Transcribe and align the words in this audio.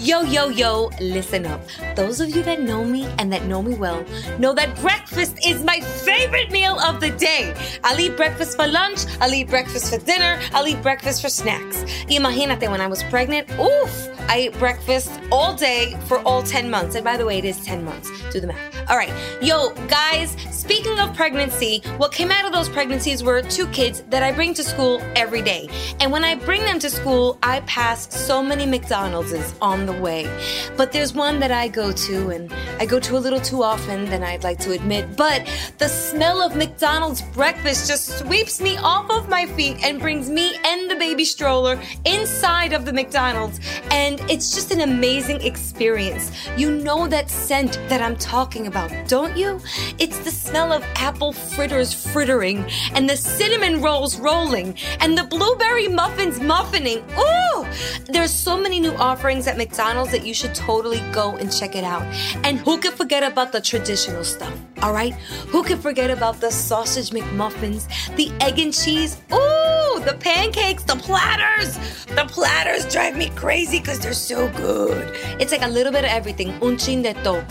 Yo, 0.00 0.22
yo, 0.22 0.48
yo, 0.48 0.90
listen 1.00 1.46
up. 1.46 1.60
Those 1.94 2.20
of 2.20 2.28
you 2.34 2.42
that 2.42 2.60
know 2.60 2.84
me 2.84 3.06
and 3.18 3.32
that 3.32 3.44
know 3.44 3.62
me 3.62 3.74
well 3.74 4.04
know 4.38 4.52
that 4.52 4.74
breakfast 4.80 5.38
is 5.46 5.62
my 5.62 5.80
favorite 5.80 6.50
meal 6.50 6.78
of 6.80 7.00
the 7.00 7.10
day. 7.10 7.54
I'll 7.84 7.98
eat 7.98 8.16
breakfast 8.16 8.56
for 8.56 8.66
lunch, 8.66 9.06
I'll 9.20 9.32
eat 9.32 9.48
breakfast 9.48 9.94
for 9.94 10.04
dinner, 10.04 10.40
I'll 10.52 10.66
eat 10.66 10.82
breakfast 10.82 11.22
for 11.22 11.28
snacks. 11.28 11.84
Imagínate, 12.10 12.70
when 12.70 12.80
I 12.80 12.86
was 12.86 13.02
pregnant, 13.04 13.50
oof, 13.52 14.08
I 14.28 14.36
ate 14.38 14.58
breakfast 14.58 15.12
all 15.30 15.54
day 15.54 15.96
for 16.06 16.18
all 16.20 16.42
10 16.42 16.70
months. 16.70 16.94
And 16.96 17.04
by 17.04 17.16
the 17.16 17.24
way, 17.24 17.38
it 17.38 17.44
is 17.44 17.64
10 17.64 17.84
months. 17.84 18.10
Do 18.32 18.40
the 18.40 18.48
math. 18.48 18.90
All 18.90 18.96
right. 18.96 19.12
Yo, 19.42 19.70
guys, 19.88 20.36
speaking 20.50 20.98
of 20.98 21.14
pregnancy, 21.14 21.82
what 21.98 22.12
came 22.12 22.30
out 22.30 22.44
of 22.44 22.52
those 22.52 22.68
pregnancies 22.68 23.22
were 23.22 23.42
two 23.42 23.66
kids 23.68 24.02
that 24.08 24.22
I 24.22 24.32
bring 24.32 24.54
to 24.54 24.64
school 24.64 25.00
every 25.14 25.42
day. 25.42 25.68
And 26.00 26.10
when 26.10 26.24
I 26.24 26.34
bring 26.34 26.62
them 26.62 26.78
to 26.80 26.90
school, 26.90 27.38
I 27.42 27.60
pass 27.60 28.12
so 28.14 28.42
many 28.42 28.66
McDonald's 28.66 29.34
on 29.60 29.83
the 29.86 30.00
way. 30.00 30.28
But 30.76 30.92
there's 30.92 31.12
one 31.14 31.40
that 31.40 31.50
I 31.50 31.68
go 31.68 31.92
to, 31.92 32.30
and 32.30 32.52
I 32.80 32.86
go 32.86 32.98
to 33.00 33.16
a 33.16 33.20
little 33.20 33.40
too 33.40 33.62
often 33.62 34.04
than 34.06 34.22
I'd 34.22 34.44
like 34.44 34.58
to 34.60 34.72
admit. 34.72 35.16
But 35.16 35.48
the 35.78 35.88
smell 35.88 36.42
of 36.42 36.56
McDonald's 36.56 37.22
breakfast 37.22 37.88
just 37.88 38.18
sweeps 38.18 38.60
me 38.60 38.76
off 38.78 39.10
of 39.10 39.28
my 39.28 39.46
feet 39.46 39.78
and 39.84 40.00
brings 40.00 40.28
me 40.30 40.56
and 40.64 40.90
the 40.90 40.96
baby 40.96 41.24
stroller 41.24 41.80
inside 42.04 42.72
of 42.72 42.84
the 42.84 42.92
McDonald's. 42.92 43.60
And 43.90 44.20
it's 44.30 44.54
just 44.54 44.70
an 44.72 44.80
amazing 44.80 45.42
experience. 45.42 46.30
You 46.56 46.70
know 46.70 47.06
that 47.08 47.30
scent 47.30 47.78
that 47.88 48.00
I'm 48.00 48.16
talking 48.16 48.66
about, 48.66 48.90
don't 49.08 49.36
you? 49.36 49.60
It's 49.98 50.18
the 50.20 50.30
smell 50.30 50.72
of 50.72 50.84
apple 50.96 51.32
fritters 51.32 51.92
frittering, 51.94 52.64
and 52.94 53.08
the 53.08 53.16
cinnamon 53.16 53.80
rolls 53.80 54.18
rolling, 54.18 54.76
and 55.00 55.16
the 55.16 55.24
blueberry 55.24 55.88
muffins 55.88 56.40
muffining. 56.40 57.04
Ooh! 57.18 57.66
There's 58.06 58.32
so 58.32 58.56
many 58.56 58.80
new 58.80 58.94
offerings 58.94 59.46
at 59.46 59.56
McDonald's 59.76 60.12
that 60.12 60.24
you 60.24 60.32
should 60.32 60.54
totally 60.54 61.00
go 61.10 61.34
and 61.36 61.52
check 61.52 61.74
it 61.74 61.82
out. 61.82 62.02
And 62.44 62.60
who 62.60 62.78
could 62.78 62.94
forget 62.94 63.24
about 63.24 63.50
the 63.50 63.60
traditional 63.60 64.22
stuff? 64.22 64.54
All 64.82 64.92
right? 64.92 65.12
Who 65.50 65.64
could 65.64 65.80
forget 65.80 66.10
about 66.10 66.40
the 66.40 66.52
sausage 66.52 67.10
McMuffins, 67.10 67.88
the 68.14 68.30
egg 68.40 68.60
and 68.60 68.72
cheese? 68.72 69.16
Ooh, 69.32 70.00
the 70.04 70.16
pancakes, 70.20 70.84
the 70.84 70.94
platters. 70.94 71.76
The 72.06 72.24
platters 72.28 72.86
drive 72.86 73.16
me 73.16 73.30
crazy 73.30 73.80
because 73.80 73.98
they're 73.98 74.12
so 74.12 74.48
good. 74.50 75.12
It's 75.40 75.50
like 75.50 75.62
a 75.62 75.68
little 75.68 75.90
bit 75.90 76.04
of 76.04 76.10
everything, 76.10 76.50
un 76.62 76.78
chin 76.78 77.02
de 77.02 77.12
todo. 77.24 77.44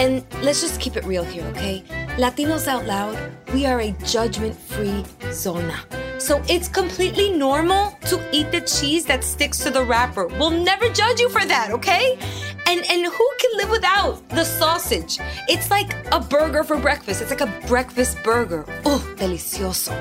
And 0.00 0.24
let's 0.40 0.62
just 0.62 0.80
keep 0.80 0.96
it 0.96 1.04
real 1.04 1.24
here, 1.24 1.44
okay? 1.48 1.84
Latinos 2.16 2.66
Out 2.66 2.86
Loud, 2.86 3.18
we 3.52 3.66
are 3.66 3.82
a 3.82 3.90
judgment 4.06 4.56
free 4.56 5.04
zona. 5.30 5.78
So 6.18 6.42
it's 6.48 6.68
completely 6.68 7.32
normal 7.32 7.90
to 8.06 8.16
eat 8.32 8.50
the 8.50 8.62
cheese 8.62 9.04
that 9.04 9.22
sticks 9.22 9.58
to 9.58 9.70
the 9.70 9.84
wrapper. 9.84 10.26
We'll 10.26 10.52
never 10.52 10.88
judge 10.88 11.20
you 11.20 11.28
for 11.28 11.44
that, 11.44 11.70
okay? 11.70 12.18
And 12.66 12.80
and 12.90 13.04
who 13.04 13.28
can 13.40 13.50
live 13.58 13.68
without 13.68 14.26
the 14.30 14.44
sausage? 14.44 15.18
It's 15.48 15.70
like 15.70 15.94
a 16.12 16.20
burger 16.20 16.64
for 16.64 16.78
breakfast. 16.78 17.20
It's 17.20 17.30
like 17.30 17.42
a 17.42 17.66
breakfast 17.66 18.22
burger. 18.22 18.64
Oh, 18.86 19.04
delicioso. 19.16 19.92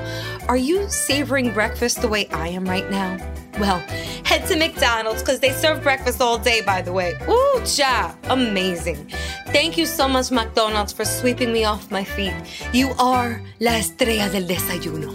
Are 0.47 0.57
you 0.57 0.87
savoring 0.89 1.51
breakfast 1.53 2.01
the 2.01 2.07
way 2.07 2.27
I 2.29 2.47
am 2.47 2.63
right 2.63 2.89
now? 2.89 3.17
Well, 3.59 3.79
head 4.23 4.47
to 4.47 4.55
McDonald's 4.55 5.21
because 5.21 5.41
they 5.41 5.51
serve 5.51 5.83
breakfast 5.83 6.21
all 6.21 6.37
day, 6.37 6.61
by 6.61 6.81
the 6.81 6.93
way. 6.93 7.15
Ooh, 7.27 7.61
cha, 7.65 8.15
amazing. 8.25 9.11
Thank 9.47 9.77
you 9.77 9.85
so 9.89 10.07
much, 10.07 10.31
McDonald's, 10.31 10.93
for 10.93 11.05
sweeping 11.05 11.51
me 11.51 11.65
off 11.65 11.91
my 11.91 12.03
feet. 12.03 12.33
You 12.73 12.91
are 12.99 13.41
la 13.59 13.77
estrella 13.77 14.29
del 14.29 14.47
desayuno. 14.47 15.09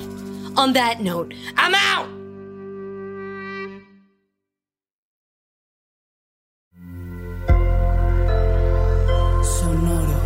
On 0.56 0.72
that 0.72 1.00
note, 1.00 1.34
I'm 1.56 1.74
out! 1.74 2.08
Sonoro. 9.42 10.20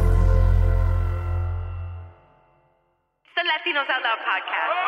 It's 3.24 3.34
the 3.36 3.44
Latinos 3.44 3.88
Out 3.88 4.02
Loud 4.02 4.20
podcast. 4.26 4.87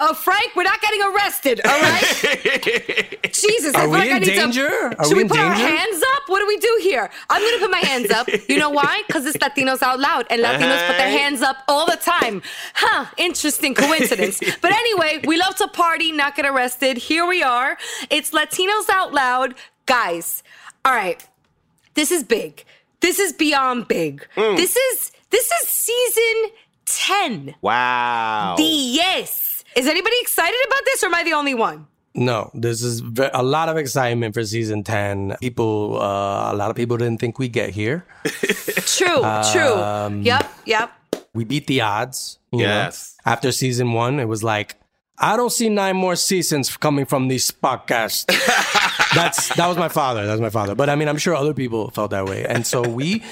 Uh, 0.00 0.14
Frank, 0.14 0.56
we're 0.56 0.62
not 0.62 0.80
getting 0.80 1.02
arrested, 1.02 1.60
all 1.64 1.78
right? 1.78 2.02
Jesus, 3.32 3.74
I 3.74 3.80
Are 3.80 3.82
feel 3.82 3.90
we 3.90 3.98
like 3.98 4.10
I 4.10 4.16
in 4.16 4.22
need 4.22 4.34
danger? 4.34 4.68
to. 4.68 4.96
Are 4.98 5.04
Should 5.04 5.12
we 5.12 5.14
we 5.16 5.22
in 5.24 5.28
put 5.28 5.38
our 5.38 5.54
danger? 5.54 5.68
hands 5.76 6.02
up? 6.14 6.22
What 6.26 6.38
do 6.40 6.46
we 6.46 6.56
do 6.56 6.78
here? 6.82 7.10
I'm 7.28 7.42
gonna 7.42 7.58
put 7.58 7.70
my 7.70 7.86
hands 7.86 8.10
up. 8.10 8.26
You 8.48 8.58
know 8.58 8.70
why? 8.70 9.02
Because 9.06 9.26
it's 9.26 9.36
Latinos 9.36 9.82
out 9.82 10.00
loud, 10.00 10.26
and 10.30 10.42
Latinos 10.42 10.86
put 10.86 10.96
their 10.96 11.10
hands 11.10 11.42
up 11.42 11.58
all 11.68 11.84
the 11.84 11.96
time. 11.98 12.40
Huh? 12.74 13.04
Interesting 13.18 13.74
coincidence. 13.74 14.40
but 14.62 14.72
anyway, 14.72 15.20
we 15.26 15.36
love 15.36 15.54
to 15.56 15.68
party, 15.68 16.12
not 16.12 16.34
get 16.34 16.46
arrested. 16.46 16.96
Here 16.96 17.26
we 17.26 17.42
are. 17.42 17.76
It's 18.08 18.30
Latinos 18.30 18.88
out 18.90 19.12
loud, 19.12 19.54
guys. 19.84 20.42
All 20.84 20.92
right, 20.94 21.22
this 21.92 22.10
is 22.10 22.24
big. 22.24 22.64
This 23.00 23.18
is 23.18 23.34
beyond 23.34 23.86
big. 23.88 24.26
Mm. 24.34 24.56
This 24.56 24.76
is 24.76 25.12
this 25.28 25.50
is 25.62 25.68
season 25.68 26.50
ten. 26.86 27.54
Wow. 27.60 28.54
The 28.56 28.62
yes. 28.64 29.49
Is 29.80 29.86
anybody 29.86 30.16
excited 30.20 30.60
about 30.66 30.84
this, 30.84 31.02
or 31.02 31.06
am 31.06 31.14
I 31.14 31.24
the 31.24 31.32
only 31.32 31.54
one? 31.54 31.86
No, 32.14 32.50
this 32.52 32.82
is 32.82 33.00
ve- 33.00 33.30
a 33.32 33.42
lot 33.42 33.68
of 33.70 33.76
excitement 33.78 34.34
for 34.34 34.44
season 34.44 34.84
10. 34.84 35.36
People, 35.40 35.96
uh, 36.00 36.52
a 36.52 36.56
lot 36.56 36.68
of 36.68 36.76
people 36.76 36.98
didn't 36.98 37.18
think 37.20 37.38
we'd 37.38 37.52
get 37.52 37.70
here. 37.70 38.04
True, 38.98 39.22
true. 39.52 39.74
Um, 39.74 40.20
Yep, 40.22 40.52
yep. 40.66 40.90
We 41.32 41.44
beat 41.44 41.66
the 41.66 41.80
odds. 41.80 42.38
you 42.52 42.58
know? 42.58 42.64
Yes. 42.64 43.16
After 43.24 43.52
season 43.52 43.92
one, 43.92 44.18
it 44.20 44.26
was 44.28 44.42
like, 44.44 44.74
I 45.18 45.36
don't 45.36 45.50
see 45.52 45.68
nine 45.70 45.96
more 45.96 46.16
seasons 46.16 46.76
coming 46.76 47.06
from 47.06 47.28
this 47.28 47.50
podcast. 47.50 48.26
That's 49.14 49.54
that 49.54 49.66
was 49.68 49.76
my 49.78 49.88
father. 49.88 50.26
That 50.26 50.32
was 50.32 50.40
my 50.40 50.50
father. 50.50 50.74
But 50.74 50.90
I 50.90 50.96
mean, 50.96 51.08
I'm 51.08 51.18
sure 51.18 51.34
other 51.34 51.54
people 51.54 51.90
felt 51.90 52.10
that 52.10 52.24
way. 52.26 52.44
And 52.44 52.66
so 52.66 52.82
we 52.82 53.22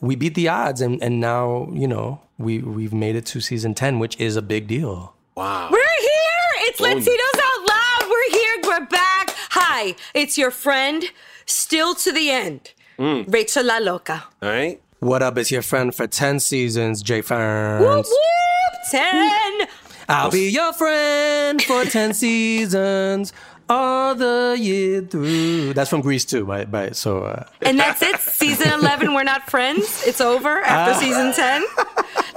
we 0.00 0.14
beat 0.16 0.34
the 0.34 0.48
odds, 0.48 0.80
and 0.80 1.02
and 1.02 1.20
now 1.20 1.68
you 1.72 1.88
know 1.88 2.20
we 2.38 2.58
we've 2.58 2.92
made 2.92 3.16
it 3.16 3.24
to 3.26 3.40
season 3.40 3.74
10, 3.74 3.98
which 3.98 4.18
is 4.20 4.36
a 4.36 4.42
big 4.42 4.66
deal. 4.68 5.14
Wow. 5.36 5.68
We're 5.70 5.78
here. 5.78 6.68
It's. 6.68 6.80
Latinos 6.80 7.40
Out 7.42 7.68
Loud. 7.68 8.08
We're 8.10 8.30
here. 8.30 8.54
We're 8.64 8.86
back. 8.86 9.34
Hi, 9.50 9.94
it's 10.14 10.38
your 10.38 10.50
friend, 10.50 11.04
still 11.44 11.94
to 11.96 12.12
the 12.12 12.30
end, 12.30 12.72
Mm. 12.98 13.30
Rachel 13.32 13.64
La 13.64 13.76
Loca. 13.76 14.24
All 14.42 14.48
right. 14.48 14.80
What 15.00 15.22
up? 15.22 15.36
It's 15.36 15.50
your 15.50 15.60
friend 15.60 15.94
for 15.94 16.06
10 16.06 16.40
seasons, 16.40 17.02
Jay 17.02 17.16
Whoop, 17.20 17.26
Ferns. 17.26 18.08
whoop, 18.08 18.80
10. 18.90 19.68
I'll 20.08 20.30
be 20.30 20.48
your 20.48 20.72
friend 20.72 21.60
for 21.62 21.84
10 21.84 22.14
seasons, 22.14 23.34
all 23.68 24.14
the 24.14 24.56
year 24.58 25.00
through. 25.02 25.74
That's 25.74 25.90
from 25.90 26.00
Greece 26.00 26.24
too, 26.24 26.44
right? 26.44 26.66
right 26.70 26.94
so, 26.94 27.24
uh, 27.24 27.44
And 27.62 27.78
that's 27.78 28.00
it. 28.02 28.18
Season 28.20 28.70
11, 28.70 29.12
we're 29.14 29.24
not 29.24 29.50
friends. 29.50 30.04
It's 30.06 30.20
over 30.20 30.60
after 30.60 30.94
Ah. 30.94 30.98
season 31.00 31.32
10. 31.32 31.64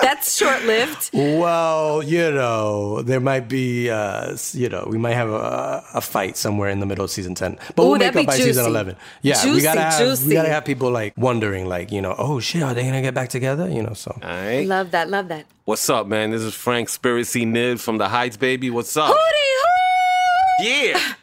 That's 0.02 0.36
short 0.38 0.64
lived. 0.64 1.10
well, 1.14 2.02
you 2.02 2.32
know, 2.32 3.02
there 3.02 3.20
might 3.20 3.48
be, 3.50 3.90
uh, 3.90 4.36
you 4.54 4.70
know, 4.70 4.86
we 4.90 4.98
might 4.98 5.14
have 5.14 5.30
a, 5.30 5.84
a 5.94 6.02
fight 6.02 6.38
somewhere 6.38 6.70
in 6.70 6.80
the 6.80 6.86
middle 6.86 7.04
of 7.06 7.12
season 7.12 7.36
10. 7.36 7.58
But 7.76 7.84
Ooh, 7.84 7.90
we'll 7.90 7.98
make 8.00 8.08
up 8.16 8.26
by 8.26 8.38
be 8.38 8.44
season 8.44 8.66
11. 8.66 8.96
Yeah, 9.22 9.44
we 9.46 9.62
gotta 9.62 9.82
have, 9.82 10.00
juicy. 10.00 10.28
we 10.30 10.34
gotta 10.34 10.50
have 10.50 10.66
people 10.66 10.90
like 10.90 11.14
wondering, 11.18 11.68
like, 11.68 11.92
you 11.92 12.02
know, 12.02 12.16
oh 12.18 12.40
shit, 12.40 12.64
are 12.64 12.74
they 12.74 12.84
gonna 12.86 13.02
get 13.02 13.14
back 13.14 13.30
together? 13.30 13.70
You 13.70 13.84
know, 13.84 13.94
so. 13.94 14.12
All 14.24 14.30
right. 14.30 14.66
Love 14.66 14.92
that. 14.92 15.10
Love 15.10 15.28
that. 15.28 15.46
What's 15.66 15.88
up, 15.90 16.08
man? 16.08 16.32
This 16.32 16.42
is 16.42 16.56
Frank 16.56 16.88
Spiracy 16.90 17.46
Nib 17.46 17.78
from 17.80 17.98
the 18.00 18.08
Heights, 18.10 18.38
baby. 18.38 18.70
What's 18.72 18.96
up? 18.98 19.14
Hootie 19.14 19.58
hoo! 19.62 20.66
Yeah. 20.66 21.14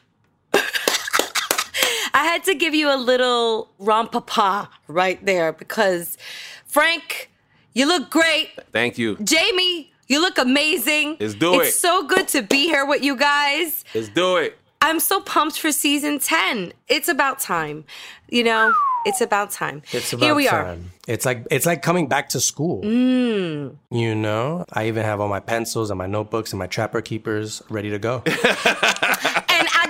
I 2.36 2.40
had 2.40 2.44
to 2.44 2.54
give 2.54 2.74
you 2.74 2.94
a 2.94 2.98
little 2.98 3.70
rompapa 3.80 4.68
right 4.88 5.24
there 5.24 5.54
because, 5.54 6.18
Frank, 6.66 7.30
you 7.72 7.86
look 7.86 8.10
great. 8.10 8.50
Thank 8.72 8.98
you. 8.98 9.16
Jamie, 9.24 9.90
you 10.06 10.20
look 10.20 10.36
amazing. 10.36 11.16
Let's 11.18 11.32
do 11.32 11.58
it's 11.60 11.70
it. 11.70 11.72
so 11.76 12.06
good 12.06 12.28
to 12.28 12.42
be 12.42 12.66
here 12.66 12.84
with 12.84 13.02
you 13.02 13.16
guys. 13.16 13.86
Let's 13.94 14.10
do 14.10 14.36
it. 14.36 14.58
I'm 14.82 15.00
so 15.00 15.22
pumped 15.22 15.58
for 15.58 15.72
season 15.72 16.18
10. 16.18 16.74
It's 16.88 17.08
about 17.08 17.40
time. 17.40 17.86
You 18.28 18.44
know, 18.44 18.74
it's 19.06 19.22
about 19.22 19.50
time. 19.50 19.80
It's 19.92 20.12
about 20.12 20.26
here 20.26 20.34
we 20.34 20.46
are. 20.46 20.76
It's 21.08 21.24
like 21.24 21.46
it's 21.50 21.64
like 21.64 21.80
coming 21.80 22.06
back 22.06 22.28
to 22.30 22.40
school. 22.40 22.82
Mm. 22.82 23.76
You 23.90 24.14
know, 24.14 24.66
I 24.70 24.88
even 24.88 25.04
have 25.04 25.22
all 25.22 25.28
my 25.28 25.40
pencils 25.40 25.88
and 25.88 25.96
my 25.96 26.06
notebooks 26.06 26.52
and 26.52 26.58
my 26.58 26.66
trapper 26.66 27.00
keepers 27.00 27.62
ready 27.70 27.88
to 27.88 27.98
go. 27.98 28.22
And 29.58 29.66
I 29.72 29.85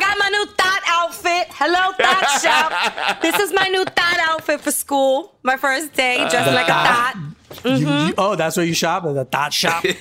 Hello, 1.59 1.93
thought 1.97 2.29
shop. 2.43 3.19
This 3.23 3.39
is 3.41 3.53
my 3.53 3.69
new 3.69 3.85
thought 3.85 4.19
outfit 4.21 4.61
for 4.61 4.71
school. 4.71 5.35
My 5.43 5.57
first 5.57 5.95
day, 5.95 6.19
dressed 6.29 6.53
like 6.53 6.69
a 6.69 6.73
thought. 6.73 7.17
Thought. 7.57 7.79
You- 7.81 7.87
Mm-hmm. 7.87 8.09
you- 8.09 8.15
oh, 8.19 8.37
that's 8.37 8.57
where 8.57 8.67
you 8.67 8.75
shop 8.75 9.05
at 9.05 9.15
the 9.15 9.25
thought 9.25 9.53
shop. 9.53 9.83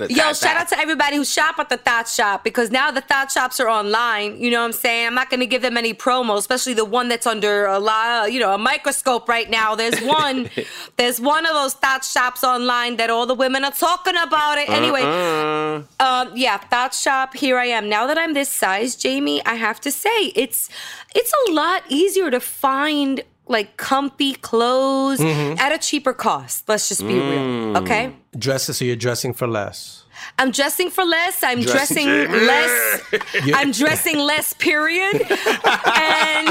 The 0.00 0.06
Yo, 0.08 0.16
tat- 0.24 0.36
shout 0.36 0.56
out 0.56 0.68
to 0.68 0.78
everybody 0.78 1.16
who 1.16 1.24
shop 1.24 1.58
at 1.58 1.68
the 1.68 1.76
Thought 1.76 2.08
Shop 2.08 2.44
because 2.44 2.70
now 2.70 2.90
the 2.90 3.00
Thought 3.00 3.30
Shops 3.32 3.58
are 3.60 3.68
online. 3.68 4.40
You 4.40 4.50
know 4.50 4.60
what 4.60 4.66
I'm 4.66 4.72
saying? 4.72 5.06
I'm 5.08 5.14
not 5.14 5.30
going 5.30 5.40
to 5.40 5.46
give 5.46 5.62
them 5.62 5.76
any 5.76 5.92
promo, 5.94 6.36
especially 6.38 6.74
the 6.74 6.84
one 6.84 7.08
that's 7.08 7.26
under 7.26 7.66
a 7.66 7.78
lot, 7.78 8.32
you 8.32 8.38
know, 8.40 8.52
a 8.54 8.58
microscope 8.58 9.28
right 9.28 9.50
now. 9.50 9.74
There's 9.74 9.98
one, 10.20 10.48
there's 10.96 11.20
one 11.20 11.44
of 11.46 11.54
those 11.54 11.74
Thought 11.74 12.04
Shops 12.04 12.44
online 12.44 12.96
that 12.96 13.10
all 13.10 13.26
the 13.26 13.34
women 13.34 13.64
are 13.64 13.72
talking 13.72 14.16
about 14.16 14.58
it. 14.58 14.68
Anyway, 14.70 15.02
Uh, 15.02 15.82
um, 16.00 16.32
yeah, 16.36 16.58
Thought 16.58 16.94
Shop. 16.94 17.34
Here 17.34 17.58
I 17.58 17.66
am. 17.66 17.88
Now 17.88 18.06
that 18.06 18.16
I'm 18.18 18.32
this 18.34 18.48
size, 18.48 18.94
Jamie, 18.96 19.44
I 19.44 19.54
have 19.54 19.80
to 19.82 19.90
say 19.90 20.26
it's 20.36 20.68
it's 21.14 21.32
a 21.48 21.52
lot 21.52 21.82
easier 21.88 22.30
to 22.30 22.40
find 22.40 23.22
like 23.50 23.76
comfy 23.76 24.32
clothes 24.34 25.18
Mm-hmm. 25.20 25.58
at 25.58 25.72
a 25.72 25.78
cheaper 25.78 26.12
cost. 26.14 26.68
Let's 26.68 26.88
just 26.88 27.02
be 27.02 27.14
Mm. 27.14 27.30
real, 27.74 27.82
okay? 27.82 28.12
Dresses, 28.38 28.76
so 28.78 28.84
you're 28.84 28.96
dressing 28.96 29.34
for 29.34 29.46
less. 29.48 29.99
I'm 30.38 30.50
dressing 30.50 30.90
for 30.90 31.04
less. 31.04 31.42
I'm 31.42 31.60
Dressing- 31.60 32.06
dressing 32.06 32.46
less. 32.46 33.02
I'm 33.54 33.72
dressing 33.72 34.18
less, 34.18 34.52
period. 34.54 35.20
and 35.30 36.48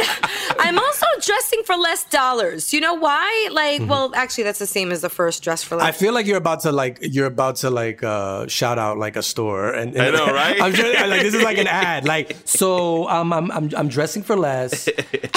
I'm 0.59 0.77
also 0.77 1.05
dressing 1.21 1.63
for 1.65 1.75
less 1.75 2.03
dollars. 2.05 2.73
You 2.73 2.81
know 2.81 2.93
why? 2.93 3.49
Like, 3.51 3.81
well, 3.87 4.11
actually, 4.15 4.43
that's 4.45 4.59
the 4.59 4.67
same 4.67 4.91
as 4.91 5.01
the 5.01 5.09
first 5.09 5.43
dress 5.43 5.63
for 5.63 5.77
Mm-hmm. 5.79 5.85
I 5.87 5.91
feel 5.91 6.13
like 6.13 6.25
you're 6.25 6.37
about 6.37 6.61
to 6.61 6.71
like 6.71 6.97
you're 7.01 7.27
about 7.27 7.57
to 7.57 7.69
like 7.69 8.03
uh 8.03 8.47
shout 8.47 8.77
out 8.77 8.97
like 8.97 9.15
a 9.15 9.23
store 9.23 9.69
and, 9.71 9.95
and 9.95 10.01
I 10.01 10.09
know, 10.11 10.33
right? 10.33 10.59
I'm 10.61 10.73
just, 10.73 10.93
like 11.09 11.21
this 11.21 11.33
is 11.33 11.41
like 11.43 11.57
an 11.57 11.67
ad 11.67 12.05
like 12.05 12.35
so 12.45 13.07
um, 13.07 13.31
I'm 13.31 13.49
I'm 13.51 13.69
I'm 13.77 13.87
dressing 13.87 14.23
for 14.23 14.35
less 14.35 14.89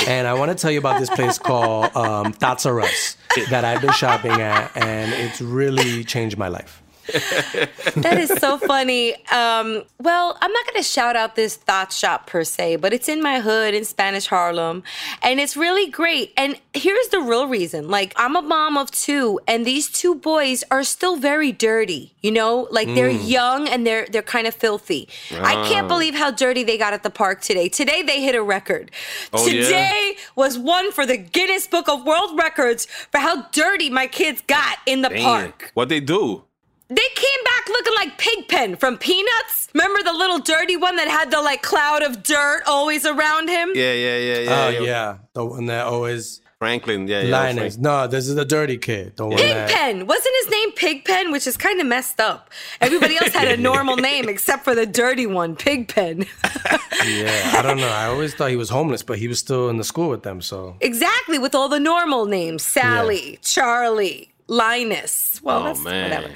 and 0.08 0.26
I 0.26 0.34
want 0.34 0.50
to 0.50 0.56
tell 0.56 0.70
you 0.72 0.78
about 0.78 0.98
this 0.98 1.10
place 1.10 1.38
called 1.38 1.94
um 1.96 2.32
Thoughts 2.32 2.66
R 2.66 2.80
Us 2.80 3.16
that 3.50 3.64
I've 3.64 3.80
been 3.82 3.92
shopping 3.92 4.32
at 4.32 4.76
and 4.76 5.12
it's 5.12 5.40
really 5.40 6.02
changed 6.02 6.36
my 6.38 6.48
life. 6.48 6.81
That 7.06 8.16
is 8.18 8.30
so 8.38 8.58
funny. 8.58 9.14
Um, 9.26 9.82
well, 9.98 10.38
I'm 10.40 10.52
not 10.52 10.66
going 10.66 10.76
to 10.76 10.82
shout 10.82 11.16
out 11.16 11.36
this 11.36 11.56
thought 11.56 11.92
shop 11.92 12.26
per 12.26 12.44
se, 12.44 12.76
but 12.76 12.92
it's 12.92 13.08
in 13.08 13.22
my 13.22 13.40
hood 13.40 13.74
in 13.74 13.84
Spanish 13.84 14.26
Harlem, 14.26 14.82
and 15.22 15.40
it's 15.40 15.56
really 15.56 15.90
great. 15.90 16.32
And 16.36 16.60
here's 16.74 17.08
the 17.08 17.20
real 17.20 17.48
reason: 17.48 17.88
like, 17.88 18.12
I'm 18.16 18.36
a 18.36 18.42
mom 18.42 18.76
of 18.76 18.90
two, 18.90 19.40
and 19.46 19.66
these 19.66 19.90
two 19.90 20.14
boys 20.14 20.64
are 20.70 20.84
still 20.84 21.16
very 21.16 21.52
dirty. 21.52 22.14
You 22.22 22.30
know, 22.30 22.68
like 22.70 22.88
they're 22.94 23.10
young 23.10 23.68
and 23.68 23.86
they're 23.86 24.06
they're 24.06 24.22
kind 24.22 24.46
of 24.46 24.54
filthy. 24.54 25.08
I 25.32 25.54
can't 25.68 25.88
believe 25.88 26.14
how 26.14 26.30
dirty 26.30 26.62
they 26.62 26.78
got 26.78 26.92
at 26.92 27.02
the 27.02 27.10
park 27.10 27.40
today. 27.40 27.68
Today 27.68 28.02
they 28.02 28.22
hit 28.22 28.34
a 28.34 28.42
record. 28.42 28.90
Oh, 29.32 29.46
yeah? 29.46 29.62
today 29.62 30.16
was 30.36 30.58
one 30.58 30.92
for 30.92 31.04
the 31.04 31.16
Guinness 31.16 31.66
Book 31.66 31.88
of 31.88 32.04
World 32.04 32.38
Records 32.38 32.86
for 33.10 33.18
how 33.18 33.42
dirty 33.50 33.90
my 33.90 34.06
kids 34.06 34.42
got 34.46 34.78
in 34.86 35.02
the 35.02 35.08
damn. 35.08 35.22
park. 35.22 35.70
What 35.74 35.88
they 35.88 36.00
do? 36.00 36.44
They 36.94 37.08
came 37.14 37.44
back 37.44 37.68
looking 37.68 37.94
like 37.96 38.18
Pigpen 38.18 38.76
from 38.76 38.98
Peanuts. 38.98 39.68
Remember 39.74 40.02
the 40.02 40.12
little 40.12 40.38
dirty 40.38 40.76
one 40.76 40.96
that 40.96 41.08
had 41.08 41.30
the 41.30 41.40
like 41.40 41.62
cloud 41.62 42.02
of 42.02 42.22
dirt 42.22 42.62
always 42.66 43.06
around 43.06 43.48
him? 43.48 43.70
Yeah, 43.74 43.92
yeah, 43.92 44.18
yeah, 44.18 44.38
yeah. 44.40 44.64
Oh 44.66 44.68
yeah, 44.84 45.16
the 45.32 45.44
one 45.44 45.66
that 45.66 45.86
always 45.86 46.40
Franklin. 46.58 47.08
Yeah, 47.08 47.22
yeah. 47.22 47.36
Linus. 47.36 47.74
Frank- 47.74 47.78
No, 47.82 48.06
this 48.06 48.28
is 48.28 48.34
the 48.36 48.44
dirty 48.44 48.78
kid. 48.78 49.16
The 49.16 49.26
one 49.26 49.36
that 49.36 49.68
Pigpen. 49.70 50.06
Wasn't 50.06 50.34
his 50.42 50.50
name 50.50 50.72
Pigpen? 50.72 51.32
Which 51.32 51.46
is 51.46 51.56
kind 51.56 51.80
of 51.80 51.86
messed 51.88 52.20
up. 52.20 52.50
Everybody 52.80 53.16
else 53.16 53.32
had 53.32 53.48
a 53.48 53.56
normal 53.70 53.96
name 53.96 54.28
except 54.28 54.62
for 54.62 54.74
the 54.74 54.86
dirty 54.86 55.26
one, 55.26 55.56
Pigpen. 55.56 56.26
yeah. 57.04 57.52
I 57.56 57.62
don't 57.62 57.78
know. 57.78 57.88
I 57.88 58.06
always 58.06 58.34
thought 58.34 58.50
he 58.50 58.56
was 58.56 58.68
homeless, 58.70 59.02
but 59.02 59.18
he 59.18 59.26
was 59.26 59.38
still 59.40 59.70
in 59.70 59.76
the 59.78 59.84
school 59.84 60.08
with 60.08 60.22
them. 60.22 60.40
So 60.40 60.76
exactly, 60.80 61.38
with 61.38 61.54
all 61.54 61.68
the 61.68 61.80
normal 61.80 62.26
names 62.26 62.62
Sally, 62.62 63.38
Charlie, 63.42 64.32
Linus. 64.46 65.40
Well, 65.42 65.60
Oh, 65.62 65.64
that's 65.64 65.80
man. 65.82 66.10
whatever. 66.10 66.34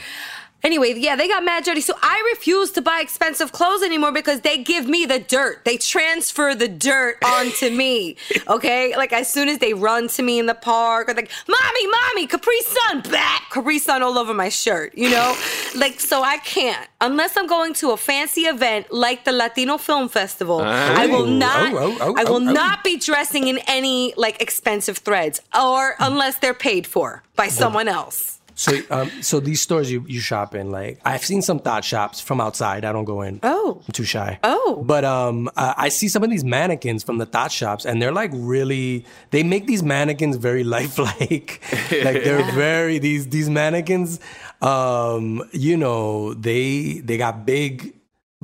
Anyway, 0.63 0.95
yeah, 0.97 1.15
they 1.15 1.29
got 1.29 1.45
mad 1.45 1.65
dirty. 1.65 1.81
So 1.81 1.95
I 2.03 2.33
refuse 2.35 2.73
to 2.73 2.83
buy 2.83 3.01
expensive 3.01 3.53
clothes 3.53 3.83
anymore 3.83 4.11
because 4.13 4.41
they 4.41 4.63
give 4.63 4.89
me 4.89 5.07
the 5.07 5.19
dirt. 5.21 5.65
They 5.65 5.77
transfer 5.77 6.55
the 6.55 6.69
dirt 6.69 7.19
onto 7.25 7.71
me. 7.71 8.17
Okay? 8.49 8.97
Like 8.97 9.13
as 9.13 9.29
soon 9.33 9.49
as 9.49 9.59
they 9.59 9.75
run 9.75 10.07
to 10.09 10.23
me 10.23 10.39
in 10.39 10.47
the 10.47 10.55
park 10.55 11.09
or 11.09 11.15
like, 11.15 11.31
mommy, 11.49 11.87
mommy, 11.89 12.27
Capri 12.29 12.61
Sun, 12.63 13.01
back, 13.11 13.51
Capri 13.51 13.79
Sun 13.79 14.03
all 14.03 14.19
over 14.19 14.33
my 14.35 14.49
shirt, 14.49 14.97
you 14.97 15.11
know? 15.11 15.37
like, 15.77 15.99
so 15.99 16.23
I 16.23 16.39
can't. 16.39 16.89
Unless 17.01 17.37
I'm 17.37 17.47
going 17.49 17.75
to 17.75 17.91
a 17.91 17.97
fancy 17.97 18.43
event 18.43 18.93
like 18.93 19.25
the 19.25 19.33
Latino 19.33 19.79
Film 19.79 20.09
Festival, 20.09 20.61
ah. 20.63 20.95
I 20.97 21.07
will 21.07 21.23
Oh, 21.23 21.27
not 21.27 21.73
oh, 21.75 21.99
oh, 22.01 22.15
I 22.17 22.25
will 22.25 22.35
oh, 22.35 22.49
oh. 22.49 22.53
not 22.53 22.85
be 22.85 22.97
dressing 22.99 23.49
in 23.49 23.59
any 23.67 24.15
like 24.17 24.41
expensive 24.41 24.99
threads 24.99 25.41
or 25.59 25.97
unless 25.99 26.39
they're 26.39 26.55
paid 26.55 26.87
for 26.87 27.23
by 27.35 27.49
someone 27.49 27.89
else. 27.89 28.39
So, 28.57 28.73
um, 28.91 29.11
so 29.21 29.39
these 29.39 29.61
stores 29.61 29.93
you, 29.93 30.05
you 30.09 30.19
shop 30.19 30.55
in, 30.55 30.71
like 30.71 30.99
I've 31.05 31.25
seen 31.25 31.43
some 31.43 31.59
thought 31.59 31.85
shops 31.85 32.21
from 32.21 32.41
outside. 32.41 32.87
I 32.87 32.93
don't 32.93 33.05
go 33.05 33.21
in. 33.21 33.39
Oh. 33.43 33.83
I'm 33.87 33.93
too 33.93 34.05
shy. 34.05 34.39
Oh. 34.43 34.83
but 34.85 35.05
um, 35.05 35.49
uh, 35.57 35.75
I 35.77 35.91
see 35.91 36.09
some 36.09 36.25
of 36.25 36.31
these 36.31 36.43
mannequins 36.45 37.05
from 37.05 37.19
the 37.19 37.27
thought 37.27 37.53
shops, 37.53 37.85
and 37.85 38.01
they're 38.01 38.13
like 38.13 38.31
really. 38.33 39.05
They 39.31 39.43
make 39.43 39.67
these 39.67 39.83
mannequins 39.83 40.37
very 40.37 40.65
lifelike. 40.77 41.61
like 41.91 42.25
they're 42.25 42.51
very 42.55 42.99
these 42.99 43.29
these 43.29 43.51
mannequins. 43.51 44.21
Um, 44.63 45.43
you 45.53 45.77
know, 45.77 46.33
they 46.33 47.01
they 47.05 47.19
got 47.19 47.45
big 47.45 47.96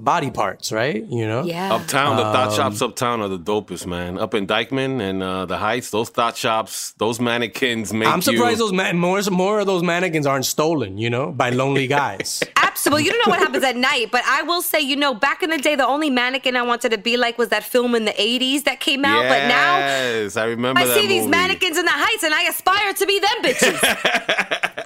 body 0.02 0.30
parts, 0.30 0.72
right? 0.72 1.04
You 1.08 1.26
know. 1.26 1.44
Yeah. 1.44 1.74
Uptown, 1.74 2.16
the 2.16 2.26
Um, 2.26 2.32
thought 2.32 2.52
shops 2.52 2.82
uptown 2.82 3.20
are 3.22 3.28
the 3.28 3.38
dopest, 3.38 3.86
man. 3.86 4.18
Up 4.18 4.34
in 4.34 4.46
Dyckman 4.46 5.00
and 5.00 5.22
uh, 5.22 5.46
the 5.46 5.58
Heights, 5.58 5.90
those 5.90 6.08
thought 6.10 6.36
shops, 6.36 6.92
those 6.98 7.20
mannequins 7.20 7.92
make 7.92 8.08
I'm 8.08 8.20
surprised 8.22 8.58
you. 8.58 8.64
those 8.64 8.72
man- 8.72 8.98
more 8.98 9.20
more 9.30 9.60
of 9.60 9.66
those 9.66 9.82
mannequins 9.82 10.26
aren't 10.26 10.46
stolen, 10.46 10.98
you 10.98 11.08
know, 11.10 11.30
by 11.32 11.50
lonely 11.50 11.86
guys. 11.86 12.42
Absolutely. 12.56 13.04
You 13.04 13.10
don't 13.12 13.26
know 13.26 13.30
what 13.30 13.38
happens 13.40 13.62
at 13.64 13.76
night, 13.76 14.08
but 14.10 14.22
I 14.26 14.42
will 14.42 14.62
say, 14.62 14.80
you 14.80 14.96
know, 14.96 15.14
back 15.14 15.42
in 15.42 15.50
the 15.50 15.58
day, 15.58 15.76
the 15.76 15.86
only 15.86 16.10
mannequin 16.10 16.56
I 16.56 16.62
wanted 16.62 16.90
to 16.90 16.98
be 16.98 17.16
like 17.16 17.38
was 17.38 17.50
that 17.50 17.62
film 17.62 17.94
in 17.94 18.04
the 18.06 18.12
80s 18.12 18.64
that 18.64 18.80
came 18.80 19.04
out. 19.04 19.22
But 19.22 19.46
now 19.46 19.78
yes, 19.78 20.36
I 20.36 20.46
remember 20.46 20.80
I 20.80 20.86
that 20.86 20.94
see 20.98 21.06
these 21.06 21.26
mannequins 21.28 21.76
in 21.78 21.84
the 21.84 21.92
heights 21.92 22.24
and 22.24 22.34
I 22.34 22.42
aspire 22.44 22.92
to 22.94 23.06
be 23.06 23.20
them 23.20 23.38
bitches. 23.42 23.78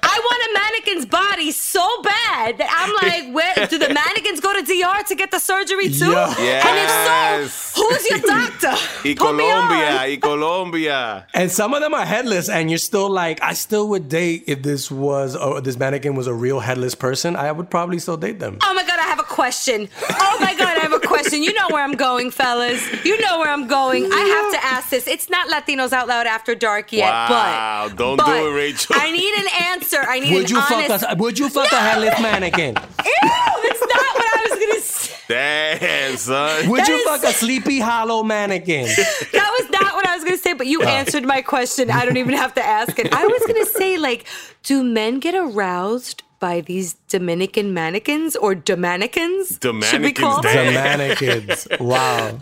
I 0.09 0.19
want 0.29 0.43
a 0.51 0.53
mannequin's 0.61 1.07
body 1.07 1.51
so 1.53 1.87
bad 2.03 2.59
that 2.59 2.69
I'm 2.71 2.93
like, 3.09 3.35
where 3.35 3.67
do 3.69 3.79
the 3.79 3.93
mannequins 3.93 4.41
go 4.41 4.53
to 4.53 4.63
DR 4.63 5.03
to 5.09 5.15
get 5.15 5.31
the 5.31 5.39
surgery 5.39 5.89
too? 5.91 6.11
Yeah. 6.11 6.67
And 6.67 6.77
if 6.79 6.87
Yes. 6.97 7.53
so, 7.53 7.89
who's 7.89 8.09
your 8.11 8.19
doctor? 8.21 8.75
Y 9.05 9.15
Put. 9.15 9.19
Colombia, 9.19 9.97
y 10.07 10.17
Colombia. 10.21 11.27
And 11.35 11.51
some 11.51 11.75
of 11.75 11.81
them 11.81 11.95
are 11.95 12.05
headless, 12.05 12.49
and 12.49 12.71
you're 12.71 12.79
still 12.79 13.09
like, 13.11 13.43
I 13.43 13.53
still 13.55 13.89
would 13.91 14.09
date 14.09 14.45
if 14.47 14.63
this 14.63 14.91
was, 14.91 15.37
or 15.37 15.61
this 15.61 15.77
mannequin 15.79 16.15
was 16.15 16.27
a 16.27 16.35
real 16.35 16.61
headless 16.61 16.95
person. 16.95 17.37
I 17.37 17.53
would 17.53 17.71
probably 17.71 17.99
still 17.99 18.17
date 18.17 18.39
them. 18.41 18.59
Oh 18.63 18.75
my 18.75 18.83
god, 18.85 18.99
I 18.99 19.03
have 19.05 19.19
a 19.21 19.23
question. 19.25 19.89
Oh 20.11 20.39
my 20.41 20.55
god, 20.55 20.77
I 20.79 20.81
have 20.81 20.93
a 20.93 20.99
question. 21.01 21.43
You 21.43 21.53
know 21.55 21.69
where 21.71 21.83
I'm 21.85 21.93
going, 21.95 22.31
fellas. 22.31 22.83
You 23.05 23.21
know 23.21 23.39
where 23.39 23.51
I'm 23.51 23.67
going. 23.69 24.05
I 24.13 24.21
have 24.37 24.61
to 24.61 24.67
ask 24.67 24.89
this. 24.91 25.07
It's 25.07 25.29
not 25.31 25.49
Latinos 25.49 25.93
Out 25.93 26.09
Loud 26.09 26.27
After 26.27 26.55
Dark 26.55 26.93
yet, 26.93 27.11
but. 27.29 27.31
Wow, 27.31 27.87
but 27.91 27.97
don't 27.99 28.17
but 28.17 28.27
do 28.27 28.49
it, 28.49 28.53
Rachel. 28.53 28.97
I 28.99 29.11
need 29.13 29.35
an 29.35 29.49
answer. 29.73 29.99
I 30.01 30.21
need 30.21 30.33
Would 30.35 30.45
an 30.51 30.51
you 30.51 30.59
honest. 30.59 31.05
fuck 31.05 31.13
a, 31.13 31.23
Would 31.23 31.39
you 31.39 31.49
fuck 31.49 31.71
a 31.73 31.77
headless 31.77 32.19
mannequin? 32.21 32.75
Ew, 33.05 33.63
that's 33.67 33.81
not 33.81 34.11
what 34.17 34.27
I 34.35 34.47
was 34.49 34.59
gonna 34.59 34.81
say. 34.81 34.86
Damn, 35.29 36.17
son. 36.17 36.69
Would 36.71 36.81
That 36.81 36.89
you 36.89 36.95
is- 36.97 37.05
fuck 37.05 37.25
a 37.25 37.33
sleepy 37.33 37.79
hollow 37.81 38.23
mannequin? 38.23 38.87
That 39.33 39.51
was 39.61 39.71
not 39.71 39.95
what 39.95 40.07
I 40.07 40.15
was 40.15 40.25
gonna 40.25 40.37
say, 40.39 40.53
but 40.53 40.67
you 40.67 40.83
answered 40.83 41.25
my 41.25 41.43
question. 41.43 41.91
I 41.91 42.05
don't 42.05 42.17
even 42.17 42.35
have 42.35 42.55
to 42.55 42.65
ask 42.65 42.99
it. 42.99 43.13
I 43.13 43.27
was 43.27 43.43
gonna 43.47 43.67
say, 43.67 43.99
like, 43.99 44.27
do 44.63 44.83
men 44.83 45.19
get 45.21 45.35
aroused 45.35 46.23
by 46.39 46.61
these 46.61 46.95
Dominican 47.09 47.73
mannequins 47.75 48.37
or 48.37 48.55
Dominicans? 48.55 49.59
Should 49.63 49.75
we 49.75 50.13
Dominicans, 50.13 50.19
call 50.19 50.43
them? 50.43 50.73
damn. 50.73 50.75
mannequins. 50.75 51.69
Wow. 51.81 52.39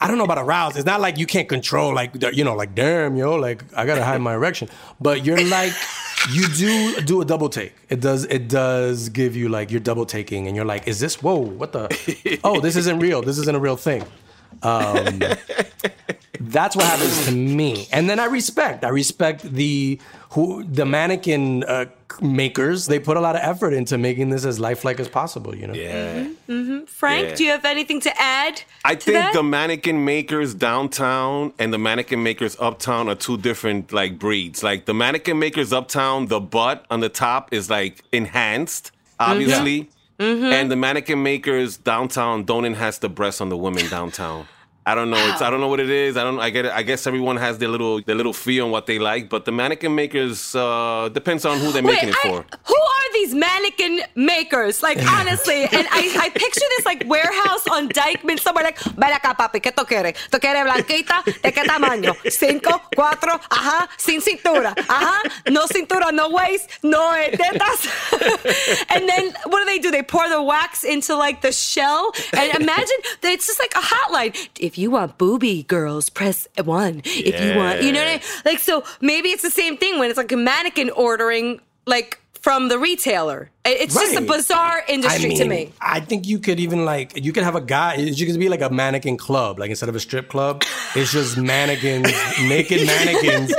I 0.00 0.06
don't 0.06 0.16
know 0.16 0.24
about 0.24 0.38
aroused. 0.38 0.76
It's 0.76 0.86
not 0.86 1.00
like 1.00 1.18
you 1.18 1.26
can't 1.26 1.48
control, 1.48 1.92
like 1.92 2.12
you 2.32 2.44
know, 2.44 2.54
like 2.54 2.74
damn, 2.74 3.16
yo, 3.16 3.34
like 3.34 3.64
I 3.76 3.84
gotta 3.84 4.04
hide 4.04 4.20
my 4.20 4.34
erection. 4.34 4.68
But 5.00 5.24
you're 5.24 5.42
like, 5.48 5.72
you 6.30 6.48
do 6.48 7.00
do 7.02 7.20
a 7.20 7.24
double 7.24 7.48
take. 7.48 7.74
It 7.88 8.00
does. 8.00 8.24
It 8.24 8.48
does 8.48 9.08
give 9.08 9.36
you 9.36 9.48
like 9.48 9.70
you're 9.70 9.80
double 9.80 10.06
taking, 10.06 10.46
and 10.46 10.56
you're 10.56 10.64
like, 10.64 10.86
is 10.86 11.00
this? 11.00 11.22
Whoa, 11.22 11.36
what 11.36 11.72
the? 11.72 12.40
Oh, 12.44 12.60
this 12.60 12.76
isn't 12.76 12.98
real. 12.98 13.22
This 13.22 13.38
isn't 13.38 13.54
a 13.54 13.60
real 13.60 13.76
thing. 13.76 14.04
Um, 14.62 15.20
that's 16.40 16.76
what 16.76 16.84
happens 16.84 17.26
to 17.26 17.32
me, 17.32 17.88
and 17.92 18.08
then 18.08 18.18
I 18.18 18.26
respect. 18.26 18.84
I 18.84 18.88
respect 18.88 19.42
the 19.42 20.00
who 20.30 20.62
the 20.64 20.84
mannequin 20.84 21.64
uh, 21.64 21.86
makers. 22.20 22.86
They 22.86 22.98
put 22.98 23.16
a 23.16 23.20
lot 23.20 23.34
of 23.36 23.42
effort 23.42 23.72
into 23.72 23.96
making 23.96 24.30
this 24.30 24.44
as 24.44 24.58
lifelike 24.60 25.00
as 25.00 25.08
possible. 25.08 25.54
You 25.54 25.68
know. 25.68 25.74
Yeah. 25.74 26.28
Frank, 26.86 27.28
Yeah. 27.28 27.34
do 27.34 27.44
you 27.44 27.50
have 27.50 27.64
anything 27.64 28.00
to 28.02 28.20
add? 28.20 28.62
I 28.84 28.94
to 28.94 29.00
think 29.00 29.14
that? 29.14 29.32
the 29.34 29.42
mannequin 29.42 30.04
makers 30.04 30.54
downtown 30.54 31.52
and 31.58 31.72
the 31.72 31.78
mannequin 31.78 32.22
makers 32.22 32.56
uptown 32.60 33.08
are 33.08 33.14
two 33.14 33.36
different 33.38 33.92
like 33.92 34.18
breeds. 34.18 34.62
Like 34.62 34.86
the 34.86 34.94
mannequin 34.94 35.38
makers 35.38 35.72
uptown, 35.72 36.26
the 36.26 36.40
butt 36.40 36.84
on 36.90 37.00
the 37.00 37.08
top 37.08 37.52
is 37.52 37.70
like 37.70 38.02
enhanced, 38.12 38.90
obviously. 39.18 39.90
Mm-hmm. 40.18 40.44
And 40.46 40.70
the 40.70 40.76
mannequin 40.76 41.22
makers 41.22 41.76
downtown 41.76 42.44
don't 42.44 42.64
enhance 42.64 42.98
the 42.98 43.08
breasts 43.08 43.40
on 43.40 43.50
the 43.50 43.56
women 43.56 43.88
downtown. 43.88 44.48
I 44.90 44.94
don't 44.96 45.10
know. 45.10 45.22
It's 45.30 45.42
I 45.46 45.48
don't 45.50 45.60
know 45.64 45.68
what 45.74 45.80
it 45.86 45.90
is. 45.90 46.16
I 46.16 46.24
don't. 46.26 46.40
I 46.46 46.50
get. 46.56 46.64
It. 46.66 46.72
I 46.80 46.82
guess 46.82 47.06
everyone 47.10 47.36
has 47.46 47.58
their 47.58 47.68
little 47.74 48.00
their 48.08 48.14
little 48.20 48.32
feel 48.44 48.64
on 48.66 48.70
what 48.76 48.84
they 48.90 48.98
like. 48.98 49.24
But 49.34 49.44
the 49.44 49.52
mannequin 49.52 49.94
makers 50.02 50.54
uh, 50.54 51.10
depends 51.18 51.44
on 51.44 51.58
who 51.62 51.68
they're 51.72 51.82
making 51.94 52.08
it 52.10 52.16
I- 52.24 52.28
for. 52.28 52.38
who 52.70 52.78
are 52.96 53.07
these 53.18 53.34
mannequin 53.34 54.00
makers? 54.14 54.82
Like 54.82 54.98
honestly, 55.18 55.62
and 55.64 55.86
I, 55.90 56.02
I 56.26 56.28
picture 56.30 56.68
this 56.76 56.86
like 56.86 57.04
warehouse 57.06 57.66
on 57.70 57.88
Dyckman 57.88 58.38
somewhere. 58.38 58.64
Like, 58.64 58.78
ven 58.96 59.12
acá, 59.12 59.36
papi, 59.36 59.60
¿qué 59.60 59.72
tú 59.72 59.86
quieres? 59.86 60.14
¿Tú 60.30 60.38
quieres 60.38 60.64
blanquita? 60.64 61.24
¿De 61.42 61.52
qué 61.52 61.64
tamaño? 61.64 62.14
Cinco, 62.30 62.80
cuatro, 62.94 63.40
ajá, 63.50 63.88
sin 63.96 64.20
cintura, 64.20 64.74
ajá, 64.88 65.20
no 65.50 65.66
cintura, 65.66 66.12
no 66.12 66.28
waist, 66.30 66.70
no 66.82 67.14
eh, 67.14 67.36
tetas. 67.36 67.88
and 68.94 69.08
then 69.08 69.32
what 69.46 69.60
do 69.60 69.64
they 69.66 69.78
do? 69.78 69.90
They 69.90 70.02
pour 70.02 70.28
the 70.28 70.42
wax 70.42 70.84
into 70.84 71.16
like 71.16 71.40
the 71.40 71.52
shell, 71.52 72.12
and 72.32 72.54
imagine 72.60 72.96
that 73.22 73.32
it's 73.32 73.46
just 73.46 73.58
like 73.58 73.72
a 73.74 73.84
hotline. 73.84 74.34
If 74.58 74.78
you 74.78 74.90
want 74.90 75.18
booby 75.18 75.64
girls, 75.64 76.08
press 76.08 76.46
one. 76.62 77.02
If 77.04 77.40
you 77.40 77.56
want, 77.56 77.82
you 77.82 77.92
know 77.92 78.00
what 78.00 78.08
I 78.08 78.12
mean? 78.12 78.20
Like 78.44 78.58
so, 78.58 78.84
maybe 79.00 79.30
it's 79.30 79.42
the 79.42 79.50
same 79.50 79.76
thing 79.76 79.98
when 79.98 80.10
it's 80.10 80.18
like 80.18 80.32
a 80.32 80.36
mannequin 80.36 80.90
ordering 80.90 81.60
like 81.88 82.20
from 82.40 82.68
the 82.68 82.78
retailer. 82.78 83.50
It- 83.64 83.80
It's 83.82 83.94
just 83.94 84.16
a 84.16 84.20
bizarre 84.22 84.82
industry 84.88 85.34
to 85.34 85.44
me. 85.44 85.72
I 85.80 86.00
think 86.00 86.26
you 86.26 86.38
could 86.38 86.58
even 86.60 86.84
like 86.84 87.12
you 87.22 87.32
could 87.32 87.44
have 87.44 87.54
a 87.56 87.60
guy. 87.60 87.94
You 87.96 88.26
could 88.26 88.38
be 88.38 88.48
like 88.48 88.62
a 88.62 88.70
mannequin 88.70 89.16
club, 89.16 89.58
like 89.58 89.70
instead 89.70 89.88
of 89.88 89.96
a 89.96 90.00
strip 90.00 90.28
club, 90.28 90.62
it's 90.94 91.12
just 91.12 91.36
mannequins, 91.36 92.10
naked 92.42 92.86
mannequins, 92.92 93.52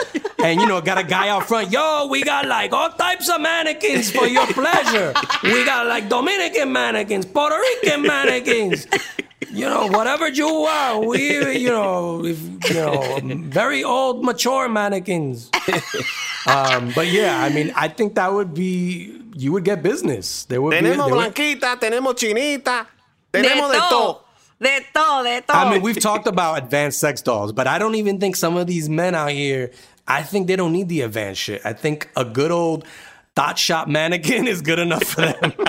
and 0.44 0.60
you 0.60 0.68
know, 0.68 0.82
got 0.82 0.98
a 0.98 1.04
guy 1.04 1.30
out 1.30 1.48
front. 1.48 1.72
Yo, 1.72 2.08
we 2.08 2.24
got 2.24 2.46
like 2.48 2.72
all 2.74 2.90
types 2.90 3.30
of 3.30 3.42
mannequins 3.42 4.12
for 4.12 4.26
your 4.28 4.48
pleasure. 4.48 5.14
We 5.44 5.66
got 5.66 5.88
like 5.88 6.10
Dominican 6.10 6.72
mannequins, 6.72 7.26
Puerto 7.26 7.56
Rican 7.58 8.02
mannequins. 8.04 8.88
You 9.52 9.66
know, 9.66 9.88
whatever 9.88 10.28
you 10.30 10.46
want. 10.48 11.08
We, 11.08 11.58
you 11.58 11.70
know, 11.70 12.24
if, 12.26 12.40
you 12.70 12.74
know, 12.76 13.20
very 13.50 13.84
old, 13.84 14.24
mature 14.24 14.70
mannequins. 14.70 15.50
Um, 16.46 16.92
but 16.94 17.08
yeah, 17.08 17.40
I 17.42 17.50
mean, 17.50 17.72
I 17.76 17.88
think 17.88 18.16
that 18.16 18.32
would 18.34 18.54
be 18.54 19.20
you 19.36 19.52
would 19.54 19.64
get 19.64 19.82
business. 19.82 20.46
There 20.46 20.62
would 20.62 20.72
be. 20.72 20.78
Tenemos 20.78 21.08
there 21.08 21.16
would- 21.16 21.34
blanquita, 21.34 21.80
tenemos 21.80 22.14
chinita, 22.16 22.86
tenemos 23.34 23.72
de 23.72 23.78
todo. 23.80 23.90
todo. 23.90 24.22
De 24.62 24.80
todo, 24.94 25.24
de 25.24 25.42
todo. 25.42 25.58
I 25.58 25.70
mean, 25.72 25.82
we've 25.82 26.00
talked 26.00 26.28
about 26.28 26.58
advanced 26.62 27.00
sex 27.00 27.22
dolls, 27.22 27.54
but 27.54 27.66
I 27.66 27.80
don't 27.80 27.96
even 27.96 28.20
think 28.20 28.36
some 28.36 28.58
of 28.58 28.68
these 28.68 28.90
men 28.90 29.16
out 29.16 29.32
here. 29.32 29.72
I 30.10 30.24
think 30.24 30.48
they 30.48 30.56
don't 30.56 30.74
need 30.74 30.90
the 30.90 31.02
advanced 31.02 31.42
shit. 31.42 31.62
I 31.64 31.74
think 31.74 32.10
a 32.16 32.26
good 32.26 32.52
old 32.52 32.86
thought 33.36 33.58
shop 33.58 33.88
mannequin 33.88 34.48
is 34.48 34.62
good 34.62 34.80
enough 34.80 35.04
for 35.04 35.22
them. 35.22 35.54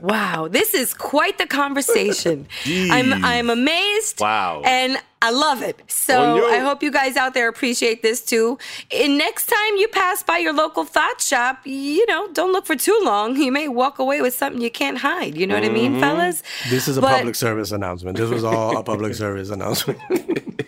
Wow, 0.00 0.48
this 0.48 0.74
is 0.74 0.94
quite 0.94 1.38
the 1.38 1.46
conversation. 1.46 2.46
I'm 2.66 3.12
I'm 3.24 3.50
amazed. 3.50 4.20
Wow. 4.20 4.62
And 4.64 4.96
I 5.20 5.30
love 5.30 5.62
it. 5.62 5.82
So 5.88 6.14
oh, 6.14 6.40
Coño. 6.40 6.52
I 6.52 6.58
hope 6.58 6.82
you 6.82 6.92
guys 6.92 7.16
out 7.16 7.34
there 7.34 7.48
appreciate 7.48 8.02
this 8.02 8.24
too. 8.24 8.58
And 8.92 9.18
next 9.18 9.46
time 9.46 9.76
you 9.76 9.88
pass 9.88 10.22
by 10.22 10.38
your 10.38 10.52
local 10.52 10.84
thought 10.84 11.20
shop, 11.20 11.66
you 11.66 12.06
know, 12.06 12.32
don't 12.32 12.52
look 12.52 12.66
for 12.66 12.76
too 12.76 12.98
long. 13.02 13.36
You 13.36 13.50
may 13.50 13.66
walk 13.66 13.98
away 13.98 14.22
with 14.22 14.34
something 14.34 14.62
you 14.62 14.70
can't 14.70 14.98
hide. 14.98 15.36
You 15.36 15.46
know 15.46 15.56
what 15.56 15.64
I 15.64 15.68
mean, 15.68 15.92
mm-hmm. 15.92 16.00
fellas? 16.00 16.42
this 16.70 16.86
is 16.86 16.96
a 16.96 17.00
But- 17.00 17.16
public 17.16 17.34
service 17.34 17.72
announcement. 17.72 18.16
This 18.16 18.30
was 18.30 18.44
all 18.44 18.78
a 18.78 18.82
public 18.84 19.14
service 19.24 19.50
announcement. 19.50 19.98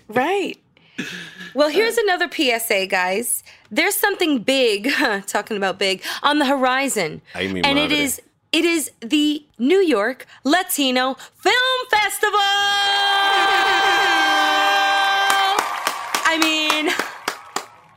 Right. 0.08 0.58
Well, 1.54 1.68
here's 1.68 1.98
another 1.98 2.28
PSA, 2.30 2.86
guys. 2.86 3.42
There's 3.70 3.94
something 3.94 4.42
big, 4.42 4.90
talking 5.26 5.56
about 5.56 5.78
big, 5.78 6.02
on 6.22 6.38
the 6.38 6.46
horizon. 6.46 7.22
Ay, 7.34 7.42
and 7.64 7.78
it 7.78 7.92
is 7.92 8.20
it 8.52 8.64
is 8.64 8.90
the 9.00 9.44
New 9.58 9.78
York 9.78 10.26
Latino 10.42 11.14
Film 11.14 11.86
Festival. 11.88 12.40
I 16.26 16.38
mean, 16.42 16.92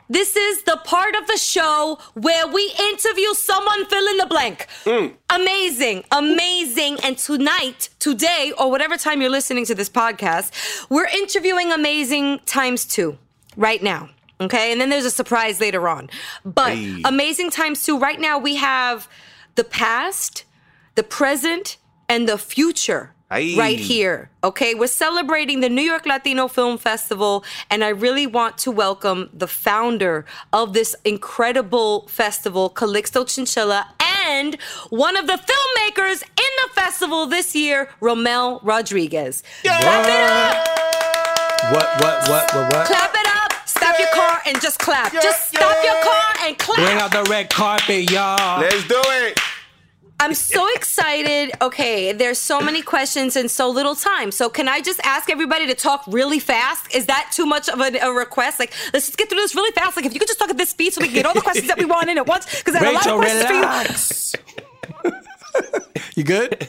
this 0.10 0.36
is 0.36 0.64
the 0.64 0.78
part 0.86 1.16
of 1.16 1.26
the 1.26 1.38
show 1.38 1.98
where 2.14 2.48
we 2.48 2.72
interview 2.80 3.34
someone 3.34 3.86
fill 3.86 4.08
in 4.08 4.18
the 4.18 4.28
blank. 4.28 4.68
Mm. 4.86 5.14
Amazing, 5.32 6.04
amazing. 6.12 7.00
And 7.04 7.18
tonight, 7.18 7.90
today, 7.98 8.54
or 8.58 8.70
whatever 8.70 8.96
time 8.96 9.22
you're 9.22 9.32
listening 9.32 9.66
to 9.66 9.76
this 9.76 9.90
podcast, 9.90 10.52
we're 10.90 11.08
interviewing 11.08 11.72
Amazing 11.72 12.42
times 12.46 12.86
two 12.86 13.18
right 13.56 13.82
now. 13.82 14.10
Okay. 14.42 14.72
And 14.72 14.82
then 14.82 14.90
there's 14.90 15.06
a 15.06 15.12
surprise 15.12 15.60
later 15.60 15.88
on. 15.88 16.10
But 16.44 16.74
Hey. 16.74 17.02
Amazing 17.06 17.52
times 17.52 17.84
too. 17.84 17.98
right 17.98 18.20
now 18.20 18.38
we 18.38 18.56
have 18.56 19.08
the 19.56 19.64
past, 19.64 20.44
the 20.96 21.04
present, 21.04 21.78
and 22.10 22.28
the 22.28 22.38
future 22.38 23.14
right 23.58 23.80
here. 23.80 24.30
Okay, 24.44 24.76
we're 24.76 24.88
celebrating 24.88 25.62
the 25.62 25.70
New 25.70 25.82
York 25.82 26.06
Latino 26.06 26.48
Film 26.48 26.78
Festival, 26.78 27.44
and 27.70 27.84
I 27.84 27.90
really 27.90 28.28
want 28.28 28.58
to 28.60 28.72
welcome 28.72 29.30
the 29.34 29.48
founder 29.48 30.26
of 30.52 30.74
this 30.74 30.96
incredible 31.04 32.08
festival, 32.08 32.70
Calixto 32.70 33.28
Chinchilla, 33.28 33.88
and 34.28 34.56
one 34.90 35.18
of 35.18 35.28
the 35.28 35.34
filmmakers 35.34 36.22
in 36.22 36.52
the 36.64 36.70
festival 36.74 37.26
this 37.26 37.56
year, 37.56 37.90
Romel 38.02 38.60
Rodriguez. 38.64 39.44
Clap 39.64 40.06
it 40.06 40.30
up! 40.30 41.74
what, 41.74 42.02
what, 42.02 42.30
what, 42.30 42.54
what, 42.54 42.74
what? 42.74 42.88
Clap 42.88 43.16
it! 43.16 43.23
Stop 43.94 44.00
your 44.00 44.24
car 44.24 44.42
and 44.46 44.62
just 44.62 44.80
clap. 44.80 45.14
just 45.14 45.50
stop 45.50 45.84
your 45.84 46.02
car 46.02 46.48
and 46.48 46.58
clap. 46.58 46.78
Bring 46.78 46.98
out 46.98 47.12
the 47.12 47.30
red 47.30 47.50
carpet, 47.50 48.10
y'all. 48.10 48.62
Let's 48.62 48.88
do 48.88 49.02
it. 49.06 49.40
I'm 50.20 50.34
so 50.34 50.68
excited. 50.76 51.52
Okay, 51.62 52.12
there's 52.12 52.40
so 52.40 52.60
many 52.60 52.82
questions 52.82 53.36
and 53.36 53.52
so 53.52 53.70
little 53.70 53.96
time. 53.96 54.32
So 54.32 54.50
can 54.50 54.68
I 54.68 54.82
just 54.82 55.00
ask 55.04 55.30
everybody 55.30 55.68
to 55.68 55.76
talk 55.76 56.04
really 56.08 56.40
fast? 56.40 56.94
Is 56.96 57.06
that 57.08 57.30
too 57.32 57.46
much 57.46 57.70
of 57.70 57.80
a, 57.80 57.98
a 58.00 58.12
request? 58.12 58.60
Like, 58.60 58.74
let's 58.94 59.08
just 59.08 59.18
get 59.18 59.30
through 59.30 59.42
this 59.42 59.56
really 59.56 59.72
fast. 59.72 59.96
Like, 59.96 60.06
if 60.06 60.14
you 60.14 60.20
could 60.20 60.28
just 60.28 60.40
talk 60.40 60.50
at 60.50 60.58
this 60.58 60.70
speed 60.70 60.94
so 60.94 61.02
we 61.02 61.08
can 61.08 61.16
get 61.16 61.26
all 61.26 61.34
the 61.34 61.42
questions 61.50 61.68
that 61.68 61.78
we 61.78 61.86
want 61.86 62.10
in 62.10 62.18
at 62.18 62.28
once. 62.28 62.46
Because 62.46 62.76
I 62.76 62.84
have 62.84 62.94
a 62.94 62.96
lot 62.96 63.08
of 63.08 63.20
questions 63.20 64.36
for 65.02 65.10
you. 65.10 65.82
you 66.16 66.24
good? 66.24 66.68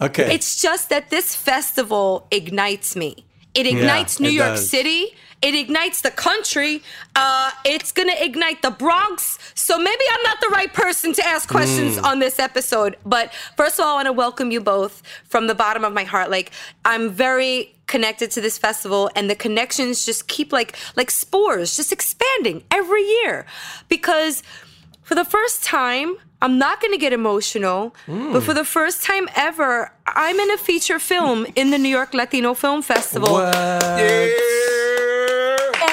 Okay. 0.00 0.34
It's 0.34 0.60
just 0.60 0.88
that 0.88 1.10
this 1.10 1.36
festival 1.36 2.26
ignites 2.32 2.96
me. 2.96 3.24
It 3.54 3.66
ignites 3.66 4.18
New 4.18 4.30
it 4.30 4.34
York 4.34 4.48
does. 4.52 4.68
City. 4.68 5.14
It 5.42 5.54
ignites 5.54 6.00
the 6.02 6.10
country. 6.12 6.82
Uh, 7.16 7.50
it's 7.64 7.90
gonna 7.92 8.14
ignite 8.18 8.62
the 8.62 8.70
Bronx. 8.70 9.38
So 9.54 9.76
maybe 9.78 10.04
I'm 10.12 10.22
not 10.22 10.40
the 10.40 10.48
right 10.52 10.72
person 10.72 11.12
to 11.14 11.26
ask 11.26 11.48
questions 11.48 11.98
Mm. 11.98 12.04
on 12.04 12.18
this 12.20 12.38
episode. 12.38 12.96
But 13.04 13.32
first 13.56 13.78
of 13.78 13.84
all, 13.84 13.92
I 13.92 13.94
want 13.96 14.06
to 14.06 14.12
welcome 14.12 14.50
you 14.50 14.60
both 14.60 15.02
from 15.28 15.46
the 15.48 15.54
bottom 15.54 15.84
of 15.84 15.92
my 15.92 16.04
heart. 16.04 16.30
Like 16.30 16.52
I'm 16.84 17.10
very 17.10 17.74
connected 17.86 18.30
to 18.30 18.40
this 18.40 18.56
festival, 18.56 19.10
and 19.16 19.28
the 19.28 19.34
connections 19.34 20.06
just 20.06 20.26
keep 20.28 20.52
like 20.52 20.76
like 20.96 21.10
spores, 21.10 21.76
just 21.76 21.92
expanding 21.92 22.62
every 22.70 23.02
year. 23.02 23.44
Because 23.88 24.42
for 25.02 25.14
the 25.14 25.24
first 25.24 25.64
time, 25.64 26.16
I'm 26.40 26.58
not 26.58 26.80
going 26.80 26.92
to 26.92 26.98
get 26.98 27.12
emotional, 27.12 27.94
but 28.08 28.42
for 28.42 28.52
the 28.54 28.64
first 28.64 29.04
time 29.04 29.28
ever, 29.36 29.92
I'm 30.06 30.40
in 30.40 30.50
a 30.50 30.56
feature 30.56 30.98
film 30.98 31.46
in 31.54 31.70
the 31.70 31.78
New 31.78 31.88
York 31.88 32.14
Latino 32.14 32.54
Film 32.54 32.82
Festival. 32.82 33.32
What? 33.32 33.54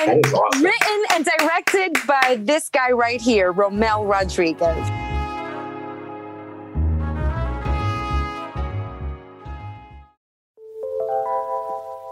And 0.10 0.25
written 0.25 1.04
and 1.13 1.24
directed 1.24 1.96
by 2.08 2.39
this 2.39 2.70
guy 2.70 2.92
right 2.92 3.22
here, 3.22 3.54
Romel 3.54 4.10
Rodriguez. 4.10 5.09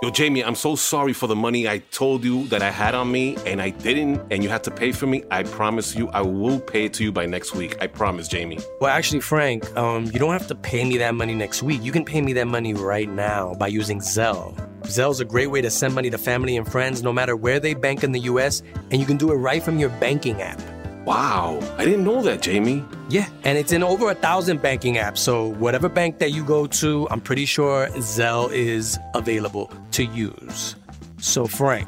Yo, 0.07 0.11
Jamie, 0.11 0.41
I'm 0.41 0.55
so 0.55 0.77
sorry 0.77 1.11
for 1.11 1.27
the 1.27 1.35
money 1.35 1.67
I 1.67 1.79
told 1.79 2.23
you 2.23 2.47
that 2.47 2.61
I 2.61 2.71
had 2.71 2.95
on 2.95 3.11
me 3.11 3.35
and 3.45 3.61
I 3.61 3.71
didn't, 3.71 4.21
and 4.31 4.41
you 4.41 4.47
had 4.47 4.63
to 4.63 4.71
pay 4.71 4.93
for 4.93 5.05
me. 5.05 5.25
I 5.31 5.43
promise 5.43 5.97
you, 5.97 6.07
I 6.11 6.21
will 6.21 6.61
pay 6.61 6.85
it 6.85 6.93
to 6.93 7.03
you 7.03 7.11
by 7.11 7.25
next 7.25 7.53
week. 7.53 7.75
I 7.81 7.87
promise, 7.87 8.29
Jamie. 8.29 8.57
Well, 8.79 8.89
actually, 8.89 9.19
Frank, 9.19 9.75
um, 9.75 10.05
you 10.05 10.13
don't 10.13 10.31
have 10.31 10.47
to 10.47 10.55
pay 10.55 10.85
me 10.85 10.97
that 10.99 11.13
money 11.13 11.35
next 11.35 11.61
week. 11.61 11.83
You 11.83 11.91
can 11.91 12.05
pay 12.05 12.21
me 12.21 12.31
that 12.33 12.47
money 12.47 12.73
right 12.73 13.09
now 13.09 13.53
by 13.55 13.67
using 13.67 13.99
Zelle. 13.99 14.55
Zelle's 14.83 15.19
a 15.19 15.25
great 15.25 15.47
way 15.47 15.59
to 15.59 15.69
send 15.69 15.93
money 15.93 16.09
to 16.09 16.17
family 16.17 16.55
and 16.55 16.65
friends 16.71 17.03
no 17.03 17.11
matter 17.11 17.35
where 17.35 17.59
they 17.59 17.73
bank 17.73 18.05
in 18.05 18.13
the 18.13 18.21
US, 18.31 18.63
and 18.91 19.01
you 19.01 19.05
can 19.05 19.17
do 19.17 19.33
it 19.33 19.35
right 19.35 19.61
from 19.61 19.77
your 19.77 19.89
banking 19.89 20.41
app. 20.41 20.61
Wow, 21.07 21.59
I 21.77 21.85
didn't 21.85 22.03
know 22.03 22.21
that, 22.23 22.41
Jamie. 22.41 22.83
Yeah, 23.07 23.29
and 23.45 23.57
it's 23.57 23.71
in 23.71 23.81
over 23.81 24.11
a 24.11 24.13
thousand 24.13 24.61
banking 24.61 24.95
apps. 24.95 25.19
So 25.19 25.53
whatever 25.53 25.87
bank 25.87 26.19
that 26.19 26.31
you 26.33 26.43
go 26.43 26.67
to, 26.67 27.07
I'm 27.09 27.21
pretty 27.21 27.45
sure 27.45 27.87
Zelle 27.91 28.51
is 28.51 28.99
available 29.15 29.71
to 29.91 30.03
use. 30.03 30.75
So 31.19 31.47
Frank, 31.47 31.87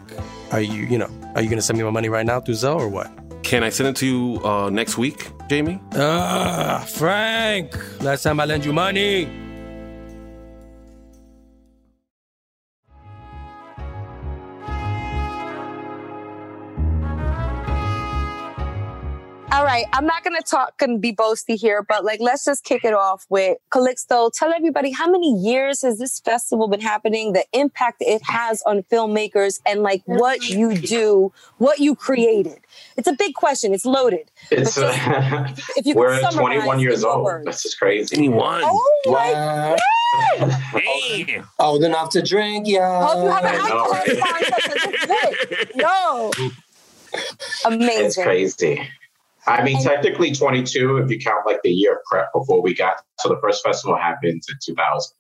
are 0.53 0.61
you, 0.61 0.83
you 0.85 0.97
know, 0.97 1.09
are 1.35 1.41
you 1.41 1.49
gonna 1.49 1.61
send 1.61 1.77
me 1.77 1.83
my 1.83 1.89
money 1.89 2.07
right 2.07 2.25
now 2.25 2.39
through 2.39 2.53
Zelle 2.53 2.79
or 2.79 2.88
what? 2.88 3.11
Can 3.43 3.61
I 3.61 3.67
send 3.67 3.89
it 3.89 3.97
to 3.97 4.07
you 4.07 4.41
uh, 4.45 4.69
next 4.69 4.97
week, 4.97 5.29
Jamie? 5.49 5.81
Ah, 5.95 6.85
Frank, 6.88 7.75
last 8.01 8.23
time 8.23 8.39
I 8.39 8.45
lent 8.45 8.63
you 8.63 8.71
money. 8.71 9.49
All 19.51 19.65
right, 19.65 19.86
I'm 19.94 20.06
not 20.06 20.24
gonna 20.24 20.41
talk 20.44 20.79
and 20.82 21.01
be 21.01 21.12
boasty 21.12 21.58
here, 21.60 21.82
but 21.82 22.06
like 22.06 22.20
let's 22.22 22.46
just 22.46 22.63
kick 22.63 22.86
it 22.86 22.94
off 22.94 23.25
with 23.29 23.58
Calixto. 23.72 24.32
Tell 24.32 24.53
everybody 24.53 24.91
how 24.91 25.10
many 25.10 25.34
years 25.39 25.82
has 25.82 25.98
this 25.98 26.20
festival 26.20 26.68
been 26.68 26.79
happening, 26.82 27.34
the 27.34 27.44
impact 27.51 27.98
it 28.01 28.22
has 28.24 28.62
on 28.68 28.84
filmmakers, 28.84 29.60
and 29.68 29.82
like 29.82 30.03
what 30.06 30.48
you 30.50 30.77
do, 30.77 31.34
what 31.58 31.79
you 31.79 31.96
created. 31.96 32.60
It's 32.96 33.08
a 33.08 33.13
big 33.13 33.34
question. 33.34 33.74
It's 33.74 33.86
loaded. 33.86 34.29
It's 34.51 34.75
But 34.75 34.96
uh, 34.96 35.48
just- 35.48 35.72
If 35.77 35.86
you 35.88 35.96
we're 35.96 36.20
summarize 36.22 36.60
21 36.62 36.79
years 36.79 37.03
old. 37.03 37.24
words. 37.25 37.46
This 37.48 37.65
is 37.65 37.74
crazy. 37.75 38.15
21. 38.15 38.62
Oh 38.63 39.01
my 39.08 39.12
Wow. 39.34 39.75
Damn. 40.74 41.50
Old 41.58 41.84
enough 41.84 42.12
to 42.12 42.22
drink, 42.22 42.68
yeah. 42.68 43.03
Hope 43.06 43.24
you 43.24 43.29
have 43.32 43.44
an 43.44 43.56
alcohol 43.56 43.91
right? 43.91 44.10
sponsor 44.15 45.08
'cause. 45.08 45.75
Yo. 45.75 46.32
Amazing. 47.65 48.06
It's 48.06 48.15
crazy. 48.15 48.88
I 49.50 49.63
mean, 49.63 49.82
technically 49.82 50.34
22 50.34 50.98
if 50.98 51.10
you 51.10 51.20
count 51.20 51.46
like 51.46 51.62
the 51.63 51.72
year 51.72 51.94
of 51.94 52.00
prep 52.06 52.29
before 52.34 52.62
we 52.62 52.74
got. 52.74 53.01
So 53.20 53.29
the 53.29 53.39
first 53.41 53.63
festival 53.63 53.98
happened 53.98 54.44
in 54.50 54.58
2000. 54.63 55.15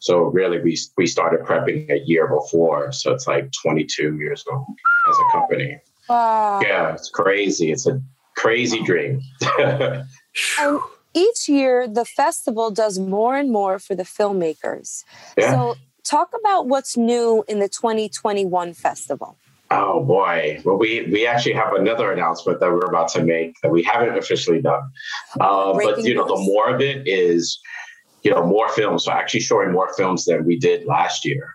So 0.00 0.22
really, 0.22 0.60
we 0.60 0.78
we 0.96 1.06
started 1.06 1.40
prepping 1.40 1.90
a 1.90 1.98
year 2.04 2.28
before. 2.28 2.92
So 2.92 3.12
it's 3.12 3.26
like 3.26 3.50
22 3.62 4.16
years 4.16 4.44
old 4.50 4.64
as 5.08 5.16
a 5.18 5.32
company. 5.32 5.80
Wow. 6.08 6.60
Yeah, 6.62 6.94
it's 6.94 7.10
crazy. 7.10 7.72
It's 7.72 7.86
a 7.86 8.00
crazy 8.36 8.82
dream. 8.82 9.20
And 10.60 10.78
each 11.14 11.48
year, 11.48 11.88
the 11.88 12.04
festival 12.04 12.70
does 12.70 12.98
more 12.98 13.36
and 13.36 13.50
more 13.50 13.78
for 13.80 13.96
the 13.96 14.04
filmmakers. 14.04 15.04
yeah. 15.36 15.50
So, 15.50 15.74
talk 16.04 16.32
about 16.38 16.68
what's 16.68 16.96
new 16.96 17.44
in 17.48 17.58
the 17.58 17.68
2021 17.68 18.72
festival. 18.74 19.36
Oh 19.70 20.02
boy! 20.02 20.60
Well, 20.64 20.78
we 20.78 21.08
we 21.12 21.26
actually 21.26 21.52
have 21.52 21.74
another 21.74 22.10
announcement 22.10 22.60
that 22.60 22.70
we're 22.70 22.86
about 22.86 23.08
to 23.08 23.22
make 23.22 23.54
that 23.62 23.70
we 23.70 23.82
haven't 23.82 24.16
officially 24.16 24.62
done. 24.62 24.82
Uh, 25.40 25.74
but 25.74 26.02
you 26.04 26.14
know, 26.14 26.26
the 26.26 26.40
more 26.40 26.74
of 26.74 26.80
it 26.80 27.06
is, 27.06 27.60
you 28.22 28.30
know, 28.30 28.46
more 28.46 28.70
films. 28.70 29.04
So 29.04 29.12
actually 29.12 29.40
showing 29.40 29.72
more 29.72 29.92
films 29.94 30.24
than 30.24 30.46
we 30.46 30.58
did 30.58 30.86
last 30.86 31.26
year, 31.26 31.54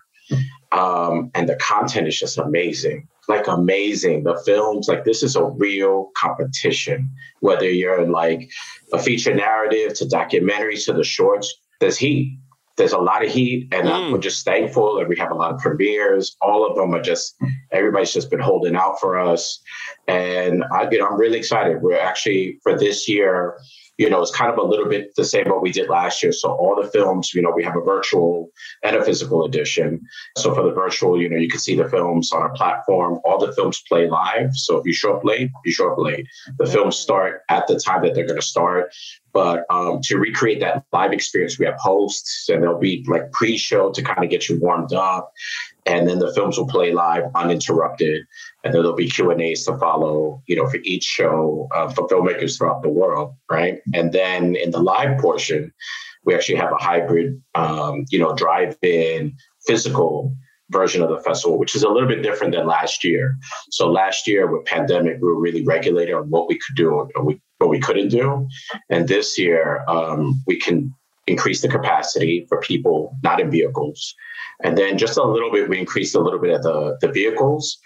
um, 0.70 1.32
and 1.34 1.48
the 1.48 1.56
content 1.56 2.06
is 2.06 2.18
just 2.18 2.38
amazing. 2.38 3.08
Like 3.26 3.48
amazing. 3.48 4.22
The 4.22 4.40
films, 4.44 4.86
like 4.86 5.04
this 5.04 5.22
is 5.24 5.34
a 5.34 5.44
real 5.44 6.10
competition. 6.16 7.10
Whether 7.40 7.68
you're 7.68 8.00
in 8.00 8.12
like 8.12 8.48
a 8.92 8.98
feature 8.98 9.34
narrative 9.34 9.94
to 9.94 10.04
documentaries 10.04 10.84
to 10.84 10.92
the 10.92 11.04
shorts, 11.04 11.52
there's 11.80 11.98
heat. 11.98 12.38
There's 12.76 12.92
a 12.92 12.98
lot 12.98 13.24
of 13.24 13.30
heat, 13.30 13.68
and 13.72 13.86
Mm. 13.88 14.12
we're 14.12 14.18
just 14.18 14.44
thankful 14.44 14.96
that 14.98 15.08
we 15.08 15.16
have 15.16 15.30
a 15.30 15.34
lot 15.34 15.52
of 15.54 15.60
premieres. 15.60 16.36
All 16.42 16.66
of 16.68 16.76
them 16.76 16.92
are 16.94 17.00
just 17.02 17.36
everybody's 17.70 18.12
just 18.12 18.30
been 18.30 18.40
holding 18.40 18.74
out 18.74 18.98
for 19.00 19.16
us, 19.18 19.60
and 20.08 20.64
I, 20.72 20.88
you 20.90 20.98
know, 20.98 21.06
I'm 21.06 21.16
really 21.18 21.38
excited. 21.38 21.82
We're 21.82 21.98
actually 22.00 22.58
for 22.62 22.76
this 22.78 23.08
year. 23.08 23.56
You 23.96 24.10
know, 24.10 24.20
it's 24.20 24.34
kind 24.34 24.50
of 24.50 24.58
a 24.58 24.62
little 24.62 24.88
bit 24.88 25.14
the 25.16 25.24
same 25.24 25.48
what 25.48 25.62
we 25.62 25.72
did 25.72 25.88
last 25.88 26.22
year. 26.22 26.32
So 26.32 26.50
all 26.50 26.80
the 26.80 26.88
films, 26.88 27.32
you 27.34 27.42
know, 27.42 27.52
we 27.54 27.64
have 27.64 27.76
a 27.76 27.80
virtual 27.80 28.50
and 28.82 28.96
a 28.96 29.04
physical 29.04 29.44
edition. 29.44 30.06
So 30.36 30.54
for 30.54 30.62
the 30.62 30.72
virtual, 30.72 31.20
you 31.20 31.28
know, 31.28 31.36
you 31.36 31.48
can 31.48 31.60
see 31.60 31.76
the 31.76 31.88
films 31.88 32.32
on 32.32 32.48
a 32.48 32.52
platform. 32.54 33.20
All 33.24 33.38
the 33.38 33.52
films 33.52 33.82
play 33.88 34.08
live. 34.08 34.50
So 34.54 34.78
if 34.78 34.86
you 34.86 34.92
show 34.92 35.16
up 35.16 35.24
late, 35.24 35.50
you 35.64 35.72
show 35.72 35.92
up 35.92 35.98
late. 35.98 36.26
The 36.58 36.66
films 36.66 36.96
start 36.96 37.42
at 37.48 37.66
the 37.66 37.78
time 37.78 38.02
that 38.02 38.14
they're 38.14 38.26
going 38.26 38.40
to 38.40 38.46
start. 38.46 38.92
But 39.32 39.64
um, 39.68 40.00
to 40.04 40.16
recreate 40.16 40.60
that 40.60 40.84
live 40.92 41.12
experience, 41.12 41.58
we 41.58 41.66
have 41.66 41.74
hosts, 41.78 42.48
and 42.48 42.62
there'll 42.62 42.78
be 42.78 43.04
like 43.08 43.32
pre-show 43.32 43.90
to 43.90 44.02
kind 44.02 44.22
of 44.22 44.30
get 44.30 44.48
you 44.48 44.60
warmed 44.60 44.92
up, 44.92 45.32
and 45.86 46.08
then 46.08 46.18
the 46.18 46.32
films 46.32 46.58
will 46.58 46.66
play 46.66 46.92
live 46.92 47.24
uninterrupted, 47.34 48.24
and 48.64 48.72
then 48.72 48.82
there'll 48.82 48.96
be 48.96 49.08
Q 49.08 49.30
and 49.30 49.40
A's 49.40 49.64
to 49.66 49.76
follow. 49.78 50.42
You 50.46 50.56
know, 50.56 50.68
for 50.68 50.78
each 50.84 51.04
show 51.04 51.68
uh, 51.74 51.88
for 51.88 52.06
filmmakers 52.08 52.56
throughout 52.56 52.82
the 52.82 52.88
world, 52.88 53.34
right? 53.50 53.78
And 53.92 54.12
then 54.12 54.56
in 54.56 54.70
the 54.70 54.80
live 54.80 55.18
portion, 55.18 55.72
we 56.24 56.34
actually 56.34 56.56
have 56.56 56.72
a 56.72 56.82
hybrid, 56.82 57.40
um, 57.54 58.04
you 58.10 58.18
know, 58.18 58.34
drive-in 58.34 59.36
physical 59.66 60.34
version 60.70 61.02
of 61.02 61.10
the 61.10 61.20
festival, 61.20 61.58
which 61.58 61.74
is 61.74 61.82
a 61.82 61.88
little 61.88 62.08
bit 62.08 62.22
different 62.22 62.54
than 62.54 62.66
last 62.66 63.04
year. 63.04 63.36
So 63.70 63.90
last 63.90 64.26
year 64.26 64.50
with 64.50 64.64
pandemic, 64.64 65.18
we 65.20 65.28
were 65.28 65.38
really 65.38 65.62
regulated 65.64 66.14
on 66.14 66.30
what 66.30 66.48
we 66.48 66.54
could 66.54 66.76
do 66.76 67.08
and 67.14 67.26
we, 67.26 67.40
what 67.58 67.68
we 67.68 67.80
couldn't 67.80 68.08
do. 68.08 68.48
And 68.88 69.06
this 69.06 69.38
year, 69.38 69.84
um, 69.88 70.42
we 70.46 70.58
can 70.58 70.94
increase 71.26 71.62
the 71.62 71.68
capacity 71.68 72.46
for 72.48 72.60
people 72.60 73.16
not 73.22 73.40
in 73.40 73.50
vehicles. 73.50 74.14
And 74.62 74.76
then 74.78 74.98
just 74.98 75.16
a 75.16 75.22
little 75.24 75.50
bit, 75.50 75.68
we 75.68 75.78
increased 75.78 76.14
a 76.14 76.20
little 76.20 76.38
bit 76.40 76.52
of 76.54 76.62
the, 76.62 76.96
the 77.00 77.08
vehicles. 77.08 77.76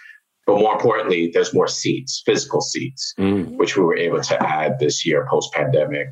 But 0.46 0.59
more 0.59 0.72
importantly, 0.72 1.31
there's 1.33 1.53
more 1.53 1.68
seats, 1.68 2.22
physical 2.24 2.61
seats, 2.61 3.14
Mm. 3.18 3.57
which 3.57 3.77
we 3.77 3.85
were 3.85 3.96
able 3.96 4.22
to 4.22 4.42
add 4.42 4.79
this 4.79 5.05
year 5.05 5.27
post 5.31 5.53
pandemic. 5.53 6.09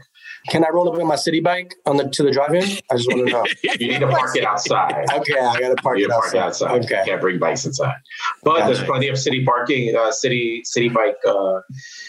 Can 0.49 0.65
I 0.65 0.69
roll 0.71 0.93
up 0.93 0.99
in 1.01 1.07
my 1.07 1.17
city 1.17 1.41
bike 1.41 1.75
on 1.87 1.97
the 1.97 2.09
to 2.09 2.23
the 2.23 2.31
drive-in? 2.31 2.63
I 2.91 2.97
just 2.97 3.09
want 3.11 3.27
to 3.27 3.33
know. 3.33 3.45
You 3.79 3.89
need 3.89 4.01
to 4.01 4.09
park 4.09 4.35
it 4.37 4.45
outside. 4.45 5.05
okay, 5.13 5.39
I 5.39 5.61
gotta 5.61 5.75
park 5.77 5.99
you 5.99 6.07
it 6.07 6.11
park 6.11 6.35
it 6.35 6.39
outside. 6.39 6.69
outside. 6.71 6.85
Okay. 6.85 6.99
You 7.01 7.05
can't 7.05 7.21
bring 7.21 7.39
bikes 7.39 7.67
inside. 7.67 7.95
But 8.43 8.67
there's 8.67 8.79
Gotcha. 8.79 8.91
plenty 8.91 9.09
of 9.09 9.19
city 9.19 9.45
parking, 9.45 9.95
uh, 9.95 10.13
city 10.13 10.63
city 10.65 10.89
bike 10.89 11.17
uh, 11.27 11.61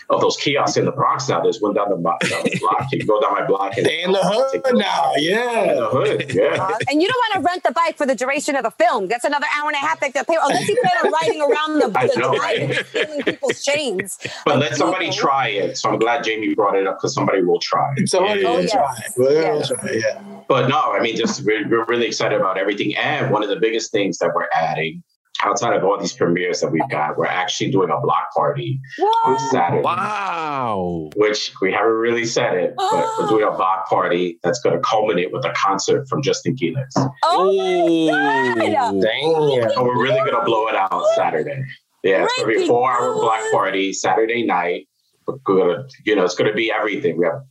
of 0.10 0.22
those 0.22 0.38
kiosks 0.38 0.78
in 0.78 0.86
the 0.86 0.92
Bronx 0.92 1.28
now. 1.28 1.42
There's 1.42 1.60
one 1.62 1.74
down 1.74 1.90
the, 1.90 1.96
down 1.96 2.44
the 2.44 2.58
block. 2.60 2.88
You 2.92 3.00
can 3.00 3.08
go 3.08 3.20
down 3.20 3.34
my 3.34 3.46
block 3.46 3.76
and 3.78 3.86
They 3.86 4.02
in 4.04 4.12
the 4.12 4.20
hood 4.24 4.62
now, 4.78 5.14
In 5.16 5.24
yeah. 5.24 5.74
the 5.74 5.90
hood, 5.90 6.34
yeah. 6.34 6.64
Uh, 6.64 6.78
and 6.90 7.02
you 7.02 7.08
don't 7.08 7.18
want 7.18 7.34
to 7.36 7.40
rent 7.52 7.64
the 7.64 7.72
bike 7.72 7.98
for 7.98 8.06
the 8.06 8.16
duration 8.16 8.56
of 8.56 8.64
the 8.64 8.72
film. 8.72 9.08
That's 9.08 9.26
another 9.26 9.48
hour 9.58 9.68
and 9.68 9.76
a 9.76 9.80
half 9.80 10.00
that 10.00 10.14
they'll 10.14 10.24
pay. 10.24 10.38
Unless 10.42 10.68
you 10.68 10.78
plan 10.82 11.06
on 11.06 11.12
riding 11.12 11.42
around 11.42 11.80
the, 11.80 12.00
I 12.00 12.08
the 12.08 12.20
know, 12.20 12.36
drive 12.36 12.40
right? 12.42 12.60
and 12.78 12.86
stealing 12.88 13.24
people's 13.24 13.64
chains. 13.64 14.20
But 14.46 14.60
let 14.60 14.76
somebody 14.76 15.12
try 15.12 15.50
it. 15.50 15.78
So 15.78 15.90
I'm 15.90 16.00
glad 16.00 16.24
Jamie 16.24 16.54
brought 16.56 16.76
it 16.76 16.88
up 16.88 16.98
because 16.98 17.14
somebody 17.14 17.42
will 17.44 17.60
try 17.60 17.94
it. 17.98 18.08
Somebody 18.28 18.46
Oh, 18.46 18.54
will 18.56 18.62
yes. 18.62 18.72
try. 18.72 18.96
We'll 19.18 19.34
Yes. 19.34 19.68
try, 19.70 19.92
yeah. 19.92 20.22
But 20.48 20.68
no, 20.70 20.80
I 20.94 21.00
mean, 21.02 21.16
just 21.16 21.44
we're, 21.46 21.68
we're 21.68 21.86
really 21.86 22.08
excited 22.08 22.40
about 22.40 22.58
everything. 22.58 22.96
And 22.96 23.32
one 23.32 23.44
of 23.44 23.50
the 23.50 23.58
biggest 23.58 23.92
things 23.92 24.18
that 24.20 24.32
we're 24.34 24.48
adding 24.54 25.04
outside 25.44 25.76
of 25.76 25.84
all 25.84 26.00
these 26.00 26.14
premieres 26.14 26.62
that 26.62 26.72
we've 26.72 26.90
got, 26.90 27.16
we're 27.18 27.26
actually 27.28 27.70
doing 27.70 27.90
a 27.92 28.00
block 28.02 28.34
party 28.36 28.80
on 29.26 29.38
Saturday. 29.52 29.84
Wow. 29.84 31.10
which 31.16 31.52
we 31.62 31.72
haven't 31.72 31.92
really 31.92 32.26
said 32.26 32.56
it, 32.56 32.74
but 32.76 33.08
we're 33.20 33.28
doing 33.28 33.44
a 33.44 33.52
block 33.52 33.88
party 33.88 34.40
that's 34.42 34.60
going 34.62 34.76
to 34.76 34.82
culminate 34.82 35.32
with 35.32 35.46
a 35.46 35.54
concert 35.56 36.08
from 36.10 36.22
Justin 36.24 36.56
Quiles. 36.58 37.12
Oh 37.24 38.08
my 38.10 38.70
God. 38.70 39.02
Damn. 39.02 39.70
So 39.72 39.84
we're 39.84 40.02
really 40.02 40.18
going 40.20 40.34
to 40.40 40.46
blow 40.46 40.68
it 40.70 40.76
out 40.76 41.04
Saturday. 41.16 41.64
Yeah, 42.04 42.24
it's 42.24 42.36
going 42.38 42.54
to 42.54 42.58
be 42.60 42.64
a 42.64 42.68
four-hour 42.68 43.14
block 43.16 43.42
party 43.52 43.92
Saturday 43.94 44.44
night. 44.46 44.88
We're 45.28 45.36
gonna, 45.44 45.84
you 46.06 46.16
know, 46.16 46.24
it's 46.24 46.36
going 46.36 46.50
to 46.50 46.56
be 46.56 46.72
everything. 46.72 47.18
We 47.18 47.26
have, 47.26 47.42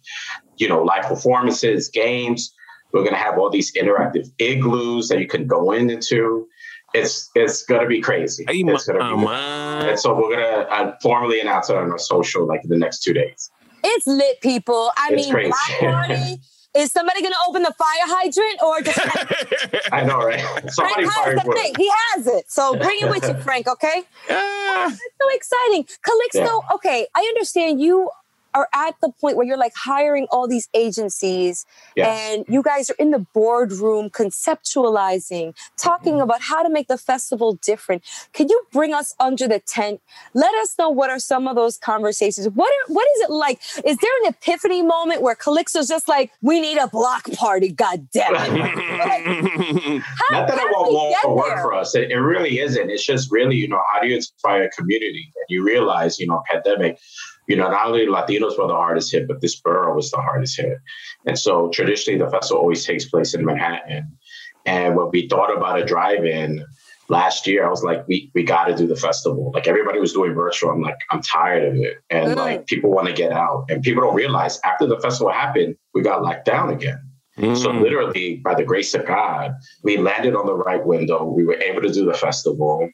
you 0.56 0.68
know, 0.68 0.82
live 0.82 1.04
performances, 1.04 1.88
games. 1.88 2.52
We're 2.92 3.00
going 3.02 3.12
to 3.14 3.18
have 3.18 3.38
all 3.38 3.50
these 3.50 3.72
interactive 3.74 4.30
igloos 4.38 5.08
that 5.08 5.18
you 5.20 5.26
can 5.26 5.46
go 5.46 5.72
into. 5.72 6.46
It's 6.94 7.30
it's 7.34 7.62
going 7.64 7.82
to 7.82 7.86
be 7.88 8.00
crazy. 8.00 8.44
Ay, 8.48 8.62
It's 8.66 8.86
going 8.86 8.98
to 8.98 9.04
be. 9.04 9.10
mama. 9.22 9.86
And 9.90 9.98
so 9.98 10.14
we're 10.14 10.34
going 10.34 10.38
to 10.38 10.70
uh, 10.72 10.96
formally 11.02 11.40
announce 11.40 11.68
it 11.68 11.76
on 11.76 11.90
our 11.90 11.98
social 11.98 12.46
like 12.46 12.62
in 12.64 12.70
the 12.70 12.78
next 12.78 13.02
two 13.02 13.12
days. 13.12 13.50
It's 13.84 14.06
lit, 14.06 14.40
people. 14.40 14.90
I 14.96 15.10
It's 15.12 15.26
mean, 15.26 15.32
crazy. 15.34 15.50
Black 15.50 15.80
Party. 16.08 16.40
Is 16.76 16.92
somebody 16.92 17.22
going 17.22 17.32
to 17.32 17.38
open 17.48 17.62
the 17.62 17.72
fire 17.72 17.88
hydrant 18.04 18.62
or 18.62 18.82
just 18.82 19.88
I 19.94 20.04
know, 20.04 20.18
right? 20.18 20.40
Somebody 20.70 21.04
Frank 21.06 21.10
has 21.10 21.14
fired 21.24 21.38
the 21.40 21.48
wood. 21.48 21.56
thing? 21.56 21.72
He 21.78 21.90
has 22.12 22.26
it. 22.26 22.50
So 22.50 22.76
bring 22.76 22.98
it 23.00 23.08
with 23.08 23.26
you, 23.26 23.34
Frank, 23.42 23.66
okay? 23.66 24.02
Ah. 24.28 24.92
so 24.94 25.28
exciting. 25.34 25.84
Calixto, 26.06 26.60
okay, 26.74 27.06
I 27.16 27.20
understand 27.34 27.80
you 27.80 28.10
are 28.56 28.68
at 28.74 28.96
the 29.00 29.12
point 29.20 29.36
where 29.36 29.46
you're 29.46 29.56
like 29.56 29.74
hiring 29.76 30.26
all 30.32 30.48
these 30.48 30.68
agencies 30.74 31.64
Yes. 31.94 32.34
and 32.34 32.44
you 32.48 32.62
guys 32.62 32.90
are 32.90 32.96
in 32.98 33.10
the 33.10 33.18
boardroom 33.18 34.10
conceptualizing, 34.10 35.54
talking 35.76 36.14
mm-hmm. 36.14 36.22
about 36.22 36.42
how 36.42 36.62
to 36.62 36.70
make 36.70 36.88
the 36.88 36.98
festival 36.98 37.54
different. 37.62 38.02
Can 38.32 38.48
you 38.48 38.60
bring 38.72 38.92
us 38.92 39.14
under 39.20 39.46
the 39.46 39.60
tent? 39.60 40.00
Let 40.34 40.54
us 40.56 40.76
know 40.78 40.90
what 40.90 41.10
are 41.10 41.18
some 41.18 41.46
of 41.46 41.54
those 41.54 41.78
conversations. 41.78 42.48
What 42.48 42.68
are, 42.68 42.92
what 42.92 43.06
is 43.16 43.22
it 43.22 43.30
like? 43.30 43.60
Is 43.84 43.96
there 43.98 44.10
an 44.22 44.28
epiphany 44.28 44.82
moment 44.82 45.22
where 45.22 45.34
Calixto's 45.34 45.88
just 45.88 46.08
like, 46.08 46.32
we 46.42 46.60
need 46.60 46.78
a 46.78 46.88
block 46.88 47.30
party, 47.32 47.70
god 47.70 48.08
damn 48.12 48.34
it. 48.34 48.40
How, 48.40 50.40
Not 50.40 50.48
that 50.48 50.58
it 50.58 50.70
won't, 50.72 50.92
won't 50.92 51.36
work 51.36 51.54
there? 51.54 51.62
for 51.62 51.74
us. 51.74 51.94
It, 51.94 52.10
it 52.10 52.18
really 52.18 52.58
isn't. 52.58 52.90
It's 52.90 53.04
just 53.04 53.30
really, 53.30 53.56
you 53.56 53.68
know, 53.68 53.80
how 53.92 54.00
do 54.00 54.08
you 54.08 54.16
inspire 54.16 54.64
a 54.64 54.70
community? 54.70 55.32
And 55.36 55.44
you 55.48 55.64
realize, 55.64 56.18
you 56.18 56.26
know, 56.26 56.42
pandemic, 56.50 56.98
you 57.46 57.56
know, 57.56 57.68
not 57.70 57.86
only 57.86 58.06
Latinos 58.06 58.58
were 58.58 58.66
the 58.66 58.74
hardest 58.74 59.12
hit, 59.12 59.28
but 59.28 59.40
this 59.40 59.60
borough 59.60 59.94
was 59.94 60.10
the 60.10 60.16
hardest 60.18 60.60
hit. 60.60 60.78
And 61.26 61.38
so 61.38 61.68
traditionally, 61.70 62.18
the 62.18 62.30
festival 62.30 62.60
always 62.60 62.84
takes 62.84 63.08
place 63.08 63.34
in 63.34 63.44
Manhattan. 63.44 64.16
And 64.64 64.96
when 64.96 65.10
we 65.12 65.28
thought 65.28 65.56
about 65.56 65.80
a 65.80 65.84
drive-in 65.84 66.64
last 67.08 67.46
year, 67.46 67.64
I 67.64 67.70
was 67.70 67.84
like, 67.84 68.06
we 68.08 68.30
we 68.34 68.42
got 68.42 68.64
to 68.64 68.74
do 68.76 68.86
the 68.88 68.96
festival. 68.96 69.52
Like 69.54 69.68
everybody 69.68 70.00
was 70.00 70.12
doing 70.12 70.34
virtual. 70.34 70.70
I'm 70.70 70.82
like, 70.82 70.98
I'm 71.10 71.22
tired 71.22 71.64
of 71.64 71.74
it, 71.80 71.98
and 72.10 72.32
Mm. 72.32 72.36
like 72.36 72.66
people 72.66 72.90
want 72.90 73.06
to 73.06 73.12
get 73.14 73.30
out, 73.32 73.66
and 73.68 73.82
people 73.82 74.02
don't 74.02 74.14
realize 74.16 74.58
after 74.64 74.86
the 74.86 74.98
festival 74.98 75.32
happened, 75.32 75.76
we 75.94 76.02
got 76.02 76.22
locked 76.22 76.46
down 76.46 76.70
again. 76.70 77.00
So 77.38 77.70
Mm. 77.70 77.82
literally, 77.82 78.36
by 78.42 78.54
the 78.54 78.64
grace 78.64 78.94
of 78.94 79.04
God, 79.06 79.52
we 79.84 79.98
landed 79.98 80.34
on 80.34 80.46
the 80.46 80.54
right 80.54 80.84
window. 80.84 81.22
We 81.24 81.44
were 81.44 81.60
able 81.68 81.82
to 81.82 81.92
do 81.92 82.04
the 82.06 82.14
festival 82.14 82.88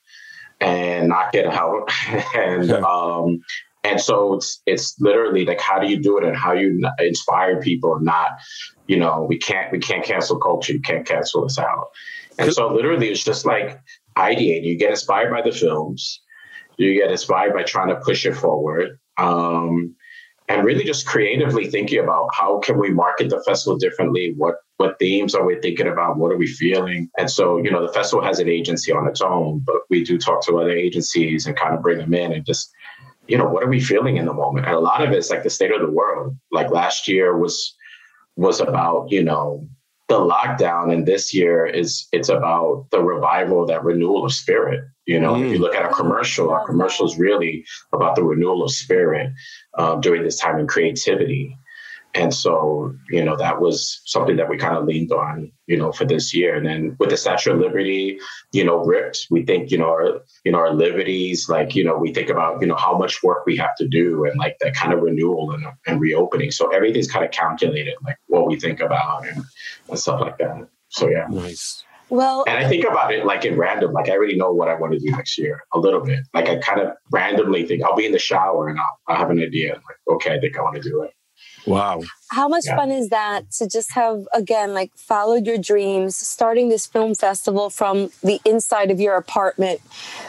and 0.61 1.09
knock 1.09 1.35
it 1.35 1.47
out. 1.47 1.88
and 2.35 2.71
um, 2.73 3.41
And 3.85 4.01
so 4.01 4.35
it's 4.35 4.62
it's 4.66 5.01
literally 5.01 5.45
like 5.45 5.61
how 5.61 5.79
do 5.79 5.88
you 5.88 5.97
do 5.99 6.18
it 6.18 6.25
and 6.25 6.37
how 6.37 6.53
you 6.53 6.81
inspire 6.99 7.61
people 7.61 7.97
and 7.97 8.05
not, 8.05 8.31
you 8.87 8.97
know, 8.97 9.27
we 9.29 9.38
can't 9.38 9.73
we 9.73 9.79
can't 9.79 10.05
cancel 10.05 10.38
culture, 10.38 10.73
you 10.73 10.81
can't 10.81 11.07
cancel 11.07 11.45
us 11.45 11.59
out. 11.59 11.88
And 12.38 12.53
so 12.53 12.68
literally 12.73 13.09
it's 13.09 13.25
just 13.25 13.45
like 13.45 13.81
ideate. 14.16 14.64
You 14.64 14.77
get 14.77 14.90
inspired 14.90 15.33
by 15.33 15.42
the 15.42 15.53
films, 15.53 16.21
you 16.77 16.95
get 16.95 17.11
inspired 17.11 17.55
by 17.55 17.64
trying 17.64 17.88
to 17.88 17.97
push 17.97 18.25
it 18.25 18.35
forward. 18.35 18.99
Um, 19.18 19.97
and 20.49 20.64
really 20.64 20.85
just 20.85 21.07
creatively 21.07 21.71
thinking 21.71 21.99
about 21.99 22.29
how 22.35 22.59
can 22.59 22.79
we 22.79 22.90
market 22.90 23.31
the 23.31 23.42
festival 23.45 23.79
differently 23.79 24.35
what 24.37 24.57
what 24.77 24.99
themes 24.99 25.35
are 25.35 25.45
we 25.47 25.59
thinking 25.61 25.87
about 25.87 26.16
what 26.16 26.33
are 26.33 26.37
we 26.37 26.47
feeling 26.47 27.09
and 27.16 27.31
so 27.31 27.59
you 27.59 27.71
know 27.71 27.87
the 27.87 27.92
festival 27.92 28.25
has 28.25 28.38
an 28.38 28.49
agency 28.49 28.92
on 28.92 29.07
its 29.07 29.21
own 29.21 29.62
but 29.64 29.77
we 29.88 30.03
do 30.03 30.18
talk 30.18 30.45
to 30.45 30.59
other 30.59 30.71
agencies 30.71 31.47
and 31.47 31.57
kind 31.57 31.75
of 31.75 31.83
bring 31.83 31.99
them 31.99 32.12
in 32.12 32.33
and 32.33 32.45
just 32.45 32.73
you 33.33 33.38
know 33.38 33.49
what 33.49 33.62
are 33.62 33.68
we 33.68 33.81
feeling 33.81 34.18
in 34.18 34.27
the 34.27 34.35
moment? 34.35 34.66
And 34.66 34.75
a 34.75 34.79
lot 34.79 35.03
of 35.03 35.11
it's 35.11 35.31
like 35.31 35.42
the 35.42 35.49
state 35.49 35.73
of 35.73 35.81
the 35.81 35.90
world. 35.90 36.37
Like 36.51 36.71
last 36.71 37.09
year 37.09 37.35
was 37.35 37.75
was 38.37 38.61
about 38.61 39.11
you 39.11 39.25
know 39.25 39.66
the 40.11 40.21
lockdown. 40.21 40.92
And 40.92 41.07
this 41.07 41.33
year 41.33 41.64
is 41.64 42.07
it's 42.12 42.29
about 42.29 42.88
the 42.90 43.03
revival 43.03 43.64
that 43.64 43.85
renewal 43.85 44.27
of 44.27 44.35
spirit. 44.35 44.85
You 45.07 45.18
know 45.18 45.35
if 45.42 45.51
you 45.51 45.59
look 45.59 45.75
at 45.75 45.83
our 45.83 45.95
commercial 45.95 46.51
our 46.51 46.66
commercial 46.66 47.07
is 47.07 47.18
really 47.18 47.64
about 47.95 48.16
the 48.16 48.23
renewal 48.23 48.64
of 48.64 48.71
spirit 48.71 49.33
uh, 49.79 49.97
during 49.97 50.25
this 50.25 50.38
time 50.38 50.59
in 50.59 50.66
creativity 50.66 51.57
and 52.14 52.35
so 52.35 52.94
you 53.11 53.25
know 53.25 53.37
that 53.37 53.61
was 53.61 54.01
something 54.05 54.37
that 54.37 54.48
we 54.48 54.57
kind 54.57 54.77
of 54.77 54.85
leaned 54.85 55.12
on 55.12 55.51
you 55.66 55.77
know 55.77 55.92
for 55.92 56.05
this 56.05 56.35
year 56.35 56.55
and 56.55 56.66
then 56.66 56.96
with 56.98 57.11
the 57.11 57.16
statue 57.16 57.53
of 57.53 57.59
liberty 57.59 58.18
you 58.53 58.64
know 58.64 58.85
ripped 58.85 59.27
we 59.31 59.42
think 59.44 59.70
you 59.70 59.79
know 59.79 59.88
our 59.88 60.20
you 60.44 60.53
know 60.53 60.59
our 60.59 60.75
liberties 60.75 61.48
like 61.48 61.75
you 61.75 61.85
know 61.85 61.96
we 61.96 62.12
think 62.12 62.29
about 62.29 62.61
you 62.61 62.66
know 62.66 62.77
how 62.77 62.96
much 62.96 63.22
work 63.22 63.46
we 63.46 63.57
have 63.57 63.75
to 63.77 63.88
do 63.88 64.25
and 64.25 64.38
like 64.38 64.57
that 64.61 64.75
kind 64.75 64.92
of 64.92 65.01
renewal 65.01 65.53
and, 65.53 65.64
and 65.87 66.01
reopening 66.01 66.51
so 66.51 66.68
everything's 66.68 67.11
kind 67.11 67.25
of 67.25 67.31
calculated 67.31 67.94
like 68.05 68.16
what 68.27 68.46
we 68.46 68.59
think 68.59 68.81
about 68.81 69.27
and, 69.27 69.44
and 69.88 69.98
stuff 69.98 70.20
like 70.20 70.38
that 70.38 70.68
so 70.88 71.09
yeah 71.09 71.27
Nice. 71.29 71.85
Well, 72.11 72.44
and 72.46 72.59
I 72.59 72.68
think 72.68 72.85
about 72.85 73.14
it 73.14 73.25
like 73.25 73.46
in 73.46 73.57
random, 73.57 73.94
like 73.94 74.11
I 74.11 74.12
already 74.12 74.37
know 74.37 74.53
what 74.53 74.68
I 74.68 74.75
want 74.75 74.92
to 74.92 74.98
do 74.98 75.11
next 75.12 75.38
year 75.38 75.62
a 75.72 75.79
little 75.79 76.01
bit. 76.01 76.27
Like 76.35 76.46
I 76.46 76.59
kind 76.59 76.79
of 76.79 76.92
randomly 77.11 77.66
think 77.66 77.83
I'll 77.83 77.96
be 77.96 78.05
in 78.05 78.12
the 78.12 78.18
shower 78.18 78.68
and 78.68 78.79
I'll, 78.79 78.98
I'll 79.09 79.16
have 79.16 79.31
an 79.31 79.40
idea. 79.40 79.77
Like, 79.77 79.96
okay, 80.16 80.35
I 80.35 80.38
think 80.38 80.59
I 80.59 80.61
want 80.61 80.77
to 80.77 80.83
do 80.83 81.05
it. 81.05 81.12
Wow. 81.66 82.03
how 82.29 82.48
much 82.48 82.64
Yeah. 82.66 82.77
fun 82.77 82.90
is 82.90 83.11
that 83.11 83.51
to 83.59 83.68
just 83.68 83.92
have 83.92 84.27
again 84.33 84.72
like 84.72 84.90
followed 84.96 85.46
your 85.46 85.59
dreams 85.59 86.16
starting 86.16 86.70
this 86.70 86.87
film 86.87 87.14
festival 87.14 87.68
from 87.68 88.11
the 88.22 88.40
inside 88.46 88.90
of 88.90 88.98
your 88.98 89.16
apartment 89.16 89.81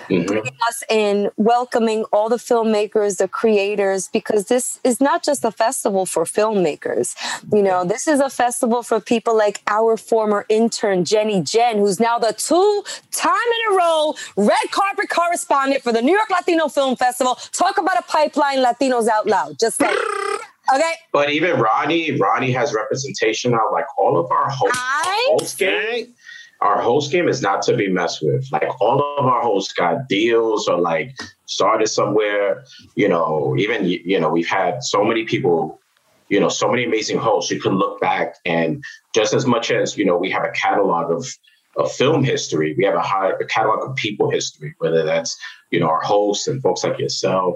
Mhm. 0.10 0.28
bringing 0.28 0.58
us 0.68 0.84
in 0.90 1.32
welcoming 1.38 2.04
all 2.12 2.28
the 2.28 2.36
filmmakers 2.50 3.18
the 3.18 3.28
creators 3.30 4.10
because 4.10 4.46
this 4.48 4.80
is 4.84 5.00
not 5.00 5.24
just 5.24 5.46
a 5.46 5.52
festival 5.52 6.06
for 6.06 6.26
filmmakers 6.26 7.16
you 7.54 7.64
know 7.64 7.86
this 7.86 8.06
is 8.06 8.20
a 8.20 8.30
festival 8.30 8.84
for 8.84 9.00
people 9.00 9.34
like 9.46 9.62
our 9.68 9.96
former 9.96 10.46
intern 10.50 11.06
jenny 11.06 11.42
jen 11.42 11.78
who's 11.78 12.02
now 12.02 12.20
the 12.20 12.34
two 12.34 12.84
time 13.12 13.50
in 13.58 13.74
a 13.74 13.78
row 13.78 14.14
red 14.36 14.68
carpet 14.72 15.08
correspondent 15.10 15.82
for 15.82 15.94
the 15.94 16.02
new 16.02 16.12
york 16.20 16.30
latino 16.30 16.68
film 16.68 16.98
festival 16.98 17.36
talk 17.54 17.78
about 17.78 17.98
a 17.98 18.04
pipeline 18.04 18.58
latinos 18.58 19.08
out 19.08 19.26
loud 19.26 19.58
just 19.58 19.78
say 19.78 19.96
okay 20.74 20.94
But 21.12 21.32
even 21.32 21.60
Ronnie, 21.60 22.12
Ronnie 22.18 22.52
has 22.52 22.74
representation 22.74 23.52
now. 23.52 23.72
Like 23.72 23.86
all 23.98 24.18
of 24.18 24.32
our 24.32 24.50
host, 24.50 24.74
I- 24.76 25.28
host 25.32 25.58
game, 25.58 26.14
our 26.62 26.82
host 26.82 27.12
game 27.12 27.28
is 27.28 27.42
not 27.42 27.62
to 27.64 27.76
be 27.76 27.90
messed 27.90 28.22
with. 28.24 28.48
Like 28.52 28.70
all 28.80 29.04
of 29.18 29.26
our 29.26 29.42
hosts 29.42 29.74
got 29.74 30.08
deals 30.08 30.68
or 30.68 30.80
like 30.80 31.16
started 31.46 31.88
somewhere. 31.88 32.64
You 32.96 33.10
know, 33.10 33.56
even 33.58 33.86
you 33.86 34.20
know 34.20 34.30
we've 34.30 34.48
had 34.48 34.84
so 34.84 35.04
many 35.04 35.26
people. 35.26 35.80
You 36.30 36.40
know, 36.40 36.50
so 36.50 36.68
many 36.68 36.86
amazing 36.86 37.20
hosts. 37.20 37.52
You 37.52 37.62
can 37.62 37.74
look 37.74 38.00
back 38.02 38.38
and 38.46 38.84
just 39.14 39.34
as 39.36 39.46
much 39.46 39.70
as 39.70 39.98
you 39.98 40.06
know, 40.06 40.18
we 40.18 40.32
have 40.32 40.44
a 40.44 40.50
catalog 40.52 41.12
of 41.12 41.28
of 41.78 41.92
film 41.92 42.24
history. 42.24 42.76
We 42.78 42.86
have 42.86 42.96
a, 42.96 43.02
high, 43.02 43.32
a 43.32 43.46
catalog 43.46 43.90
of 43.90 43.96
people 43.96 44.30
history, 44.30 44.76
whether 44.80 45.04
that's 45.04 45.38
you 45.72 45.80
know 45.80 45.88
our 45.88 46.02
hosts 46.02 46.48
and 46.48 46.62
folks 46.62 46.84
like 46.84 47.00
yourself, 47.00 47.56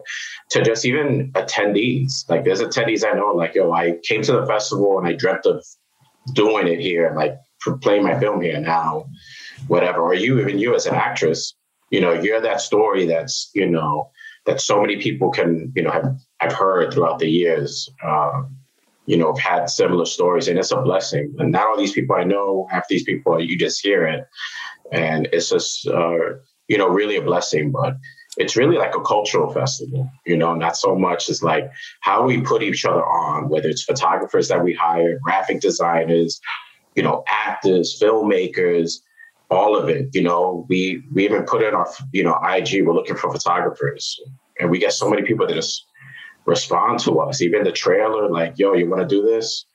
to 0.51 0.63
just 0.63 0.85
even 0.85 1.31
attendees. 1.33 2.27
Like 2.29 2.43
there's 2.43 2.61
attendees 2.61 3.05
I 3.05 3.15
know, 3.17 3.33
like 3.33 3.55
yo, 3.55 3.71
I 3.71 3.97
came 4.03 4.21
to 4.23 4.33
the 4.33 4.45
festival 4.45 4.97
and 4.97 5.07
I 5.07 5.13
dreamt 5.13 5.45
of 5.45 5.63
doing 6.33 6.67
it 6.67 6.79
here, 6.79 7.13
like 7.15 7.37
playing 7.81 8.03
my 8.03 8.19
film 8.19 8.41
here 8.41 8.59
now, 8.59 9.07
whatever. 9.67 10.01
Or 10.01 10.13
you, 10.13 10.39
even 10.39 10.59
you 10.59 10.75
as 10.75 10.85
an 10.85 10.95
actress, 10.95 11.53
you 11.89 12.01
know, 12.01 12.13
you're 12.13 12.41
that 12.41 12.61
story 12.61 13.05
that's 13.05 13.49
you 13.53 13.67
know 13.67 14.11
that 14.45 14.61
so 14.61 14.81
many 14.81 15.01
people 15.01 15.29
can 15.29 15.71
you 15.75 15.83
know 15.83 15.91
have 15.91 16.17
I've 16.39 16.53
heard 16.53 16.93
throughout 16.93 17.19
the 17.19 17.29
years. 17.29 17.89
Um, 18.03 18.57
you 19.07 19.17
know, 19.17 19.33
have 19.33 19.39
had 19.61 19.69
similar 19.69 20.05
stories, 20.05 20.47
and 20.47 20.59
it's 20.59 20.71
a 20.71 20.81
blessing. 20.81 21.33
And 21.39 21.51
not 21.51 21.67
all 21.67 21.77
these 21.77 21.93
people 21.93 22.15
I 22.15 22.25
know, 22.25 22.67
half 22.69 22.87
these 22.87 23.03
people 23.03 23.41
you 23.41 23.57
just 23.57 23.81
hear 23.81 24.05
it, 24.05 24.27
and 24.91 25.27
it's 25.31 25.49
just 25.49 25.87
uh, 25.87 26.35
you 26.67 26.77
know 26.77 26.89
really 26.89 27.15
a 27.15 27.21
blessing. 27.21 27.71
But 27.71 27.95
it's 28.37 28.55
really 28.55 28.77
like 28.77 28.95
a 28.95 29.01
cultural 29.01 29.51
festival, 29.51 30.11
you 30.25 30.37
know, 30.37 30.53
not 30.53 30.77
so 30.77 30.95
much 30.95 31.29
as 31.29 31.41
like 31.41 31.71
how 32.01 32.23
we 32.23 32.41
put 32.41 32.61
each 32.61 32.85
other 32.85 33.03
on, 33.03 33.49
whether 33.49 33.69
it's 33.69 33.83
photographers 33.83 34.49
that 34.49 34.63
we 34.63 34.73
hire, 34.73 35.17
graphic 35.23 35.59
designers, 35.59 36.39
you 36.95 37.01
know, 37.01 37.23
actors, 37.27 37.97
filmmakers, 37.99 38.99
all 39.49 39.75
of 39.77 39.87
it. 39.87 40.13
You 40.13 40.23
know, 40.23 40.65
we 40.67 41.01
we 41.13 41.23
even 41.23 41.43
put 41.43 41.63
in 41.63 41.73
our 41.73 41.87
you 42.11 42.23
know 42.23 42.37
IG. 42.43 42.85
We're 42.85 42.93
looking 42.93 43.15
for 43.15 43.31
photographers, 43.31 44.19
and 44.59 44.69
we 44.69 44.79
get 44.79 44.91
so 44.91 45.09
many 45.09 45.21
people 45.21 45.47
that 45.47 45.53
just 45.53 45.85
respond 46.47 46.99
to 47.01 47.19
us. 47.19 47.41
Even 47.41 47.63
the 47.63 47.71
trailer, 47.71 48.29
like, 48.29 48.53
yo, 48.57 48.73
you 48.73 48.89
want 48.89 49.07
to 49.07 49.07
do 49.07 49.21
this? 49.21 49.65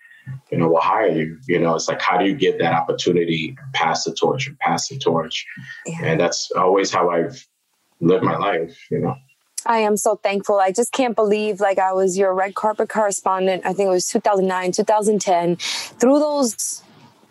You 0.51 0.59
know, 0.59 0.69
we'll 0.69 0.81
hire 0.81 1.09
you. 1.09 1.39
You 1.47 1.61
know, 1.61 1.75
it's 1.75 1.89
like, 1.89 2.01
how 2.01 2.17
do 2.17 2.25
you 2.25 2.35
get 2.35 2.59
that 2.59 2.73
opportunity 2.73 3.55
and 3.59 3.73
pass 3.73 4.05
the 4.05 4.13
torch 4.13 4.47
and 4.47 4.59
pass 4.59 4.89
the 4.89 4.99
torch? 4.99 5.45
Yeah. 5.87 5.99
And 6.03 6.21
that's 6.21 6.51
always 6.53 6.93
how 6.93 7.11
I've 7.11 7.47
lived 8.01 8.25
my 8.25 8.37
life, 8.37 8.77
you 8.91 8.99
know. 8.99 9.15
I 9.65 9.79
am 9.79 9.97
so 9.97 10.17
thankful. 10.17 10.59
I 10.59 10.73
just 10.73 10.93
can't 10.93 11.15
believe 11.15 11.61
like 11.61 11.79
I 11.79 11.93
was 11.93 12.19
your 12.19 12.35
red 12.35 12.55
carpet 12.55 12.89
correspondent. 12.89 13.65
I 13.65 13.73
think 13.73 13.87
it 13.87 13.91
was 13.91 14.09
2009, 14.09 14.73
2010. 14.73 15.57
Through 15.57 16.19
those 16.19 16.83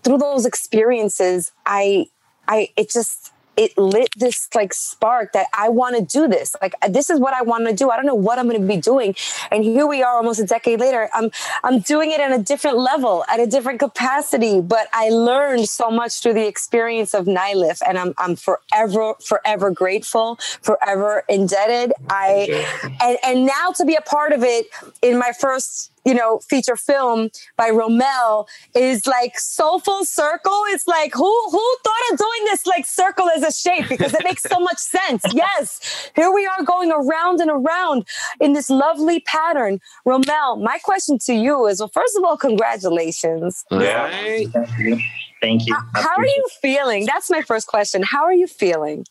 through 0.03 0.17
those 0.17 0.45
experiences, 0.45 1.51
I 1.65 2.05
I 2.47 2.69
it 2.77 2.89
just 2.89 3.33
it 3.61 3.77
lit 3.77 4.09
this 4.17 4.49
like 4.55 4.73
spark 4.73 5.33
that 5.33 5.45
I 5.53 5.69
want 5.69 5.95
to 5.95 6.01
do 6.01 6.27
this. 6.27 6.55
Like 6.63 6.73
uh, 6.81 6.89
this 6.89 7.11
is 7.11 7.19
what 7.19 7.35
I 7.35 7.43
want 7.43 7.67
to 7.67 7.75
do. 7.75 7.91
I 7.91 7.95
don't 7.95 8.07
know 8.07 8.15
what 8.15 8.39
I'm 8.39 8.47
going 8.49 8.59
to 8.59 8.67
be 8.67 8.81
doing. 8.81 9.13
And 9.51 9.63
here 9.63 9.85
we 9.85 10.01
are 10.01 10.17
almost 10.17 10.39
a 10.39 10.45
decade 10.45 10.79
later. 10.79 11.09
I'm 11.13 11.29
I'm 11.63 11.79
doing 11.79 12.11
it 12.11 12.19
at 12.19 12.31
a 12.31 12.41
different 12.41 12.79
level, 12.79 13.23
at 13.29 13.39
a 13.39 13.45
different 13.45 13.79
capacity, 13.79 14.61
but 14.61 14.87
I 14.93 15.09
learned 15.09 15.69
so 15.69 15.91
much 15.91 16.21
through 16.21 16.33
the 16.33 16.47
experience 16.47 17.13
of 17.13 17.27
Nylif 17.27 17.81
and 17.87 17.99
I'm 17.99 18.15
I'm 18.17 18.35
forever 18.35 19.13
forever 19.23 19.69
grateful, 19.69 20.39
forever 20.63 21.23
indebted. 21.29 21.93
I 22.09 22.65
and 22.99 23.17
and 23.23 23.45
now 23.45 23.69
to 23.77 23.85
be 23.85 23.93
a 23.93 24.01
part 24.01 24.31
of 24.31 24.43
it 24.43 24.67
in 25.03 25.19
my 25.19 25.33
first 25.39 25.91
you 26.05 26.13
know 26.13 26.39
feature 26.39 26.75
film 26.75 27.29
by 27.57 27.69
Romel 27.69 28.47
is 28.75 29.05
like 29.07 29.37
so 29.37 29.79
full 29.79 30.05
circle. 30.05 30.63
It's 30.67 30.87
like 30.87 31.13
who 31.13 31.49
who 31.49 31.75
thought 31.83 32.11
of 32.11 32.17
doing 32.17 32.45
this 32.45 32.65
like 32.65 32.85
circle 32.85 33.29
as 33.29 33.43
a 33.43 33.51
shape 33.51 33.89
because 33.89 34.13
it 34.13 34.23
makes 34.23 34.43
so 34.43 34.59
much 34.69 34.77
sense. 34.77 35.23
Yes, 35.33 36.11
here 36.15 36.31
we 36.31 36.45
are 36.45 36.63
going 36.63 36.91
around 36.91 37.39
and 37.39 37.49
around 37.49 38.07
in 38.39 38.53
this 38.53 38.69
lovely 38.69 39.21
pattern. 39.21 39.79
Romel, 40.05 40.61
my 40.61 40.77
question 40.83 41.17
to 41.25 41.33
you 41.33 41.67
is 41.67 41.79
well, 41.79 41.91
first 41.93 42.17
of 42.17 42.23
all, 42.23 42.37
congratulations. 42.37 43.65
Yeah. 43.71 44.03
Right? 44.03 44.47
Thank 44.51 44.77
you. 44.79 44.99
Thank 45.41 45.67
you. 45.67 45.75
I 45.75 46.01
How 46.01 46.15
are 46.17 46.25
you 46.25 46.45
feeling? 46.61 47.05
That's 47.05 47.29
my 47.29 47.41
first 47.41 47.67
question. 47.67 48.03
How 48.03 48.23
are 48.23 48.33
you 48.33 48.47
feeling? 48.47 49.05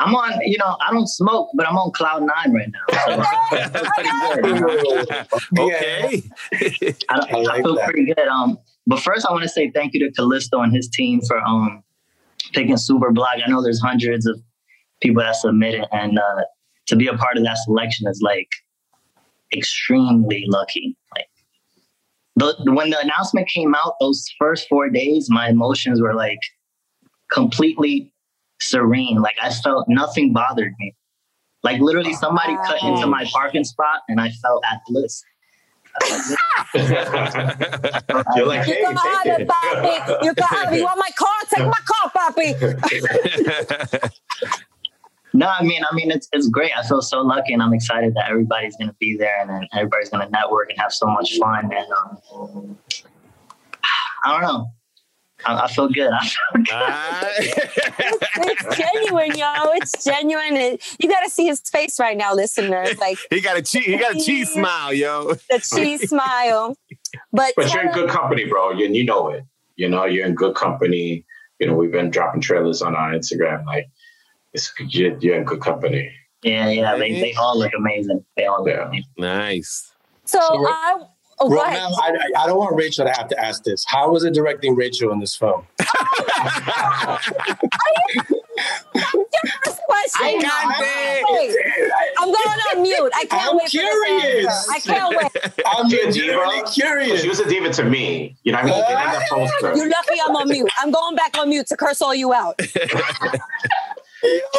It. 0.00 0.02
I'm 0.02 0.14
on, 0.14 0.40
you 0.44 0.58
know, 0.58 0.76
I 0.86 0.92
don't 0.92 1.08
smoke, 1.08 1.50
but 1.54 1.68
I'm 1.68 1.76
on 1.76 1.92
cloud 1.92 2.22
nine 2.22 2.52
right 2.52 2.68
now. 2.70 2.80
So 3.06 3.16
that's 5.10 5.48
okay. 5.58 6.22
I, 7.08 7.28
I 7.30 7.42
like 7.42 7.60
I 7.60 7.62
feel 7.62 7.76
that. 7.76 7.84
pretty 7.84 8.06
good. 8.06 8.28
Um, 8.28 8.58
but 8.86 9.00
first, 9.00 9.26
I 9.26 9.32
want 9.32 9.44
to 9.44 9.48
say 9.48 9.70
thank 9.70 9.94
you 9.94 10.00
to 10.00 10.12
Calixto 10.20 10.62
and 10.62 10.74
his 10.74 10.88
team 10.88 11.20
for 11.22 11.38
um 11.38 11.82
picking 12.52 12.76
Super 12.76 13.12
Block. 13.12 13.36
I 13.44 13.48
know 13.48 13.62
there's 13.62 13.80
hundreds 13.80 14.26
of 14.26 14.40
people 15.00 15.22
that 15.22 15.36
submitted, 15.36 15.86
and 15.92 16.18
uh, 16.18 16.42
to 16.86 16.96
be 16.96 17.06
a 17.06 17.14
part 17.14 17.36
of 17.36 17.44
that 17.44 17.58
selection 17.58 18.08
is 18.08 18.20
like 18.22 18.48
extremely 19.52 20.44
lucky. 20.48 20.96
Like 21.14 21.28
the, 22.36 22.72
when 22.72 22.90
the 22.90 23.00
announcement 23.00 23.48
came 23.48 23.74
out, 23.74 23.94
those 24.00 24.26
first 24.38 24.68
four 24.68 24.90
days, 24.90 25.28
my 25.30 25.48
emotions 25.48 26.00
were 26.00 26.14
like 26.14 26.40
completely 27.30 28.12
serene. 28.60 29.20
Like 29.20 29.36
I 29.42 29.50
felt 29.50 29.88
nothing 29.88 30.32
bothered 30.32 30.72
me. 30.78 30.94
Like 31.62 31.80
literally, 31.80 32.12
somebody 32.14 32.54
cut 32.66 32.82
into 32.82 33.06
my 33.06 33.24
parking 33.32 33.64
spot, 33.64 34.02
and 34.08 34.20
I 34.20 34.30
felt 34.30 34.62
at 34.70 34.80
bliss. 34.86 35.24
You're 36.74 38.46
like, 38.46 38.66
hey, 38.66 38.80
You 38.80 38.86
can 38.86 38.96
have 38.96 39.22
take 39.22 39.32
it, 39.32 39.40
it. 39.42 39.48
Papi. 39.48 40.24
You 40.24 40.34
can 40.34 40.44
have. 40.48 40.74
You 40.74 40.82
want 40.84 40.98
my 40.98 41.10
car? 41.16 41.28
Take 41.48 41.66
my 41.66 41.80
car, 41.86 42.10
Papi. 42.32 44.10
No, 45.36 45.48
I 45.48 45.64
mean, 45.64 45.82
I 45.90 45.92
mean, 45.96 46.12
it's 46.12 46.28
it's 46.32 46.46
great. 46.48 46.70
I 46.78 46.86
feel 46.86 47.02
so 47.02 47.20
lucky, 47.20 47.52
and 47.52 47.60
I'm 47.60 47.74
excited 47.74 48.14
that 48.14 48.30
everybody's 48.30 48.76
gonna 48.76 48.94
be 49.00 49.16
there, 49.16 49.36
and 49.40 49.50
then 49.50 49.66
everybody's 49.72 50.08
gonna 50.08 50.30
network 50.30 50.70
and 50.70 50.78
have 50.78 50.92
so 50.92 51.06
much 51.08 51.36
fun. 51.38 51.72
And 51.74 51.92
um, 51.92 52.78
I 54.24 54.30
don't 54.30 54.42
know. 54.42 54.70
I, 55.46 55.64
I 55.64 55.68
feel 55.68 55.88
good. 55.88 56.10
I 56.12 56.26
feel 56.26 56.62
good. 56.62 56.68
Ah. 56.72 57.28
It's 58.36 58.76
genuine, 58.76 59.36
yo. 59.36 59.52
It's 59.74 60.04
genuine. 60.04 60.56
It- 60.56 60.96
you 60.98 61.08
got 61.08 61.20
to 61.20 61.30
see 61.30 61.46
his 61.46 61.60
face 61.60 61.98
right 62.00 62.16
now, 62.16 62.34
listeners. 62.34 62.98
Like 62.98 63.18
he 63.30 63.40
got 63.40 63.56
a 63.56 63.62
cheese. 63.62 63.84
He 63.86 63.96
got 63.96 64.16
a 64.16 64.20
cheese 64.20 64.50
smile, 64.52 64.92
yo. 64.92 65.34
the 65.50 65.58
cheese 65.60 66.08
smile. 66.08 66.76
But, 67.32 67.52
But 67.56 67.72
you're 67.72 67.84
in 67.86 67.92
good 67.92 68.10
company, 68.10 68.44
bro. 68.46 68.72
You, 68.72 68.86
you 68.88 69.04
know 69.04 69.28
it. 69.28 69.44
You 69.76 69.88
know, 69.88 70.04
you're 70.04 70.26
in 70.26 70.34
good 70.34 70.54
company. 70.54 71.24
You 71.58 71.66
know, 71.68 71.74
we've 71.74 71.92
been 71.92 72.10
dropping 72.10 72.40
trailers 72.40 72.82
on 72.82 72.94
our 72.96 73.12
Instagram. 73.12 73.64
Like, 73.66 73.86
it's 74.52 74.72
you're, 74.78 75.16
you're 75.18 75.36
in 75.36 75.44
good 75.44 75.60
company. 75.60 76.10
Yeah, 76.42 76.68
yeah. 76.68 76.96
They, 76.96 77.12
they 77.20 77.34
all 77.34 77.58
look 77.58 77.72
amazing. 77.76 78.24
They 78.36 78.46
all 78.46 78.64
look 78.64 78.74
Yeah. 78.74 78.86
amazing. 78.88 79.04
Nice. 79.18 79.92
so 80.24 80.38
So, 80.40 80.66
I. 80.68 80.96
Oh, 81.40 81.48
go 81.48 81.60
ahead. 81.62 81.78
Romel, 81.80 81.94
I, 82.00 82.10
I 82.38 82.42
I 82.44 82.46
don't 82.46 82.58
want 82.58 82.76
Rachel 82.76 83.04
to 83.06 83.12
have 83.12 83.28
to 83.28 83.38
ask 83.44 83.64
this. 83.64 83.84
How 83.88 84.10
was 84.10 84.24
it 84.24 84.34
directing 84.34 84.74
Rachel 84.76 85.10
in 85.12 85.18
this 85.20 85.34
film? 85.36 85.66
First 89.64 89.80
question. 89.86 90.26
I 90.26 90.38
got 90.40 90.76
it. 90.80 91.24
Wait, 91.30 91.56
I'm 92.18 92.28
going 92.28 92.36
on 92.76 92.82
mute. 92.82 93.12
I 93.14 93.24
can't 93.26 93.32
wait. 93.32 93.50
I'm 93.50 93.56
wait 93.56 93.70
for 93.70 93.76
this 93.78 94.04
curious. 94.04 94.68
I 94.70 94.78
can't 94.80 95.16
wait. 95.16 95.64
I'm 95.66 95.88
She 95.90 96.00
a 96.00 96.06
legitimately 96.06 96.56
diva? 96.56 96.70
curious. 96.70 97.22
She 97.22 97.28
was 97.28 97.40
a 97.40 97.48
diva 97.48 97.70
to 97.70 97.84
me. 97.84 98.36
You 98.44 98.52
know, 98.52 98.58
I 98.58 98.62
mean, 98.64 98.74
you 98.74 98.80
did 98.86 98.96
that 98.96 99.26
poster. 99.28 99.76
You're 99.76 99.88
lucky 99.88 100.14
I'm 100.26 100.36
on 100.36 100.48
mute. 100.48 100.70
I'm 100.78 100.90
going 100.90 101.16
back 101.16 101.36
on 101.38 101.48
mute 101.48 101.66
to 101.68 101.76
curse 101.76 102.00
all 102.00 102.14
you 102.14 102.32
out. 102.32 102.58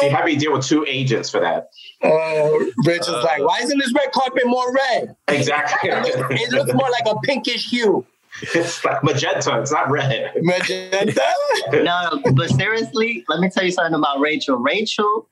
She 0.00 0.08
had 0.08 0.24
me 0.24 0.36
deal 0.36 0.52
with 0.52 0.66
two 0.66 0.84
agents 0.86 1.30
for 1.30 1.40
that. 1.40 1.70
Uh, 2.02 2.50
Rachel's 2.84 3.24
like, 3.24 3.42
why 3.42 3.58
isn't 3.62 3.78
this 3.78 3.92
red 3.94 4.12
carpet 4.12 4.42
more 4.46 4.72
red? 4.72 5.16
Exactly. 5.28 5.90
It 5.90 6.52
looks 6.52 6.72
more 6.74 6.90
like 6.90 7.06
a 7.06 7.18
pinkish 7.20 7.70
hue. 7.70 8.04
it's 8.42 8.84
like 8.84 9.02
magenta. 9.02 9.60
It's 9.60 9.72
not 9.72 9.90
red. 9.90 10.32
Magenta? 10.36 11.22
No, 11.72 12.20
but 12.34 12.50
seriously, 12.50 13.24
let 13.28 13.40
me 13.40 13.48
tell 13.48 13.64
you 13.64 13.72
something 13.72 13.94
about 13.94 14.20
Rachel. 14.20 14.56
Rachel 14.56 15.26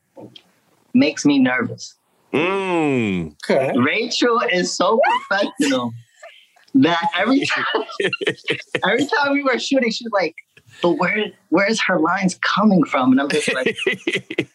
makes 0.95 1.25
me 1.25 1.39
nervous. 1.39 1.95
Mm. 2.33 3.37
Okay. 3.49 3.73
Rachel 3.79 4.41
is 4.51 4.73
so 4.75 5.01
professional 5.29 5.93
that 6.75 7.09
every 7.17 7.47
time, 7.47 7.85
every 8.85 9.07
time 9.07 9.33
we 9.33 9.43
were 9.45 9.59
shooting, 9.59 9.91
she's 9.91 10.11
like, 10.11 10.35
"But 10.85 10.99
where, 10.99 11.27
where's 11.49 11.81
her 11.83 11.99
lines 11.99 12.39
coming 12.43 12.85
from?" 12.85 13.13
And 13.13 13.21
I'm 13.21 13.29
just 13.31 13.53
like, 13.55 13.77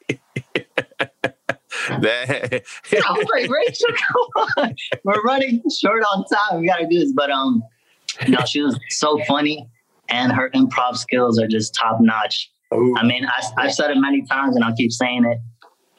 That- 2.02 2.64
I 3.08 3.12
was 3.12 3.28
like, 3.34 3.50
Rachel, 3.50 3.88
come 4.08 4.48
on. 4.58 4.76
We're 5.04 5.22
running 5.24 5.62
short 5.82 6.04
on 6.14 6.26
time. 6.26 6.62
We 6.62 6.68
gotta 6.68 6.88
do 6.88 7.00
this. 7.00 7.12
But 7.14 7.32
um, 7.32 7.64
no, 8.28 8.40
she 8.46 8.62
was 8.62 8.80
so 8.90 9.20
funny, 9.28 9.68
and 10.10 10.32
her 10.32 10.50
improv 10.52 10.98
skills 10.98 11.40
are 11.40 11.48
just 11.48 11.74
top 11.74 11.98
notch. 12.00 12.52
I 12.72 13.04
mean, 13.04 13.26
I, 13.26 13.44
I've 13.58 13.74
said 13.74 13.90
it 13.90 13.98
many 13.98 14.24
times, 14.26 14.56
and 14.56 14.64
I'll 14.64 14.76
keep 14.76 14.92
saying 14.92 15.26
it. 15.26 15.40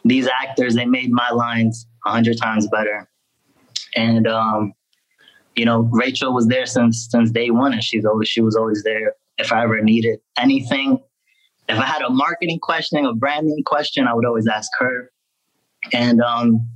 These 0.05 0.29
actors, 0.29 0.75
they 0.77 0.87
made 0.87 1.11
my 1.11 1.31
lines 1.31 1.87
a 2.07 2.11
hundred 2.11 2.39
times 2.39 2.69
better. 2.69 3.09
And 3.97 4.27
um, 4.29 4.73
you 5.57 5.65
know, 5.65 5.89
Rachel 5.93 6.33
was 6.33 6.47
there 6.47 6.67
since 6.67 7.09
since 7.11 7.31
day 7.31 7.51
one, 7.51 7.73
and 7.73 7.83
she's 7.83 8.05
always 8.05 8.29
she 8.29 8.41
was 8.41 8.57
always 8.57 8.83
there. 8.85 9.15
If 9.41 9.53
I 9.53 9.65
ever 9.65 9.81
needed 9.81 10.21
anything, 10.39 11.03
if 11.69 11.79
I 11.79 11.85
had 11.85 12.03
a 12.03 12.11
marketing 12.11 12.59
question, 12.61 13.05
a 13.07 13.15
branding 13.15 13.63
question, 13.65 14.07
I 14.07 14.15
would 14.15 14.27
always 14.27 14.47
ask 14.47 14.71
her. 14.79 15.11
And 15.93 16.21
um, 16.21 16.69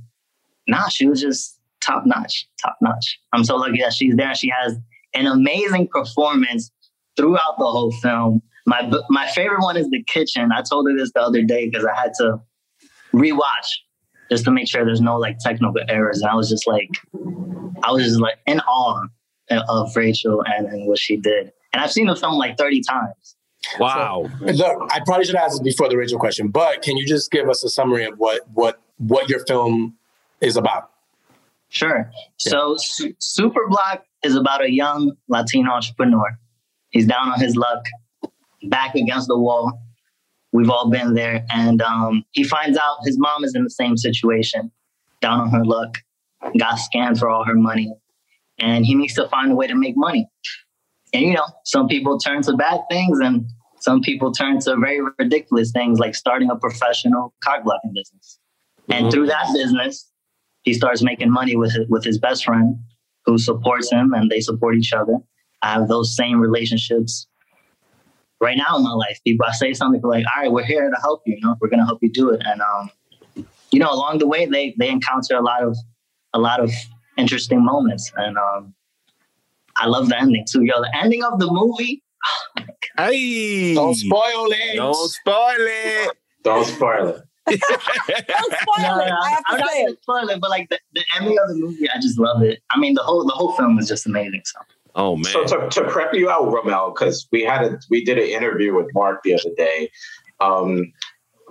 nah, 0.67 0.87
she 0.87 1.07
was 1.07 1.21
just 1.21 1.59
top 1.81 2.03
notch, 2.05 2.47
top 2.61 2.77
notch. 2.81 3.19
I'm 3.33 3.43
so 3.43 3.55
lucky 3.57 3.81
that 3.81 3.93
she's 3.93 4.15
there. 4.15 4.33
She 4.35 4.49
has 4.49 4.77
an 5.13 5.27
amazing 5.27 5.87
performance 5.87 6.71
throughout 7.17 7.57
the 7.57 7.65
whole 7.65 7.91
film. 7.91 8.41
My 8.65 8.91
my 9.09 9.27
favorite 9.27 9.61
one 9.61 9.77
is 9.77 9.89
the 9.89 10.03
kitchen. 10.03 10.49
I 10.51 10.61
told 10.61 10.87
her 10.89 10.97
this 10.97 11.11
the 11.13 11.21
other 11.21 11.43
day 11.43 11.69
because 11.69 11.85
I 11.85 11.95
had 11.95 12.13
to 12.19 12.41
rewatch 13.13 13.67
just 14.29 14.45
to 14.45 14.51
make 14.51 14.67
sure 14.67 14.83
there's 14.85 15.01
no 15.01 15.17
like 15.17 15.37
technical 15.39 15.73
errors. 15.87 16.21
And 16.21 16.29
I 16.29 16.35
was 16.35 16.49
just 16.49 16.67
like, 16.67 16.89
I 17.83 17.91
was 17.91 18.03
just 18.03 18.19
like 18.19 18.39
in 18.47 18.59
awe 18.61 19.03
of 19.51 19.95
Rachel 19.95 20.43
and, 20.45 20.67
and 20.67 20.87
what 20.87 20.97
she 20.97 21.17
did. 21.17 21.51
And 21.75 21.83
I've 21.83 21.91
seen 21.91 22.07
the 22.07 22.15
film 22.15 22.35
like 22.35 22.57
30 22.57 22.83
times. 22.83 23.35
wow. 23.79 24.29
Look, 24.39 24.89
I 24.93 25.01
probably 25.05 25.25
should 25.25 25.35
have 25.35 25.47
asked 25.47 25.61
this 25.61 25.75
before 25.75 25.89
the 25.89 25.97
Rachel 25.97 26.17
question, 26.17 26.47
but 26.47 26.81
can 26.81 26.95
you 26.95 27.05
just 27.05 27.29
give 27.31 27.49
us 27.49 27.65
a 27.65 27.69
summary 27.69 28.05
of 28.05 28.17
what 28.17 28.43
what 28.53 28.79
what 28.97 29.27
your 29.27 29.45
film 29.45 29.97
is 30.39 30.55
about? 30.55 30.89
Sure. 31.67 32.09
So 32.37 32.75
Su- 32.77 33.13
Super 33.19 33.67
Block 33.67 34.05
is 34.23 34.37
about 34.37 34.63
a 34.63 34.71
young 34.71 35.17
Latino 35.27 35.71
entrepreneur. 35.71 36.39
He's 36.91 37.07
down 37.07 37.27
on 37.27 37.41
his 37.41 37.57
luck, 37.57 37.83
back 38.63 38.95
against 38.95 39.27
the 39.27 39.37
wall. 39.37 39.77
We've 40.53 40.69
all 40.69 40.89
been 40.89 41.13
there. 41.13 41.45
And 41.49 41.81
um, 41.81 42.23
he 42.31 42.45
finds 42.45 42.77
out 42.77 42.99
his 43.03 43.19
mom 43.19 43.43
is 43.43 43.53
in 43.53 43.65
the 43.65 43.69
same 43.69 43.97
situation, 43.97 44.71
down 45.19 45.41
on 45.41 45.49
her 45.49 45.65
luck, 45.65 45.97
got 46.57 46.79
scammed 46.79 47.19
for 47.19 47.27
all 47.27 47.43
her 47.43 47.55
money. 47.55 47.93
And 48.59 48.85
he 48.85 48.95
needs 48.95 49.15
to 49.15 49.27
find 49.27 49.51
a 49.51 49.55
way 49.55 49.67
to 49.67 49.75
make 49.75 49.97
money. 49.97 50.29
And, 51.15 51.23
you 51.23 51.33
know, 51.33 51.47
some 51.63 51.87
people 51.87 52.19
turn 52.19 52.41
to 52.41 52.57
bad 52.57 52.81
things 52.91 53.19
and 53.19 53.45
some 53.79 54.01
people 54.01 54.33
turn 54.33 54.59
to 54.59 54.75
very 54.75 54.99
ridiculous 55.17 55.71
things 55.71 55.97
like 55.97 56.13
starting 56.13 56.49
a 56.49 56.57
professional 56.57 57.33
cock 57.41 57.63
blocking 57.63 57.93
business. 57.93 58.37
And 58.89 59.09
through 59.09 59.27
that 59.27 59.47
business, 59.53 60.11
he 60.63 60.73
starts 60.73 61.01
making 61.01 61.31
money 61.31 61.55
with 61.55 61.71
his, 61.71 61.87
with 61.87 62.03
his 62.03 62.19
best 62.19 62.43
friend 62.43 62.75
who 63.25 63.37
supports 63.37 63.89
him 63.89 64.13
and 64.13 64.29
they 64.29 64.41
support 64.41 64.75
each 64.75 64.91
other. 64.91 65.19
I 65.61 65.71
have 65.71 65.87
those 65.87 66.17
same 66.17 66.41
relationships 66.41 67.27
right 68.41 68.57
now 68.57 68.75
in 68.75 68.83
my 68.83 68.91
life. 68.91 69.17
People, 69.25 69.45
I 69.47 69.53
say 69.53 69.71
something 69.71 70.01
like, 70.03 70.25
all 70.35 70.43
right, 70.43 70.51
we're 70.51 70.65
here 70.65 70.89
to 70.89 71.01
help 71.01 71.21
you, 71.25 71.35
you 71.35 71.41
know, 71.41 71.55
we're 71.61 71.69
going 71.69 71.79
to 71.79 71.85
help 71.85 71.99
you 72.03 72.11
do 72.11 72.31
it. 72.31 72.41
And, 72.45 72.61
um, 72.61 72.91
you 73.71 73.79
know, 73.79 73.89
along 73.89 74.17
the 74.17 74.27
way, 74.27 74.47
they, 74.47 74.75
they 74.77 74.89
encounter 74.89 75.37
a 75.37 75.41
lot 75.41 75.63
of, 75.63 75.77
a 76.33 76.39
lot 76.39 76.59
of 76.59 76.71
interesting 77.17 77.63
moments. 77.63 78.11
And, 78.17 78.37
um, 78.37 78.74
I 79.77 79.87
love 79.87 80.09
the 80.09 80.17
ending 80.19 80.45
too. 80.49 80.63
Yo, 80.63 80.79
the 80.81 80.91
ending 80.97 81.23
of 81.23 81.39
the 81.39 81.47
movie, 81.51 82.01
Hey. 82.97 83.73
Don't 83.73 83.95
spoil 83.95 84.47
it. 84.51 84.75
Don't 84.75 84.95
spoil 85.09 85.35
it. 85.57 86.11
Don't 86.43 86.65
spoil 86.65 87.07
it. 87.09 87.21
Don't 87.47 87.61
spoil 87.61 88.79
no, 88.79 88.99
it. 89.01 89.09
no, 89.09 89.17
I 89.21 89.29
have 89.29 89.43
I'm 89.47 89.57
to 89.57 89.63
not 89.63 89.71
say 89.71 89.81
gonna 89.81 89.91
it. 89.93 90.01
spoil 90.01 90.29
it, 90.29 90.41
but 90.41 90.49
like 90.49 90.69
the, 90.69 90.79
the 90.93 91.03
ending 91.15 91.37
of 91.41 91.49
the 91.49 91.55
movie, 91.55 91.87
I 91.89 91.99
just 91.99 92.17
love 92.17 92.41
it. 92.41 92.61
I 92.71 92.79
mean, 92.79 92.95
the 92.95 93.03
whole, 93.03 93.23
the 93.25 93.33
whole 93.33 93.51
film 93.53 93.77
is 93.77 93.87
just 93.87 94.05
amazing. 94.07 94.41
So. 94.45 94.59
Oh 94.95 95.15
man. 95.17 95.25
So 95.25 95.43
to, 95.45 95.69
to 95.69 95.83
prep 95.89 96.13
you 96.13 96.29
out, 96.29 96.45
Romel, 96.45 96.95
because 96.95 97.27
we 97.31 97.43
had 97.43 97.63
a 97.63 97.79
we 97.89 98.03
did 98.03 98.17
an 98.17 98.25
interview 98.25 98.73
with 98.75 98.87
Mark 98.95 99.21
the 99.23 99.33
other 99.35 99.51
day. 99.57 99.91
Um, 100.39 100.91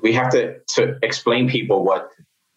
we 0.02 0.12
have 0.14 0.30
to 0.30 0.58
to 0.70 0.98
explain 1.02 1.48
people 1.48 1.84
what 1.84 2.08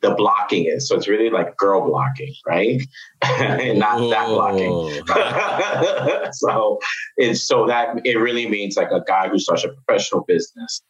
the 0.02 0.12
blocking 0.12 0.66
is. 0.66 0.88
So 0.88 0.96
it's 0.96 1.08
really 1.08 1.30
like 1.30 1.58
girl 1.58 1.82
blocking, 1.88 2.34
right? 2.46 2.82
and 3.24 3.80
not 3.80 3.98
that 4.10 4.28
blocking. 4.28 5.04
So 6.34 6.78
it's 7.18 7.48
so 7.48 7.66
that 7.68 8.06
it 8.06 8.16
really 8.18 8.48
means 8.48 8.76
like 8.78 8.92
a 8.92 9.02
guy 9.08 9.28
who 9.30 9.40
starts 9.40 9.64
a 9.64 9.70
professional 9.70 10.24
business 10.28 10.82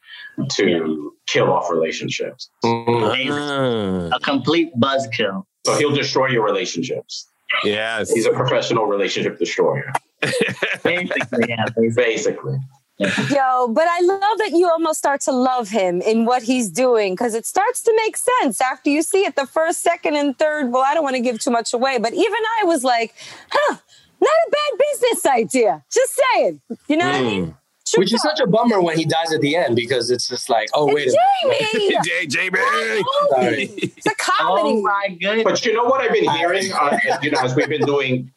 to 0.52 1.14
kill 1.28 1.52
off 1.52 1.70
relationships. 1.72 2.50
Ah. 2.66 4.10
A 4.14 4.20
complete 4.22 4.72
buzzkill. 4.78 5.44
So 5.66 5.76
he'll 5.78 5.96
destroy 5.96 6.28
your 6.28 6.44
relationships. 6.44 7.28
yes. 7.64 8.12
He's 8.12 8.26
a 8.26 8.32
professional 8.32 8.86
relationship 8.86 9.38
destroyer, 9.40 9.92
Basically, 10.84 11.46
yeah, 11.48 11.66
basically. 11.76 11.90
basically. 11.96 12.58
Yo, 13.30 13.68
but 13.68 13.86
I 13.88 14.00
love 14.02 14.40
that 14.40 14.52
you 14.54 14.68
almost 14.68 14.98
start 14.98 15.22
to 15.22 15.32
love 15.32 15.70
him 15.70 16.02
in 16.02 16.26
what 16.26 16.42
he's 16.42 16.70
doing 16.70 17.14
because 17.14 17.36
it 17.36 17.46
starts 17.46 17.82
to 17.84 17.94
make 17.96 18.18
sense 18.18 18.60
after 18.60 18.90
you 18.90 19.04
see 19.04 19.24
it 19.24 19.36
the 19.36 19.46
first, 19.46 19.82
second, 19.82 20.16
and 20.16 20.38
third. 20.38 20.72
Well, 20.72 20.84
I 20.84 20.96
don't 20.96 21.04
want 21.04 21.16
to 21.16 21.22
give 21.22 21.40
too 21.40 21.52
much 21.52 21.74
away, 21.74 22.00
but 22.00 22.14
even 22.14 22.40
I 22.60 22.66
was 22.66 22.84
like, 22.84 23.14
huh, 23.52 23.78
not 24.20 24.30
a 24.48 24.52
bad 24.52 24.80
business 24.80 25.26
idea. 25.28 25.84
Just 25.94 26.20
saying. 26.34 26.62
You 26.88 26.98
know 26.98 27.06
what 27.06 27.16
I 27.16 27.22
mean? 27.22 27.58
True 27.88 28.02
Which 28.02 28.14
is 28.14 28.22
such 28.22 28.40
a 28.42 28.48
bummer 28.48 28.82
when 28.82 28.98
he 28.98 29.06
dies 29.06 29.32
at 29.32 29.40
the 29.40 29.56
end 29.56 29.76
because 29.76 30.12
it's 30.12 30.28
just 30.28 30.50
like, 30.50 30.68
oh 30.74 30.94
wait 30.94 31.08
a 31.08 31.48
minute. 31.48 31.72
Jamie! 31.72 31.98
J- 32.28 32.50
JB. 32.50 33.04
Sorry. 33.30 33.64
It's 33.78 34.06
a 34.08 34.16
comedy. 34.16 34.70
Oh 34.70 34.82
my 34.82 35.18
goodness. 35.22 35.44
But 35.44 35.66
you 35.66 35.74
know 35.74 35.86
what 35.86 36.02
I've 36.02 36.12
been 36.12 36.30
hearing, 36.32 36.74
uh, 36.74 36.98
you 37.22 37.32
know, 37.32 37.40
as 37.40 37.56
we've 37.56 37.70
been 37.70 37.86
doing 37.86 38.30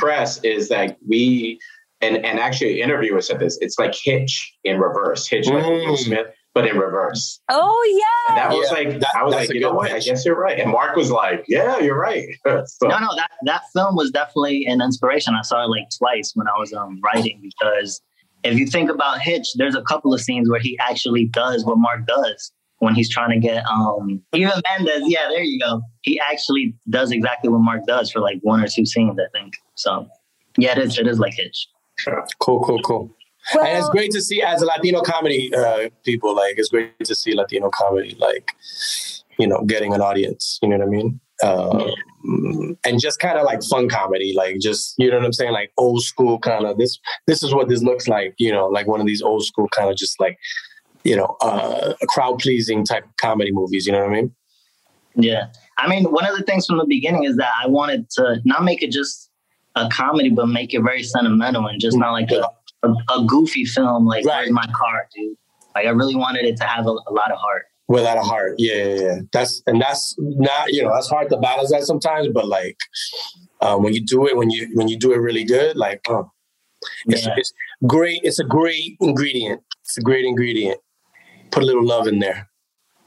press, 0.00 0.42
is 0.42 0.68
that 0.70 0.96
we 1.06 1.60
and 2.00 2.16
and 2.24 2.38
actually 2.38 2.80
interviewers 2.80 3.26
said 3.28 3.38
this. 3.40 3.58
It's 3.60 3.78
like 3.78 3.94
Hitch 3.94 4.52
in 4.64 4.78
reverse, 4.78 5.26
Hitch 5.28 5.46
like 5.48 5.64
Mm. 5.64 5.86
Will 5.86 5.96
Smith, 5.96 6.26
but 6.54 6.66
in 6.66 6.76
reverse. 6.78 7.40
oh, 7.48 7.84
And 7.88 8.36
yeah. 8.38 8.44
that 8.48 8.56
was 8.56 8.68
Yeah, 8.70 8.76
like, 8.90 9.00
that- 9.00 9.08
I 9.16 9.22
was 9.24 9.34
like, 9.34 9.52
you 9.52 9.60
know 9.60 9.70
good 9.70 9.76
what? 9.76 9.92
I 9.92 9.98
guess 10.00 10.24
you're 10.24 10.38
right. 10.38 10.58
And 10.58 10.70
Mark 10.70 10.96
was 10.96 11.10
like, 11.10 11.44
yeah, 11.48 11.78
you're 11.78 11.98
right. 11.98 12.26
so, 12.46 12.86
No, 12.88 12.98
no, 12.98 13.08
that, 13.16 13.30
that 13.44 13.62
film 13.72 13.96
was 13.96 14.10
definitely 14.10 14.64
an 14.66 14.80
inspiration. 14.80 15.34
I 15.34 15.42
saw 15.42 15.64
it 15.64 15.68
like 15.68 15.88
twice 15.98 16.32
when 16.34 16.46
I 16.48 16.58
was 16.58 16.72
um, 16.72 17.00
writing 17.04 17.40
because 17.42 18.00
if 18.44 18.56
you 18.58 18.66
think 18.66 18.90
about 18.90 19.20
Hitch, 19.20 19.46
there's 19.56 19.74
a 19.74 19.82
couple 19.82 20.14
of 20.14 20.20
scenes 20.20 20.48
where 20.48 20.60
he 20.60 20.78
actually 20.78 21.26
does 21.26 21.64
what 21.64 21.78
Mark 21.78 22.06
does. 22.06 22.52
when 22.80 22.94
he's 22.94 23.10
trying 23.10 23.30
to 23.30 23.40
get 23.44 23.64
um 23.66 24.22
Eva 24.32 24.62
Mendes. 24.68 25.02
Yeah, 25.06 25.26
there 25.28 25.42
you 25.42 25.58
go. 25.58 25.82
He 26.02 26.20
actually 26.20 26.74
does 26.88 27.10
exactly 27.10 27.50
what 27.50 27.58
Mark 27.58 27.82
does 27.88 28.08
for 28.12 28.20
like 28.20 28.38
one 28.42 28.62
or 28.62 28.68
two 28.68 28.86
scenes, 28.86 29.18
I 29.18 29.26
think. 29.36 29.54
So 29.74 30.06
yeah, 30.56 30.72
it 30.72 30.78
is. 30.78 30.96
It 30.98 31.08
is 31.08 31.18
like 31.18 31.34
Hitch. 31.34 31.66
Cool, 32.40 32.60
cool, 32.60 32.80
cool. 32.82 33.10
and 33.54 33.78
it's 33.78 33.88
great 33.90 34.10
to 34.12 34.20
see 34.20 34.42
as 34.42 34.62
a 34.62 34.66
Latino 34.66 35.00
comedy 35.00 35.54
uh, 35.54 35.88
people, 36.04 36.34
like 36.34 36.54
it's 36.58 36.68
great 36.68 36.98
to 37.04 37.14
see 37.14 37.34
Latino 37.34 37.70
comedy, 37.70 38.16
like 38.18 38.52
you 39.38 39.46
know, 39.46 39.62
getting 39.64 39.94
an 39.94 40.00
audience. 40.00 40.58
You 40.62 40.68
know 40.68 40.78
what 40.78 40.86
I 40.86 40.90
mean? 40.90 41.20
Um, 41.42 42.76
and 42.84 43.00
just 43.00 43.20
kind 43.20 43.38
of 43.38 43.44
like 43.44 43.62
fun 43.62 43.88
comedy, 43.88 44.34
like 44.36 44.58
just 44.58 44.94
you 44.98 45.10
know 45.10 45.16
what 45.16 45.24
I'm 45.24 45.32
saying, 45.32 45.52
like 45.52 45.72
old 45.76 46.02
school 46.02 46.38
kind 46.38 46.66
of 46.66 46.78
this. 46.78 46.98
This 47.26 47.42
is 47.42 47.54
what 47.54 47.68
this 47.68 47.82
looks 47.82 48.08
like, 48.08 48.34
you 48.38 48.52
know, 48.52 48.66
like 48.66 48.86
one 48.86 49.00
of 49.00 49.06
these 49.06 49.22
old 49.22 49.44
school 49.44 49.68
kind 49.68 49.90
of 49.90 49.96
just 49.96 50.20
like 50.20 50.38
you 51.04 51.16
know, 51.16 51.36
uh, 51.40 51.94
crowd 52.08 52.38
pleasing 52.38 52.84
type 52.84 53.04
comedy 53.20 53.52
movies. 53.52 53.86
You 53.86 53.92
know 53.92 54.00
what 54.00 54.10
I 54.10 54.14
mean? 54.14 54.34
Yeah. 55.14 55.46
I 55.78 55.88
mean, 55.88 56.04
one 56.04 56.26
of 56.26 56.36
the 56.36 56.42
things 56.44 56.66
from 56.66 56.78
the 56.78 56.86
beginning 56.86 57.24
is 57.24 57.36
that 57.36 57.50
I 57.62 57.66
wanted 57.66 58.10
to 58.10 58.40
not 58.44 58.64
make 58.64 58.82
it 58.82 58.90
just 58.90 59.27
a 59.78 59.88
comedy, 59.90 60.30
but 60.30 60.46
make 60.48 60.74
it 60.74 60.82
very 60.82 61.02
sentimental 61.02 61.66
and 61.66 61.80
just 61.80 61.96
not 61.96 62.12
like 62.12 62.30
a, 62.30 62.48
a, 62.86 62.88
a 62.90 63.24
goofy 63.26 63.64
film 63.64 64.06
like 64.06 64.24
Right. 64.24 64.40
Where's 64.40 64.50
My 64.50 64.66
Car, 64.74 65.08
dude. 65.14 65.36
Like 65.74 65.86
I 65.86 65.90
really 65.90 66.16
wanted 66.16 66.44
it 66.44 66.56
to 66.58 66.64
have 66.64 66.86
a, 66.86 66.90
a 66.90 67.12
lot 67.12 67.30
of 67.30 67.38
heart. 67.38 67.64
Without 67.88 68.18
a 68.18 68.22
heart, 68.22 68.56
yeah, 68.58 68.74
yeah, 68.74 69.00
yeah. 69.00 69.16
That's 69.32 69.62
and 69.66 69.80
that's 69.80 70.14
not 70.18 70.70
you 70.72 70.82
know 70.82 70.92
that's 70.92 71.08
hard 71.08 71.30
to 71.30 71.38
balance 71.38 71.70
that 71.70 71.84
sometimes, 71.84 72.28
but 72.34 72.46
like 72.46 72.76
uh, 73.62 73.76
when 73.78 73.94
you 73.94 74.04
do 74.04 74.26
it, 74.26 74.36
when 74.36 74.50
you 74.50 74.68
when 74.74 74.88
you 74.88 74.98
do 74.98 75.12
it 75.12 75.16
really 75.16 75.42
good, 75.44 75.74
like 75.74 76.02
oh, 76.08 76.30
it's, 77.06 77.24
Yeah. 77.24 77.34
it's 77.38 77.50
great. 77.86 78.20
It's 78.24 78.38
a 78.38 78.44
great 78.44 78.96
ingredient. 79.00 79.62
It's 79.84 79.96
a 79.96 80.02
great 80.02 80.26
ingredient. 80.26 80.78
Put 81.50 81.62
a 81.62 81.66
little 81.66 81.86
love 81.86 82.06
in 82.06 82.18
there. 82.18 82.50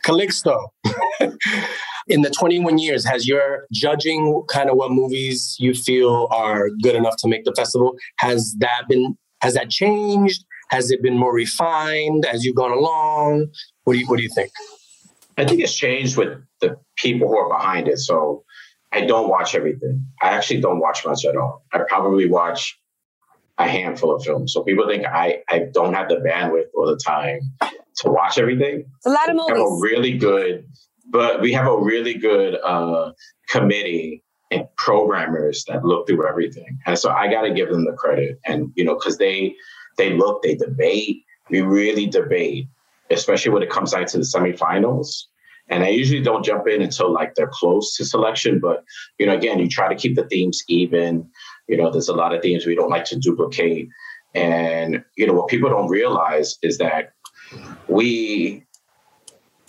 Calixto. 0.03 0.69
in 2.07 2.21
the 2.21 2.29
21 2.29 2.77
years, 2.77 3.05
has 3.05 3.27
your 3.27 3.65
judging 3.71 4.43
kind 4.49 4.69
of 4.69 4.77
what 4.77 4.91
movies 4.91 5.55
you 5.59 5.73
feel 5.73 6.27
are 6.31 6.69
good 6.81 6.95
enough 6.95 7.15
to 7.19 7.27
make 7.27 7.45
the 7.45 7.53
festival? 7.55 7.95
Has 8.17 8.55
that 8.59 8.83
been 8.89 9.17
has 9.41 9.55
that 9.55 9.69
changed? 9.69 10.45
Has 10.69 10.91
it 10.91 11.01
been 11.01 11.17
more 11.17 11.33
refined 11.33 12.25
as 12.25 12.43
you've 12.43 12.55
gone 12.55 12.71
along? 12.71 13.47
What 13.83 13.93
do 13.93 13.99
you 13.99 14.07
what 14.07 14.17
do 14.17 14.23
you 14.23 14.29
think? 14.33 14.51
I 15.37 15.45
think 15.45 15.61
it's 15.61 15.75
changed 15.75 16.17
with 16.17 16.37
the 16.59 16.77
people 16.95 17.27
who 17.27 17.37
are 17.37 17.49
behind 17.49 17.87
it. 17.87 17.97
So 17.97 18.43
I 18.91 19.01
don't 19.01 19.29
watch 19.29 19.55
everything. 19.55 20.05
I 20.21 20.29
actually 20.29 20.61
don't 20.61 20.79
watch 20.79 21.05
much 21.05 21.25
at 21.25 21.35
all. 21.35 21.65
I 21.71 21.79
probably 21.87 22.29
watch 22.29 22.77
a 23.57 23.67
handful 23.67 24.13
of 24.13 24.23
films. 24.23 24.53
So 24.53 24.63
people 24.63 24.87
think 24.87 25.05
I, 25.05 25.43
I 25.49 25.67
don't 25.73 25.93
have 25.93 26.09
the 26.09 26.15
bandwidth 26.15 26.67
or 26.73 26.87
the 26.87 26.97
time 26.97 27.39
to 27.97 28.11
watch 28.11 28.37
everything. 28.37 28.85
It's 28.97 29.05
a 29.05 29.09
lot 29.09 29.29
of 29.29 29.35
We 29.35 29.53
have 29.53 29.67
a 29.67 29.79
really 29.81 30.17
good, 30.17 30.65
but 31.11 31.41
we 31.41 31.51
have 31.53 31.67
a 31.67 31.77
really 31.77 32.13
good 32.13 32.55
uh, 32.63 33.11
committee 33.49 34.23
and 34.49 34.65
programmers 34.77 35.63
that 35.67 35.85
look 35.85 36.07
through 36.07 36.27
everything. 36.27 36.77
And 36.85 36.97
so 36.97 37.09
I 37.09 37.27
got 37.27 37.43
to 37.43 37.53
give 37.53 37.69
them 37.69 37.85
the 37.85 37.93
credit. 37.93 38.39
And, 38.45 38.71
you 38.75 38.83
know, 38.83 38.95
because 38.95 39.17
they, 39.17 39.55
they 39.97 40.13
look, 40.13 40.41
they 40.41 40.55
debate. 40.55 41.23
We 41.49 41.61
really 41.61 42.05
debate, 42.05 42.67
especially 43.09 43.51
when 43.51 43.63
it 43.63 43.69
comes 43.69 43.91
down 43.91 44.05
to 44.07 44.17
the 44.17 44.23
semifinals. 44.23 45.23
And 45.67 45.83
I 45.83 45.89
usually 45.89 46.21
don't 46.21 46.43
jump 46.43 46.67
in 46.67 46.81
until 46.81 47.11
like 47.11 47.35
they're 47.35 47.51
close 47.51 47.95
to 47.95 48.05
selection. 48.05 48.59
But, 48.59 48.83
you 49.19 49.25
know, 49.25 49.35
again, 49.35 49.59
you 49.59 49.69
try 49.69 49.87
to 49.87 49.95
keep 49.95 50.15
the 50.15 50.27
themes 50.27 50.63
even. 50.67 51.29
You 51.67 51.77
know, 51.77 51.89
there's 51.89 52.09
a 52.09 52.15
lot 52.15 52.33
of 52.33 52.41
themes 52.41 52.65
we 52.65 52.75
don't 52.75 52.89
like 52.89 53.05
to 53.05 53.19
duplicate. 53.19 53.87
And, 54.33 55.03
you 55.15 55.27
know, 55.27 55.33
what 55.33 55.49
people 55.49 55.69
don't 55.69 55.89
realize 55.89 56.57
is 56.61 56.77
that 56.79 57.13
we 57.87 58.65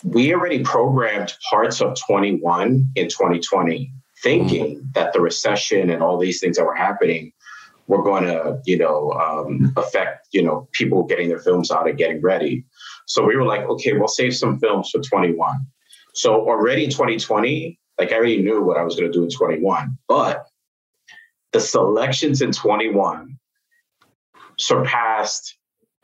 we 0.04 0.34
already 0.34 0.62
programmed 0.62 1.34
parts 1.50 1.80
of 1.80 1.96
21 2.06 2.92
in 2.94 3.08
2020 3.08 3.92
thinking 4.22 4.88
that 4.94 5.12
the 5.12 5.20
recession 5.20 5.90
and 5.90 6.02
all 6.02 6.18
these 6.18 6.40
things 6.40 6.56
that 6.56 6.64
were 6.64 6.74
happening 6.74 7.32
were 7.88 8.02
going 8.02 8.24
to 8.24 8.60
you 8.64 8.78
know 8.78 9.12
um, 9.12 9.72
affect 9.76 10.28
you 10.32 10.42
know 10.42 10.68
people 10.72 11.04
getting 11.04 11.28
their 11.28 11.40
films 11.40 11.70
out 11.70 11.88
and 11.88 11.98
getting 11.98 12.20
ready. 12.20 12.64
So 13.06 13.24
we 13.24 13.36
were 13.36 13.44
like 13.44 13.62
okay 13.62 13.92
we'll 13.92 14.08
save 14.08 14.34
some 14.34 14.58
films 14.58 14.90
for 14.90 15.00
21 15.00 15.66
so 16.12 16.34
already 16.34 16.84
in 16.84 16.90
2020 16.90 17.78
like 17.98 18.12
i 18.12 18.16
already 18.16 18.42
knew 18.42 18.62
what 18.62 18.76
i 18.76 18.82
was 18.82 18.96
going 18.96 19.10
to 19.10 19.18
do 19.18 19.24
in 19.24 19.30
21 19.30 19.96
but 20.08 20.46
the 21.52 21.60
selections 21.60 22.42
in 22.42 22.52
21 22.52 23.38
surpassed 24.58 25.56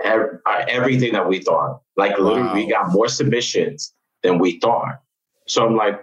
ev- 0.03 0.41
uh, 0.47 0.65
everything 0.69 1.13
that 1.13 1.29
we 1.29 1.41
thought. 1.41 1.81
Like 1.97 2.19
literally, 2.19 2.65
we 2.65 2.71
got 2.71 2.91
more 2.93 3.09
submissions 3.09 3.95
than 4.23 4.39
we 4.39 4.59
thought. 4.61 5.01
So 5.47 5.65
I'm 5.67 5.77
like, 5.77 6.01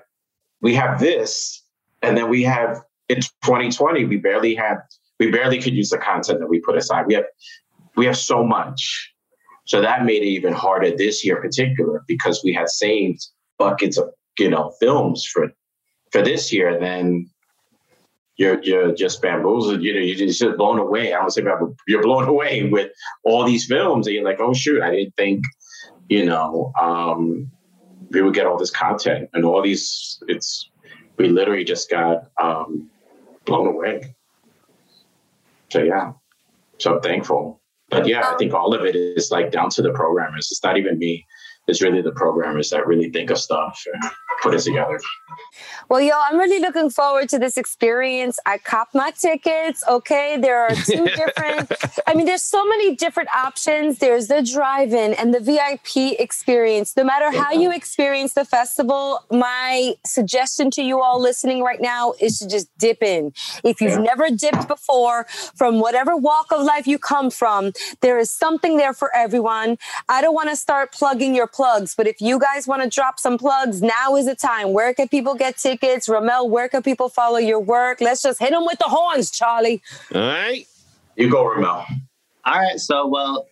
we 0.61 0.73
have 0.75 0.99
this, 0.99 1.63
and 2.01 2.17
then 2.17 2.29
we 2.29 2.43
have 2.43 2.81
in 3.09 3.17
2020, 3.43 4.05
we 4.05 4.17
barely 4.17 4.55
had, 4.55 4.77
we 5.19 5.29
barely 5.29 5.61
could 5.61 5.75
use 5.75 5.89
the 5.89 5.97
content 5.97 6.39
that 6.39 6.47
we 6.47 6.59
put 6.59 6.75
aside. 6.75 7.05
We 7.07 7.13
have, 7.13 7.25
we 7.95 8.05
have 8.05 8.17
so 8.17 8.43
much. 8.43 9.11
So 9.65 9.81
that 9.81 10.05
made 10.05 10.23
it 10.23 10.27
even 10.27 10.53
harder 10.53 10.95
this 10.95 11.25
year, 11.25 11.37
in 11.37 11.41
particular, 11.43 12.03
because 12.07 12.41
we 12.43 12.53
had 12.53 12.69
saved 12.69 13.25
buckets 13.57 13.97
of 13.97 14.09
you 14.37 14.49
know 14.49 14.73
films 14.79 15.25
for 15.25 15.51
for 16.11 16.21
this 16.21 16.51
year. 16.51 16.69
And 16.69 16.83
Then 16.83 17.29
you're 18.37 18.61
you're 18.63 18.93
just 18.93 19.21
bamboozled. 19.21 19.81
You 19.81 19.93
know, 19.93 19.99
you're 19.99 20.27
just 20.27 20.57
blown 20.57 20.79
away. 20.79 21.13
I 21.13 21.19
don't 21.19 21.31
say 21.31 21.41
bamboozled. 21.41 21.79
You're 21.87 22.03
blown 22.03 22.27
away 22.27 22.63
with 22.63 22.91
all 23.23 23.45
these 23.45 23.65
films, 23.65 24.07
and 24.07 24.15
you're 24.15 24.25
like, 24.25 24.39
oh 24.39 24.53
shoot, 24.53 24.81
I 24.81 24.91
didn't 24.91 25.15
think, 25.15 25.45
you 26.09 26.25
know, 26.25 26.71
um, 26.79 27.51
we 28.11 28.21
would 28.21 28.33
get 28.33 28.45
all 28.45 28.57
this 28.57 28.71
content 28.71 29.29
and 29.33 29.45
all 29.45 29.61
these. 29.61 30.21
It's 30.27 30.69
we 31.17 31.29
literally 31.29 31.63
just 31.63 31.89
got 31.89 32.29
um, 32.41 32.89
blown 33.45 33.67
away. 33.67 34.15
So 35.71 35.83
yeah, 35.83 36.13
so 36.77 36.95
I'm 36.95 37.01
thankful. 37.01 37.61
But 37.89 38.07
yeah, 38.07 38.27
I 38.27 38.35
think 38.37 38.53
all 38.53 38.73
of 38.73 38.83
it 38.83 38.95
is 38.95 39.31
like 39.31 39.51
down 39.51 39.69
to 39.71 39.81
the 39.81 39.91
programmers. 39.91 40.49
It's 40.51 40.63
not 40.63 40.77
even 40.77 40.97
me. 40.97 41.25
It's 41.67 41.81
really 41.81 42.01
the 42.01 42.11
programmers 42.11 42.69
that 42.69 42.85
really 42.85 43.09
think 43.09 43.31
of 43.31 43.39
stuff 43.39 43.83
and 43.91 44.11
put 44.41 44.53
it 44.53 44.61
together. 44.61 44.99
Well, 45.89 46.01
yo, 46.01 46.13
I'm 46.15 46.37
really 46.37 46.59
looking 46.59 46.89
forward 46.89 47.29
to 47.29 47.39
this 47.39 47.57
experience. 47.57 48.39
I 48.45 48.57
cop 48.57 48.89
my 48.93 49.11
tickets. 49.11 49.83
Okay, 49.87 50.37
there 50.39 50.61
are 50.61 50.75
two 50.75 51.05
different. 51.15 51.71
I 52.05 52.13
mean, 52.13 52.25
there's 52.25 52.43
so 52.43 52.65
many 52.65 52.95
different 52.95 53.29
options. 53.35 53.99
There's 53.99 54.27
the 54.27 54.41
drive-in 54.41 55.13
and 55.13 55.33
the 55.33 55.39
VIP 55.39 56.19
experience. 56.19 56.95
No 56.95 57.03
matter 57.03 57.35
how 57.35 57.51
you 57.51 57.71
experience 57.71 58.33
the 58.33 58.45
festival, 58.45 59.25
my 59.31 59.95
suggestion 60.05 60.69
to 60.71 60.83
you 60.83 61.01
all 61.01 61.19
listening 61.19 61.61
right 61.61 61.81
now 61.81 62.13
is 62.19 62.39
to 62.39 62.47
just 62.47 62.67
dip 62.77 63.01
in. 63.01 63.33
If 63.63 63.81
you've 63.81 63.99
never 63.99 64.29
dipped 64.29 64.67
before, 64.67 65.25
from 65.55 65.79
whatever 65.79 66.15
walk 66.15 66.51
of 66.51 66.63
life 66.63 66.87
you 66.87 66.99
come 66.99 67.29
from, 67.29 67.71
there 68.01 68.19
is 68.19 68.31
something 68.31 68.77
there 68.77 68.93
for 68.93 69.15
everyone. 69.15 69.77
I 70.09 70.21
don't 70.21 70.33
want 70.33 70.49
to 70.49 70.55
start 70.55 70.91
plugging 70.91 71.35
your 71.35 71.47
plugs, 71.55 71.95
but 71.95 72.07
if 72.07 72.19
you 72.19 72.37
guys 72.39 72.67
want 72.67 72.83
to 72.83 72.89
drop 72.89 73.19
some 73.19 73.37
plugs, 73.37 73.81
now 73.81 74.15
is 74.15 74.25
the 74.25 74.35
time. 74.35 74.73
Where 74.73 74.93
can 74.93 75.07
people 75.07 75.35
get 75.35 75.57
tickets? 75.57 76.07
Romel, 76.07 76.49
where 76.49 76.67
can 76.67 76.83
people 76.83 77.09
follow 77.09 77.37
your 77.37 77.59
work? 77.59 78.01
Let's 78.01 78.21
just 78.21 78.39
hit 78.39 78.51
them 78.51 78.65
with 78.65 78.77
the 78.79 78.85
horns, 78.85 79.31
Charlie. 79.31 79.81
All 80.13 80.21
right. 80.21 80.67
You 81.15 81.29
go, 81.31 81.45
Romel. 81.45 81.85
All 82.45 82.53
right, 82.59 82.79
so 82.79 83.07
well, 83.07 83.47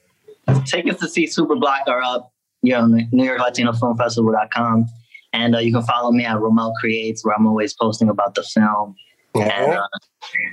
tickets 0.65 0.99
to 0.99 1.07
see 1.07 1.25
Superblocked 1.25 1.87
are 1.87 2.01
up, 2.01 2.31
you 2.61 2.73
know, 2.73 2.85
New 2.85 3.23
York 3.23 3.39
Latino 3.39 3.73
Film 3.73 3.97
Festival.com. 3.97 4.85
And 5.31 5.55
uh, 5.55 5.59
you 5.59 5.73
can 5.73 5.81
follow 5.81 6.11
me 6.11 6.25
at 6.25 6.37
Romel 6.37 6.75
Creates, 6.75 7.25
where 7.25 7.35
I'm 7.35 7.47
always 7.47 7.73
posting 7.73 8.09
about 8.09 8.35
the 8.35 8.43
film 8.43 8.95
and 9.33 9.73
uh, 9.73 9.87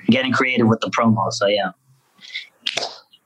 getting 0.07 0.33
creative 0.33 0.69
with 0.69 0.81
the 0.81 0.89
promo. 0.89 1.31
So 1.33 1.47
yeah. 1.49 1.73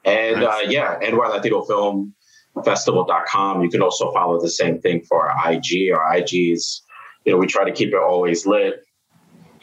And 0.05 0.43
uh, 0.43 0.59
yeah, 0.67 0.99
NY 1.01 1.17
Latino 1.17 1.63
Film 1.63 2.15
Festival.com. 2.63 3.63
You 3.63 3.71
can 3.71 3.83
also 3.83 4.13
follow 4.13 4.41
the 4.41 4.51
same 4.51 4.81
thing 4.81 5.03
for 5.03 5.29
our 5.29 5.53
IG. 5.53 5.93
Our 5.93 6.17
IGs, 6.17 6.81
you 7.25 7.33
know, 7.33 7.39
we 7.39 7.47
try 7.47 7.65
to 7.65 7.73
keep 7.73 7.89
it 7.89 7.99
always 7.99 8.47
lit. 8.47 8.85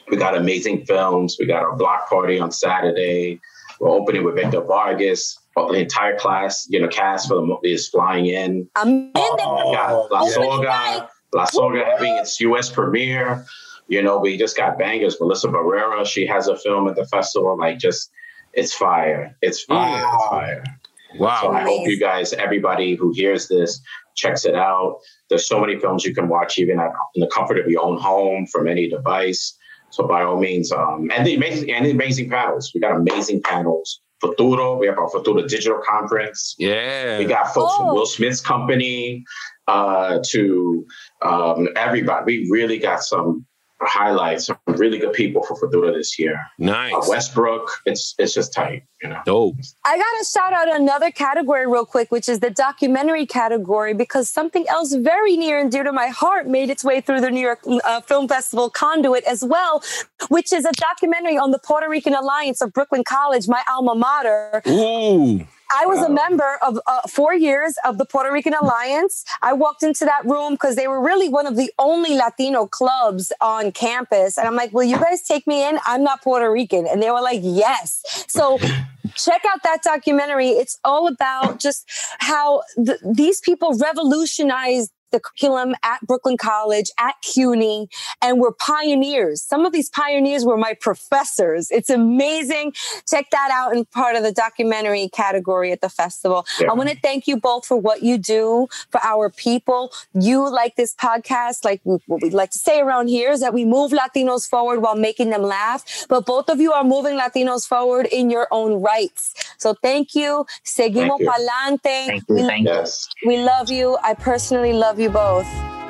We 0.09 0.17
got 0.17 0.35
amazing 0.35 0.85
films. 0.85 1.37
We 1.39 1.45
got 1.45 1.63
our 1.63 1.75
block 1.75 2.09
party 2.09 2.37
on 2.39 2.51
Saturday. 2.51 3.39
We're 3.79 3.89
opening 3.89 4.23
with 4.23 4.35
Victor 4.35 4.61
Vargas. 4.61 5.37
The 5.55 5.73
entire 5.73 6.17
class, 6.17 6.67
you 6.69 6.79
know, 6.79 6.87
cast 6.87 7.27
for 7.27 7.35
the 7.35 7.41
movie 7.41 7.73
is 7.73 7.87
flying 7.87 8.25
in. 8.25 8.69
I'm 8.75 8.89
in 8.89 9.11
there. 9.13 9.23
Uh, 9.23 9.69
we 9.69 9.75
got 9.75 10.11
La 10.11 10.25
Soga. 10.27 11.09
La 11.33 11.45
Soga 11.45 11.85
having 11.85 12.15
its 12.17 12.39
US 12.41 12.69
premiere. 12.69 13.45
You 13.87 14.01
know, 14.01 14.19
we 14.19 14.37
just 14.37 14.55
got 14.55 14.77
bangers. 14.77 15.17
Melissa 15.19 15.47
Barrera, 15.47 16.05
she 16.05 16.25
has 16.27 16.47
a 16.47 16.57
film 16.57 16.87
at 16.87 16.95
the 16.95 17.05
festival. 17.05 17.57
Like, 17.57 17.79
just, 17.79 18.11
it's 18.53 18.73
fire. 18.73 19.35
It's 19.41 19.63
fire. 19.63 20.63
It's 20.63 20.80
Wow. 21.19 21.39
So 21.41 21.51
I 21.51 21.61
hope 21.63 21.87
you 21.87 21.99
guys, 21.99 22.33
everybody 22.33 22.95
who 22.95 23.11
hears 23.13 23.47
this, 23.47 23.81
checks 24.15 24.45
it 24.45 24.55
out. 24.55 24.97
There's 25.29 25.47
so 25.47 25.59
many 25.59 25.77
films 25.79 26.05
you 26.05 26.13
can 26.13 26.27
watch 26.27 26.57
even 26.59 26.79
at, 26.79 26.91
in 27.15 27.21
the 27.21 27.27
comfort 27.27 27.57
of 27.59 27.67
your 27.67 27.83
own 27.83 27.97
home 27.99 28.45
from 28.47 28.67
any 28.67 28.89
device. 28.89 29.57
So 29.89 30.07
by 30.07 30.23
all 30.23 30.39
means, 30.39 30.71
um, 30.71 31.09
and 31.13 31.25
the 31.27 31.35
amazing 31.35 31.71
and 31.71 31.85
the 31.85 31.91
amazing 31.91 32.29
panels. 32.29 32.71
We 32.73 32.79
got 32.79 32.95
amazing 32.95 33.41
panels. 33.43 33.99
Futuro, 34.21 34.77
we 34.77 34.85
have 34.87 34.97
our 34.99 35.09
Futuro 35.09 35.41
Digital 35.47 35.81
Conference. 35.85 36.55
Yeah. 36.59 37.17
We 37.17 37.25
got 37.25 37.53
folks 37.53 37.73
Oh. 37.75 37.77
from 37.87 37.95
Will 37.95 38.05
Smith's 38.05 38.39
company. 38.39 39.23
uh, 39.67 40.19
to 40.27 40.85
um, 41.21 41.67
everybody. 41.77 42.39
We 42.43 42.49
really 42.51 42.77
got 42.77 43.03
some 43.03 43.45
highlights, 43.87 44.45
some 44.45 44.57
really 44.67 44.97
good 44.97 45.13
people 45.13 45.43
for 45.43 45.55
Futuro 45.55 45.93
this 45.93 46.17
year. 46.19 46.39
Nice. 46.57 46.93
Uh, 46.93 47.01
Westbrook, 47.07 47.69
it's 47.85 48.15
it's 48.17 48.33
just 48.33 48.53
tight, 48.53 48.83
you 49.01 49.09
know. 49.09 49.21
Dope. 49.25 49.55
I 49.85 49.97
got 49.97 50.19
to 50.19 50.25
shout 50.25 50.53
out 50.53 50.73
another 50.79 51.11
category 51.11 51.67
real 51.67 51.85
quick, 51.85 52.11
which 52.11 52.29
is 52.29 52.39
the 52.39 52.49
documentary 52.49 53.25
category, 53.25 53.93
because 53.93 54.29
something 54.29 54.65
else 54.69 54.93
very 54.93 55.37
near 55.37 55.59
and 55.59 55.71
dear 55.71 55.83
to 55.83 55.91
my 55.91 56.07
heart 56.07 56.47
made 56.47 56.69
its 56.69 56.83
way 56.83 57.01
through 57.01 57.21
the 57.21 57.31
New 57.31 57.41
York 57.41 57.59
uh, 57.65 58.01
Film 58.01 58.27
Festival 58.27 58.69
conduit 58.69 59.23
as 59.25 59.43
well, 59.43 59.83
which 60.29 60.53
is 60.53 60.65
a 60.65 60.71
documentary 60.73 61.37
on 61.37 61.51
the 61.51 61.59
Puerto 61.59 61.89
Rican 61.89 62.13
Alliance 62.13 62.61
of 62.61 62.73
Brooklyn 62.73 63.03
College, 63.03 63.47
my 63.47 63.63
alma 63.69 63.95
mater. 63.95 64.61
Ooh. 64.67 65.47
I 65.73 65.85
was 65.85 66.01
a 66.01 66.09
member 66.09 66.57
of 66.61 66.79
uh, 66.85 67.01
four 67.07 67.33
years 67.33 67.75
of 67.85 67.97
the 67.97 68.05
Puerto 68.05 68.31
Rican 68.31 68.53
Alliance. 68.53 69.23
I 69.41 69.53
walked 69.53 69.83
into 69.83 70.05
that 70.05 70.25
room 70.25 70.53
because 70.53 70.75
they 70.75 70.87
were 70.87 71.01
really 71.01 71.29
one 71.29 71.47
of 71.47 71.55
the 71.55 71.71
only 71.79 72.15
Latino 72.15 72.67
clubs 72.67 73.31
on 73.41 73.71
campus. 73.71 74.37
And 74.37 74.47
I'm 74.47 74.55
like, 74.55 74.73
Will 74.73 74.83
you 74.83 74.97
guys 74.97 75.21
take 75.23 75.47
me 75.47 75.67
in? 75.67 75.79
I'm 75.85 76.03
not 76.03 76.21
Puerto 76.21 76.51
Rican. 76.51 76.87
And 76.87 77.01
they 77.01 77.09
were 77.11 77.21
like, 77.21 77.39
Yes. 77.41 78.25
So 78.27 78.57
check 79.15 79.41
out 79.51 79.63
that 79.63 79.79
documentary. 79.83 80.49
It's 80.49 80.77
all 80.83 81.07
about 81.07 81.59
just 81.59 81.89
how 82.19 82.63
th- 82.83 82.99
these 83.03 83.39
people 83.41 83.73
revolutionized 83.77 84.91
the 85.11 85.19
curriculum 85.19 85.75
at 85.83 86.01
Brooklyn 86.05 86.37
College, 86.37 86.91
at 86.99 87.15
CUNY, 87.21 87.87
and 88.21 88.39
we're 88.39 88.51
pioneers. 88.51 89.41
Some 89.41 89.65
of 89.65 89.73
these 89.73 89.89
pioneers 89.89 90.45
were 90.45 90.57
my 90.57 90.73
professors. 90.73 91.69
It's 91.71 91.89
amazing. 91.89 92.73
Check 93.09 93.29
that 93.31 93.49
out 93.51 93.75
in 93.75 93.85
part 93.85 94.15
of 94.15 94.23
the 94.23 94.31
documentary 94.31 95.09
category 95.09 95.71
at 95.71 95.81
the 95.81 95.89
festival. 95.89 96.45
Yeah. 96.59 96.71
I 96.71 96.73
want 96.73 96.89
to 96.89 96.97
thank 96.99 97.27
you 97.27 97.37
both 97.37 97.65
for 97.65 97.77
what 97.77 98.03
you 98.03 98.17
do 98.17 98.67
for 98.91 99.01
our 99.03 99.29
people. 99.29 99.91
You 100.13 100.49
like 100.51 100.75
this 100.75 100.93
podcast, 100.95 101.65
like 101.65 101.81
we, 101.83 101.97
what 102.07 102.21
we 102.21 102.29
like 102.29 102.51
to 102.51 102.59
say 102.59 102.79
around 102.79 103.07
here 103.07 103.31
is 103.31 103.39
that 103.41 103.53
we 103.53 103.65
move 103.65 103.91
Latinos 103.91 104.47
forward 104.49 104.81
while 104.81 104.95
making 104.95 105.29
them 105.29 105.41
laugh. 105.43 105.83
But 106.09 106.25
both 106.25 106.49
of 106.49 106.59
you 106.59 106.71
are 106.73 106.83
moving 106.83 107.17
Latinos 107.17 107.67
forward 107.67 108.07
in 108.11 108.29
your 108.29 108.47
own 108.51 108.81
rights. 108.81 109.33
So 109.57 109.73
thank 109.81 110.15
you. 110.15 110.45
Seguimos 110.65 111.17
Thank 111.17 111.21
you. 111.21 111.29
pa'lante. 111.29 111.81
Thank 112.07 112.23
you. 112.29 112.35
We- 112.35 112.41
Thank 112.43 112.67
you. 112.67 112.73
Yes. 112.73 113.07
we 113.25 113.37
love 113.37 113.69
you. 113.69 113.97
I 114.03 114.13
personally 114.13 114.73
love 114.73 114.99
you 114.99 115.00
both. 115.09 115.80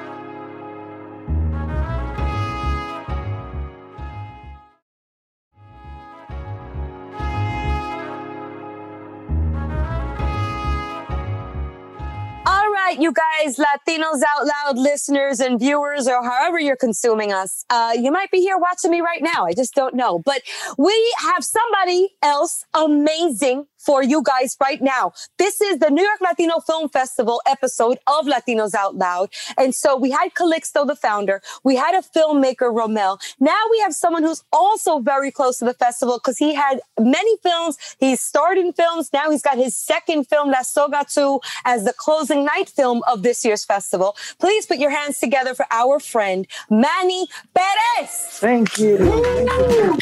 You 12.89 13.13
guys, 13.13 13.57
Latinos 13.57 14.21
Out 14.27 14.45
Loud 14.45 14.77
listeners 14.77 15.39
and 15.39 15.59
viewers, 15.59 16.07
or 16.07 16.23
however 16.23 16.59
you're 16.59 16.75
consuming 16.75 17.32
us, 17.32 17.63
uh, 17.69 17.93
you 17.97 18.11
might 18.11 18.32
be 18.32 18.39
here 18.39 18.57
watching 18.57 18.91
me 18.91 19.01
right 19.01 19.21
now. 19.21 19.45
I 19.45 19.53
just 19.53 19.73
don't 19.73 19.95
know. 19.95 20.19
But 20.19 20.41
we 20.77 21.15
have 21.19 21.43
somebody 21.45 22.09
else 22.21 22.65
amazing 22.73 23.67
for 23.77 24.03
you 24.03 24.21
guys 24.23 24.55
right 24.61 24.82
now. 24.82 25.11
This 25.38 25.61
is 25.61 25.79
the 25.79 25.89
New 25.89 26.03
York 26.03 26.21
Latino 26.21 26.59
Film 26.59 26.89
Festival 26.89 27.41
episode 27.47 27.97
of 28.07 28.25
Latinos 28.25 28.75
Out 28.75 28.95
Loud. 28.95 29.29
And 29.57 29.73
so 29.73 29.97
we 29.97 30.11
had 30.11 30.34
Calixto, 30.34 30.86
the 30.86 30.95
founder. 30.95 31.41
We 31.63 31.75
had 31.75 31.95
a 31.95 32.01
filmmaker, 32.01 32.71
Romel. 32.71 33.19
Now 33.39 33.59
we 33.71 33.79
have 33.79 33.93
someone 33.93 34.23
who's 34.23 34.43
also 34.51 34.99
very 34.99 35.32
close 35.32 35.57
to 35.59 35.65
the 35.65 35.73
festival 35.73 36.17
because 36.17 36.38
he 36.38 36.53
had 36.53 36.79
many 36.99 37.38
films. 37.38 37.77
He 37.99 38.15
starred 38.15 38.57
in 38.57 38.73
films. 38.73 39.09
Now 39.13 39.32
he's 39.32 39.41
got 39.41 39.57
his 39.57 39.75
second 39.75 40.27
film, 40.27 40.51
La 40.51 40.61
Soga 40.61 41.05
2, 41.09 41.39
as 41.65 41.84
the 41.84 41.93
closing 41.93 42.45
night 42.45 42.69
film 42.69 42.80
of 42.82 43.23
this 43.23 43.45
year's 43.45 43.63
festival. 43.63 44.15
Please 44.39 44.65
put 44.65 44.77
your 44.77 44.89
hands 44.89 45.19
together 45.19 45.53
for 45.53 45.65
our 45.71 45.99
friend, 45.99 46.47
Manny 46.69 47.27
Perez. 47.53 48.09
Thank 48.39 48.77
you. 48.77 48.97
Thank 48.97 49.49
you. 49.49 49.97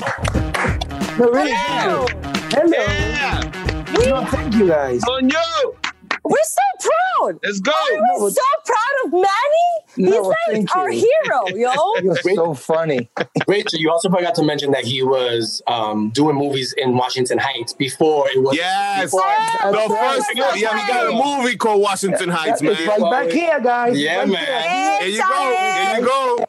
No, 1.19 1.31
really, 1.31 1.51
Hello. 1.53 2.07
Hello. 2.51 3.41
No, 4.09 4.25
thank 4.27 4.55
you 4.55 4.67
guys. 4.67 5.01
Coño. 5.03 5.78
We're 6.23 6.37
so 6.43 6.89
proud. 7.19 7.39
Let's 7.43 7.59
go. 7.59 7.71
We're 7.91 8.19
No, 8.19 8.29
so 8.29 8.41
proud 8.65 9.05
of 9.05 9.11
Manny. 9.13 9.25
He's 9.95 10.09
No, 10.09 10.33
like 10.53 10.75
our 10.75 10.91
you. 10.91 11.07
hero, 11.25 11.47
yo. 11.73 11.73
You're 12.03 12.15
so 12.35 12.53
funny. 12.53 13.09
Rachel, 13.47 13.79
you 13.79 13.89
also 13.91 14.09
forgot 14.09 14.35
to 14.35 14.43
mention 14.43 14.71
that 14.71 14.85
he 14.85 15.01
was 15.03 15.61
um, 15.67 16.09
doing 16.11 16.35
movies 16.35 16.73
in 16.77 16.95
Washington 16.95 17.37
Heights 17.37 17.73
before 17.73 18.29
it 18.29 18.41
was. 18.41 18.55
Yes. 18.55 19.05
Before, 19.05 19.21
Yeah. 19.21 19.71
The 19.71 19.77
first, 19.77 20.27
right. 20.39 20.59
yeah, 20.59 20.73
we 20.73 20.87
got 20.87 21.07
a 21.07 21.41
movie 21.41 21.57
called 21.57 21.81
Washington 21.81 22.29
Heights, 22.29 22.61
It's 22.61 22.79
man. 22.85 23.01
right 23.01 23.11
back 23.11 23.31
here, 23.33 23.59
guys. 23.59 23.97
Yeah, 23.99 24.19
Right 24.19 24.27
man. 24.29 24.45
there. 24.45 24.99
There 24.99 25.07
you 25.09 25.17
go. 25.21 25.49
There 25.49 25.99
you 25.99 26.05
go. 26.05 26.45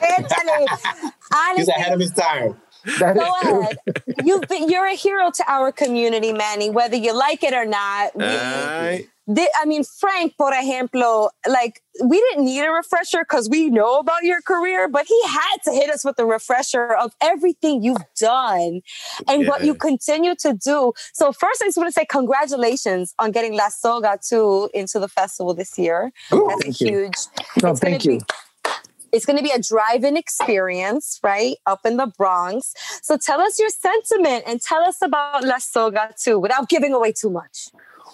Échale. 0.00 1.56
he's 1.56 1.68
ahead 1.68 1.92
of 1.92 2.00
his 2.00 2.12
time. 2.12 2.56
That 2.98 3.16
is 3.16 3.22
go 3.22 3.32
true. 3.42 3.60
ahead. 3.60 3.78
You've 4.24 4.42
been, 4.48 4.68
you're 4.68 4.86
a 4.86 4.94
hero 4.94 5.30
to 5.30 5.44
our 5.46 5.72
community, 5.72 6.32
Manny, 6.32 6.70
whether 6.70 6.96
you 6.96 7.12
like 7.16 7.42
it 7.42 7.52
or 7.54 7.64
not. 7.66 8.14
We, 8.16 8.24
Alright. 8.24 9.08
Thi- 9.34 9.48
I 9.60 9.66
mean, 9.66 9.84
Frank, 9.84 10.34
por 10.38 10.52
ejemplo, 10.52 11.28
like 11.46 11.82
we 12.02 12.18
didn't 12.18 12.46
need 12.46 12.60
a 12.64 12.70
refresher 12.70 13.18
because 13.28 13.46
we 13.50 13.68
know 13.68 13.98
about 13.98 14.22
your 14.22 14.40
career, 14.40 14.88
but 14.88 15.04
he 15.06 15.20
had 15.26 15.56
to 15.64 15.72
hit 15.72 15.90
us 15.90 16.02
with 16.02 16.16
the 16.16 16.24
refresher 16.24 16.94
of 16.94 17.12
everything 17.20 17.82
you've 17.82 18.02
done 18.18 18.80
and 19.28 19.46
what 19.46 19.64
you 19.64 19.74
continue 19.74 20.34
to 20.36 20.54
do. 20.54 20.94
So 21.12 21.32
first, 21.32 21.60
I 21.62 21.66
just 21.66 21.76
want 21.76 21.88
to 21.88 21.92
say 21.92 22.06
congratulations 22.06 23.14
on 23.18 23.30
getting 23.32 23.52
La 23.54 23.68
Soga 23.68 24.18
2 24.26 24.70
into 24.72 24.98
the 24.98 25.08
festival 25.08 25.52
this 25.52 25.76
year. 25.78 26.10
Ooh, 26.32 26.46
That's 26.48 26.62
thank 26.62 26.80
you. 26.80 26.88
huge. 26.88 27.14
No, 27.62 27.74
thank 27.76 28.04
you. 28.06 28.18
be- 28.20 28.24
It's 29.12 29.24
going 29.24 29.36
to 29.36 29.42
be 29.42 29.50
a 29.50 29.60
drive-in 29.60 30.16
experience, 30.16 31.20
right, 31.22 31.56
up 31.66 31.80
in 31.84 31.96
the 31.96 32.06
Bronx. 32.06 32.74
So 33.02 33.16
tell 33.16 33.40
us 33.40 33.58
your 33.58 33.70
sentiment 33.70 34.44
and 34.46 34.60
tell 34.60 34.82
us 34.82 35.00
about 35.02 35.44
La 35.44 35.58
Soga 35.58 36.14
2 36.18 36.38
without 36.38 36.68
giving 36.68 36.92
away 36.92 37.12
too 37.12 37.30
much. 37.30 37.68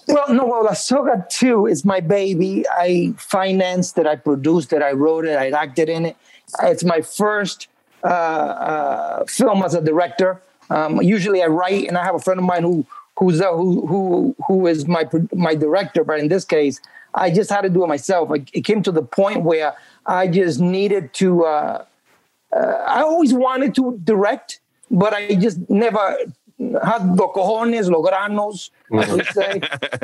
Well, 0.06 0.32
no, 0.32 0.44
well, 0.44 0.64
La 0.64 0.74
Soga 0.74 1.26
2 1.30 1.66
is 1.66 1.84
my 1.84 2.00
baby. 2.00 2.64
I 2.70 3.14
financed 3.16 3.98
it, 3.98 4.06
I 4.06 4.16
produced 4.16 4.72
it, 4.72 4.82
I 4.82 4.92
wrote 4.92 5.24
it, 5.24 5.36
I 5.36 5.50
acted 5.50 5.88
in 5.88 6.06
it. 6.06 6.16
It's 6.62 6.84
my 6.84 7.00
first 7.00 7.68
uh, 8.04 8.06
uh, 8.06 9.24
film 9.24 9.62
as 9.62 9.74
a 9.74 9.80
director. 9.80 10.42
Um, 10.70 11.00
usually 11.02 11.42
I 11.42 11.46
write, 11.46 11.88
and 11.88 11.96
I 11.96 12.04
have 12.04 12.14
a 12.14 12.18
friend 12.18 12.38
of 12.38 12.44
mine 12.44 12.62
who 12.62 12.86
who's 13.18 13.40
who 13.40 13.86
who 13.86 14.36
who 14.46 14.66
is 14.66 14.86
my 14.86 15.08
my 15.34 15.54
director. 15.54 16.04
But 16.04 16.20
in 16.20 16.28
this 16.28 16.44
case, 16.44 16.80
I 17.14 17.30
just 17.30 17.50
had 17.50 17.62
to 17.62 17.70
do 17.70 17.84
it 17.84 17.86
myself. 17.86 18.30
It, 18.34 18.50
it 18.52 18.60
came 18.62 18.82
to 18.82 18.92
the 18.92 19.02
point 19.02 19.42
where 19.42 19.74
I 20.06 20.28
just 20.28 20.60
needed 20.60 21.12
to. 21.14 21.44
Uh, 21.44 21.84
uh, 22.52 22.56
I 22.86 23.02
always 23.02 23.34
wanted 23.34 23.74
to 23.76 23.98
direct, 24.04 24.60
but 24.90 25.12
I 25.12 25.34
just 25.34 25.68
never 25.68 26.16
had 26.60 27.16
los 27.16 27.32
cojones, 27.34 27.90
los 27.90 28.06
granos, 28.08 28.70
as 28.96 29.12
we 29.12 29.24
say, 29.24 29.60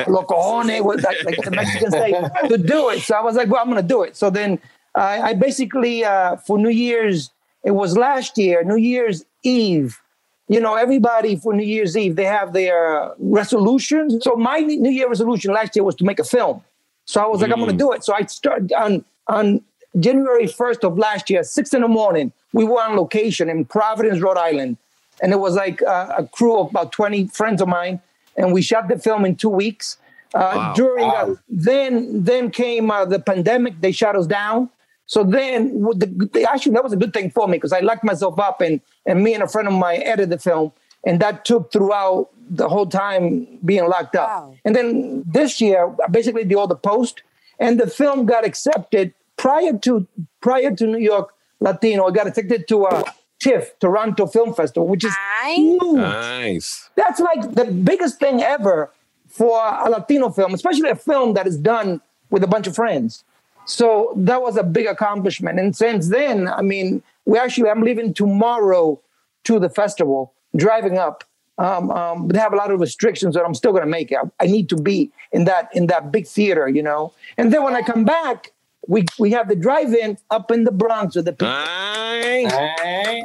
los 0.09 0.25
cojones, 0.25 0.83
what- 0.83 1.03
like, 1.03 1.25
like 1.25 1.43
the 1.45 1.51
Mexicans 1.53 1.93
say, 1.93 2.11
to 2.49 2.59
do 2.59 2.89
it. 2.91 3.01
So 3.01 3.15
I 3.15 3.21
was 3.21 3.37
like, 3.37 3.49
well, 3.49 3.61
I'm 3.63 3.71
going 3.71 3.81
to 3.81 3.87
do 3.87 4.03
it. 4.03 4.17
So 4.17 4.31
then 4.31 4.59
I, 4.95 5.21
I 5.31 5.35
basically, 5.35 6.05
uh, 6.05 6.37
for 6.37 6.59
New 6.59 6.71
Year's, 6.71 7.31
it 7.63 7.71
was 7.71 7.97
last 7.97 8.37
year, 8.37 8.65
New 8.65 8.77
Year's 8.77 9.25
Eve. 9.45 10.01
You 10.49 10.59
know, 10.61 10.75
everybody 10.75 11.37
for 11.37 11.55
New 11.55 11.63
Year's 11.65 11.97
Eve, 11.97 12.17
they 12.17 12.25
have 12.25 12.53
their 12.53 13.13
resolutions. 13.19 14.25
So 14.25 14.35
my 14.35 14.59
New 14.59 14.91
Year 14.91 15.09
resolution 15.09 15.53
last 15.55 15.77
year 15.77 15.85
was 15.85 15.95
to 15.97 16.05
make 16.05 16.19
a 16.19 16.25
film. 16.25 16.63
So 17.05 17.23
I 17.23 17.27
was 17.27 17.41
like, 17.43 17.53
I'm 17.53 17.59
going 17.59 17.71
to 17.71 17.77
do 17.77 17.93
it. 17.93 18.03
So 18.03 18.13
I 18.15 18.23
started 18.27 18.73
on 18.73 19.05
on 19.29 19.63
January 19.99 20.47
1st 20.47 20.85
of 20.85 20.99
last 20.99 21.31
year, 21.31 21.43
six 21.43 21.75
in 21.75 21.83
the 21.83 21.89
morning. 21.89 22.33
We 22.53 22.65
were 22.65 22.81
on 22.81 22.97
location 22.97 23.49
in 23.49 23.65
Providence, 23.65 24.21
Rhode 24.21 24.39
Island, 24.39 24.77
and 25.23 25.33
it 25.33 25.39
was 25.41 25.55
like 25.57 25.83
uh, 25.83 26.15
a 26.19 26.27
crew 26.27 26.59
of 26.59 26.71
about 26.71 26.93
20 26.93 27.27
friends 27.29 27.61
of 27.61 27.69
mine, 27.69 28.01
and 28.37 28.53
we 28.53 28.63
shot 28.63 28.89
the 28.89 28.99
film 28.99 29.25
in 29.25 29.37
two 29.37 29.49
weeks. 29.49 29.97
Uh, 30.33 30.39
Wow. 30.55 30.73
During 30.75 31.07
Wow. 31.09 31.31
uh, 31.33 31.35
then 31.49 32.23
then 32.25 32.51
came 32.53 32.89
uh, 32.91 33.05
the 33.05 33.19
pandemic. 33.19 33.81
They 33.81 33.91
shut 33.91 34.15
us 34.15 34.29
down. 34.29 34.71
So 35.07 35.25
then, 35.25 35.81
with 35.81 35.99
the, 35.99 36.07
the, 36.33 36.49
actually, 36.49 36.75
that 36.75 36.85
was 36.85 36.93
a 36.93 36.97
good 36.97 37.13
thing 37.13 37.31
for 37.33 37.49
me 37.49 37.55
because 37.57 37.73
I 37.73 37.81
locked 37.81 38.05
myself 38.05 38.39
up, 38.39 38.61
and 38.61 38.81
and 39.07 39.25
me 39.25 39.35
and 39.35 39.43
a 39.43 39.49
friend 39.49 39.67
of 39.67 39.75
mine 39.75 40.03
edited 40.05 40.31
the 40.31 40.39
film, 40.39 40.71
and 41.05 41.19
that 41.21 41.45
took 41.45 41.73
throughout 41.73 42.29
the 42.49 42.69
whole 42.69 42.87
time 42.87 43.47
being 43.65 43.89
locked 43.89 44.15
up. 44.15 44.29
Wow. 44.29 44.55
And 44.65 44.75
then 44.77 45.25
this 45.27 45.61
year, 45.61 45.93
I 46.05 46.09
basically 46.09 46.45
did 46.45 46.55
all 46.57 46.69
the 46.69 46.77
post, 46.77 47.23
and 47.59 47.81
the 47.81 47.89
film 47.89 48.25
got 48.25 48.45
accepted 48.45 49.13
prior 49.43 49.73
to 49.87 50.07
prior 50.41 50.71
to 50.81 50.85
New 50.95 50.99
York 51.13 51.29
Latino. 51.61 52.07
I 52.09 52.11
got 52.19 52.27
accepted 52.31 52.69
to 52.69 52.77
uh, 52.87 53.03
TIFF, 53.39 53.79
Toronto 53.79 54.27
Film 54.27 54.51
Festival, 54.55 54.87
which 54.93 55.05
is 55.05 55.15
Nice. 55.43 55.57
huge. 55.57 55.97
Nice. 55.97 56.91
That's 57.01 57.21
like 57.21 57.43
the 57.61 57.67
biggest 57.91 58.19
thing 58.19 58.43
ever 58.43 58.91
for 59.29 59.59
a 59.87 59.89
Latino 59.89 60.31
film, 60.31 60.55
especially 60.55 60.91
a 60.91 60.97
film 61.11 61.35
that 61.35 61.47
is 61.47 61.57
done 61.57 62.01
with 62.31 62.43
a 62.45 62.47
bunch 62.55 62.67
of 62.67 62.75
friends. 62.75 63.25
So 63.65 64.13
that 64.17 64.41
was 64.43 64.57
a 64.57 64.63
big 64.63 64.87
accomplishment. 64.87 65.59
And 65.61 65.77
since 65.77 66.09
then, 66.09 66.49
I 66.49 66.63
mean, 66.63 67.03
we 67.25 67.39
actually, 67.39 67.71
I'm 67.71 67.83
leaving 67.83 68.13
tomorrow 68.15 69.01
to 69.45 69.59
the 69.61 69.69
festival, 69.69 70.33
driving 70.57 70.99
up. 70.99 71.25
um, 71.59 71.91
um, 71.91 72.29
they 72.29 72.39
have 72.39 72.53
a 72.53 72.57
lot 72.57 72.71
of 72.71 72.81
restrictions 72.81 73.35
that 73.35 73.45
I'm 73.45 73.55
still 73.55 73.73
going 73.77 73.85
to 73.85 73.91
make 73.99 74.09
it. 74.13 74.19
I, 74.23 74.45
I 74.45 74.47
need 74.47 74.69
to 74.71 74.77
be 74.91 75.11
in 75.37 75.45
that 75.45 75.65
in 75.79 75.85
that 75.93 76.11
big 76.11 76.27
theater, 76.27 76.65
you 76.77 76.83
know. 76.83 77.13
And 77.39 77.53
then 77.53 77.63
when 77.67 77.75
I 77.81 77.83
come 77.93 78.05
back, 78.05 78.53
we 78.89 79.05
we 79.19 79.31
have 79.33 79.49
the 79.49 79.57
drive-in 79.57 80.19
up 80.31 80.51
in 80.51 80.65
the 80.65 80.73
Bronx 80.73 81.15
with 81.17 81.25
the 81.27 81.33
people. 81.33 81.49
Aye. 81.49 83.23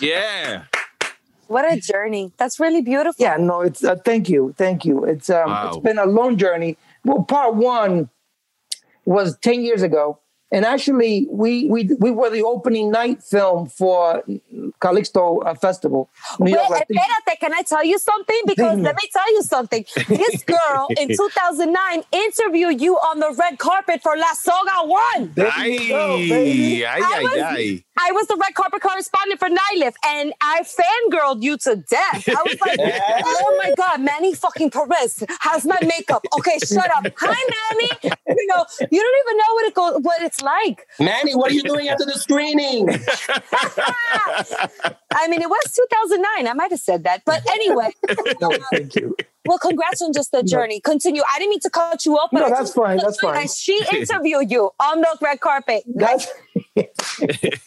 Yeah. 0.00 0.64
What 1.46 1.70
a 1.72 1.80
journey. 1.80 2.32
That's 2.36 2.60
really 2.60 2.82
beautiful. 2.82 3.22
Yeah, 3.24 3.36
no, 3.38 3.62
it's 3.62 3.82
uh, 3.82 3.96
thank 4.04 4.28
you, 4.28 4.54
thank 4.58 4.84
you. 4.84 5.04
It's 5.04 5.30
um, 5.30 5.48
Wow. 5.48 5.68
it's 5.68 5.78
been 5.78 5.98
a 5.98 6.04
long 6.04 6.36
journey. 6.36 6.76
Well, 7.04 7.22
part 7.24 7.54
one 7.54 8.10
was 9.06 9.38
ten 9.38 9.62
years 9.62 9.82
ago, 9.82 10.18
and 10.50 10.64
actually, 10.64 11.26
we 11.30 11.66
we 11.66 11.90
we 11.98 12.10
were 12.10 12.30
the 12.30 12.42
opening 12.42 12.90
night 12.90 13.22
film 13.22 13.68
for 13.68 14.22
Calixto 14.80 15.44
uh, 15.44 15.54
Festival. 15.54 16.08
New 16.40 16.46
Wait, 16.46 16.52
York 16.52 16.70
Latino. 16.70 17.00
espérate, 17.02 17.40
can 17.40 17.52
I 17.52 17.62
tell 17.62 17.84
you 17.84 17.98
something? 17.98 18.40
Because 18.46 18.78
let 18.78 18.94
me 18.96 19.08
tell 19.12 19.32
you 19.34 19.42
something. 19.42 19.84
This 20.08 20.42
girl 20.56 20.88
in 20.98 21.08
2009 21.08 22.02
interviewed 22.12 22.80
you 22.80 22.96
on 22.96 23.20
the 23.20 23.34
red 23.38 23.58
carpet 23.58 24.02
for 24.02 24.16
La 24.16 24.32
Soga 24.32 24.86
One. 24.86 25.32
There 25.34 25.66
you 25.66 25.88
go. 25.88 26.14
Ay, 26.16 26.84
ay, 26.84 27.00
I 27.00 27.18
ay, 27.18 27.22
was- 27.22 27.42
ay. 27.42 27.84
I 28.00 28.12
was 28.12 28.26
the 28.28 28.36
red 28.36 28.54
carpet 28.54 28.80
correspondent 28.80 29.40
for 29.40 29.48
Nightlift, 29.48 29.94
and 30.06 30.32
I 30.40 30.62
fangirled 30.62 31.42
you 31.42 31.56
to 31.58 31.76
death. 31.76 32.28
I 32.28 32.42
was 32.44 32.56
like, 32.64 32.78
"Oh 33.24 33.62
my 33.62 33.74
god, 33.76 34.00
Manny 34.00 34.34
fucking 34.34 34.70
Perez 34.70 35.24
has 35.40 35.64
my 35.66 35.78
makeup." 35.82 36.24
Okay, 36.38 36.58
shut 36.58 36.90
up. 36.96 37.06
Hi, 37.16 37.50
Manny. 37.54 38.14
You 38.28 38.46
know, 38.46 38.64
you 38.90 39.00
don't 39.00 39.16
even 39.26 39.36
know 39.38 39.54
what 39.54 39.66
it 39.66 39.74
goes, 39.74 39.98
what 40.02 40.22
it's 40.22 40.40
like. 40.42 40.86
Manny, 41.00 41.34
what 41.34 41.50
are 41.50 41.54
you 41.54 41.62
doing 41.62 41.88
after 41.88 42.04
the 42.04 42.12
screening? 42.12 42.88
I 45.12 45.26
mean, 45.28 45.42
it 45.42 45.48
was 45.48 45.72
2009. 45.74 46.46
I 46.46 46.52
might 46.52 46.70
have 46.70 46.80
said 46.80 47.04
that, 47.04 47.22
but 47.24 47.42
anyway. 47.50 47.90
No, 48.40 48.50
thank 48.70 48.94
you. 48.94 49.16
Well, 49.48 49.58
congrats 49.58 50.02
on 50.02 50.12
just 50.12 50.30
the 50.32 50.42
journey. 50.42 50.80
Continue. 50.80 51.22
I 51.22 51.38
didn't 51.38 51.50
mean 51.50 51.60
to 51.60 51.70
cut 51.70 52.04
you 52.04 52.18
off, 52.18 52.30
but 52.30 52.40
No, 52.40 52.46
I 52.46 52.50
that's 52.50 52.72
fine, 52.72 52.98
that's 52.98 53.18
fine. 53.20 53.40
And 53.40 53.50
she 53.50 53.80
interviewed 53.92 54.50
you 54.50 54.70
on 54.78 55.00
the 55.00 55.16
red 55.20 55.40
carpet. 55.40 55.84
That's 55.94 56.28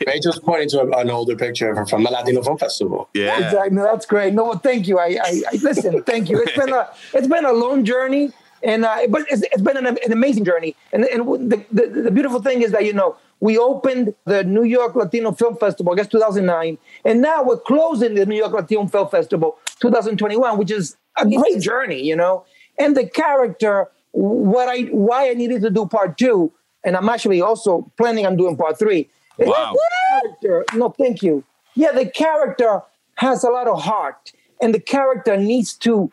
Rachel's 0.07 0.39
pointing 0.43 0.69
to 0.69 0.81
an 0.97 1.09
older 1.09 1.35
picture 1.35 1.73
from, 1.75 1.85
from 1.85 2.03
the 2.03 2.11
Latino 2.11 2.41
Film 2.41 2.57
Festival. 2.57 3.09
Yeah. 3.13 3.37
exactly. 3.37 3.75
No, 3.75 3.83
that's 3.83 4.05
great. 4.05 4.33
No, 4.33 4.43
well, 4.45 4.59
thank 4.59 4.87
you. 4.87 4.99
I, 4.99 5.17
I, 5.23 5.41
I 5.51 5.55
listen. 5.61 6.03
Thank 6.03 6.29
you. 6.29 6.41
It's 6.41 6.55
been 6.57 6.71
a 6.71 6.89
it's 7.13 7.27
been 7.27 7.45
a 7.45 7.53
long 7.53 7.83
journey, 7.83 8.31
and 8.63 8.85
uh, 8.85 9.07
but 9.09 9.25
it's, 9.29 9.41
it's 9.43 9.61
been 9.61 9.77
an, 9.77 9.87
an 9.87 10.11
amazing 10.11 10.45
journey. 10.45 10.75
And 10.93 11.05
and 11.05 11.51
the, 11.51 11.65
the 11.71 11.87
the 11.87 12.11
beautiful 12.11 12.41
thing 12.41 12.61
is 12.61 12.71
that 12.71 12.85
you 12.85 12.93
know 12.93 13.17
we 13.39 13.57
opened 13.57 14.13
the 14.25 14.43
New 14.43 14.63
York 14.63 14.95
Latino 14.95 15.31
Film 15.31 15.57
Festival, 15.57 15.93
I 15.93 15.95
guess 15.95 16.07
2009, 16.07 16.77
and 17.05 17.21
now 17.21 17.43
we're 17.43 17.57
closing 17.57 18.13
the 18.13 18.25
New 18.25 18.35
York 18.35 18.53
Latino 18.53 18.85
Film 18.87 19.09
Festival 19.09 19.57
2021, 19.79 20.57
which 20.57 20.71
is 20.71 20.95
a 21.17 21.25
great 21.29 21.59
journey, 21.61 22.01
you 22.01 22.15
know. 22.15 22.45
And 22.79 22.95
the 22.95 23.07
character, 23.07 23.89
what 24.11 24.69
I 24.69 24.83
why 24.91 25.29
I 25.29 25.33
needed 25.33 25.61
to 25.61 25.69
do 25.69 25.85
part 25.85 26.17
two, 26.17 26.51
and 26.83 26.95
I'm 26.95 27.09
actually 27.09 27.41
also 27.41 27.91
planning 27.97 28.25
on 28.25 28.37
doing 28.37 28.57
part 28.57 28.79
three. 28.79 29.09
Wow. 29.37 29.75
character- 30.41 30.65
no, 30.75 30.89
thank 30.89 31.23
you. 31.23 31.43
Yeah, 31.75 31.91
the 31.91 32.05
character 32.05 32.81
has 33.15 33.43
a 33.43 33.49
lot 33.49 33.67
of 33.67 33.81
heart, 33.81 34.33
and 34.61 34.73
the 34.73 34.79
character 34.79 35.37
needs 35.37 35.73
to 35.79 36.11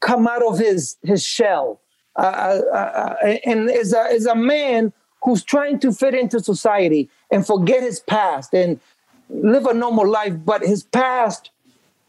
come 0.00 0.26
out 0.26 0.42
of 0.42 0.58
his 0.58 0.96
his 1.02 1.24
shell. 1.24 1.80
Uh, 2.16 2.60
uh, 2.72 3.16
uh, 3.24 3.26
and 3.44 3.70
is 3.70 3.92
a 3.92 4.04
is 4.06 4.26
a 4.26 4.34
man 4.34 4.92
who's 5.22 5.44
trying 5.44 5.78
to 5.78 5.92
fit 5.92 6.14
into 6.14 6.40
society 6.40 7.08
and 7.30 7.46
forget 7.46 7.82
his 7.82 8.00
past 8.00 8.54
and 8.54 8.80
live 9.28 9.66
a 9.66 9.74
normal 9.74 10.08
life, 10.08 10.34
but 10.44 10.62
his 10.62 10.82
past 10.82 11.50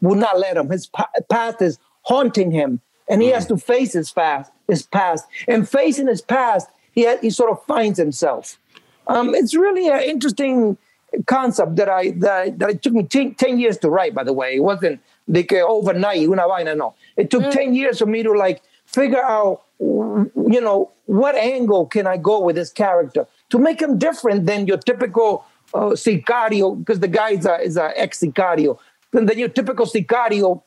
will 0.00 0.16
not 0.16 0.38
let 0.38 0.56
him. 0.56 0.70
His 0.70 0.86
pa- 0.86 1.10
past 1.30 1.62
is 1.62 1.78
haunting 2.02 2.50
him, 2.50 2.80
and 3.08 3.22
he 3.22 3.28
has 3.28 3.46
to 3.46 3.56
face 3.56 3.92
his 3.92 4.10
past. 4.12 4.52
His 4.68 4.82
past, 4.82 5.26
and 5.48 5.68
facing 5.68 6.06
his 6.06 6.22
past, 6.22 6.68
he 6.92 7.04
ha- 7.04 7.18
he 7.20 7.30
sort 7.30 7.50
of 7.50 7.62
finds 7.64 7.98
himself. 7.98 8.58
Um, 9.06 9.34
it's 9.34 9.54
really 9.54 9.88
an 9.88 10.00
interesting 10.02 10.78
concept 11.26 11.76
that 11.76 11.88
I 11.88 12.12
that, 12.12 12.58
that 12.58 12.70
it 12.70 12.82
took 12.82 12.92
me 12.92 13.02
10, 13.02 13.34
10 13.34 13.58
years 13.58 13.76
to 13.78 13.90
write. 13.90 14.14
By 14.14 14.24
the 14.24 14.32
way, 14.32 14.56
it 14.56 14.62
wasn't 14.62 15.00
like 15.28 15.52
uh, 15.52 15.56
overnight. 15.66 16.20
Una 16.20 16.46
vaina, 16.48 16.74
no. 16.74 16.94
It 17.16 17.30
took 17.30 17.50
ten 17.50 17.74
years 17.74 17.98
for 17.98 18.06
me 18.06 18.22
to 18.22 18.32
like 18.32 18.62
figure 18.86 19.22
out, 19.22 19.62
you 19.78 20.60
know, 20.60 20.90
what 21.06 21.34
angle 21.34 21.86
can 21.86 22.06
I 22.06 22.16
go 22.16 22.40
with 22.40 22.56
this 22.56 22.70
character 22.70 23.26
to 23.50 23.58
make 23.58 23.80
him 23.80 23.98
different 23.98 24.46
than 24.46 24.66
your 24.66 24.78
typical 24.78 25.44
uh, 25.74 25.90
sicario, 25.90 26.78
because 26.78 27.00
the 27.00 27.08
guy 27.08 27.30
is 27.30 27.46
a 27.46 27.60
is 27.60 27.76
a 27.76 27.98
ex 27.98 28.20
sicario, 28.20 28.78
than 29.12 29.26
than 29.26 29.38
your 29.38 29.48
typical 29.48 29.86
sicario 29.86 30.62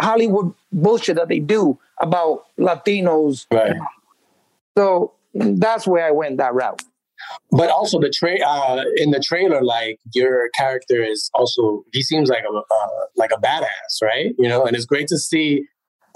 Hollywood 0.00 0.54
bullshit 0.72 1.16
that 1.16 1.28
they 1.28 1.38
do 1.40 1.78
about 2.00 2.44
Latinos. 2.58 3.46
Right. 3.52 3.76
So 4.76 5.12
that's 5.34 5.86
where 5.86 6.06
I 6.06 6.10
went 6.10 6.38
that 6.38 6.54
route. 6.54 6.82
But 7.50 7.68
also 7.70 7.98
the 8.00 8.10
tra- 8.10 8.40
uh, 8.40 8.84
in 8.96 9.10
the 9.10 9.20
trailer, 9.20 9.62
like 9.62 9.98
your 10.14 10.48
character 10.50 11.02
is 11.02 11.30
also 11.34 11.84
he 11.92 12.02
seems 12.02 12.28
like 12.28 12.44
a 12.44 12.56
uh, 12.56 12.88
like 13.16 13.30
a 13.36 13.40
badass, 13.40 14.00
right? 14.02 14.34
You 14.38 14.48
know, 14.48 14.64
and 14.64 14.76
it's 14.76 14.86
great 14.86 15.08
to 15.08 15.18
see 15.18 15.64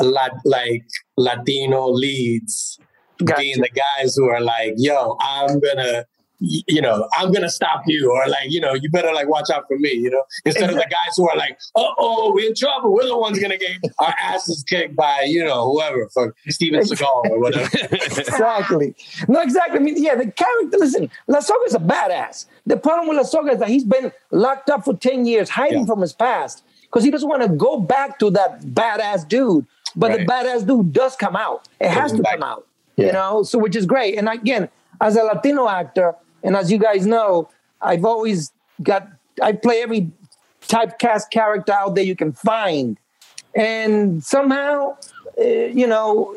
a 0.01 0.05
lot 0.05 0.31
like 0.45 0.85
Latino 1.17 1.89
leads 1.91 2.79
Gotcha. 3.25 3.41
being 3.41 3.61
the 3.61 3.69
guys 3.69 4.15
who 4.15 4.29
are 4.29 4.41
like, 4.41 4.75
"Yo, 4.77 5.17
I'm 5.21 5.59
gonna." 5.61 6.07
You 6.45 6.80
know, 6.82 7.09
I'm 7.16 7.30
gonna 7.30 7.49
stop 7.49 7.82
you, 7.86 8.11
or 8.12 8.26
like, 8.28 8.51
you 8.51 8.61
know, 8.61 8.74
you 8.74 8.90
better 8.90 9.12
like 9.14 9.28
watch 9.28 9.49
out 9.49 9.68
for 9.68 9.78
me. 9.78 9.93
You 9.93 10.11
know, 10.11 10.24
instead 10.45 10.70
of 10.70 10.74
the 10.76 10.82
guys 10.82 11.14
who 11.16 11.28
are 11.28 11.36
like, 11.36 11.57
"Uh 11.76 11.86
oh, 11.99 12.32
we're 12.34 12.49
in 12.49 12.55
trouble. 12.57 12.93
We're 12.93 13.07
the 13.07 13.16
ones 13.16 13.38
gonna 13.38 13.59
get 13.59 13.78
our 14.01 14.12
asses 14.20 14.64
kicked 14.68 14.97
by 14.97 15.22
you 15.28 15.45
know 15.45 15.70
whoever, 15.72 16.09
for 16.12 16.34
Steven 16.49 16.80
Seagal 16.80 17.30
or 17.30 17.38
whatever." 17.40 17.70
exactly. 17.93 18.95
No, 19.28 19.40
exactly. 19.40 19.78
I 19.78 19.82
mean, 19.82 20.03
yeah, 20.03 20.16
the 20.16 20.30
character, 20.30 20.78
listen, 20.78 21.11
La 21.28 21.40
Soga 21.40 21.64
is 21.66 21.74
a 21.74 21.78
badass. 21.78 22.47
The 22.66 22.76
problem 22.76 23.09
with 23.09 23.18
La 23.18 23.22
Soga 23.24 23.53
is 23.53 23.59
that 23.61 23.68
he's 23.68 23.84
been 23.84 24.11
locked 24.30 24.68
up 24.70 24.84
for 24.84 24.95
10 24.97 25.24
years, 25.26 25.49
hiding 25.49 25.80
Yeah. 25.80 25.86
from 25.86 26.01
his 26.01 26.12
past 26.12 26.64
because 26.84 27.05
he 27.05 27.11
doesn't 27.11 27.28
want 27.28 27.43
to 27.43 27.49
go 27.49 27.78
back 27.78 28.18
to 28.18 28.30
that 28.30 28.61
badass 28.62 29.26
dude. 29.28 29.66
But 29.95 30.12
the 30.12 30.24
badass 30.24 30.66
dude 30.66 30.93
does 30.93 31.16
come 31.16 31.36
out. 31.36 31.68
It 31.80 31.90
has 31.90 32.12
to 32.12 32.22
come 32.22 32.43
out, 32.43 32.66
you 32.97 33.12
know, 33.12 33.43
so 33.43 33.59
which 33.59 33.76
is 33.76 33.84
great. 33.86 34.16
And 34.18 34.28
again, 34.28 34.68
as 35.01 35.16
a 35.16 35.22
Latino 35.22 35.68
actor, 35.68 36.14
and 36.43 36.57
as 36.57 36.70
you 36.70 36.78
guys 36.78 37.07
know, 37.07 37.49
I've 37.80 38.05
always 38.05 38.53
got, 38.82 39.09
I 39.43 39.53
play 39.53 39.82
every 39.82 40.11
typecast 40.68 41.30
character 41.30 41.72
out 41.72 41.95
there 41.95 42.05
you 42.05 42.16
can 42.16 42.32
find. 42.32 42.99
And 43.55 44.22
somehow, 44.24 44.97
uh, 45.38 45.43
you 45.43 45.86
know, 45.86 46.34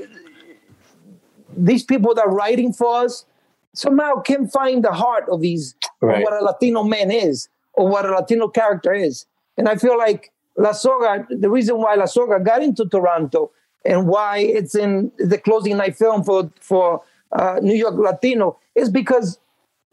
these 1.56 1.84
people 1.84 2.14
that 2.16 2.26
are 2.26 2.32
writing 2.34 2.74
for 2.74 3.04
us 3.04 3.26
somehow 3.74 4.22
can 4.22 4.48
find 4.48 4.84
the 4.84 4.92
heart 4.92 5.26
of 5.30 5.42
these 5.42 5.76
Right. 6.02 6.18
of 6.18 6.24
what 6.24 6.34
a 6.34 6.44
Latino 6.44 6.84
man 6.84 7.10
is 7.10 7.48
or 7.74 7.88
what 7.88 8.06
a 8.06 8.12
Latino 8.12 8.48
character 8.50 8.94
is. 8.94 9.26
And 9.58 9.70
I 9.70 9.76
feel 9.78 9.98
like 9.98 10.32
La 10.58 10.74
Soga, 10.74 11.26
the 11.30 11.50
reason 11.50 11.78
why 11.78 11.96
La 11.96 12.06
Soga 12.06 12.40
got 12.40 12.62
into 12.62 12.86
Toronto 12.86 13.52
and 13.86 14.08
why 14.08 14.40
it's 14.40 14.76
in 14.76 15.12
the 15.18 15.38
closing 15.38 15.78
night 15.78 15.96
film 15.98 16.24
for 16.24 16.52
for 16.60 17.02
uh, 17.32 17.60
New 17.62 17.76
York 17.76 17.96
Latino 17.96 18.58
is 18.76 18.90
because 18.90 19.40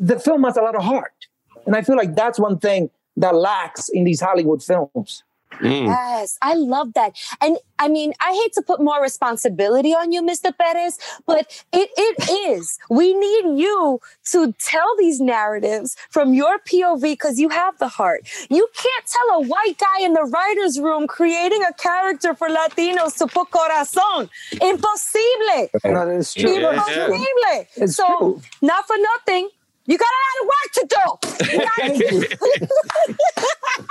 the 0.03 0.19
film 0.19 0.43
has 0.45 0.57
a 0.57 0.63
lot 0.63 0.75
of 0.75 0.83
heart. 0.83 1.29
And 1.65 1.77
I 1.77 1.83
feel 1.83 1.97
like 1.97 2.15
that's 2.15 2.39
one 2.39 2.59
thing 2.59 2.91
that 3.17 3.35
lacks 3.35 3.89
in 3.89 4.05
these 4.05 4.21
Hollywood 4.21 4.63
films. 4.63 5.23
Mm. 5.61 5.87
Yes, 5.87 6.39
I 6.41 6.55
love 6.55 6.95
that. 6.95 7.15
And 7.41 7.59
I 7.79 7.89
mean, 7.89 8.15
I 8.21 8.33
hate 8.43 8.53
to 8.55 8.63
put 8.63 8.81
more 8.81 9.03
responsibility 9.03 9.91
on 9.91 10.11
you, 10.11 10.23
Mr. 10.23 10.57
Perez, 10.57 10.99
but 11.27 11.65
it, 11.73 11.91
it 11.97 12.31
is. 12.51 12.79
We 12.89 13.13
need 13.13 13.61
you 13.61 14.01
to 14.33 14.53
tell 14.59 14.97
these 14.99 15.21
narratives 15.21 15.97
from 16.11 16.33
your 16.33 16.59
POV 16.61 17.03
because 17.03 17.39
you 17.39 17.51
have 17.51 17.79
the 17.79 17.89
heart. 17.89 18.27
You 18.49 18.67
can't 18.75 19.07
tell 19.07 19.43
a 19.43 19.47
white 19.47 19.79
guy 19.79 20.05
in 20.05 20.15
the 20.15 20.25
writer's 20.25 20.81
room 20.81 21.07
creating 21.07 21.63
a 21.63 21.73
character 21.75 22.35
for 22.35 22.49
Latinos 22.49 23.19
to 23.19 23.27
put 23.27 23.51
corazon. 23.51 24.31
Impossible. 24.53 25.69
No, 25.85 26.07
that 26.07 26.17
is 26.17 26.33
true. 26.35 26.59
Yeah. 26.59 26.73
That's 26.73 26.93
true. 26.93 27.05
Imposible. 27.05 27.67
It's 27.77 27.97
so, 27.97 28.19
true. 28.19 28.43
not 28.63 28.87
for 28.87 28.97
nothing. 28.99 29.51
You 29.87 29.99
got 29.99 30.09
a 30.09 30.21
lot 30.23 30.37
of 30.41 30.47
work 30.53 30.71
to 30.75 30.87
do. 30.89 31.05
You 31.53 31.59
gotta- 31.59 32.39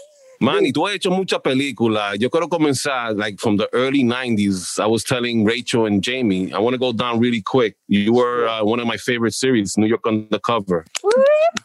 Manny, 0.43 0.73
tú 0.73 0.87
has 0.87 0.95
hecho 0.95 1.11
mucha 1.11 1.39
película. 1.39 2.19
Yo 2.19 2.31
quiero 2.31 2.49
comenzar 2.49 3.15
like 3.15 3.39
from 3.39 3.59
the 3.59 3.69
early 3.75 4.03
90s. 4.03 4.81
I 4.81 4.87
was 4.87 5.05
telling 5.05 5.45
Rachel 5.45 5.85
and 5.85 6.03
Jamie, 6.03 6.51
I 6.55 6.59
want 6.59 6.73
to 6.73 6.79
go 6.79 6.93
down 6.95 7.21
really 7.21 7.43
quick. 7.43 7.77
You 7.89 8.15
were 8.15 8.49
uh, 8.49 8.65
one 8.65 8.81
of 8.81 8.87
my 8.87 8.97
favorite 8.97 9.35
series, 9.35 9.77
New 9.77 9.87
York 9.87 10.01
Undercover. 10.07 10.87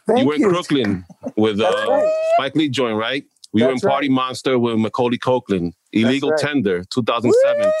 Thank 0.06 0.20
you 0.20 0.26
were 0.26 0.34
in 0.34 0.42
Brooklyn 0.42 1.06
with 1.36 1.58
uh, 1.58 1.72
right. 1.88 2.12
Spike 2.36 2.54
Lee 2.54 2.68
joint, 2.68 2.98
right? 2.98 3.24
We 3.54 3.62
were 3.62 3.68
in 3.70 3.76
That's 3.76 3.84
right. 3.84 3.92
Party 3.92 4.08
Monster 4.10 4.58
with 4.58 4.76
Macaulay 4.78 5.16
Culkin. 5.16 5.72
Illegal 5.92 6.32
right. 6.32 6.38
Tender, 6.38 6.84
2007. 6.92 7.72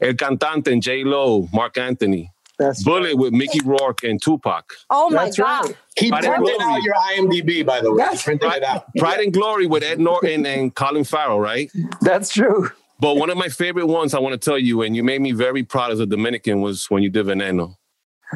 El 0.00 0.14
Cantante 0.14 0.72
and 0.72 0.82
J 0.82 1.04
Lo, 1.04 1.48
Marc 1.52 1.78
Anthony. 1.78 2.32
That's 2.58 2.82
Bullet 2.84 3.16
with 3.16 3.32
Mickey 3.32 3.60
Rourke 3.64 4.04
and 4.04 4.20
Tupac. 4.22 4.72
oh 4.90 5.10
my 5.10 5.24
That's 5.24 5.36
God. 5.36 5.66
right. 5.66 5.76
He 5.96 6.10
Pride 6.10 6.24
and 6.24 6.44
Glory. 6.44 6.58
out 6.60 6.82
your 6.82 6.94
IMDb, 6.94 7.66
by 7.66 7.80
the 7.80 7.92
way. 7.92 8.02
He 8.02 8.08
That's 8.08 8.22
printed 8.22 8.52
it 8.52 8.62
out. 8.62 8.84
Pride 8.96 9.20
and 9.20 9.32
Glory 9.32 9.66
with 9.66 9.82
Ed 9.82 9.98
Norton 10.00 10.46
and 10.46 10.74
Colin 10.74 11.04
Farrell, 11.04 11.40
right? 11.40 11.70
That's 12.00 12.30
true. 12.32 12.70
But 13.00 13.16
one 13.16 13.30
of 13.30 13.36
my 13.36 13.48
favorite 13.48 13.86
ones 13.86 14.14
I 14.14 14.20
want 14.20 14.40
to 14.40 14.44
tell 14.44 14.58
you, 14.58 14.82
and 14.82 14.94
you 14.96 15.02
made 15.02 15.20
me 15.20 15.32
very 15.32 15.64
proud 15.64 15.90
as 15.92 16.00
a 16.00 16.06
Dominican, 16.06 16.60
was 16.60 16.86
when 16.90 17.02
you 17.02 17.10
did 17.10 17.26
Veneno. 17.26 17.74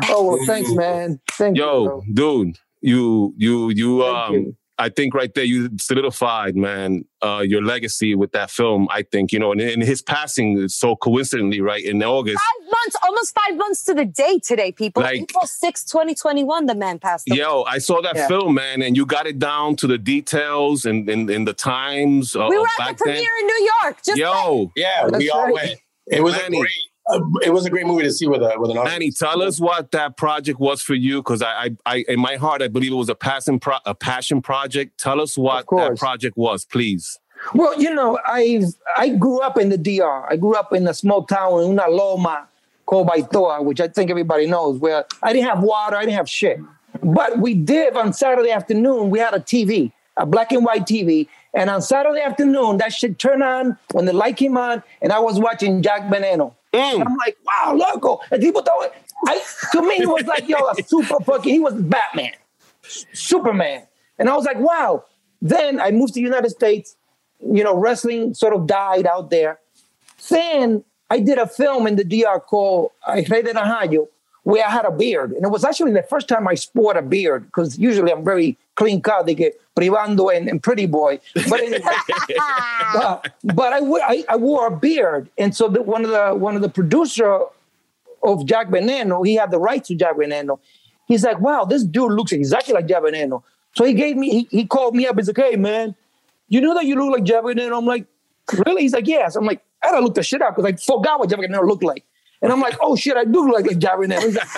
Oh 0.08 0.24
well, 0.26 0.38
thanks, 0.46 0.70
man. 0.72 1.20
Thank 1.32 1.56
you. 1.56 1.62
Yo, 1.62 2.02
dude, 2.12 2.58
you 2.80 3.34
you 3.36 3.70
you 3.70 4.02
Thank 4.02 4.16
um 4.16 4.32
you. 4.34 4.56
I 4.80 4.88
think 4.88 5.12
right 5.12 5.32
there 5.34 5.44
you 5.44 5.70
solidified, 5.80 6.54
man, 6.56 7.04
uh 7.22 7.42
your 7.44 7.62
legacy 7.62 8.14
with 8.14 8.30
that 8.32 8.50
film. 8.50 8.86
I 8.90 9.02
think, 9.02 9.32
you 9.32 9.38
know, 9.40 9.50
and, 9.52 9.60
and 9.60 9.82
his 9.82 10.00
passing 10.02 10.56
is 10.58 10.76
so 10.76 10.94
coincidentally, 10.96 11.60
right, 11.60 11.82
in 11.84 12.02
August. 12.02 12.38
Five 12.38 12.70
months, 12.70 12.96
almost 13.02 13.34
five 13.34 13.56
months 13.56 13.82
to 13.84 13.94
the 13.94 14.04
day 14.04 14.38
today, 14.38 14.70
people. 14.72 15.02
Like- 15.02 15.20
April 15.22 15.46
6, 15.46 15.84
2021, 15.84 16.66
the 16.66 16.74
man 16.76 16.98
passed 17.00 17.28
away. 17.28 17.38
Yo, 17.38 17.62
I 17.64 17.78
saw 17.78 18.00
that 18.02 18.14
Yeah. 18.16 18.28
film, 18.28 18.54
man, 18.54 18.82
and 18.82 18.96
you 18.96 19.04
got 19.04 19.26
it 19.26 19.38
down 19.40 19.74
to 19.76 19.86
the 19.88 19.98
details 19.98 20.84
and 20.84 21.08
in, 21.10 21.28
in, 21.28 21.44
the 21.44 21.54
times. 21.54 22.36
Uh, 22.36 22.46
we 22.48 22.56
were 22.58 22.64
of 22.64 22.70
at 22.78 22.86
back 22.86 22.98
the 22.98 23.04
then. 23.06 23.14
premiere 23.14 23.36
in 23.40 23.46
New 23.46 23.70
York. 23.82 23.96
Just 24.04 24.18
Yo, 24.18 24.70
Yeah, 24.76 25.06
we 25.06 25.10
That's 25.10 25.30
all 25.30 25.44
right. 25.44 25.54
went. 25.54 25.80
It 26.06 26.22
was 26.22 26.34
Manny. 26.36 26.58
a 26.58 26.60
great. 26.60 26.72
Uh, 27.10 27.20
it 27.42 27.52
was 27.52 27.64
a 27.64 27.70
great 27.70 27.86
movie 27.86 28.02
to 28.02 28.12
see 28.12 28.26
with 28.26 28.42
a 28.42 28.54
with 28.58 28.70
an 28.70 28.78
audience. 28.78 28.92
Manny, 28.92 29.10
tell 29.10 29.42
us 29.42 29.58
what 29.58 29.90
that 29.92 30.16
project 30.16 30.60
was 30.60 30.82
for 30.82 30.94
you, 30.94 31.18
because 31.18 31.42
I, 31.42 31.52
I, 31.64 31.76
I, 31.86 32.04
in 32.08 32.20
my 32.20 32.36
heart, 32.36 32.60
I 32.60 32.68
believe 32.68 32.92
it 32.92 32.96
was 32.96 33.08
a 33.08 33.14
passion, 33.14 33.58
pro- 33.58 33.78
a 33.86 33.94
passion 33.94 34.42
project. 34.42 34.98
Tell 34.98 35.20
us 35.20 35.38
what 35.38 35.66
that 35.70 35.96
project 35.96 36.36
was, 36.36 36.64
please. 36.64 37.18
Well, 37.54 37.80
you 37.80 37.94
know, 37.94 38.18
I 38.26 38.62
I 38.96 39.10
grew 39.10 39.40
up 39.40 39.58
in 39.58 39.70
the 39.70 39.78
DR. 39.78 40.26
I 40.30 40.36
grew 40.36 40.54
up 40.54 40.72
in 40.72 40.86
a 40.86 40.94
small 40.94 41.24
town 41.24 41.62
in 41.62 41.70
una 41.70 41.88
loma 41.88 42.48
called 42.84 43.08
Baitoa, 43.08 43.64
which 43.64 43.80
I 43.80 43.88
think 43.88 44.10
everybody 44.10 44.46
knows, 44.46 44.78
where 44.78 45.04
I 45.22 45.32
didn't 45.32 45.48
have 45.48 45.62
water, 45.62 45.96
I 45.96 46.00
didn't 46.00 46.16
have 46.16 46.28
shit. 46.28 46.58
But 47.02 47.38
we 47.38 47.54
did 47.54 47.96
on 47.96 48.12
Saturday 48.12 48.50
afternoon, 48.50 49.10
we 49.10 49.18
had 49.18 49.34
a 49.34 49.40
TV, 49.40 49.92
a 50.16 50.26
black 50.26 50.52
and 50.52 50.64
white 50.64 50.86
TV. 50.86 51.28
And 51.54 51.70
on 51.70 51.82
Saturday 51.82 52.20
afternoon, 52.20 52.78
that 52.78 52.92
shit 52.92 53.18
turned 53.18 53.42
on 53.42 53.78
when 53.92 54.04
the 54.04 54.12
light 54.12 54.36
came 54.36 54.56
on, 54.56 54.82
and 55.00 55.12
I 55.12 55.18
was 55.18 55.38
watching 55.38 55.82
Jack 55.82 56.02
Veneno. 56.02 56.54
Mm. 56.72 57.06
I'm 57.06 57.16
like, 57.16 57.36
wow, 57.44 57.74
loco. 57.74 58.20
And 58.30 58.42
people 58.42 58.62
thought, 58.62 58.92
I, 59.26 59.42
to 59.72 59.82
me, 59.82 59.96
it 60.00 60.08
was 60.08 60.24
like, 60.24 60.48
yo, 60.48 60.58
a 60.58 60.82
super 60.86 61.20
fucking, 61.24 61.52
he 61.52 61.60
was 61.60 61.74
Batman, 61.74 62.32
Superman. 62.82 63.86
And 64.18 64.28
I 64.28 64.36
was 64.36 64.44
like, 64.44 64.58
wow. 64.58 65.04
Then 65.40 65.80
I 65.80 65.90
moved 65.90 66.14
to 66.14 66.20
the 66.20 66.24
United 66.24 66.50
States. 66.50 66.96
You 67.40 67.62
know, 67.62 67.76
wrestling 67.76 68.34
sort 68.34 68.52
of 68.52 68.66
died 68.66 69.06
out 69.06 69.30
there. 69.30 69.60
Then 70.28 70.84
I 71.08 71.20
did 71.20 71.38
a 71.38 71.46
film 71.46 71.86
in 71.86 71.96
the 71.96 72.04
DR 72.04 72.40
called 72.40 72.90
Rey 73.08 73.42
de 73.42 73.54
Najayo, 73.54 74.08
where 74.44 74.66
I 74.66 74.70
had 74.70 74.84
a 74.84 74.90
beard. 74.90 75.32
And 75.32 75.44
it 75.44 75.50
was 75.50 75.64
actually 75.64 75.92
the 75.92 76.02
first 76.02 76.28
time 76.28 76.48
I 76.48 76.54
sport 76.54 76.96
a 76.96 77.02
beard, 77.02 77.46
because 77.46 77.78
usually 77.78 78.12
I'm 78.12 78.24
very 78.24 78.56
clean 78.76 79.02
cut, 79.02 79.26
they 79.26 79.34
get 79.34 79.60
privando 79.76 80.34
and, 80.34 80.48
and 80.48 80.62
pretty 80.62 80.86
boy. 80.86 81.20
But 81.34 81.60
anyway, 81.60 81.80
but, 82.94 83.34
but 83.44 83.72
I, 83.72 83.78
I, 83.78 84.24
I 84.30 84.36
wore 84.36 84.66
a 84.66 84.76
beard. 84.76 85.28
And 85.36 85.54
so 85.54 85.68
the, 85.68 85.82
one 85.82 86.04
of 86.04 86.10
the 86.10 86.34
one 86.34 86.56
of 86.56 86.62
the 86.62 86.68
producer 86.68 87.40
of 88.22 88.46
Jack 88.46 88.68
Veneno, 88.68 89.24
he 89.26 89.34
had 89.34 89.50
the 89.50 89.58
rights 89.58 89.88
to 89.88 89.94
Jack 89.94 90.16
Veneno. 90.16 90.58
He's 91.06 91.24
like, 91.24 91.40
wow, 91.40 91.64
this 91.64 91.84
dude 91.84 92.12
looks 92.12 92.32
exactly 92.32 92.74
like 92.74 92.86
Jack 92.86 93.02
Veneno. 93.02 93.42
So 93.74 93.84
he 93.84 93.94
gave 93.94 94.16
me, 94.16 94.30
he, 94.30 94.48
he 94.50 94.66
called 94.66 94.94
me 94.94 95.06
up. 95.06 95.16
He's 95.16 95.28
like, 95.28 95.36
hey, 95.36 95.56
man, 95.56 95.94
you 96.48 96.60
know 96.60 96.74
that 96.74 96.84
you 96.84 96.96
look 96.96 97.12
like 97.12 97.24
Jack 97.24 97.44
Veneno? 97.44 97.78
I'm 97.78 97.86
like, 97.86 98.06
really? 98.66 98.82
He's 98.82 98.92
like, 98.92 99.06
yes. 99.06 99.36
I'm 99.36 99.44
like, 99.44 99.62
I 99.82 99.90
gotta 99.90 100.04
look 100.04 100.14
the 100.14 100.22
shit 100.22 100.42
up 100.42 100.56
because 100.56 100.70
I 100.70 100.76
forgot 100.76 101.18
what 101.20 101.30
Jack 101.30 101.38
Veneno 101.38 101.66
looked 101.66 101.84
like. 101.84 102.04
And 102.40 102.52
I'm 102.52 102.60
like, 102.60 102.76
oh 102.80 102.96
shit, 102.96 103.16
I 103.16 103.24
do 103.24 103.48
look 103.48 103.66
like, 103.66 103.78
Jack 103.78 103.98
Veneno. 103.98 104.20
He's 104.20 104.36
like, 104.36 104.48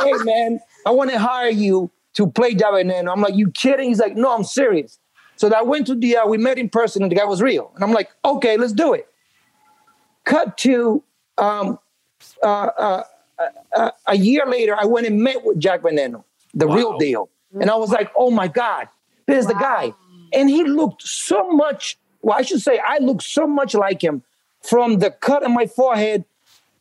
hey, 0.00 0.12
man, 0.24 0.60
I 0.84 0.90
want 0.90 1.10
to 1.10 1.18
hire 1.18 1.50
you 1.50 1.90
to 2.14 2.26
play 2.26 2.54
Jack 2.54 2.72
Veneno. 2.72 3.12
I'm 3.12 3.20
like, 3.20 3.34
you 3.34 3.50
kidding? 3.50 3.88
He's 3.88 4.00
like, 4.00 4.16
no, 4.16 4.34
I'm 4.34 4.44
serious. 4.44 4.98
So 5.36 5.52
I 5.54 5.62
went 5.62 5.86
to 5.86 5.94
the, 5.94 6.16
uh, 6.16 6.26
we 6.26 6.36
met 6.36 6.58
in 6.58 6.68
person 6.68 7.02
and 7.02 7.12
the 7.12 7.16
guy 7.16 7.24
was 7.24 7.40
real. 7.40 7.70
And 7.76 7.84
I'm 7.84 7.92
like, 7.92 8.10
okay, 8.24 8.56
let's 8.56 8.72
do 8.72 8.92
it. 8.92 9.06
Cut 10.24 10.58
to, 10.58 11.04
um, 11.38 11.78
uh, 12.42 12.46
uh, 12.46 13.02
uh, 13.76 13.90
a 14.06 14.16
year 14.16 14.44
later, 14.46 14.76
I 14.76 14.84
went 14.84 15.06
and 15.06 15.20
met 15.22 15.44
with 15.44 15.60
Jack 15.60 15.82
Veneno, 15.82 16.24
the 16.54 16.66
real 16.66 16.98
deal. 16.98 17.30
And 17.60 17.70
I 17.70 17.76
was 17.76 17.90
like, 17.90 18.10
oh 18.16 18.30
my 18.30 18.48
God, 18.48 18.88
there's 19.26 19.46
the 19.46 19.54
guy. 19.54 19.94
And 20.32 20.50
he 20.50 20.64
looked 20.64 21.02
so 21.02 21.50
much, 21.50 21.98
well, 22.20 22.36
I 22.36 22.42
should 22.42 22.60
say, 22.60 22.80
I 22.84 22.98
looked 22.98 23.22
so 23.22 23.46
much 23.46 23.74
like 23.74 24.02
him 24.02 24.22
from 24.62 24.98
the 24.98 25.10
cut 25.10 25.44
on 25.44 25.54
my 25.54 25.66
forehead, 25.66 26.24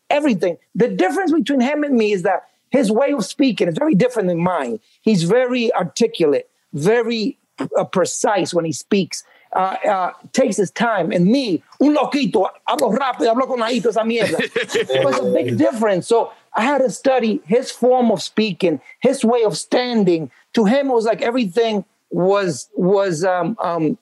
everything. 0.09 0.57
The 0.75 0.87
difference 0.87 1.31
between 1.31 1.61
him 1.61 1.83
and 1.83 1.95
me 1.95 2.13
is 2.13 2.23
that 2.23 2.47
his 2.69 2.91
way 2.91 3.13
of 3.13 3.25
speaking 3.25 3.67
is 3.67 3.77
very 3.77 3.95
different 3.95 4.27
than 4.27 4.39
mine. 4.39 4.79
He's 5.01 5.23
very 5.23 5.73
articulate, 5.73 6.49
very 6.73 7.37
uh, 7.77 7.85
precise 7.85 8.53
when 8.53 8.65
he 8.65 8.71
speaks. 8.71 9.23
Uh, 9.53 9.77
uh, 9.87 10.11
takes 10.33 10.57
his 10.57 10.69
time. 10.71 11.09
And 11.11 11.25
me, 11.25 11.63
un 11.79 11.95
loquito, 11.95 12.49
hablo 12.67 12.93
rápido, 12.95 13.33
hablo 13.33 13.47
con 13.47 13.59
ahito, 13.59 13.87
esa 13.87 14.01
mierda. 14.01 14.37
it 14.43 15.05
was 15.05 15.17
a 15.19 15.31
big 15.31 15.57
difference. 15.57 16.05
So 16.05 16.33
I 16.53 16.63
had 16.63 16.79
to 16.79 16.89
study 16.89 17.41
his 17.45 17.71
form 17.71 18.11
of 18.11 18.21
speaking, 18.21 18.81
his 18.99 19.23
way 19.23 19.43
of 19.43 19.57
standing. 19.57 20.29
To 20.53 20.65
him, 20.65 20.89
it 20.89 20.93
was 20.93 21.05
like 21.05 21.21
everything 21.21 21.85
was 22.09 22.69
was 22.75 23.23
um, 23.23 23.55
um, 23.61 23.97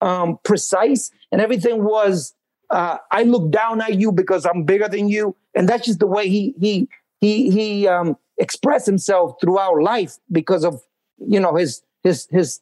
um, 0.00 0.38
precise, 0.44 1.10
and 1.30 1.40
everything 1.40 1.84
was. 1.84 2.32
Uh, 2.70 2.98
I 3.10 3.22
look 3.22 3.50
down 3.50 3.80
at 3.80 3.94
you 3.94 4.12
because 4.12 4.44
I'm 4.44 4.64
bigger 4.64 4.88
than 4.88 5.08
you, 5.08 5.36
and 5.54 5.68
that's 5.68 5.86
just 5.86 6.00
the 6.00 6.06
way 6.06 6.28
he 6.28 6.54
he 6.58 6.88
he 7.20 7.50
he 7.50 7.86
um, 7.86 8.16
expressed 8.38 8.86
himself 8.86 9.36
throughout 9.40 9.80
life 9.82 10.16
because 10.30 10.64
of 10.64 10.82
you 11.18 11.38
know 11.40 11.54
his 11.54 11.82
his 12.02 12.26
his 12.30 12.60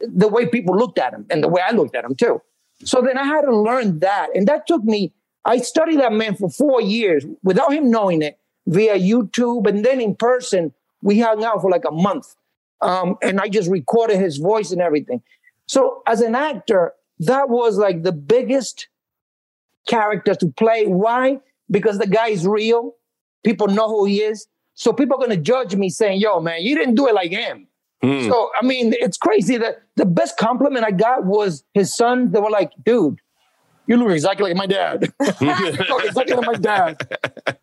the 0.00 0.28
way 0.28 0.46
people 0.46 0.76
looked 0.76 0.98
at 0.98 1.12
him 1.12 1.26
and 1.30 1.42
the 1.42 1.48
way 1.48 1.62
I 1.66 1.72
looked 1.72 1.94
at 1.94 2.04
him 2.04 2.14
too. 2.14 2.40
So 2.84 3.00
then 3.00 3.16
I 3.18 3.24
had 3.24 3.42
to 3.42 3.56
learn 3.56 4.00
that. 4.00 4.28
And 4.34 4.46
that 4.48 4.66
took 4.66 4.84
me, 4.84 5.12
I 5.44 5.58
studied 5.58 6.00
that 6.00 6.12
man 6.12 6.36
for 6.36 6.50
four 6.50 6.80
years 6.80 7.24
without 7.42 7.72
him 7.72 7.90
knowing 7.90 8.22
it 8.22 8.38
via 8.66 8.98
YouTube. 8.98 9.68
And 9.68 9.84
then 9.84 10.00
in 10.00 10.14
person, 10.16 10.72
we 11.02 11.20
hung 11.20 11.44
out 11.44 11.60
for 11.60 11.70
like 11.70 11.84
a 11.86 11.92
month. 11.92 12.34
Um, 12.80 13.16
and 13.22 13.40
I 13.40 13.48
just 13.48 13.70
recorded 13.70 14.18
his 14.18 14.38
voice 14.38 14.70
and 14.70 14.80
everything. 14.80 15.22
So 15.66 16.02
as 16.06 16.20
an 16.20 16.34
actor, 16.34 16.92
that 17.20 17.48
was 17.48 17.78
like 17.78 18.02
the 18.02 18.12
biggest 18.12 18.88
character 19.86 20.34
to 20.34 20.48
play. 20.48 20.86
Why? 20.86 21.40
Because 21.70 21.98
the 21.98 22.06
guy 22.06 22.28
is 22.28 22.46
real. 22.46 22.94
People 23.44 23.68
know 23.68 23.88
who 23.88 24.04
he 24.06 24.22
is. 24.22 24.46
So 24.74 24.92
people 24.92 25.16
are 25.16 25.26
going 25.26 25.36
to 25.36 25.42
judge 25.42 25.76
me 25.76 25.88
saying, 25.88 26.20
yo, 26.20 26.40
man, 26.40 26.62
you 26.62 26.74
didn't 26.76 26.96
do 26.96 27.06
it 27.06 27.14
like 27.14 27.30
him. 27.30 27.68
Mm. 28.04 28.28
So 28.28 28.50
I 28.60 28.64
mean, 28.64 28.94
it's 28.98 29.16
crazy 29.16 29.56
that 29.56 29.82
the 29.96 30.04
best 30.04 30.36
compliment 30.36 30.84
I 30.84 30.90
got 30.90 31.24
was 31.24 31.64
his 31.72 31.94
son. 31.96 32.32
They 32.32 32.40
were 32.40 32.50
like, 32.50 32.72
"Dude, 32.84 33.18
you 33.86 33.96
look 33.96 34.10
exactly 34.10 34.50
like 34.50 34.56
my 34.56 34.66
dad. 34.66 35.10
Exactly 35.20 36.34
like 36.34 36.46
my 36.46 36.54
dad." 36.54 36.98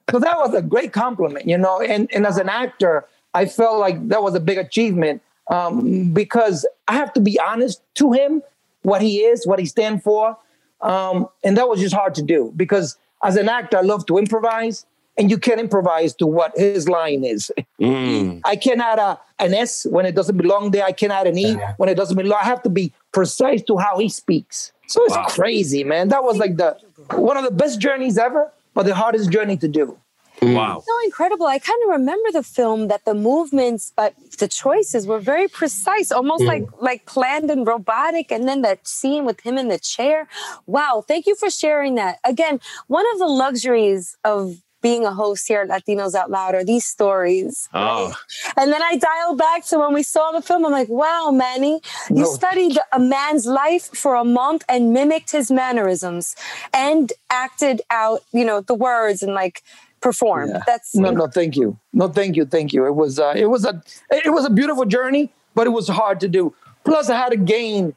So 0.09 0.17
that 0.19 0.37
was 0.37 0.55
a 0.55 0.63
great 0.63 0.93
compliment, 0.93 1.45
you 1.45 1.59
know. 1.59 1.79
And 1.81 2.09
and 2.11 2.25
as 2.25 2.37
an 2.37 2.49
actor, 2.49 3.05
I 3.35 3.45
felt 3.45 3.79
like 3.79 4.07
that 4.07 4.23
was 4.23 4.33
a 4.33 4.39
big 4.39 4.57
achievement 4.57 5.21
um, 5.51 6.11
because 6.11 6.65
I 6.87 6.93
have 6.93 7.13
to 7.13 7.19
be 7.19 7.39
honest 7.39 7.83
to 7.95 8.11
him, 8.11 8.41
what 8.81 9.03
he 9.03 9.19
is, 9.19 9.45
what 9.45 9.59
he 9.59 9.65
stands 9.67 10.03
for, 10.03 10.37
um, 10.81 11.27
and 11.43 11.57
that 11.57 11.67
was 11.67 11.79
just 11.79 11.95
hard 11.95 12.15
to 12.15 12.21
do 12.21 12.51
because 12.55 12.97
as 13.23 13.35
an 13.35 13.49
actor, 13.49 13.77
I 13.77 13.81
love 13.81 14.05
to 14.07 14.17
improvise. 14.17 14.85
And 15.17 15.29
you 15.29 15.37
can't 15.37 15.59
improvise 15.59 16.15
to 16.15 16.25
what 16.25 16.57
his 16.57 16.87
line 16.89 17.23
is. 17.23 17.51
Mm. 17.81 18.41
I 18.45 18.57
can 18.57 18.79
add 18.79 18.99
a, 18.99 19.19
an 19.39 19.55
S 19.55 19.87
when 19.89 20.05
it 20.05 20.13
doesn't 20.13 20.37
belong 20.37 20.69
there. 20.69 20.85
I 20.85 20.91
can 20.91 21.09
add 21.09 21.25
an 21.25 21.35
E 21.35 21.55
when 21.77 21.89
it 21.89 21.95
doesn't 21.95 22.15
belong. 22.15 22.37
I 22.39 22.45
have 22.45 22.61
to 22.61 22.69
be 22.69 22.93
precise 23.11 23.63
to 23.63 23.77
how 23.77 23.97
he 23.97 24.07
speaks. 24.07 24.71
So 24.85 25.03
it's 25.05 25.33
crazy, 25.33 25.83
man. 25.83 26.09
That 26.09 26.23
was 26.23 26.37
like 26.37 26.57
the 26.57 26.77
one 27.15 27.37
of 27.37 27.43
the 27.43 27.49
best 27.49 27.79
journeys 27.79 28.19
ever, 28.19 28.51
but 28.75 28.85
the 28.85 28.93
hardest 28.93 29.31
journey 29.31 29.57
to 29.57 29.67
do. 29.67 29.97
Mm. 30.41 30.55
Wow. 30.55 30.83
so 30.85 30.93
incredible. 31.05 31.45
I 31.45 31.59
kind 31.59 31.79
of 31.85 31.89
remember 31.91 32.31
the 32.31 32.41
film 32.41 32.87
that 32.87 33.05
the 33.05 33.13
movements, 33.13 33.93
but 33.95 34.15
the 34.39 34.47
choices 34.47 35.05
were 35.05 35.19
very 35.19 35.47
precise, 35.47 36.11
almost 36.11 36.43
like 36.45 36.63
mm. 36.63 36.81
like 36.81 37.05
planned 37.05 37.51
and 37.51 37.65
robotic. 37.67 38.31
And 38.31 38.47
then 38.47 38.61
that 38.63 38.87
scene 38.87 39.23
with 39.25 39.41
him 39.41 39.57
in 39.57 39.67
the 39.67 39.77
chair. 39.79 40.27
Wow, 40.65 41.03
thank 41.07 41.27
you 41.27 41.35
for 41.35 41.49
sharing 41.51 41.95
that. 41.95 42.17
Again, 42.23 42.59
one 42.87 43.05
of 43.13 43.19
the 43.19 43.27
luxuries 43.27 44.17
of 44.23 44.55
being 44.81 45.05
a 45.05 45.13
host 45.13 45.47
here 45.47 45.61
at 45.61 45.69
Latinos 45.69 46.15
Out 46.15 46.31
Loud 46.31 46.55
are 46.55 46.65
these 46.65 46.85
stories. 46.85 47.69
Oh, 47.71 48.15
And 48.57 48.73
then 48.73 48.81
I 48.81 48.95
dial 48.97 49.35
back 49.35 49.63
to 49.67 49.77
when 49.77 49.93
we 49.93 50.01
saw 50.01 50.31
the 50.31 50.41
film. 50.41 50.65
I'm 50.65 50.71
like, 50.71 50.89
wow, 50.89 51.29
Manny, 51.31 51.81
you 52.09 52.23
No. 52.23 52.25
studied 52.25 52.79
a 52.91 52.99
man's 52.99 53.45
life 53.45 53.95
for 53.95 54.15
a 54.15 54.23
month 54.23 54.63
and 54.67 54.91
mimicked 54.91 55.31
his 55.31 55.51
mannerisms 55.51 56.35
and 56.73 57.13
acted 57.29 57.81
out, 57.91 58.21
you 58.33 58.43
know, 58.43 58.61
the 58.61 58.73
words 58.73 59.21
and 59.21 59.35
like 59.35 59.61
performed. 60.01 60.55
That's 60.65 60.95
No, 60.95 61.11
no, 61.11 61.27
thank 61.27 61.55
you. 61.55 61.77
No, 61.93 62.07
thank 62.07 62.35
you, 62.35 62.45
thank 62.45 62.73
you. 62.73 62.85
It 62.85 62.95
was 62.95 63.19
uh, 63.19 63.33
it 63.35 63.45
was 63.47 63.65
a 63.65 63.81
it 64.09 64.31
was 64.33 64.45
a 64.45 64.49
beautiful 64.49 64.85
journey, 64.85 65.31
but 65.55 65.67
it 65.67 65.71
was 65.71 65.87
hard 65.87 66.19
to 66.21 66.27
do. 66.27 66.53
Plus, 66.83 67.09
I 67.09 67.17
had 67.17 67.29
to 67.29 67.37
gain 67.37 67.95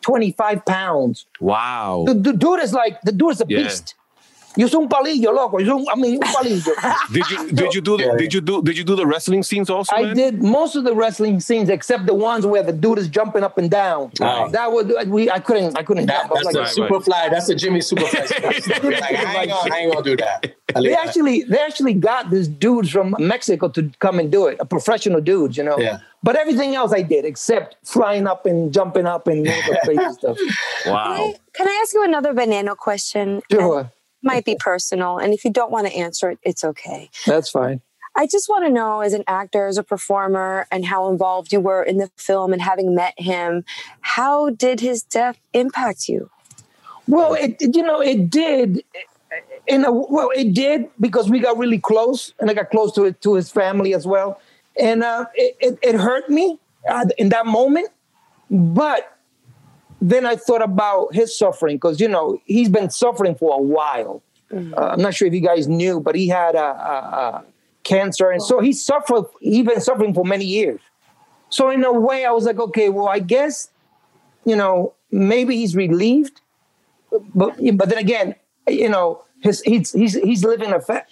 twenty 0.00 0.32
five 0.32 0.64
pounds. 0.64 1.26
wow. 1.40 2.04
The, 2.06 2.14
the 2.14 2.32
dude 2.32 2.60
is 2.60 2.72
like 2.72 3.00
the 3.02 3.12
dude 3.12 3.32
is 3.32 3.40
a 3.40 3.46
Yeah. 3.48 3.64
beast. 3.64 3.94
Yo 4.56 4.66
soy 4.68 4.82
un 4.82 4.88
palillo, 4.88 5.32
loco. 5.32 5.58
Yo 5.60 5.66
soy 5.66 5.80
un, 5.80 5.86
I 5.92 6.00
mean, 6.00 6.14
un 6.22 6.32
palillo. 6.32 6.72
Did 7.12 7.30
you 7.30 7.50
did 7.52 7.74
you 7.74 7.80
do 7.80 7.96
the, 7.96 8.04
Yeah. 8.04 8.16
did 8.16 8.32
you 8.34 8.40
do 8.40 8.62
did 8.62 8.78
you 8.78 8.84
do 8.84 8.96
the 8.96 9.06
wrestling 9.06 9.42
scenes 9.42 9.68
also? 9.70 9.94
I 9.94 10.02
man? 10.04 10.16
did 10.16 10.42
most 10.42 10.76
of 10.76 10.84
the 10.84 10.94
wrestling 10.94 11.40
scenes 11.40 11.68
except 11.68 12.06
the 12.06 12.14
ones 12.14 12.46
where 12.46 12.62
the 12.62 12.72
dude 12.72 12.98
is 12.98 13.08
jumping 13.08 13.42
up 13.44 13.58
and 13.58 13.70
down. 13.70 14.10
Right. 14.20 14.50
That 14.52 14.72
would 14.72 14.92
we. 15.08 15.30
I 15.30 15.40
couldn't. 15.40 15.76
I 15.78 15.82
couldn't 15.82 16.06
That, 16.06 16.30
was 16.30 16.42
that's 16.42 16.54
like, 16.54 16.54
the 16.54 16.66
super 16.66 17.00
fly. 17.00 17.28
That's 17.28 17.48
a 17.48 17.54
Jimmy 17.54 17.80
Superfly. 17.80 18.26
stuff. 18.26 18.84
like, 18.84 19.02
I, 19.02 19.42
ain't 19.42 19.50
gonna, 19.50 19.74
I 19.74 19.78
ain't 19.78 19.92
gonna 19.92 20.04
do 20.04 20.16
that. 20.16 20.54
They 20.76 20.94
actually 20.94 21.44
they 21.44 21.58
actually 21.58 21.94
got 21.94 22.30
these 22.30 22.48
dudes 22.48 22.90
from 22.90 23.14
Mexico 23.18 23.68
to 23.68 23.90
come 24.00 24.18
and 24.18 24.30
do 24.30 24.46
it, 24.48 24.58
a 24.60 24.66
professional 24.66 25.20
dudes, 25.22 25.56
you 25.56 25.62
know. 25.64 25.78
Yeah. 25.78 25.98
But 26.22 26.36
everything 26.36 26.74
else 26.74 26.92
I 26.92 27.02
did 27.02 27.24
except 27.24 27.76
flying 27.84 28.26
up 28.26 28.44
and 28.46 28.72
jumping 28.74 29.06
up 29.06 29.26
and 29.28 29.46
all 29.48 29.62
the 29.68 29.78
crazy 29.84 30.12
stuff. 30.12 30.36
Wow. 30.86 31.34
Can 31.54 31.68
I 31.68 31.80
ask 31.82 31.94
you 31.94 32.02
another 32.04 32.32
banana 32.34 32.74
question? 32.74 33.42
Sure, 33.50 33.80
um, 33.80 33.90
Might 34.22 34.44
be 34.44 34.56
personal, 34.58 35.18
and 35.18 35.32
if 35.32 35.44
you 35.44 35.50
don't 35.50 35.70
want 35.70 35.86
to 35.86 35.94
answer 35.94 36.30
it, 36.30 36.38
it's 36.42 36.64
okay. 36.64 37.10
that's 37.26 37.50
fine. 37.50 37.80
I 38.16 38.26
just 38.26 38.48
want 38.48 38.64
to 38.64 38.72
know, 38.72 39.00
as 39.00 39.12
an 39.12 39.24
actor, 39.26 39.66
as 39.66 39.76
a 39.76 39.82
performer, 39.82 40.66
and 40.72 40.86
how 40.86 41.10
involved 41.10 41.52
you 41.52 41.60
were 41.60 41.82
in 41.82 41.98
the 41.98 42.10
film, 42.16 42.52
and 42.52 42.62
having 42.62 42.94
met 42.94 43.14
him, 43.18 43.64
how 44.00 44.50
did 44.50 44.80
his 44.80 45.02
death 45.02 45.38
impact 45.52 46.08
you? 46.08 46.30
Well, 47.06 47.34
it 47.34 47.56
you 47.60 47.82
know 47.82 48.00
it 48.00 48.30
did. 48.30 48.82
In 49.66 49.84
a 49.84 49.92
well, 49.92 50.30
it 50.34 50.54
did 50.54 50.88
because 50.98 51.28
we 51.28 51.40
got 51.40 51.58
really 51.58 51.78
close, 51.78 52.32
and 52.40 52.50
I 52.50 52.54
got 52.54 52.70
close 52.70 52.92
to 52.94 53.04
it 53.04 53.20
to 53.22 53.34
his 53.34 53.50
family 53.50 53.94
as 53.94 54.06
well, 54.06 54.40
and 54.80 55.02
uh, 55.02 55.26
it, 55.34 55.56
it 55.60 55.78
it 55.82 55.94
hurt 55.96 56.28
me 56.30 56.58
uh, 56.88 57.06
in 57.18 57.28
that 57.30 57.46
moment. 57.46 57.88
But 58.50 59.15
then 60.00 60.26
I 60.26 60.36
thought 60.36 60.62
about 60.62 61.14
his 61.14 61.36
suffering 61.36 61.76
because 61.76 62.00
you 62.00 62.08
know 62.08 62.40
he's 62.44 62.68
been 62.68 62.90
suffering 62.90 63.34
for 63.34 63.54
a 63.54 63.62
while. 63.62 64.22
Uh, 64.52 64.90
I'm 64.92 65.02
not 65.02 65.14
sure 65.14 65.26
if 65.26 65.34
you 65.34 65.40
guys 65.40 65.66
knew, 65.66 65.98
but 65.98 66.14
he 66.14 66.28
had 66.28 66.54
a, 66.54 66.58
a, 66.58 66.64
a 66.64 67.44
cancer, 67.82 68.30
and 68.30 68.40
so 68.42 68.60
he 68.60 68.72
suffered. 68.72 69.24
He's 69.40 69.66
been 69.66 69.80
suffering 69.80 70.14
for 70.14 70.24
many 70.24 70.44
years. 70.44 70.80
So 71.48 71.70
in 71.70 71.84
a 71.84 71.92
way, 71.92 72.24
I 72.24 72.30
was 72.30 72.44
like, 72.44 72.58
okay, 72.58 72.88
well, 72.88 73.08
I 73.08 73.18
guess 73.18 73.70
you 74.44 74.54
know 74.54 74.94
maybe 75.10 75.56
he's 75.56 75.74
relieved 75.74 76.40
but 77.34 77.56
but 77.74 77.88
then 77.88 77.98
again, 77.98 78.34
you 78.68 78.88
know, 78.88 79.22
his 79.40 79.62
he's 79.62 79.92
he's 79.92 80.14
he's 80.14 80.44
living 80.44 80.72
a 80.72 80.80
fa- 80.80 81.06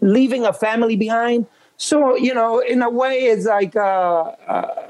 leaving 0.00 0.44
a 0.44 0.52
family 0.52 0.96
behind. 0.96 1.46
So 1.76 2.16
you 2.16 2.34
know, 2.34 2.58
in 2.60 2.82
a 2.82 2.90
way, 2.90 3.26
it's 3.26 3.46
like 3.46 3.76
uh, 3.76 3.80
uh, 3.80 4.84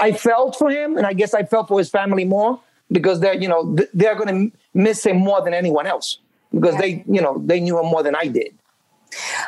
I 0.00 0.12
felt 0.12 0.56
for 0.56 0.70
him, 0.70 0.96
and 0.96 1.06
I 1.06 1.12
guess 1.12 1.34
I 1.34 1.42
felt 1.44 1.68
for 1.68 1.78
his 1.78 1.90
family 1.90 2.24
more 2.24 2.60
because 2.90 3.20
they're 3.20 3.34
you 3.34 3.48
know 3.48 3.76
th- 3.76 3.90
they're 3.94 4.14
going 4.16 4.50
to 4.50 4.56
miss 4.74 5.04
him 5.06 5.16
more 5.18 5.40
than 5.42 5.54
anyone 5.54 5.86
else 5.86 6.18
because 6.52 6.76
they 6.76 7.04
you 7.06 7.20
know 7.20 7.40
they 7.46 7.60
knew 7.60 7.78
him 7.78 7.86
more 7.86 8.02
than 8.02 8.14
I 8.14 8.26
did. 8.26 8.52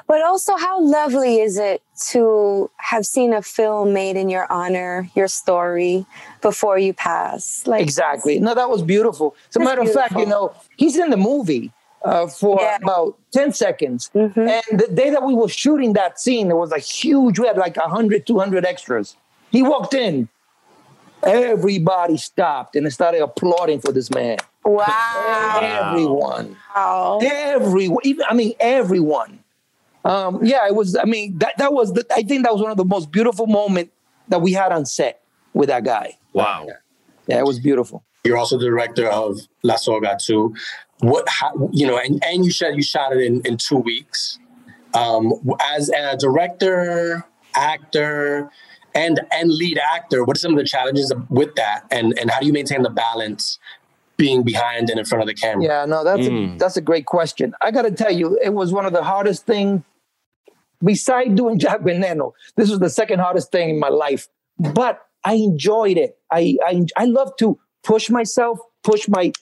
But 0.09 0.23
also, 0.23 0.57
how 0.57 0.81
lovely 0.83 1.39
is 1.41 1.57
it 1.57 1.83
to 2.11 2.69
have 2.79 3.07
seen 3.07 3.33
a 3.33 3.43
film 3.43 3.93
made 3.93 4.17
in 4.17 4.29
your 4.29 4.51
honor, 4.53 5.09
your 5.15 5.29
story, 5.29 6.05
before 6.41 6.79
you 6.79 6.93
pass? 6.93 7.65
Like 7.67 7.81
Exactly. 7.81 8.41
No, 8.41 8.55
that 8.55 8.69
was 8.69 8.83
beautiful. 8.83 9.37
As 9.51 9.57
a 9.57 9.61
matter 9.61 9.81
of 9.83 9.93
fact, 9.93 10.15
you 10.19 10.27
know, 10.27 10.53
he's 10.77 10.97
in 10.99 11.11
the 11.11 11.17
movie 11.17 11.71
uh, 12.05 12.27
for 12.27 12.59
Yeah. 12.61 12.79
about 12.83 13.17
10 13.33 13.53
seconds. 13.53 14.11
Mhm. 14.17 14.37
And 14.71 14.81
the 14.81 14.89
day 14.89 15.11
that 15.11 15.23
we 15.23 15.33
were 15.35 15.49
shooting 15.49 15.93
that 15.93 16.19
scene, 16.19 16.49
there 16.49 16.57
was 16.57 16.73
a 16.73 16.81
huge, 16.81 17.39
we 17.39 17.47
had 17.47 17.57
like 17.57 17.77
100, 17.77 18.27
200 18.27 18.65
extras. 18.67 19.15
He 19.53 19.63
walked 19.63 19.95
in. 19.95 20.29
Everybody 21.23 22.17
stopped 22.17 22.77
and 22.77 22.87
they 22.87 22.91
started 22.91 23.23
applauding 23.23 23.81
for 23.81 23.93
this 23.93 24.11
man. 24.11 24.39
Wow. 24.65 25.61
Everyone. 25.93 26.57
Wow. 26.75 27.21
Everyone. 27.23 28.01
Even, 28.05 28.25
I 28.29 28.35
mean, 28.35 28.55
everyone. 28.61 29.41
Um, 30.05 30.45
yeah, 30.45 30.67
it 30.67 30.75
was, 30.75 30.97
I 30.97 31.05
mean, 31.05 31.39
that, 31.39 31.57
that 31.59 31.73
was, 31.73 31.93
the, 31.93 32.05
I 32.13 32.23
think 32.23 32.45
that 32.45 32.53
was 32.53 32.61
one 32.61 32.71
of 32.71 32.77
the 32.77 32.85
most 32.85 33.13
beautiful 33.13 33.47
moments 33.47 33.93
that 34.29 34.41
we 34.41 34.53
had 34.53 34.73
on 34.73 34.85
set 34.85 35.23
with 35.53 35.69
that 35.69 35.85
guy. 35.85 36.19
Wow. 36.33 36.67
Yeah, 37.27 37.39
it 37.39 37.47
was 37.47 37.61
beautiful. 37.61 38.05
You're 38.25 38.37
also 38.37 38.59
the 38.59 38.65
director 38.65 39.09
of 39.09 39.41
La 39.63 39.77
Soga 39.77 40.17
2. 40.21 40.55
What 41.01 41.29
how, 41.29 41.71
you 41.73 41.87
know, 41.87 41.99
and, 41.99 42.23
and 42.25 42.45
you 42.45 42.51
said 42.53 42.77
you 42.77 42.83
shot 42.83 43.13
it 43.13 43.21
in, 43.21 43.41
in 43.45 43.57
two 43.57 43.79
weeks. 43.79 44.39
Um, 44.95 45.33
as 45.61 45.89
a 45.91 46.17
director, 46.17 47.25
actor, 47.55 48.51
and 48.95 49.21
and 49.33 49.51
lead 49.51 49.79
actor, 49.79 50.25
what 50.25 50.37
are 50.37 50.41
some 50.41 50.53
of 50.53 50.59
the 50.59 50.65
challenges 50.65 51.13
with 51.29 51.55
that, 51.57 51.85
and 51.91 52.19
and 52.19 52.31
how 52.31 52.41
do 52.41 52.47
you 52.47 52.53
maintain 52.53 52.83
the 52.83 52.91
balance 52.91 53.59
being 54.17 54.43
behind 54.43 54.91
and 54.91 54.99
in 54.99 55.05
front 55.05 55.23
of 55.23 55.27
the 55.29 55.35
camera? 55.35 55.65
Yeah, 55.65 55.85
no, 55.87 56.05
that's 56.05 56.27
a, 56.27 56.31
Mm. 56.31 56.59
that's 56.59 56.77
a 56.77 56.81
great 56.83 57.07
question. 57.07 57.55
I 57.61 57.71
got 57.71 57.83
to 57.83 57.91
tell 57.91 58.13
you, 58.13 58.39
it 58.43 58.53
was 58.53 58.73
one 58.73 58.87
of 58.87 58.93
the 58.93 59.03
hardest 59.03 59.47
things 59.47 59.83
Besides 60.85 61.35
doing 61.35 61.59
Jack 61.65 61.81
Veneno, 61.81 62.33
this 62.57 62.69
was 62.71 62.79
the 62.81 62.91
second 62.91 63.21
hardest 63.21 63.53
thing 63.53 63.71
in 63.71 63.79
my 63.79 63.89
life. 63.89 64.29
But 64.59 65.01
I 65.25 65.35
enjoyed 65.35 65.97
it. 65.97 66.19
I 66.31 66.57
I, 66.65 66.85
I 66.97 67.05
love 67.05 67.37
to 67.37 67.59
push 67.85 68.11
myself, 68.11 68.59
push 68.83 69.09
my 69.09 69.33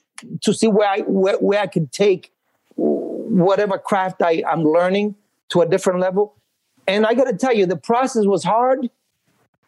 to 0.43 0.53
see 0.53 0.69
where 0.69 0.89
I 0.89 0.99
where, 1.01 1.37
where 1.39 1.61
I 1.61 1.67
could 1.67 1.93
take 1.93 2.33
whatever 2.77 3.79
craft 3.79 4.23
I, 4.23 4.43
I'm 4.47 4.65
learning 4.65 5.15
to 5.51 5.63
a 5.63 5.67
different 5.67 6.01
level. 6.01 6.35
And 6.87 7.07
I 7.07 7.15
got 7.15 7.25
to 7.25 7.37
tell 7.37 7.55
you, 7.55 7.67
the 7.67 7.77
process 7.77 8.27
was 8.27 8.43
hard, 8.45 8.91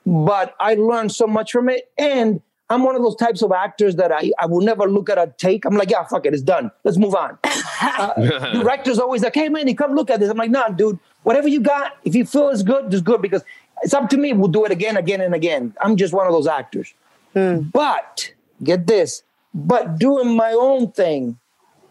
but 0.07 0.55
I 0.61 0.75
learned 0.75 1.13
so 1.13 1.27
much 1.27 1.53
from 1.53 1.69
it. 1.69 1.91
And 1.99 2.41
I'm 2.71 2.85
one 2.85 2.97
of 2.97 3.03
those 3.03 3.17
types 3.17 3.43
of 3.43 3.53
actors 3.53 3.97
that 3.97 4.11
I, 4.13 4.33
I 4.39 4.47
will 4.47 4.63
never 4.63 4.89
look 4.89 5.11
at 5.11 5.19
a 5.19 5.33
take. 5.37 5.65
I'm 5.65 5.77
like, 5.77 5.91
yeah, 5.91 6.05
fuck 6.05 6.25
it, 6.27 6.33
it's 6.33 6.43
done. 6.43 6.71
Let's 6.85 6.99
move 6.99 7.15
on. 7.15 7.39
Uh, 7.85 8.53
directors 8.63 9.01
always 9.01 9.23
like, 9.25 9.35
hey 9.35 9.49
man, 9.49 9.67
you 9.67 9.75
come 9.75 9.93
look 9.93 10.09
at 10.09 10.21
this. 10.21 10.31
I'm 10.31 10.37
like, 10.37 10.53
nah, 10.53 10.69
dude, 10.69 11.01
whatever 11.25 11.49
you 11.49 11.59
got, 11.59 11.97
if 12.05 12.15
you 12.15 12.25
feel 12.25 12.49
it's 12.51 12.63
good, 12.63 12.95
it's 12.95 13.03
good 13.03 13.21
because 13.21 13.43
it's 13.83 13.93
up 13.93 14.09
to 14.11 14.17
me. 14.17 14.33
We'll 14.33 14.47
do 14.53 14.65
it 14.65 14.71
again, 14.71 14.97
again, 14.97 15.21
and 15.21 15.35
again. 15.35 15.75
I'm 15.81 15.97
just 15.97 16.15
one 16.15 16.29
of 16.29 16.33
those 16.33 16.47
actors. 16.47 16.95
But 17.35 18.33
get 18.63 18.87
this, 18.87 19.25
but 19.53 19.99
doing 19.99 20.37
my 20.37 20.53
own 20.53 20.93
thing, 20.93 21.39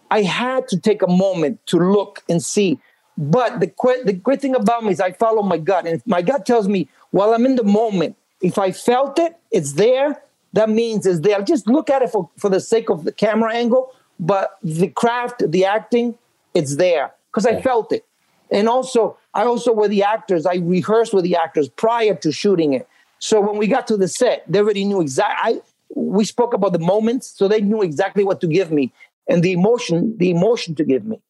I 0.09 0.22
had 0.22 0.70
to 0.70 0.80
take 0.80 1.01
a 1.01 1.07
moment 1.07 1.59
to 1.68 1.78
look 1.78 2.24
and 2.30 2.41
see. 2.41 2.80
But 3.18 3.59
the 3.59 3.68
que- 3.68 4.03
the 4.05 4.14
great 4.14 4.39
thing 4.39 4.55
about 4.55 4.86
me 4.86 4.91
is 4.91 5.01
I 5.01 5.12
follow 5.12 5.41
my 5.43 5.57
gut, 5.57 5.86
and 5.86 5.95
if 5.97 6.07
my 6.07 6.22
gut 6.22 6.45
tells 6.45 6.70
me 6.70 6.88
while 7.12 7.34
I'm 7.34 7.45
in 7.45 7.55
the 7.55 7.64
moment, 7.64 8.16
if 8.41 8.57
I 8.57 8.72
felt 8.72 9.20
it, 9.20 9.36
it's 9.51 9.74
there. 9.74 10.22
That 10.53 10.70
means 10.70 11.05
it's 11.05 11.20
there. 11.20 11.41
Just 11.41 11.68
look 11.68 11.89
at 11.89 12.01
it 12.01 12.09
for, 12.09 12.30
for 12.38 12.49
the 12.49 12.59
sake 12.59 12.89
of 12.89 13.03
the 13.03 13.12
camera 13.12 13.53
angle, 13.53 13.93
but 14.20 14.57
the 14.64 14.89
craft, 14.89 15.43
the 15.49 15.66
acting, 15.66 16.18
it's 16.53 16.76
there 16.76 17.14
because 17.30 17.45
I 17.45 17.62
felt 17.62 17.91
it. 17.91 18.05
And 18.49 18.68
also, 18.68 19.18
I 19.34 19.43
also 19.43 19.72
with 19.72 19.91
the 19.91 20.03
actors, 20.03 20.45
I 20.45 20.55
rehearsed 20.55 21.14
with 21.14 21.24
the 21.24 21.38
actors 21.38 21.70
prior 21.70 22.16
to 22.16 22.32
shooting 22.32 22.74
it. 22.74 22.88
So 23.20 23.39
when 23.39 23.57
we 23.57 23.68
got 23.68 23.88
to 23.88 23.97
the 23.97 24.09
set, 24.09 24.43
they 24.47 24.59
already 24.59 24.84
knew 24.84 24.99
exactly. 24.99 25.59
I 25.59 25.62
we 25.93 26.24
spoke 26.24 26.53
about 26.53 26.74
the 26.74 26.80
moments, 26.80 27.28
so 27.28 27.47
they 27.47 27.62
knew 27.62 27.82
exactly 27.82 28.24
what 28.24 28.39
to 28.41 28.47
give 28.47 28.72
me 28.72 28.93
and 29.28 29.43
the 29.43 29.51
emotion, 29.51 30.18
the 30.18 30.30
emotion 30.30 30.76
to 30.76 30.84
give 30.84 31.05
me. 31.05 31.22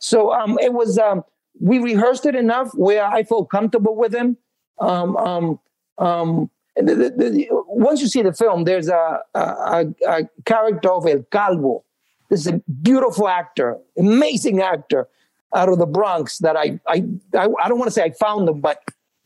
So 0.00 0.32
um, 0.32 0.58
it 0.60 0.72
was 0.72 0.98
um, 0.98 1.24
we 1.60 1.78
rehearsed 1.78 2.26
it 2.26 2.34
enough 2.34 2.72
where 2.74 3.04
I 3.04 3.24
felt 3.24 3.50
comfortable 3.50 3.96
with 3.96 4.14
him. 4.14 4.36
Um, 4.80 5.16
um, 5.16 5.60
um, 5.98 6.50
and 6.76 6.88
the, 6.88 6.94
the, 6.94 7.10
the, 7.10 7.48
once 7.66 8.00
you 8.00 8.06
see 8.06 8.22
the 8.22 8.32
film, 8.32 8.64
there's 8.64 8.88
a, 8.88 9.20
a, 9.34 9.40
a, 9.40 9.86
a 10.06 10.28
character 10.44 10.92
of 10.92 11.06
El 11.06 11.24
Calvo. 11.24 11.84
This 12.30 12.40
is 12.40 12.46
a 12.46 12.62
beautiful 12.82 13.28
actor, 13.28 13.78
amazing 13.96 14.60
actor 14.60 15.08
out 15.54 15.68
of 15.68 15.78
the 15.78 15.86
Bronx 15.86 16.38
that 16.38 16.56
I 16.56 16.78
I 16.86 17.04
I, 17.34 17.48
I 17.62 17.68
don't 17.68 17.78
want 17.78 17.88
to 17.88 17.90
say 17.90 18.02
I 18.02 18.10
found 18.10 18.48
him, 18.48 18.60
but 18.60 18.82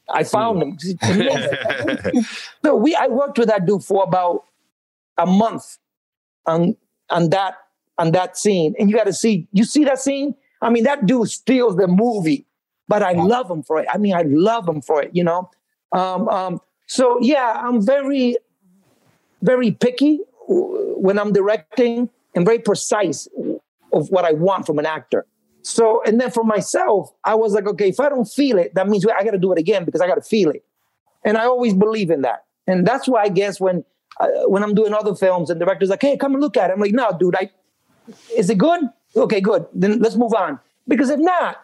I 0.08 0.24
found 0.24 0.62
him. 0.62 0.78
so 2.64 2.76
we 2.76 2.94
I 2.94 3.08
worked 3.08 3.38
with 3.38 3.48
that 3.48 3.66
dude 3.66 3.84
for 3.84 4.04
about 4.04 4.44
a 5.18 5.26
month 5.26 5.78
on 6.46 6.76
on 7.10 7.30
that 7.30 7.54
on 7.98 8.12
that 8.12 8.38
scene, 8.38 8.74
and 8.78 8.88
you 8.88 8.96
got 8.96 9.06
to 9.06 9.12
see 9.12 9.48
you 9.52 9.64
see 9.64 9.84
that 9.84 9.98
scene. 9.98 10.34
I 10.60 10.70
mean, 10.70 10.84
that 10.84 11.06
dude 11.06 11.28
steals 11.28 11.76
the 11.76 11.88
movie, 11.88 12.46
but 12.92 13.02
I 13.02 13.12
love 13.12 13.50
him 13.50 13.62
for 13.62 13.78
it. 13.80 13.86
I 13.90 13.96
mean, 13.96 14.14
I 14.14 14.20
love 14.26 14.68
him 14.68 14.82
for 14.82 15.02
it. 15.02 15.12
You 15.14 15.24
know. 15.24 15.50
Um, 15.92 16.28
um, 16.28 16.60
so 16.86 17.18
yeah, 17.22 17.62
I'm 17.64 17.80
very 17.80 18.36
very 19.40 19.70
picky 19.70 20.20
when 20.46 21.18
I'm 21.18 21.32
directing 21.32 22.10
and 22.34 22.44
very 22.44 22.58
precise 22.58 23.28
of 23.94 24.10
what 24.10 24.26
I 24.26 24.32
want 24.32 24.66
from 24.66 24.78
an 24.78 24.84
actor. 24.84 25.24
So, 25.62 26.02
and 26.04 26.20
then 26.20 26.30
for 26.30 26.44
myself, 26.44 27.10
I 27.24 27.34
was 27.34 27.54
like, 27.54 27.66
okay, 27.66 27.88
if 27.88 27.98
I 27.98 28.10
don't 28.10 28.26
feel 28.26 28.58
it, 28.58 28.74
that 28.74 28.88
means 28.88 29.06
I 29.06 29.24
got 29.24 29.30
to 29.30 29.38
do 29.38 29.52
it 29.52 29.58
again 29.58 29.86
because 29.86 30.02
I 30.02 30.06
got 30.06 30.16
to 30.16 30.28
feel 30.34 30.50
it. 30.50 30.62
And 31.24 31.38
I 31.38 31.44
always 31.44 31.72
believe 31.72 32.10
in 32.10 32.22
that. 32.22 32.44
And 32.66 32.86
that's 32.86 33.08
why 33.08 33.22
I 33.22 33.30
guess 33.30 33.58
when 33.58 33.86
uh, 34.20 34.28
when 34.52 34.62
I'm 34.62 34.74
doing 34.74 34.92
other 34.92 35.14
films 35.14 35.48
and 35.48 35.58
directors 35.58 35.88
like, 35.88 36.02
hey, 36.02 36.18
come 36.18 36.32
and 36.34 36.42
look 36.42 36.58
at 36.58 36.68
it. 36.68 36.74
I'm 36.74 36.80
like, 36.80 36.92
no, 36.92 37.16
dude, 37.18 37.36
I 37.36 37.50
is 38.36 38.50
it 38.50 38.58
good? 38.58 38.82
Okay, 39.16 39.40
good. 39.40 39.64
Then 39.72 39.98
let's 40.00 40.16
move 40.16 40.34
on. 40.34 40.60
Because 40.86 41.08
if 41.08 41.20
not, 41.20 41.56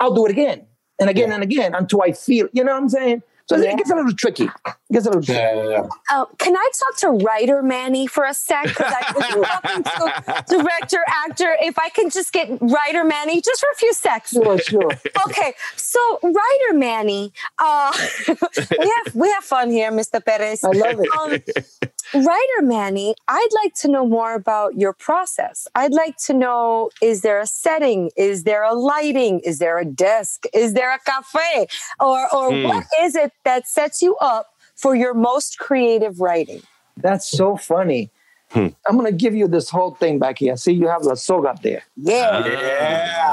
I'll 0.00 0.14
do 0.14 0.26
it 0.26 0.32
again 0.32 0.66
and 1.02 1.10
again 1.10 1.32
and 1.32 1.42
again 1.42 1.74
until 1.74 2.02
I 2.02 2.12
feel. 2.12 2.48
You 2.52 2.64
know 2.64 2.72
what 2.72 2.82
I'm 2.82 2.88
saying? 2.88 3.22
So 3.46 3.56
Yeah. 3.56 3.72
it 3.72 3.78
gets 3.78 3.90
a 3.90 3.96
little 3.96 4.12
tricky. 4.14 4.44
It 4.44 4.92
gets 4.92 5.04
a 5.04 5.08
little 5.10 5.20
tricky. 5.22 5.40
Yeah, 5.40 5.62
yeah, 5.64 5.70
yeah. 5.70 5.88
Uh, 6.12 6.26
can 6.38 6.56
I 6.56 6.68
talk 6.78 6.96
to 6.98 7.08
writer 7.24 7.60
Manny 7.60 8.06
for 8.06 8.24
a 8.24 8.32
sec? 8.32 8.64
Because 8.68 8.92
I 8.92 9.12
was 9.16 9.24
talking 9.44 9.82
to 9.82 10.44
director, 10.56 11.00
actor. 11.26 11.56
If 11.60 11.76
I 11.78 11.88
can 11.88 12.08
just 12.08 12.32
get 12.32 12.48
writer 12.60 13.02
Manny 13.04 13.40
just 13.42 13.60
for 13.60 13.68
a 13.72 13.74
few 13.76 13.92
secs. 13.94 14.30
Sure, 14.30 14.58
sure. 14.58 14.90
Okay, 15.28 15.54
so 15.76 15.98
writer 16.22 16.74
Manny, 16.78 17.32
uh, 17.58 17.92
we 18.28 18.92
have 19.04 19.14
we 19.14 19.28
have 19.30 19.44
fun 19.44 19.70
here, 19.72 19.90
Mr. 19.90 20.24
Perez. 20.24 20.62
I 20.62 20.68
love 20.70 21.00
it. 21.00 21.08
Um, 21.18 21.92
writer 22.14 22.62
Manny, 22.62 23.14
I'd 23.28 23.48
like 23.62 23.74
to 23.76 23.88
know 23.88 24.06
more 24.06 24.34
about 24.34 24.76
your 24.78 24.92
process. 24.92 25.66
I'd 25.74 25.92
like 25.92 26.16
to 26.26 26.32
know: 26.34 26.90
is 27.00 27.22
there 27.22 27.40
a 27.40 27.46
setting? 27.46 28.10
Is 28.16 28.44
there 28.44 28.62
a 28.62 28.74
lighting? 28.74 29.40
Is 29.40 29.58
there 29.58 29.78
a 29.78 29.84
desk? 29.84 30.44
Is 30.52 30.74
there 30.74 30.92
a 30.94 30.98
cafe? 31.00 31.66
Or 32.00 32.32
or 32.34 32.50
Hmm. 32.52 32.64
what 32.68 32.84
is 33.00 33.14
it 33.14 33.32
that 33.44 33.66
sets 33.66 34.02
you 34.02 34.16
up 34.20 34.46
for 34.76 34.94
your 34.94 35.14
most 35.14 35.58
creative 35.58 36.20
writing? 36.20 36.62
That's 36.96 37.26
so 37.28 37.56
funny. 37.56 38.10
Hmm. 38.50 38.68
I'm 38.86 38.96
gonna 38.96 39.12
give 39.12 39.34
you 39.34 39.48
this 39.48 39.70
whole 39.70 39.94
thing 39.94 40.18
back 40.18 40.38
here. 40.38 40.56
See, 40.58 40.72
you 40.72 40.88
have 40.88 41.02
the 41.04 41.16
soga 41.16 41.54
there. 41.62 41.82
Yeah, 41.96 42.42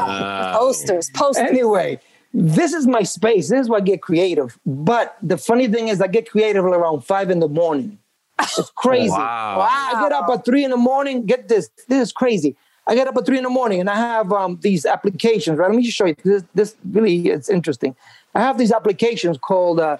Ah. 0.08 0.56
posters, 0.58 1.10
posters. 1.14 1.50
Anyway, 1.50 2.00
this 2.34 2.72
is 2.74 2.88
my 2.88 3.04
space. 3.04 3.50
This 3.50 3.62
is 3.62 3.70
where 3.70 3.80
I 3.82 3.84
get 3.84 4.02
creative. 4.02 4.58
But 4.66 5.18
the 5.22 5.38
funny 5.38 5.68
thing 5.68 5.90
is, 5.90 6.00
I 6.02 6.08
get 6.08 6.30
creative 6.30 6.64
around 6.64 7.02
five 7.02 7.30
in 7.30 7.40
the 7.42 7.50
morning. 7.50 7.98
It's 8.42 8.72
crazy. 8.76 9.10
Wow. 9.10 9.68
I 9.70 10.02
get 10.02 10.12
up 10.12 10.30
at 10.30 10.46
three 10.46 10.64
in 10.64 10.72
the 10.72 10.78
morning. 10.78 11.26
Get 11.26 11.48
this. 11.48 11.70
This 11.88 12.08
is 12.08 12.12
crazy. 12.12 12.56
I 12.88 12.96
get 12.96 13.08
up 13.08 13.16
at 13.18 13.26
three 13.26 13.38
in 13.38 13.44
the 13.44 13.50
morning 13.50 13.80
and 13.80 13.90
I 13.90 13.96
have 13.96 14.32
um, 14.34 14.60
these 14.62 14.86
applications. 14.86 15.60
Right. 15.60 15.70
Let 15.70 15.76
me 15.76 15.84
just 15.84 15.98
show 15.98 16.06
you. 16.06 16.16
This, 16.24 16.44
this 16.56 16.76
really 16.92 17.28
it's 17.28 17.50
interesting. 17.50 17.96
I 18.34 18.40
have 18.40 18.58
these 18.58 18.72
applications 18.72 19.38
called 19.38 19.80
uh, 19.80 19.98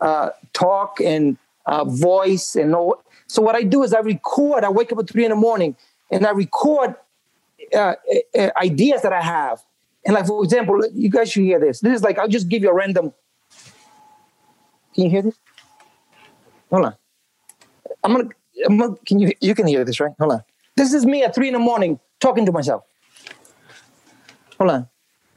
uh, 0.00 0.30
Talk 0.52 1.00
and 1.00 1.36
uh, 1.66 1.84
Voice 1.84 2.56
and 2.56 2.74
all. 2.74 3.02
So 3.26 3.42
what 3.42 3.54
I 3.54 3.62
do 3.62 3.82
is 3.82 3.94
I 3.94 4.00
record. 4.00 4.64
I 4.64 4.70
wake 4.70 4.92
up 4.92 4.98
at 4.98 5.08
three 5.08 5.24
in 5.24 5.30
the 5.30 5.36
morning 5.36 5.76
and 6.10 6.26
I 6.26 6.30
record 6.30 6.96
uh, 7.74 7.94
uh, 8.38 8.50
ideas 8.56 9.02
that 9.02 9.12
I 9.12 9.22
have. 9.22 9.62
And 10.04 10.14
like 10.14 10.26
for 10.26 10.42
example, 10.42 10.80
you 10.92 11.10
guys 11.10 11.30
should 11.30 11.44
hear 11.44 11.60
this. 11.60 11.80
This 11.80 11.96
is 11.96 12.02
like 12.02 12.18
I'll 12.18 12.28
just 12.28 12.48
give 12.48 12.62
you 12.62 12.70
a 12.70 12.74
random. 12.74 13.12
Can 14.94 15.04
you 15.04 15.10
hear 15.10 15.22
this? 15.22 15.38
Hold 16.70 16.86
on. 16.86 16.94
I'm 18.02 18.12
gonna. 18.12 18.28
I'm 18.66 18.78
gonna 18.78 18.96
can 19.06 19.18
you? 19.18 19.32
You 19.40 19.54
can 19.54 19.66
hear 19.66 19.84
this, 19.84 20.00
right? 20.00 20.12
Hold 20.18 20.32
on. 20.32 20.44
This 20.76 20.92
is 20.92 21.04
me 21.04 21.22
at 21.22 21.34
three 21.34 21.48
in 21.48 21.54
the 21.54 21.58
morning 21.58 22.00
talking 22.20 22.46
to 22.46 22.52
myself. 22.52 22.84
Hold 24.58 24.70
on. 24.70 24.88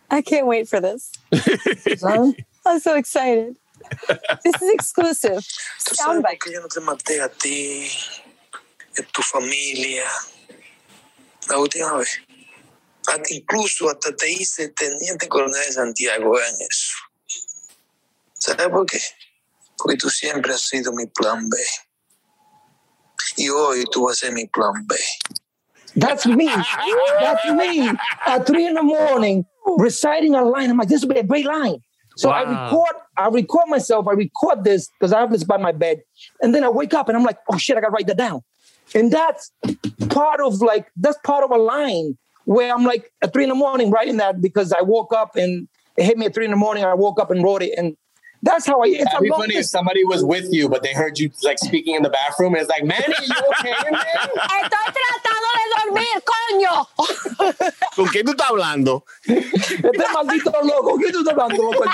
I 0.09 0.21
can't 0.21 0.47
wait 0.47 0.67
for 0.67 0.79
this. 0.79 1.11
I'm 2.65 2.79
so 2.79 2.95
excited. 2.95 3.57
This 4.43 4.61
is 4.61 4.69
exclusive. 4.73 5.43
Soundbite. 5.79 6.39
qué 6.39 6.53
yo 6.53 6.61
no 6.61 6.67
te 6.67 6.79
maté 6.79 7.21
a 7.21 7.29
ti, 7.29 7.87
a 8.97 9.03
tu 9.03 9.21
familia, 9.21 10.03
la 11.49 11.57
última 11.57 11.97
vez. 11.97 12.19
Hasta 13.07 13.33
incluso 13.35 13.89
hasta 13.89 14.15
te 14.15 14.31
hice 14.31 14.69
teniente 14.69 15.27
coronel 15.27 15.61
de 15.67 15.73
Santiago 15.73 16.39
en 16.39 16.55
eso. 16.69 16.95
¿Sabes 18.33 18.69
por 18.69 18.85
qué? 18.85 18.99
Porque 19.77 19.97
tú 19.97 20.09
siempre 20.09 20.53
has 20.53 20.61
sido 20.61 20.91
mi 20.93 21.05
plan 21.07 21.47
B. 21.49 21.57
Y 23.37 23.47
hoy 23.49 23.83
tú 23.91 24.05
vas 24.05 24.23
a 24.23 24.27
ser 24.27 24.33
mi 24.33 24.45
plan 24.47 24.85
B. 24.87 24.95
That's 25.95 26.25
me. 26.25 26.47
That's 26.47 27.45
me. 27.51 27.89
At 28.25 28.45
three 28.45 28.65
in 28.65 28.73
the 28.73 28.83
morning, 28.83 29.45
reciting 29.77 30.35
a 30.35 30.43
line. 30.43 30.69
I'm 30.69 30.77
like, 30.77 30.89
this 30.89 31.01
would 31.05 31.13
be 31.13 31.19
a 31.19 31.23
great 31.23 31.45
line. 31.45 31.77
So 32.17 32.29
I 32.29 32.41
record, 32.41 32.95
I 33.17 33.27
record 33.27 33.67
myself, 33.67 34.07
I 34.07 34.13
record 34.13 34.63
this 34.63 34.89
because 34.89 35.11
I 35.11 35.19
have 35.19 35.31
this 35.31 35.43
by 35.43 35.57
my 35.57 35.73
bed. 35.73 36.01
And 36.41 36.55
then 36.55 36.63
I 36.63 36.69
wake 36.69 36.93
up 36.93 37.09
and 37.09 37.17
I'm 37.17 37.23
like, 37.23 37.37
oh 37.51 37.57
shit, 37.57 37.77
I 37.77 37.81
gotta 37.81 37.91
write 37.91 38.07
that 38.07 38.17
down. 38.17 38.41
And 38.93 39.11
that's 39.11 39.51
part 40.09 40.39
of 40.39 40.61
like, 40.61 40.87
that's 40.95 41.17
part 41.25 41.43
of 41.43 41.51
a 41.51 41.57
line 41.57 42.17
where 42.45 42.73
I'm 42.73 42.85
like 42.85 43.11
at 43.21 43.33
three 43.33 43.43
in 43.43 43.49
the 43.49 43.55
morning 43.55 43.91
writing 43.91 44.17
that 44.17 44.39
because 44.41 44.71
I 44.71 44.81
woke 44.81 45.13
up 45.13 45.35
and 45.35 45.67
it 45.97 46.05
hit 46.05 46.17
me 46.17 46.25
at 46.27 46.33
three 46.33 46.45
in 46.45 46.51
the 46.51 46.57
morning. 46.57 46.85
I 46.85 46.93
woke 46.93 47.19
up 47.19 47.31
and 47.31 47.43
wrote 47.43 47.61
it. 47.61 47.73
And 47.77 47.97
that's 48.41 48.65
how 48.65 48.81
I, 48.81 48.87
it's 48.87 49.05
That'd 49.05 49.21
be 49.21 49.29
funny 49.29 49.55
if 49.55 49.65
somebody 49.65 50.03
was 50.03 50.23
with 50.23 50.51
you, 50.51 50.69
but 50.69 50.83
they 50.83 50.93
heard 50.93 51.17
you 51.19 51.31
like 51.43 51.59
speaking 51.59 51.95
in 51.95 52.03
the 52.03 52.09
bathroom, 52.09 52.53
and 52.53 52.61
it's 52.61 52.69
like, 52.69 52.83
Manny, 52.83 53.03
you 53.07 53.35
okay 53.59 53.73
in 53.87 53.93
there? 53.93 54.19
Estoy 54.61 54.91
tratando 54.95 55.49
de 55.55 55.65
dormir, 55.75 56.21
coño. 56.23 56.87
¿Con 57.95 58.07
quién 58.07 58.25
tú 58.25 58.31
estás 58.31 58.49
hablando? 58.49 59.03
Este 59.27 60.05
maldito 60.13 60.51
loco, 60.63 60.97
¿qué 60.97 61.11
tú 61.11 61.19
estás 61.19 61.33
hablando, 61.33 61.63
loco? 61.63 61.83
El? 61.83 61.91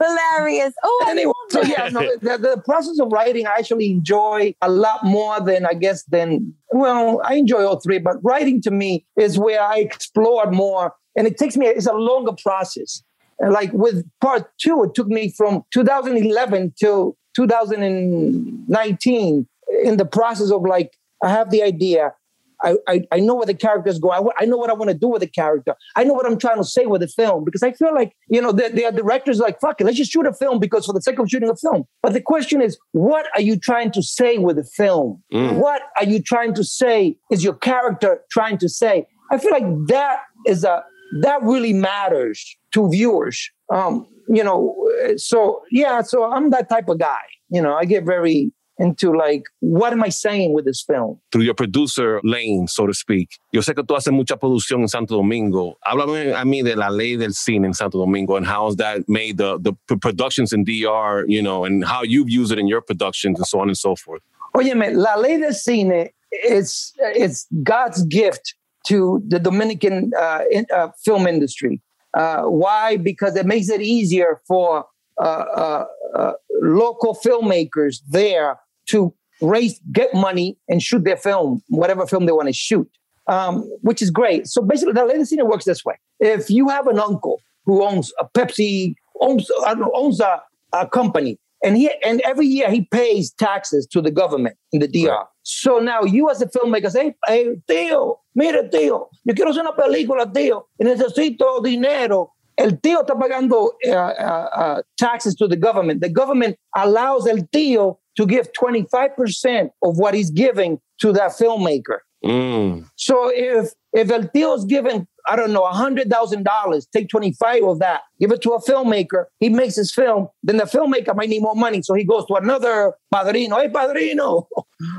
Hilarious. 0.00 0.74
Oh, 0.82 1.06
anyway, 1.08 1.32
so 1.50 1.62
yeah, 1.62 1.88
no, 1.88 2.00
the, 2.20 2.38
the 2.38 2.62
process 2.64 2.98
of 3.00 3.12
writing 3.12 3.46
I 3.46 3.56
actually 3.58 3.90
enjoy 3.90 4.54
a 4.62 4.70
lot 4.70 5.04
more 5.04 5.40
than 5.40 5.66
I 5.66 5.74
guess 5.74 6.04
than 6.04 6.54
well, 6.72 7.20
I 7.24 7.34
enjoy 7.34 7.64
all 7.64 7.80
three, 7.80 7.98
but 7.98 8.16
writing 8.22 8.62
to 8.62 8.70
me 8.70 9.06
is 9.16 9.38
where 9.38 9.60
I 9.60 9.78
explore 9.78 10.50
more, 10.50 10.94
and 11.16 11.26
it 11.26 11.36
takes 11.38 11.56
me. 11.56 11.66
It's 11.66 11.86
a 11.86 11.92
longer 11.92 12.32
process. 12.40 13.02
Like 13.48 13.72
with 13.72 14.04
part 14.20 14.50
two, 14.58 14.84
it 14.84 14.94
took 14.94 15.08
me 15.08 15.32
from 15.36 15.64
2011 15.72 16.74
till 16.78 17.16
2019 17.34 19.46
in 19.84 19.96
the 19.96 20.04
process 20.04 20.50
of 20.50 20.62
like 20.62 20.92
I 21.22 21.30
have 21.30 21.50
the 21.50 21.62
idea. 21.62 22.14
I, 22.62 22.76
I, 22.86 23.06
I 23.10 23.20
know 23.20 23.36
where 23.36 23.46
the 23.46 23.54
characters 23.54 23.98
go. 23.98 24.10
I, 24.10 24.20
I 24.38 24.44
know 24.44 24.58
what 24.58 24.68
I 24.68 24.74
want 24.74 24.90
to 24.90 24.96
do 24.96 25.08
with 25.08 25.20
the 25.20 25.26
character. 25.26 25.74
I 25.96 26.04
know 26.04 26.12
what 26.12 26.26
I'm 26.26 26.38
trying 26.38 26.58
to 26.58 26.64
say 26.64 26.84
with 26.84 27.00
the 27.00 27.08
film 27.08 27.44
because 27.44 27.62
I 27.62 27.72
feel 27.72 27.94
like, 27.94 28.14
you 28.28 28.42
know, 28.42 28.52
there, 28.52 28.68
there 28.68 28.88
are 28.88 28.92
directors 28.92 29.38
like, 29.38 29.58
fuck 29.60 29.80
it, 29.80 29.84
let's 29.84 29.96
just 29.96 30.12
shoot 30.12 30.26
a 30.26 30.34
film 30.34 30.58
because 30.58 30.84
for 30.84 30.92
the 30.92 31.00
sake 31.00 31.18
of 31.18 31.30
shooting 31.30 31.48
a 31.48 31.56
film. 31.56 31.84
But 32.02 32.12
the 32.12 32.20
question 32.20 32.60
is, 32.60 32.78
what 32.92 33.26
are 33.34 33.40
you 33.40 33.58
trying 33.58 33.92
to 33.92 34.02
say 34.02 34.36
with 34.36 34.56
the 34.56 34.64
film? 34.64 35.22
Mm. 35.32 35.56
What 35.56 35.80
are 35.98 36.04
you 36.04 36.22
trying 36.22 36.52
to 36.54 36.64
say? 36.64 37.16
Is 37.30 37.42
your 37.42 37.54
character 37.54 38.20
trying 38.30 38.58
to 38.58 38.68
say? 38.68 39.06
I 39.30 39.38
feel 39.38 39.52
like 39.52 39.86
that 39.86 40.20
is 40.46 40.64
a, 40.64 40.84
that 41.20 41.42
really 41.42 41.72
matters 41.72 42.56
to 42.72 42.88
viewers. 42.88 43.50
Um, 43.72 44.06
you 44.28 44.44
know, 44.44 44.76
so 45.16 45.62
yeah, 45.70 46.02
so 46.02 46.30
I'm 46.30 46.50
that 46.50 46.68
type 46.68 46.88
of 46.88 46.98
guy. 46.98 47.20
You 47.48 47.60
know, 47.62 47.74
I 47.74 47.84
get 47.84 48.04
very 48.04 48.52
into 48.80 49.12
like, 49.14 49.42
what 49.60 49.92
am 49.92 50.02
I 50.02 50.08
saying 50.08 50.54
with 50.54 50.64
this 50.64 50.82
film? 50.82 51.20
through 51.30 51.42
your 51.42 51.54
producer 51.54 52.20
lane, 52.24 52.66
so 52.66 52.86
to 52.86 52.94
speak. 52.94 53.38
Yo 53.52 53.60
sé 53.60 53.74
que 53.74 53.84
tú 53.84 53.94
haces 53.94 54.12
mucha 54.12 54.36
producción 54.36 54.80
en 54.80 54.88
Santo 54.88 55.14
Domingo. 55.16 55.76
Háblame 55.84 56.32
a 56.32 56.44
mí 56.44 56.64
de 56.64 56.74
la 56.74 56.88
ley 56.88 57.16
del 57.16 57.34
cine 57.34 57.66
en 57.66 57.74
Santo 57.74 57.98
Domingo 57.98 58.36
and 58.36 58.46
how 58.46 58.66
has 58.66 58.76
that 58.76 59.06
made 59.06 59.36
the, 59.36 59.58
the 59.58 59.96
productions 59.98 60.52
in 60.52 60.64
DR, 60.64 61.24
you 61.28 61.42
know, 61.42 61.64
and 61.64 61.84
how 61.84 62.02
you've 62.02 62.30
used 62.30 62.52
it 62.52 62.58
in 62.58 62.66
your 62.66 62.80
productions 62.80 63.38
and 63.38 63.46
so 63.46 63.60
on 63.60 63.68
and 63.68 63.76
so 63.76 63.94
forth. 63.94 64.22
Óyeme, 64.56 64.96
la 64.96 65.14
ley 65.16 65.38
del 65.38 65.52
cine 65.52 66.08
is 66.32 66.92
it's 66.98 67.46
God's 67.62 68.02
gift 68.04 68.54
to 68.86 69.22
the 69.26 69.38
Dominican 69.38 70.12
uh, 70.18 70.44
in, 70.50 70.66
uh, 70.74 70.88
film 71.04 71.26
industry. 71.26 71.80
Uh, 72.14 72.42
why? 72.42 72.96
Because 72.96 73.36
it 73.36 73.46
makes 73.46 73.68
it 73.68 73.80
easier 73.80 74.40
for 74.46 74.84
uh, 75.20 75.22
uh, 75.22 75.84
uh, 76.14 76.32
local 76.62 77.14
filmmakers 77.14 78.00
there 78.08 78.58
to 78.86 79.14
raise, 79.40 79.80
get 79.92 80.12
money, 80.14 80.56
and 80.68 80.82
shoot 80.82 81.04
their 81.04 81.16
film, 81.16 81.62
whatever 81.68 82.06
film 82.06 82.26
they 82.26 82.32
want 82.32 82.48
to 82.48 82.52
shoot, 82.52 82.88
um, 83.26 83.62
which 83.82 84.02
is 84.02 84.10
great. 84.10 84.46
So 84.46 84.62
basically, 84.62 84.94
the 84.94 85.00
cine 85.00 85.46
works 85.48 85.64
this 85.64 85.84
way: 85.84 85.94
if 86.18 86.50
you 86.50 86.68
have 86.68 86.86
an 86.86 86.98
uncle 86.98 87.40
who 87.64 87.84
owns 87.84 88.12
a 88.18 88.26
Pepsi, 88.26 88.94
owns 89.20 89.50
owns 89.94 90.20
a, 90.20 90.42
a 90.72 90.86
company, 90.88 91.38
and 91.64 91.76
he 91.76 91.90
and 92.04 92.20
every 92.22 92.46
year 92.46 92.70
he 92.70 92.82
pays 92.82 93.32
taxes 93.32 93.86
to 93.86 94.00
the 94.00 94.10
government 94.10 94.56
in 94.72 94.80
the 94.80 94.88
DR. 94.88 95.24
So 95.42 95.78
now 95.78 96.02
you 96.02 96.30
as 96.30 96.40
a 96.42 96.46
filmmaker 96.46 96.90
say, 96.90 97.14
hey, 97.26 97.56
tío, 97.68 98.18
mire 98.34 98.68
tío, 98.70 99.08
yo 99.24 99.34
quiero 99.34 99.50
hacer 99.50 99.60
una 99.60 99.74
película, 99.74 100.32
tío, 100.32 100.66
y 100.78 100.84
necesito 100.84 101.62
dinero. 101.62 102.32
El 102.56 102.78
tío 102.80 103.00
está 103.00 103.18
pagando 103.18 103.72
uh, 103.86 103.90
uh, 103.90 104.48
uh, 104.54 104.82
taxes 104.98 105.34
to 105.34 105.48
the 105.48 105.56
government. 105.56 106.02
The 106.02 106.10
government 106.10 106.56
allows 106.76 107.26
el 107.26 107.48
tío 107.54 107.98
to 108.16 108.26
give 108.26 108.52
25% 108.52 109.70
of 109.82 109.98
what 109.98 110.14
he's 110.14 110.30
giving 110.30 110.78
to 111.00 111.12
that 111.12 111.32
filmmaker. 111.32 112.00
Mm. 112.24 112.84
So 112.96 113.30
if 113.34 113.72
if 113.92 114.10
El 114.10 114.28
Tio's 114.28 114.64
given, 114.66 115.08
I 115.30 115.36
don't 115.36 115.52
know, 115.52 115.64
hundred 115.66 116.10
thousand 116.10 116.42
dollars, 116.44 116.86
take 116.92 117.08
25 117.08 117.62
of 117.64 117.78
that, 117.78 118.00
give 118.20 118.32
it 118.32 118.42
to 118.42 118.50
a 118.52 118.60
filmmaker, 118.68 119.26
he 119.38 119.48
makes 119.48 119.76
his 119.76 119.92
film, 120.00 120.28
then 120.42 120.56
the 120.56 120.64
filmmaker 120.64 121.14
might 121.14 121.28
need 121.28 121.42
more 121.42 121.54
money. 121.54 121.80
So 121.82 121.94
he 121.94 122.04
goes 122.04 122.24
to 122.26 122.34
another 122.34 122.94
padrino, 123.14 123.56
hey 123.60 123.68
padrino. 123.68 124.48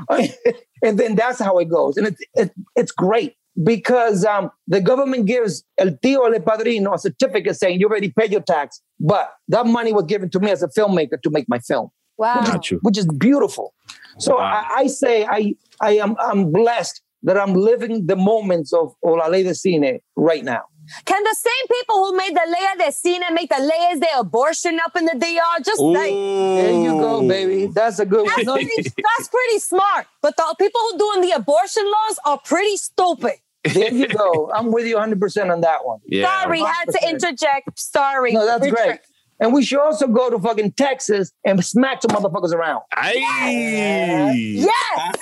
and 0.82 0.98
then 0.98 1.14
that's 1.14 1.40
how 1.40 1.58
it 1.58 1.68
goes. 1.68 1.96
And 1.96 2.06
it's 2.08 2.20
it, 2.34 2.50
it's 2.76 2.92
great 2.92 3.34
because 3.62 4.24
um, 4.24 4.50
the 4.66 4.80
government 4.80 5.26
gives 5.26 5.62
El 5.76 5.90
Tio 6.02 6.24
El 6.24 6.40
Padrino 6.40 6.94
a 6.94 6.98
certificate 6.98 7.56
saying 7.56 7.78
you 7.80 7.86
already 7.88 8.10
paid 8.10 8.32
your 8.32 8.40
tax, 8.40 8.80
but 8.98 9.30
that 9.48 9.66
money 9.66 9.92
was 9.92 10.04
given 10.04 10.30
to 10.30 10.40
me 10.40 10.50
as 10.50 10.62
a 10.62 10.68
filmmaker 10.68 11.20
to 11.22 11.30
make 11.30 11.46
my 11.48 11.58
film 11.58 11.90
Wow. 12.18 12.42
Got 12.44 12.70
you. 12.70 12.78
which 12.82 12.96
is 12.98 13.06
beautiful. 13.06 13.74
So 14.18 14.36
Wow. 14.36 14.44
I, 14.44 14.80
I 14.82 14.86
say 14.86 15.26
I 15.26 15.54
I 15.80 15.92
am 15.98 16.16
I'm 16.18 16.52
blessed 16.52 17.02
that 17.22 17.36
I'm 17.38 17.54
living 17.54 18.06
the 18.06 18.16
moments 18.16 18.72
of, 18.72 18.94
of 19.04 19.16
La 19.16 19.26
Ley 19.26 19.42
de 19.42 19.50
Cine 19.50 20.00
right 20.16 20.44
now. 20.44 20.62
Can 21.04 21.22
the 21.22 21.36
same 21.38 21.78
people 21.78 22.04
who 22.06 22.16
made 22.16 22.34
the 22.34 22.46
Ley 22.46 22.84
de 22.84 22.90
Cine 22.92 23.32
make 23.32 23.48
the 23.48 23.60
Leyes 23.62 24.00
de 24.00 24.18
Abortion 24.18 24.78
up 24.84 24.96
in 24.96 25.04
the 25.04 25.14
DR? 25.14 25.62
Just 25.64 25.80
like, 25.80 26.10
There 26.10 26.72
you 26.82 26.90
go, 27.00 27.26
baby. 27.26 27.66
That's 27.66 27.98
a 28.00 28.06
good 28.06 28.24
one. 28.24 28.32
that's 28.34 28.44
No, 28.46 28.54
pretty, 28.54 28.82
that's 28.82 29.28
pretty 29.28 29.58
smart. 29.60 30.06
But 30.20 30.36
the 30.36 30.54
people 30.58 30.80
who 30.90 30.98
doing 30.98 31.20
the 31.28 31.36
abortion 31.36 31.84
laws 31.84 32.18
are 32.24 32.38
pretty 32.38 32.76
stupid. 32.76 33.34
there 33.72 33.92
you 33.94 34.08
go. 34.08 34.50
I'm 34.52 34.72
with 34.72 34.86
you 34.86 34.96
100% 34.96 35.52
on 35.52 35.60
that 35.60 35.84
one. 35.86 36.00
Yeah. 36.06 36.42
Sorry, 36.42 36.60
had 36.60 36.84
to 36.90 37.08
interject. 37.08 37.78
Sorry. 37.78 38.32
No, 38.32 38.44
that's 38.44 38.62
Richard. 38.62 38.74
great. 38.76 38.98
And 39.42 39.52
we 39.52 39.64
should 39.64 39.80
also 39.80 40.06
go 40.06 40.30
to 40.30 40.38
fucking 40.38 40.70
Texas 40.72 41.32
and 41.44 41.62
smack 41.64 42.00
some 42.00 42.12
motherfuckers 42.16 42.52
around. 42.52 42.82
Aye. 42.94 44.32
Yes. 44.36 44.70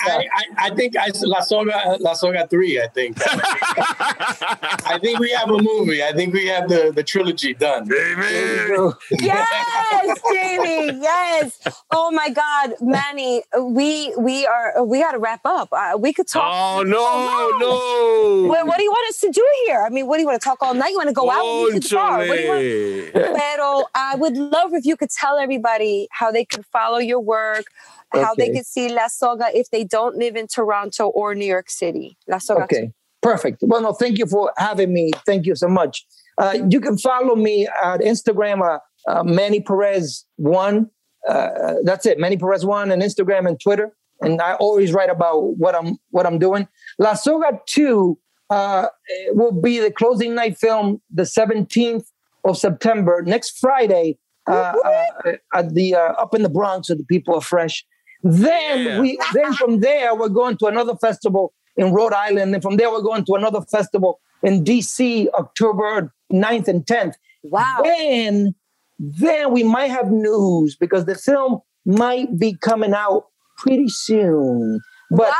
I, 0.03 0.27
I, 0.35 0.45
I 0.66 0.75
think 0.75 0.95
I 0.95 1.09
La 1.23 1.41
Soga 1.41 1.97
La 2.01 2.12
Soga 2.12 2.47
three. 2.47 2.79
I 2.79 2.89
think. 2.89 3.16
I 3.27 4.99
think 5.01 5.21
we 5.21 5.31
have 5.31 5.49
a 5.49 5.57
movie. 5.57 6.05
I 6.05 6.12
think 6.12 6.35
we 6.35 6.47
have 6.49 6.68
the, 6.68 6.93
the 6.95 7.03
trilogy 7.03 7.55
done. 7.55 7.91
Amen. 7.91 8.93
Yes, 9.11 10.21
Jamie. 10.31 11.01
Yes. 11.01 11.59
Oh 11.91 12.11
my 12.11 12.29
God, 12.29 12.75
Manny. 12.83 13.43
We 13.59 14.14
we 14.18 14.47
are 14.47 14.85
we 14.85 15.01
got 15.01 15.12
to 15.12 15.18
wrap 15.18 15.41
up. 15.47 15.71
Uh, 15.73 15.97
we 15.99 16.12
could 16.12 16.29
talk. 16.29 16.43
Oh 16.45 16.83
no, 16.83 17.01
long. 17.01 17.59
no. 17.59 18.49
What, 18.49 18.66
what 18.66 18.77
do 18.77 18.83
you 18.83 18.91
want 18.91 19.09
us 19.09 19.21
to 19.21 19.31
do 19.31 19.47
here? 19.64 19.81
I 19.83 19.89
mean, 19.89 20.07
what 20.07 20.16
do 20.16 20.21
you 20.21 20.27
want 20.27 20.43
to 20.43 20.45
talk 20.45 20.62
all 20.62 20.75
night? 20.75 20.91
You 20.91 20.99
want 20.99 21.09
to 21.09 21.14
go 21.14 21.31
out? 21.31 21.73
We 21.73 21.81
should 21.81 21.97
bar. 21.97 22.18
What 22.18 22.37
do 22.37 22.43
you 22.43 23.11
want? 23.14 23.37
Pero 23.39 23.85
I 24.11 24.17
would 24.17 24.37
love 24.37 24.75
if 24.75 24.85
you 24.85 24.97
could 24.97 25.11
tell 25.11 25.39
everybody 25.39 26.09
how 26.11 26.33
they 26.33 26.45
could 26.45 26.67
follow 26.67 26.99
your 26.99 27.21
work, 27.21 27.65
how 28.13 28.35
they 28.35 28.51
could 28.51 28.67
see 28.67 28.93
La 28.93 29.07
Soga 29.07 29.47
if 29.55 29.71
they 29.71 29.85
don't 29.85 30.17
live 30.17 30.35
in 30.35 30.49
Toronto 30.49 31.09
or 31.09 31.35
New 31.37 31.47
York 31.47 31.71
City. 31.71 32.19
La 32.27 32.39
Soga. 32.39 32.65
Okay, 32.65 32.93
perfect. 33.23 33.59
Well, 33.63 33.81
no, 33.83 33.93
thank 33.93 34.19
you 34.19 34.27
for 34.27 34.53
having 34.57 34.93
me. 34.93 35.13
Thank 35.27 35.47
you 35.47 35.55
so 35.55 35.69
much. 35.69 36.05
Uh, 36.39 36.59
you 36.69 36.81
can 36.81 36.99
follow 36.99 37.37
me 37.37 37.69
at 37.85 38.01
Instagram, 38.01 38.63
uh, 38.63 38.79
uh, 39.09 39.23
Manny 39.23 39.61
Perez 39.61 40.25
one. 40.37 40.91
Uh, 41.29 41.75
that's 41.85 42.05
it, 42.05 42.19
Manny 42.19 42.37
Perez 42.37 42.67
one, 42.67 42.91
and 42.91 43.03
Instagram 43.03 43.47
and 43.47 43.61
Twitter. 43.61 43.95
And 44.23 44.43
I 44.43 44.55
always 44.55 44.93
write 44.93 45.11
about 45.11 45.57
what 45.57 45.77
I'm 45.77 45.99
what 46.11 46.27
I'm 46.27 46.41
doing. 46.41 46.67
La 46.99 47.15
Soga 47.15 47.61
two 47.67 48.19
uh, 48.51 48.89
will 49.29 49.53
be 49.53 49.79
the 49.79 49.93
closing 49.93 50.35
night 50.35 50.59
film, 50.59 51.01
the 51.15 51.23
17th 51.23 52.07
of 52.45 52.57
September, 52.59 53.22
next 53.26 53.59
Friday, 53.59 54.18
uh, 54.49 54.72
uh, 54.84 55.32
at 55.55 55.74
the 55.74 55.95
uh, 55.95 56.12
up 56.24 56.34
in 56.34 56.43
the 56.43 56.49
Bronx, 56.49 56.88
so 56.88 56.95
the 56.95 57.05
people 57.05 57.34
are 57.34 57.41
fresh. 57.41 57.84
Then 58.22 58.78
Yeah. 58.86 59.01
we 59.01 59.18
then 59.34 59.53
from 59.55 59.80
there 59.80 60.14
we're 60.14 60.28
going 60.28 60.57
to 60.59 60.66
another 60.66 60.97
festival 60.97 61.53
in 61.76 61.93
Rhode 61.93 62.12
Island, 62.12 62.53
and 62.55 62.62
from 62.62 62.76
there 62.76 62.91
we're 62.91 63.03
going 63.03 63.24
to 63.26 63.34
another 63.34 63.61
festival 63.62 64.20
in 64.43 64.64
DC, 64.64 65.28
October 65.34 66.12
9th 66.32 66.68
and 66.68 66.84
10th. 66.86 67.14
Wow. 67.45 67.80
Then 67.84 68.55
then 68.99 69.53
we 69.53 69.62
might 69.62 69.91
have 69.91 70.11
news 70.11 70.76
because 70.78 71.07
the 71.07 71.14
film 71.14 71.61
might 71.86 72.38
be 72.38 72.55
coming 72.61 72.93
out 72.93 73.24
pretty 73.57 73.88
soon. 73.88 74.80
But 75.11 75.32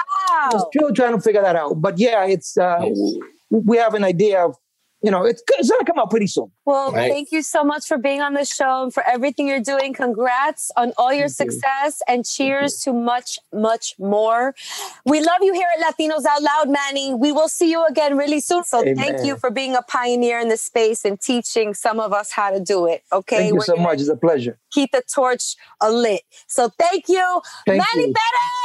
we're 0.53 0.59
Wow. 0.59 0.69
still 0.71 0.93
trying 0.93 1.15
to 1.15 1.21
figure 1.21 1.43
that 1.43 1.57
out. 1.57 1.81
But 1.81 1.99
yeah, 1.99 2.25
it's 2.27 2.57
uh, 2.57 2.87
we 3.51 3.77
have 3.77 3.95
an 3.95 4.05
idea 4.05 4.45
of 4.45 4.57
you 5.03 5.11
know 5.11 5.25
it's, 5.25 5.43
it's 5.59 5.71
gonna 5.71 5.85
come 5.85 5.99
out 5.99 6.11
pretty 6.11 6.27
soon. 6.27 6.51
Well, 6.65 6.93
Right. 6.93 7.11
thank 7.11 7.33
you 7.33 7.43
so 7.43 7.65
much 7.65 7.87
for 7.87 7.99
being 7.99 8.21
on 8.21 8.35
the 8.35 8.45
show 8.45 8.83
and 8.85 8.93
for 8.95 9.03
everything 9.07 9.49
you're 9.49 9.61
doing. 9.61 9.93
Congrats 9.95 10.71
on 10.77 10.93
all 10.99 11.13
your 11.13 11.29
Thank 11.29 11.51
you. 11.51 11.59
success 11.59 12.03
and 12.07 12.25
cheers 12.25 12.81
to 12.83 12.93
much, 12.93 13.39
much 13.53 13.95
more. 13.99 14.55
We 15.05 15.21
love 15.21 15.39
you 15.43 15.53
here 15.55 15.67
at 15.79 15.85
Latinos 15.85 16.25
Out 16.27 16.43
Loud, 16.43 16.69
Manny. 16.69 17.15
We 17.15 17.33
will 17.33 17.49
see 17.49 17.71
you 17.71 17.85
again 17.87 18.17
really 18.17 18.41
soon. 18.41 18.63
So 18.65 18.83
thank 18.83 19.25
you 19.25 19.37
for 19.37 19.51
being 19.51 19.75
a 19.75 19.83
pioneer 19.83 20.39
in 20.39 20.49
the 20.49 20.57
space 20.57 21.05
and 21.05 21.21
teaching 21.21 21.75
some 21.75 21.99
of 21.99 22.13
us 22.13 22.31
how 22.31 22.51
to 22.51 22.61
do 22.61 22.87
it. 22.87 23.03
Okay. 23.13 23.37
Thank 23.39 23.49
you 23.49 23.55
We're 23.57 23.65
so 23.65 23.77
much. 23.77 24.01
It's 24.01 24.09
a 24.09 24.17
pleasure. 24.17 24.59
Keep 24.71 24.93
the 24.93 25.03
torch 25.13 25.57
lit. 25.83 26.23
So 26.47 26.69
thank 26.79 27.09
you, 27.09 27.41
Thank 27.67 27.83
Manny 27.95 28.09
you. 28.09 28.15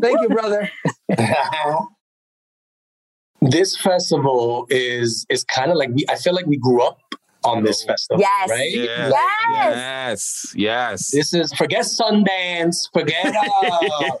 Thank 0.00 0.20
you, 0.22 0.28
brother. 0.28 0.70
this 3.40 3.76
festival 3.76 4.66
is 4.70 5.26
is 5.28 5.44
kind 5.44 5.70
of 5.70 5.76
like 5.76 5.90
we, 5.90 6.04
I 6.08 6.16
feel 6.16 6.34
like 6.34 6.46
we 6.46 6.56
grew 6.58 6.82
up 6.82 6.98
on 7.42 7.64
this 7.64 7.82
festival, 7.82 8.20
Yes. 8.20 8.50
right? 8.50 8.70
Yeah. 8.70 9.08
Yes. 9.08 9.14
Yes. 9.54 10.52
Yes. 10.54 11.10
This 11.10 11.32
is 11.32 11.52
forget 11.54 11.86
Sundance, 11.86 12.76
forget 12.92 13.34
uh, 13.34 13.80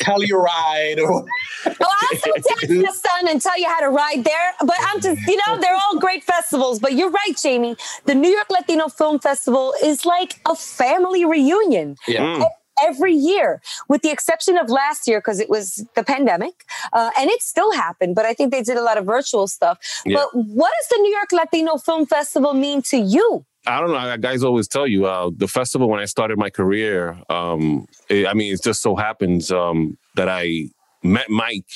Telluride. 0.00 0.98
Or, 1.00 1.24
Oh, 1.66 1.72
I'll 1.80 2.18
still 2.18 2.34
dance 2.34 2.62
in 2.70 2.82
the 2.82 2.92
sun 2.92 3.28
and 3.28 3.42
tell 3.42 3.58
you 3.58 3.66
how 3.66 3.80
to 3.80 3.88
ride 3.88 4.22
there. 4.24 4.52
But 4.60 4.76
I'm 4.80 5.00
just, 5.00 5.20
you 5.26 5.36
know, 5.46 5.60
they're 5.60 5.74
all 5.74 5.98
great 5.98 6.22
festivals. 6.22 6.78
But 6.78 6.92
you're 6.92 7.10
right, 7.10 7.36
Jamie. 7.42 7.76
The 8.04 8.14
New 8.14 8.28
York 8.30 8.48
Latino 8.50 8.88
Film 8.88 9.18
Festival 9.18 9.74
is 9.82 10.04
like 10.06 10.40
a 10.46 10.54
family 10.54 11.24
reunion 11.24 11.96
yeah. 12.06 12.20
Mm. 12.20 12.44
Every 12.82 13.12
year, 13.14 13.60
with 13.88 14.02
the 14.02 14.10
exception 14.10 14.56
of 14.56 14.70
last 14.70 15.06
year 15.06 15.18
because 15.18 15.40
it 15.40 15.48
was 15.48 15.84
the 15.94 16.04
pandemic, 16.04 16.64
uh, 16.92 17.10
and 17.18 17.30
it 17.30 17.42
still 17.42 17.72
happened. 17.72 18.14
But 18.14 18.24
I 18.24 18.34
think 18.34 18.52
they 18.52 18.62
did 18.62 18.76
a 18.76 18.82
lot 18.82 18.98
of 18.98 19.04
virtual 19.06 19.46
stuff. 19.48 19.78
Yeah. 20.04 20.16
But 20.16 20.28
what 20.34 20.72
does 20.80 20.88
the 20.88 21.02
New 21.02 21.12
York 21.12 21.32
Latino 21.32 21.76
Film 21.76 22.06
Festival 22.06 22.54
mean 22.54 22.82
to 22.82 22.98
you? 22.98 23.44
I 23.66 23.80
don't 23.80 23.90
know. 23.90 24.16
Guys 24.18 24.44
always 24.44 24.68
tell 24.68 24.86
you 24.86 25.06
uh, 25.06 25.30
the 25.36 25.48
festival 25.48 25.88
when 25.88 25.98
I 26.00 26.04
started 26.04 26.38
my 26.38 26.50
career. 26.50 27.20
Um, 27.28 27.86
it, 28.08 28.26
I 28.26 28.32
mean, 28.32 28.54
it 28.54 28.62
just 28.62 28.80
so 28.80 28.94
happens 28.94 29.50
um, 29.50 29.98
that 30.14 30.28
I 30.28 30.68
met 31.02 31.28
Mike, 31.28 31.66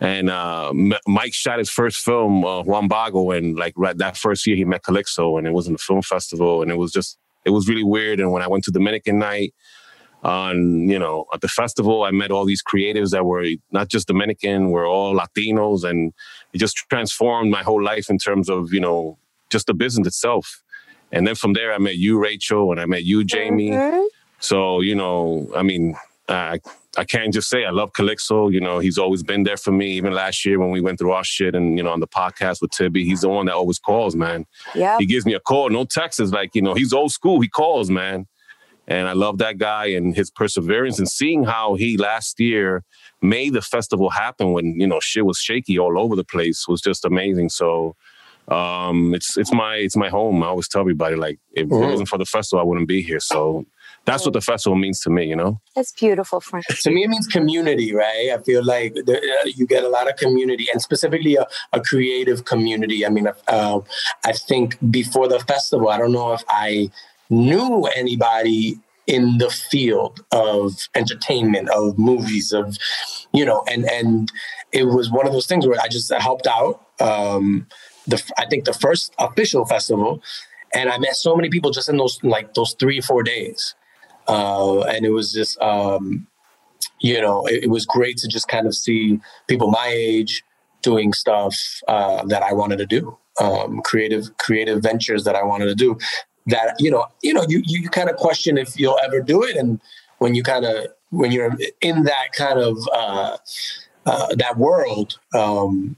and 0.00 0.30
uh, 0.30 0.72
Mike 1.06 1.34
shot 1.34 1.58
his 1.58 1.68
first 1.68 1.98
film, 1.98 2.44
uh, 2.44 2.62
Juan 2.62 2.88
Bago, 2.88 3.36
and 3.36 3.56
like 3.56 3.74
right 3.76 3.96
that 3.98 4.16
first 4.16 4.46
year 4.46 4.56
he 4.56 4.64
met 4.64 4.82
Calixto, 4.82 5.36
and 5.36 5.46
it 5.46 5.52
was 5.52 5.66
in 5.66 5.74
the 5.74 5.78
film 5.78 6.00
festival, 6.00 6.62
and 6.62 6.70
it 6.70 6.76
was 6.76 6.90
just 6.90 7.18
it 7.44 7.50
was 7.50 7.68
really 7.68 7.84
weird. 7.84 8.18
And 8.18 8.32
when 8.32 8.42
I 8.42 8.48
went 8.48 8.64
to 8.64 8.70
Dominican 8.70 9.18
night 9.18 9.54
on 10.22 10.88
you 10.88 10.98
know 10.98 11.26
at 11.32 11.40
the 11.40 11.48
festival, 11.48 12.02
I 12.04 12.10
met 12.10 12.30
all 12.30 12.44
these 12.44 12.62
creatives 12.62 13.10
that 13.10 13.24
were 13.24 13.46
not 13.70 13.88
just 13.88 14.06
Dominican, 14.06 14.70
we're 14.70 14.88
all 14.88 15.14
Latinos, 15.14 15.84
and 15.88 16.12
it 16.52 16.58
just 16.58 16.76
transformed 16.76 17.50
my 17.50 17.62
whole 17.62 17.82
life 17.82 18.10
in 18.10 18.18
terms 18.18 18.48
of 18.48 18.72
you 18.72 18.80
know 18.80 19.18
just 19.50 19.66
the 19.66 19.74
business 19.74 20.06
itself. 20.06 20.62
And 21.12 21.26
then 21.26 21.34
from 21.34 21.54
there, 21.54 21.72
I 21.72 21.78
met 21.78 21.96
you, 21.96 22.18
Rachel, 22.18 22.70
and 22.70 22.80
I 22.80 22.86
met 22.86 23.04
you, 23.04 23.24
Jamie. 23.24 23.70
Mhm. 23.70 24.06
So, 24.38 24.80
you 24.80 24.94
know, 24.94 25.50
I 25.56 25.62
mean, 25.62 25.96
I, 26.28 26.60
I 26.96 27.04
can't 27.04 27.34
just 27.34 27.48
say 27.50 27.64
I 27.64 27.70
love 27.70 27.92
Calixto. 27.92 28.52
You 28.52 28.60
know, 28.60 28.78
he's 28.78 28.96
always 28.96 29.22
been 29.22 29.42
there 29.42 29.56
for 29.56 29.72
me. 29.72 29.90
Even 29.92 30.12
last 30.12 30.46
year 30.46 30.58
when 30.58 30.70
we 30.70 30.80
went 30.80 30.98
through 30.98 31.12
our 31.12 31.24
shit 31.24 31.54
and, 31.54 31.76
you 31.76 31.82
know, 31.82 31.90
on 31.90 32.00
the 32.00 32.06
podcast 32.06 32.62
with 32.62 32.70
Tibby, 32.70 33.04
he's 33.04 33.20
the 33.22 33.28
one 33.28 33.46
that 33.46 33.54
always 33.54 33.78
calls, 33.78 34.14
man. 34.16 34.46
Yeah. 34.74 34.96
He 34.98 35.06
gives 35.06 35.26
me 35.26 35.34
a 35.34 35.40
call, 35.40 35.68
no 35.68 35.84
text. 35.84 36.20
It's 36.20 36.32
like, 36.32 36.54
you 36.54 36.62
know, 36.62 36.74
he's 36.74 36.92
old 36.92 37.12
school. 37.12 37.40
He 37.40 37.48
calls, 37.48 37.90
man. 37.90 38.26
And 38.90 39.08
I 39.08 39.12
love 39.12 39.38
that 39.38 39.56
guy 39.56 39.86
and 39.86 40.14
his 40.14 40.30
perseverance 40.30 40.98
and 40.98 41.08
seeing 41.08 41.44
how 41.44 41.74
he 41.76 41.96
last 41.96 42.40
year 42.40 42.82
made 43.22 43.52
the 43.54 43.62
festival 43.62 44.10
happen 44.10 44.52
when, 44.52 44.78
you 44.80 44.86
know, 44.86 44.98
shit 45.00 45.24
was 45.24 45.38
shaky 45.38 45.78
all 45.78 45.98
over 45.98 46.16
the 46.16 46.24
place 46.24 46.66
was 46.68 46.80
just 46.82 47.04
amazing. 47.04 47.48
So, 47.50 47.94
um, 48.48 49.14
it's 49.14 49.36
it's 49.38 49.52
my 49.52 49.76
it's 49.76 49.96
my 49.96 50.08
home. 50.08 50.42
I 50.42 50.46
always 50.48 50.66
tell 50.68 50.80
everybody 50.80 51.14
like 51.14 51.38
if 51.52 51.64
it 51.66 51.68
Mhm. 51.70 51.90
wasn't 51.90 52.08
for 52.08 52.18
the 52.18 52.24
festival, 52.24 52.60
I 52.60 52.64
wouldn't 52.64 52.88
be 52.88 53.00
here. 53.00 53.20
So 53.20 53.64
that's 54.06 54.24
what 54.24 54.32
the 54.32 54.40
festival 54.40 54.76
means 54.76 54.98
to 55.02 55.10
me, 55.10 55.26
you 55.26 55.36
know. 55.36 55.60
That's 55.76 55.92
beautiful, 55.92 56.40
Frank. 56.40 56.64
to 56.66 56.90
me, 56.90 57.04
it 57.04 57.08
means 57.10 57.28
community, 57.28 57.94
right? 57.94 58.30
I 58.36 58.38
feel 58.42 58.64
like 58.64 58.96
there, 59.06 59.18
uh, 59.18 59.50
you 59.54 59.66
get 59.68 59.84
a 59.84 59.88
lot 59.88 60.08
of 60.10 60.16
community, 60.16 60.66
and 60.72 60.82
specifically 60.82 61.36
a, 61.36 61.46
a 61.72 61.80
creative 61.80 62.44
community. 62.44 63.06
I 63.06 63.10
mean, 63.10 63.28
uh, 63.46 63.80
I 64.24 64.32
think 64.32 64.76
before 64.90 65.28
the 65.28 65.38
festival, 65.40 65.88
I 65.90 65.98
don't 65.98 66.12
know 66.12 66.32
if 66.32 66.42
I 66.48 66.90
knew 67.30 67.84
anybody 67.96 68.78
in 69.06 69.38
the 69.38 69.50
field 69.50 70.24
of 70.30 70.88
entertainment, 70.94 71.68
of 71.70 71.98
movies, 71.98 72.52
of 72.52 72.76
you 73.32 73.44
know, 73.44 73.64
and 73.70 73.84
and 73.90 74.30
it 74.72 74.84
was 74.84 75.10
one 75.10 75.26
of 75.26 75.32
those 75.32 75.46
things 75.46 75.66
where 75.66 75.80
I 75.80 75.88
just 75.88 76.12
helped 76.12 76.46
out. 76.46 76.84
Um, 77.00 77.66
the 78.06 78.22
I 78.38 78.46
think 78.46 78.64
the 78.64 78.74
first 78.74 79.14
official 79.18 79.64
festival, 79.64 80.22
and 80.74 80.90
I 80.90 80.98
met 80.98 81.16
so 81.16 81.34
many 81.34 81.48
people 81.48 81.70
just 81.70 81.88
in 81.88 81.96
those 81.96 82.22
like 82.22 82.54
those 82.54 82.74
three 82.78 83.00
four 83.00 83.22
days 83.22 83.74
uh, 84.30 84.82
and 84.82 85.04
it 85.04 85.10
was 85.10 85.32
just 85.32 85.60
um, 85.60 86.26
you 87.00 87.20
know 87.20 87.46
it, 87.46 87.64
it 87.64 87.70
was 87.70 87.84
great 87.84 88.16
to 88.18 88.28
just 88.28 88.48
kind 88.48 88.66
of 88.66 88.74
see 88.74 89.20
people 89.48 89.70
my 89.70 89.88
age 89.92 90.42
doing 90.82 91.12
stuff 91.12 91.56
uh, 91.88 92.24
that 92.26 92.42
I 92.42 92.52
wanted 92.52 92.78
to 92.78 92.86
do, 92.86 93.16
um, 93.40 93.82
creative 93.82 94.36
creative 94.38 94.82
ventures 94.82 95.24
that 95.24 95.34
I 95.34 95.42
wanted 95.42 95.66
to 95.66 95.74
do. 95.74 95.98
That 96.46 96.76
you 96.78 96.90
know 96.90 97.06
you 97.22 97.34
know 97.34 97.44
you 97.48 97.62
you 97.64 97.88
kind 97.88 98.08
of 98.08 98.16
question 98.16 98.58
if 98.58 98.78
you'll 98.78 98.98
ever 99.04 99.20
do 99.20 99.42
it, 99.42 99.56
and 99.56 99.80
when 100.18 100.34
you 100.34 100.42
kind 100.42 100.64
of 100.64 100.86
when 101.10 101.32
you're 101.32 101.56
in 101.80 102.04
that 102.04 102.32
kind 102.32 102.58
of 102.58 102.78
uh, 102.92 103.36
uh, 104.06 104.34
that 104.36 104.56
world. 104.56 105.18
Um, 105.34 105.96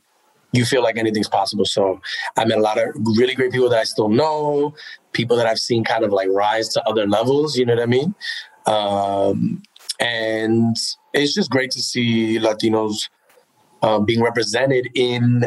you 0.55 0.67
feel 0.67 0.83
like 0.83 0.99
anything's 0.99 1.29
possible. 1.29 1.65
So 1.65 2.01
I 2.37 2.45
met 2.45 2.59
a 2.59 2.61
lot 2.61 2.79
of 2.79 2.95
really 3.17 3.35
great 3.35 3.53
people 3.53 3.71
that 3.71 3.79
I 3.79 3.85
still 3.85 4.11
know, 4.11 4.75
people 5.13 5.35
that 5.39 5.47
I've 5.47 5.59
seen 5.59 5.83
kind 5.83 6.05
of 6.05 6.13
like 6.13 6.29
rise 6.31 6.69
to 6.75 6.87
other 6.87 7.07
levels. 7.07 7.57
You 7.57 7.65
know 7.65 7.75
what 7.75 7.83
I 7.83 7.87
mean? 7.87 8.15
Um, 8.67 9.63
and 9.99 10.77
it's 11.15 11.35
just 11.35 11.51
great 11.51 11.71
to 11.73 11.81
see 11.81 12.39
Latinos 12.39 13.09
uh, 13.83 13.99
being 14.01 14.23
represented 14.23 14.89
in 14.95 15.47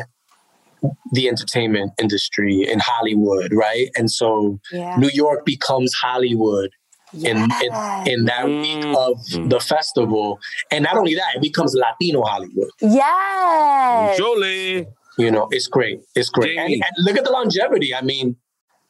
the 1.11 1.27
entertainment 1.27 1.91
industry 2.01 2.67
in 2.69 2.79
Hollywood, 2.79 3.53
right? 3.53 3.89
And 3.95 4.09
so 4.09 4.59
Yeah. 4.71 4.95
New 4.97 5.09
York 5.13 5.45
becomes 5.45 5.93
Hollywood 5.93 6.71
in, 7.13 7.37
in 7.37 7.71
in 8.07 8.25
that 8.25 8.45
week 8.45 8.83
mm. 8.83 8.95
of 8.95 9.17
mm. 9.27 9.49
the 9.49 9.59
festival, 9.59 10.39
and 10.71 10.83
not 10.83 10.97
only 10.97 11.15
that, 11.15 11.35
it 11.35 11.41
becomes 11.41 11.73
Latino 11.73 12.23
Hollywood. 12.23 12.69
Yes. 12.81 14.17
Jolie. 14.17 14.87
You 15.17 15.31
know, 15.31 15.47
it's 15.51 15.67
great. 15.67 16.01
It's 16.15 16.29
great. 16.29 16.57
And, 16.57 16.73
and 16.73 16.83
look 16.97 17.17
at 17.17 17.23
the 17.23 17.31
longevity. 17.31 17.95
I 17.95 18.01
mean, 18.01 18.35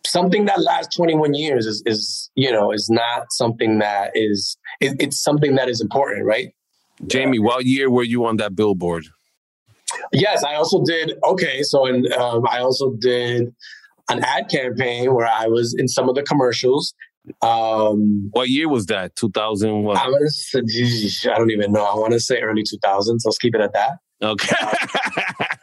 something 0.08 0.46
that 0.46 0.60
lasts 0.60 0.96
21 0.96 1.36
years 1.36 1.68
is, 1.68 1.84
is 1.86 2.32
you 2.36 2.52
know, 2.52 2.72
is 2.72 2.90
not 2.90 3.32
something 3.32 3.78
that 3.80 4.12
is, 4.16 4.58
it, 4.82 4.96
it's 5.00 5.22
something 5.22 5.56
that 5.56 5.70
is 5.70 5.82
important, 5.82 6.26
right? 6.26 6.52
Jamie, 7.06 7.40
what 7.40 7.66
year 7.66 7.92
were 7.92 8.04
you 8.04 8.26
on 8.26 8.38
that 8.38 8.56
billboard? 8.56 9.06
Yes, 10.12 10.44
I 10.44 10.56
also 10.56 10.84
did. 10.84 11.14
Okay, 11.24 11.64
so 11.64 11.86
and 11.86 12.12
um, 12.14 12.44
I 12.50 12.60
also 12.60 12.94
did 13.00 13.54
an 14.10 14.24
ad 14.24 14.50
campaign 14.50 15.14
where 15.14 15.28
I 15.28 15.48
was 15.48 15.76
in 15.78 15.88
some 15.88 16.10
of 16.10 16.16
the 16.16 16.24
commercials. 16.24 16.94
Um, 17.42 18.30
What 18.32 18.50
year 18.50 18.70
was 18.70 18.86
that? 18.88 19.16
2000 19.16 19.84
what? 19.84 19.98
I'm 19.98 20.12
gonna 20.12 20.26
I 20.26 21.38
don't 21.38 21.52
even 21.52 21.72
know. 21.72 21.84
I 21.84 21.96
want 21.96 22.14
to 22.14 22.20
say 22.20 22.40
early 22.40 22.64
2000s. 22.64 23.20
Let's 23.26 23.38
keep 23.40 23.56
it 23.56 23.62
at 23.62 23.74
that. 23.74 23.98
Okay. 24.22 24.56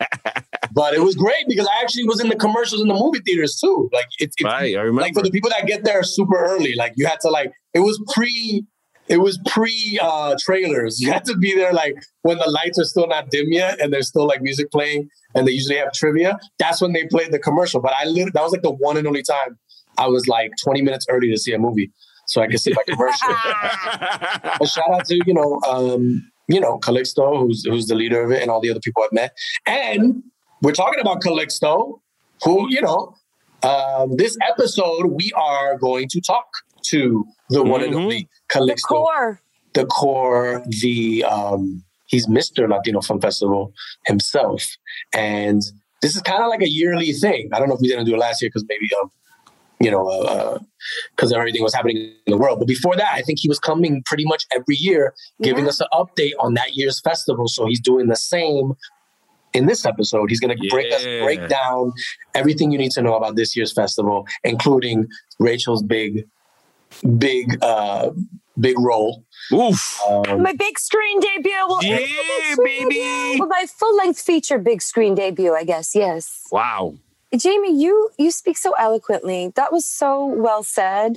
But 0.74 0.94
it 0.94 1.00
was 1.00 1.14
great 1.14 1.44
because 1.48 1.68
I 1.68 1.82
actually 1.82 2.04
was 2.04 2.20
in 2.20 2.28
the 2.28 2.36
commercials 2.36 2.80
in 2.80 2.88
the 2.88 2.94
movie 2.94 3.20
theaters 3.20 3.58
too. 3.60 3.90
Like 3.92 4.06
it's, 4.18 4.34
it's 4.38 4.44
right, 4.44 4.74
I 4.76 4.80
remember. 4.80 5.02
like 5.02 5.14
for 5.14 5.22
the 5.22 5.30
people 5.30 5.50
that 5.50 5.66
get 5.66 5.84
there 5.84 6.02
super 6.02 6.36
early, 6.36 6.74
like 6.74 6.94
you 6.96 7.06
had 7.06 7.20
to 7.20 7.28
like 7.28 7.52
it 7.74 7.80
was 7.80 8.02
pre 8.14 8.64
it 9.09 9.18
was 9.18 9.38
pre 9.46 9.98
uh 10.00 10.36
trailers. 10.40 11.00
You 11.00 11.12
had 11.12 11.24
to 11.26 11.36
be 11.36 11.55
there 11.55 11.72
like 11.72 12.03
when 12.22 12.38
the 12.38 12.50
lights 12.50 12.78
are 12.78 12.84
still 12.84 13.07
not 13.07 13.30
dim 13.30 13.46
yet 13.50 13.80
and 13.80 13.92
there's 13.92 14.09
still 14.09 14.26
like 14.26 14.42
music 14.42 14.70
playing 14.70 15.09
and 15.34 15.46
they 15.46 15.53
usually 15.53 15.76
have 15.76 15.92
trivia. 15.92 16.38
That's 16.59 16.80
when 16.80 16.92
they 16.92 17.07
played 17.07 17.32
the 17.32 17.38
commercial. 17.38 17.80
But 17.80 17.94
I 17.98 18.05
literally 18.05 18.32
that 18.34 18.42
was 18.42 18.53
like 18.53 18.62
the 18.62 18.70
one 18.70 18.96
and 18.96 19.07
only 19.07 19.22
time 19.22 19.59
I 19.98 20.07
was 20.07 20.26
like 20.28 20.53
20 20.62 20.82
minutes 20.82 21.07
early 21.09 21.30
to 21.30 21.36
see 21.36 21.53
a 21.53 21.59
movie. 21.59 21.90
So 22.26 22.40
I 22.40 22.46
could 22.46 22.61
see 22.61 22.72
my 22.72 22.82
commercial. 22.88 23.28
but 24.59 24.66
shout 24.66 24.90
out 24.90 25.05
to, 25.07 25.18
you 25.26 25.34
know, 25.34 25.61
um, 25.68 26.30
you 26.48 26.61
know, 26.61 26.78
Calixto, 26.78 27.38
who's 27.38 27.64
who's 27.64 27.86
the 27.86 27.94
leader 27.94 28.22
of 28.22 28.30
it, 28.30 28.42
and 28.42 28.50
all 28.50 28.61
the 28.61 28.70
other 28.70 28.80
people 28.80 29.03
I've 29.03 29.12
met. 29.12 29.36
And 29.66 30.22
we're 30.61 30.72
talking 30.72 31.00
about 31.00 31.22
Calixto, 31.22 32.00
who, 32.44 32.66
you 32.70 32.80
know, 32.80 33.14
um, 33.62 34.16
this 34.16 34.36
episode 34.48 35.07
we 35.07 35.32
are 35.36 35.78
going 35.78 36.09
to 36.09 36.20
talk 36.20 36.46
to 36.86 37.24
the 37.50 37.62
one 37.62 37.82
and 37.82 37.94
only 37.94 38.28
The 38.55 38.76
core. 38.86 39.40
the 39.74 39.86
core, 39.86 40.62
the 40.82 41.24
um, 41.24 41.82
he's 42.07 42.26
Mr. 42.26 42.68
Latino 42.68 43.00
Film 43.00 43.20
Festival 43.20 43.72
himself, 44.07 44.64
and 45.14 45.62
this 46.03 46.14
is 46.16 46.22
kind 46.22 46.42
of 46.42 46.48
like 46.48 46.62
a 46.62 46.68
yearly 46.68 47.12
thing. 47.12 47.48
I 47.53 47.59
don't 47.59 47.68
know 47.68 47.74
if 47.74 47.80
we 47.80 47.88
didn't 47.88 48.07
do 48.07 48.14
it 48.14 48.18
last 48.18 48.42
year 48.42 48.48
because 48.48 48.64
maybe 48.68 48.88
um, 49.00 49.11
you 49.80 49.90
know, 49.90 50.59
because 51.16 51.32
everything 51.32 51.62
was 51.62 51.74
happening 51.74 51.96
in 52.26 52.30
the 52.30 52.36
world. 52.36 52.59
But 52.61 52.68
before 52.68 52.94
that, 52.96 53.14
I 53.14 53.22
think 53.22 53.40
he 53.40 53.48
was 53.48 53.59
coming 53.59 54.03
pretty 54.07 54.24
much 54.24 54.44
every 54.55 54.76
year, 54.76 55.12
giving 55.42 55.64
Yeah. 55.64 55.70
us 55.70 55.80
an 55.80 55.88
update 55.92 56.32
on 56.38 56.55
that 56.55 56.76
year's 56.76 57.00
festival. 57.00 57.48
So 57.48 57.66
he's 57.66 57.80
doing 57.80 58.07
the 58.07 58.14
same 58.16 58.74
in 59.55 59.66
this 59.66 59.84
episode. 59.84 60.30
He's 60.30 60.38
going 60.38 60.57
to 60.57 60.68
break 60.68 60.92
us 60.92 61.03
break 61.03 61.48
down 61.48 61.92
everything 62.34 62.70
you 62.70 62.78
need 62.78 62.92
to 62.92 63.03
know 63.03 63.16
about 63.16 63.34
this 63.34 63.57
year's 63.57 63.72
festival, 63.72 64.24
including 64.44 65.09
Rachel's 65.40 65.82
big, 65.82 66.26
big, 67.18 67.59
uh, 67.62 68.11
big 68.62 68.78
role. 68.78 69.24
Oof. 69.52 70.00
Um, 70.08 70.42
My 70.42 70.54
big 70.54 70.78
screen 70.78 71.20
debut. 71.20 71.52
Well, 71.68 71.82
Yeah, 71.84 71.98
screen 72.52 72.88
baby. 72.88 72.94
debut. 73.00 73.38
Well, 73.40 73.48
my 73.48 73.66
full 73.78 73.94
length 73.96 74.20
feature 74.20 74.58
big 74.58 74.80
screen 74.80 75.14
debut, 75.14 75.52
I 75.54 75.64
guess. 75.64 75.94
Yes. 75.94 76.46
Wow. 76.50 76.94
Jamie, 77.36 77.74
you 77.84 78.10
you 78.18 78.30
speak 78.30 78.56
so 78.58 78.72
eloquently. 78.78 79.52
That 79.56 79.72
was 79.72 79.84
so 79.86 80.24
well 80.26 80.62
said. 80.62 81.12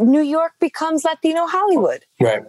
New 0.00 0.22
York 0.22 0.52
becomes 0.60 1.04
Latino 1.04 1.46
Hollywood. 1.46 2.04
right. 2.20 2.42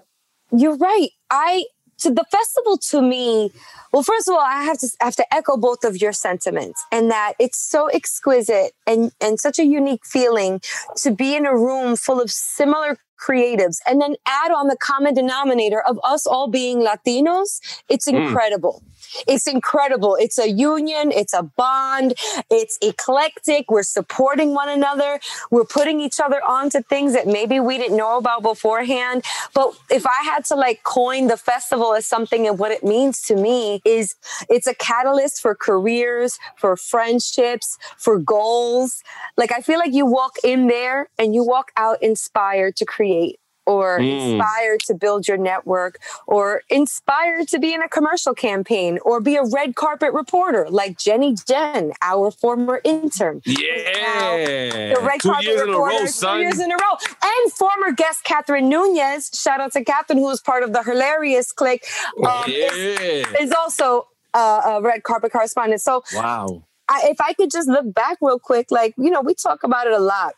You're 0.52 0.78
right. 0.78 1.10
I 1.30 1.66
so 1.98 2.10
the 2.12 2.26
festival 2.32 2.78
to 2.92 3.02
me, 3.02 3.52
well, 3.92 4.04
first 4.04 4.28
of 4.28 4.34
all, 4.34 4.42
I 4.42 4.64
have 4.64 4.78
to 4.80 4.88
I 5.02 5.06
have 5.06 5.16
to 5.18 5.34
echo 5.34 5.58
both 5.58 5.84
of 5.84 6.02
your 6.02 6.14
sentiments 6.14 6.84
and 6.92 7.12
that 7.12 7.34
it's 7.40 7.60
so 7.60 7.88
exquisite 7.88 8.74
and 8.88 9.12
and 9.22 9.40
such 9.40 9.60
a 9.60 9.66
unique 9.66 10.06
feeling 10.06 10.62
to 10.98 11.12
be 11.12 11.36
in 11.36 11.46
a 11.46 11.56
room 11.56 11.96
full 11.96 12.22
of 12.22 12.32
similar 12.32 12.98
creatives 13.22 13.78
and 13.88 14.02
then 14.02 14.16
add 14.26 14.52
on 14.52 14.68
the 14.68 14.78
common 14.78 15.14
denominator 15.14 15.82
of 15.82 16.00
us 16.04 16.26
all 16.26 16.48
being 16.48 16.80
Latinos. 16.80 17.60
It's 17.90 18.10
hmm. 18.10 18.16
incredible. 18.16 18.84
It's 19.28 19.48
incredible. 19.48 20.16
It's 20.20 20.38
a 20.38 20.50
union, 20.50 21.12
it's 21.12 21.34
a 21.34 21.44
bond, 21.44 22.14
it's 22.50 22.78
eclectic. 22.82 23.70
We're 23.70 23.84
supporting 23.84 24.54
one 24.54 24.70
another. 24.70 25.20
We're 25.50 25.66
putting 25.66 26.00
each 26.00 26.20
other 26.20 26.42
onto 26.48 26.82
things 26.82 27.14
that 27.14 27.28
maybe 27.28 27.60
we 27.60 27.78
didn't 27.78 27.98
know 27.98 28.18
about 28.18 28.42
beforehand. 28.42 29.24
But 29.54 29.74
if 29.90 30.06
I 30.06 30.24
had 30.24 30.46
to 30.46 30.56
like 30.56 30.84
coin 30.84 31.28
the 31.28 31.38
festival 31.38 31.94
as 31.94 32.06
something 32.06 32.48
and 32.48 32.58
what 32.58 32.72
it 32.72 32.84
means 32.84 33.22
to 33.24 33.36
me 33.36 33.81
is 33.86 34.16
it's 34.50 34.68
a 34.68 34.76
catalyst 34.76 35.42
for 35.42 35.56
careers, 35.56 36.40
for 36.58 36.78
friendships, 36.78 37.78
for 37.98 38.18
goals. 38.18 39.04
Like 39.38 39.52
I 39.52 39.62
feel 39.62 39.80
like 39.80 39.94
you 39.94 40.06
walk 40.06 40.36
in 40.44 40.68
there 40.68 41.10
and 41.18 41.36
you 41.36 41.44
walk 41.44 41.72
out 41.78 42.02
inspired 42.02 42.76
to 42.78 42.86
create 42.86 43.41
or 43.66 44.00
Mm. 44.00 44.34
inspired 44.34 44.80
to 44.82 44.94
build 44.94 45.28
your 45.28 45.38
network 45.38 46.00
or 46.28 46.62
inspired 46.70 47.48
to 47.50 47.60
be 47.60 47.74
in 47.74 47.82
a 47.82 47.88
commercial 47.90 48.34
campaign 48.34 49.00
or 49.04 49.20
be 49.20 49.36
a 49.36 49.44
red 49.44 49.76
carpet 49.76 50.14
reporter 50.14 50.68
like 50.70 50.98
Jenny 50.98 51.36
Jen, 51.48 51.94
our 52.02 52.32
former 52.32 52.82
intern. 52.84 53.42
Yeah. 53.46 54.96
The 54.96 55.02
red 55.02 55.20
Two 55.22 55.30
carpet 55.30 55.46
years 55.46 55.62
reporter, 55.62 55.94
row, 55.96 56.00
two 56.02 56.08
son. 56.08 56.40
years 56.40 56.60
in 56.60 56.72
a 56.72 56.76
row. 56.76 56.98
And 57.24 57.54
former 57.54 57.92
guest 57.92 58.24
Catherine 58.24 58.70
Nunez, 58.70 59.30
shout 59.34 59.60
out 59.62 59.74
to 59.74 59.84
Catherine, 59.84 60.20
who 60.20 60.26
was 60.26 60.42
part 60.42 60.64
of 60.64 60.74
the 60.74 60.84
hilarious 60.84 61.52
clique, 61.52 61.86
um, 62.26 62.44
is, 62.48 63.00
yeah. 63.00 63.42
is 63.44 63.52
also 63.52 64.08
uh, 64.34 64.62
a 64.66 64.82
red 64.82 65.04
carpet 65.04 65.32
correspondent. 65.32 65.82
So 65.82 66.04
Wow. 66.14 66.64
I, 66.90 67.08
if 67.10 67.22
I 67.22 67.34
could 67.34 67.52
just 67.52 67.70
look 67.70 67.94
back 67.94 68.18
real 68.22 68.40
quick, 68.40 68.68
like, 68.72 68.94
you 68.98 69.10
know, 69.10 69.22
we 69.22 69.34
talk 69.34 69.64
about 69.64 69.88
it 69.88 69.94
a 69.94 70.00
lot. 70.00 70.34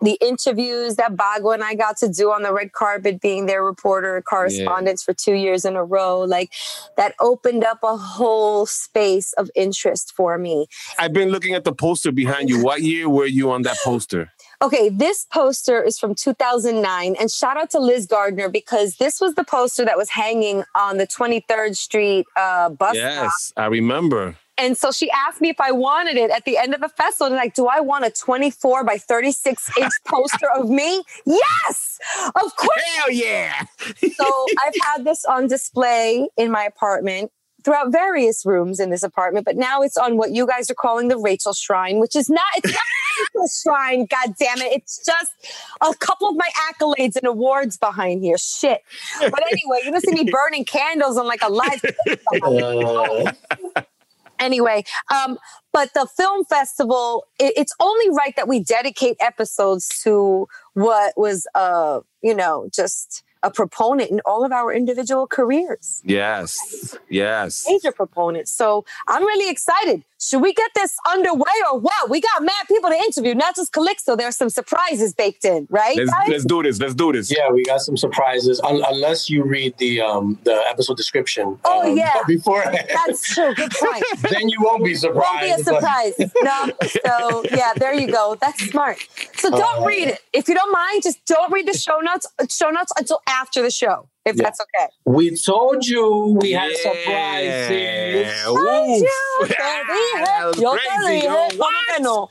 The 0.00 0.18
interviews 0.20 0.96
that 0.96 1.16
Bago 1.16 1.52
and 1.52 1.62
I 1.62 1.74
got 1.74 1.96
to 1.98 2.08
do 2.08 2.30
on 2.32 2.42
the 2.42 2.52
red 2.52 2.72
carpet, 2.72 3.20
being 3.20 3.46
their 3.46 3.64
reporter 3.64 4.22
correspondents 4.22 5.02
for 5.02 5.12
two 5.12 5.34
years 5.34 5.64
in 5.64 5.76
a 5.76 5.84
row, 5.84 6.20
like 6.20 6.52
that 6.96 7.14
opened 7.20 7.64
up 7.64 7.80
a 7.82 7.96
whole 7.96 8.66
space 8.66 9.32
of 9.34 9.50
interest 9.54 10.12
for 10.16 10.38
me. 10.38 10.66
I've 10.98 11.12
been 11.12 11.30
looking 11.30 11.54
at 11.54 11.64
the 11.64 11.72
poster 11.72 12.12
behind 12.12 12.48
you. 12.48 12.62
What 12.62 12.82
year 12.82 13.08
were 13.08 13.26
you 13.26 13.50
on 13.50 13.62
that 13.62 13.76
poster? 13.84 14.32
Okay, 14.60 14.88
this 14.88 15.24
poster 15.32 15.82
is 15.82 15.98
from 15.98 16.14
2009, 16.14 17.14
and 17.18 17.30
shout 17.30 17.56
out 17.56 17.70
to 17.70 17.78
Liz 17.78 18.06
Gardner 18.06 18.48
because 18.48 18.96
this 18.96 19.20
was 19.20 19.34
the 19.34 19.44
poster 19.44 19.84
that 19.84 19.96
was 19.96 20.10
hanging 20.10 20.64
on 20.74 20.98
the 20.98 21.06
23rd 21.06 21.76
Street 21.76 22.26
uh, 22.36 22.68
bus 22.68 22.96
stop. 22.96 23.24
Yes, 23.24 23.52
I 23.56 23.66
remember. 23.66 24.36
And 24.58 24.76
so 24.76 24.90
she 24.90 25.10
asked 25.10 25.40
me 25.40 25.48
if 25.48 25.60
I 25.60 25.70
wanted 25.70 26.16
it 26.16 26.30
at 26.30 26.44
the 26.44 26.58
end 26.58 26.74
of 26.74 26.80
the 26.80 26.88
festival. 26.88 27.28
And 27.28 27.36
like, 27.36 27.54
do 27.54 27.66
I 27.66 27.80
want 27.80 28.04
a 28.04 28.10
24 28.10 28.84
by 28.84 28.98
36 28.98 29.70
inch 29.78 29.92
poster 30.06 30.50
of 30.54 30.68
me? 30.68 31.02
Yes, 31.24 31.98
of 32.26 32.56
course. 32.56 32.82
Hell 32.96 33.12
yeah. 33.12 33.64
So 34.14 34.46
I've 34.64 34.74
had 34.82 35.04
this 35.04 35.24
on 35.24 35.46
display 35.46 36.28
in 36.36 36.50
my 36.50 36.64
apartment 36.64 37.30
throughout 37.64 37.92
various 37.92 38.46
rooms 38.46 38.80
in 38.80 38.90
this 38.90 39.02
apartment, 39.02 39.44
but 39.44 39.56
now 39.56 39.82
it's 39.82 39.96
on 39.96 40.16
what 40.16 40.30
you 40.30 40.46
guys 40.46 40.70
are 40.70 40.74
calling 40.74 41.08
the 41.08 41.18
Rachel 41.18 41.52
Shrine, 41.52 41.98
which 41.98 42.14
is 42.16 42.30
not, 42.30 42.44
it's 42.56 42.72
not 42.72 42.82
Rachel 43.34 43.48
Shrine, 43.62 44.06
God 44.06 44.34
damn 44.38 44.58
it. 44.58 44.72
It's 44.72 45.04
just 45.04 45.32
a 45.80 45.92
couple 45.94 46.28
of 46.28 46.36
my 46.36 46.48
accolades 46.70 47.16
and 47.16 47.26
awards 47.26 47.76
behind 47.76 48.22
here. 48.22 48.38
Shit. 48.38 48.82
But 49.20 49.42
anyway, 49.50 49.80
you're 49.82 49.92
gonna 49.92 50.00
see 50.00 50.12
me 50.12 50.30
burning 50.32 50.64
candles 50.64 51.16
on 51.16 51.26
like 51.26 51.42
a 51.42 51.50
live. 51.50 51.84
Uh, 52.42 53.32
anyway 54.40 54.84
um 55.14 55.38
but 55.72 55.92
the 55.94 56.06
film 56.16 56.44
festival 56.44 57.26
it, 57.38 57.52
it's 57.56 57.74
only 57.80 58.10
right 58.10 58.34
that 58.36 58.48
we 58.48 58.60
dedicate 58.62 59.16
episodes 59.20 59.88
to 60.02 60.48
what 60.74 61.12
was 61.16 61.46
uh 61.54 62.00
you 62.22 62.34
know 62.34 62.68
just 62.74 63.22
a 63.44 63.50
proponent 63.52 64.10
in 64.10 64.20
all 64.26 64.44
of 64.44 64.50
our 64.50 64.72
individual 64.72 65.26
careers 65.26 66.02
Yes. 66.04 66.96
Yes. 67.08 67.64
major 67.68 67.92
proponent. 67.92 68.48
so 68.48 68.84
i'm 69.06 69.22
really 69.24 69.50
excited 69.50 70.02
should 70.20 70.42
we 70.42 70.52
get 70.52 70.70
this 70.74 70.96
underway 71.10 71.52
or 71.70 71.78
what 71.78 72.10
we 72.10 72.20
got 72.20 72.42
mad 72.42 72.54
people 72.66 72.90
to 72.90 72.96
interview 72.96 73.34
not 73.34 73.54
just 73.56 73.72
calixto 73.72 74.16
there's 74.16 74.36
some 74.36 74.50
surprises 74.50 75.14
baked 75.14 75.44
in 75.44 75.66
right 75.70 75.96
Let's 75.96 76.10
guys? 76.10 76.28
let's 76.28 76.44
do 76.44 76.62
this. 76.62 76.80
Let's 76.80 76.94
do 76.94 77.12
this. 77.12 77.30
yeah, 77.34 77.50
we 77.50 77.64
got 77.64 77.80
some 77.80 77.96
surprises. 77.96 78.60
Un- 78.64 78.82
unless 78.88 79.30
you 79.30 79.44
read 79.44 79.76
the 79.78 80.00
um, 80.00 80.38
the 80.44 80.54
episode 80.68 80.96
description. 80.96 81.58
Oh, 81.64 81.88
um, 81.90 81.96
yeah. 81.96 82.14
beforehand. 82.26 82.78
that's 82.92 83.22
true 83.34 83.54
good 83.54 83.70
point 83.72 84.04
then 84.30 84.48
you 84.48 84.58
won't 84.60 84.84
be 84.84 84.94
surprised. 84.94 85.26
won't 85.26 85.40
be 85.42 85.50
a 85.50 85.58
surprised. 85.64 86.16
surprise. 86.16 86.32
No. 86.42 86.72
So 87.04 87.44
yeah, 87.56 87.72
there 87.76 87.94
you 87.94 88.10
go. 88.10 88.36
That's 88.40 88.60
smart. 88.70 88.98
So 89.36 89.50
don't 89.50 89.82
Uh, 89.82 89.86
read 89.86 90.08
it. 90.08 90.20
If 90.32 90.48
you 90.48 90.54
don't 90.54 90.72
mind, 90.72 91.02
just 91.02 91.24
don't 91.26 91.52
read 91.52 91.66
the 91.68 91.76
show 91.76 91.98
notes 92.00 92.26
show 92.48 92.70
notes 92.70 92.92
until 92.98 93.20
after 93.28 93.62
the 93.62 93.70
show. 93.70 94.08
If 94.28 94.36
Yeah. 94.36 94.42
that's 94.44 94.60
okay. 94.60 94.88
We 95.06 95.36
told 95.36 95.86
you 95.86 96.38
we 96.40 96.52
had 96.52 96.70
surprises. 96.76 97.70
Yeah. 97.70 98.44
Ay, 98.46 99.00
Oof. 99.00 99.02
yo 99.40 99.46
te 99.46 99.54
dije, 99.92 100.62
yo 100.62 100.72
te 100.76 100.78
Crazy, 100.78 101.20
dije, 101.20 101.24
yo. 101.24 101.58
¿cómo 101.58 101.80
que 101.88 102.02
no? 102.02 102.28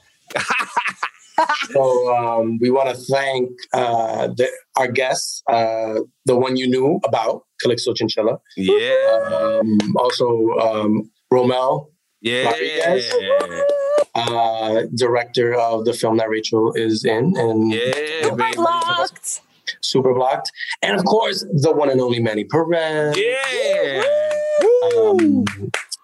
So 1.71 1.83
um, 2.15 2.57
we 2.59 2.71
want 2.71 2.89
to 2.89 2.95
thank 2.95 3.49
uh, 3.73 4.27
the, 4.35 4.49
our 4.75 4.87
guests, 4.87 5.43
uh, 5.47 5.99
the 6.25 6.35
one 6.35 6.57
you 6.57 6.67
knew 6.67 6.99
about, 7.05 7.43
Calixto 7.63 7.93
Chinchilla. 7.95 8.39
Yeah. 8.55 9.59
Um, 9.61 9.77
also, 9.97 10.49
um, 10.59 11.11
Romel, 11.31 11.89
Yeah. 12.21 12.45
Rodriguez. 12.49 13.13
uh, 14.15 14.81
director 14.95 15.53
of 15.53 15.85
the 15.85 15.93
film 15.93 16.17
that 16.17 16.27
Rachel 16.27 16.73
is 16.73 17.05
in, 17.05 17.37
and 17.37 17.71
Yeah, 17.71 18.33
baby. 18.35 18.55
Blocked. 18.55 19.41
Superblocked. 19.81 20.51
And 20.81 20.97
of 20.97 21.05
course, 21.05 21.45
the 21.53 21.71
one 21.71 21.89
and 21.89 22.01
only 22.01 22.19
Manny 22.19 22.43
Perez. 22.43 23.17
Yeah. 23.17 24.03
Um, 24.97 25.45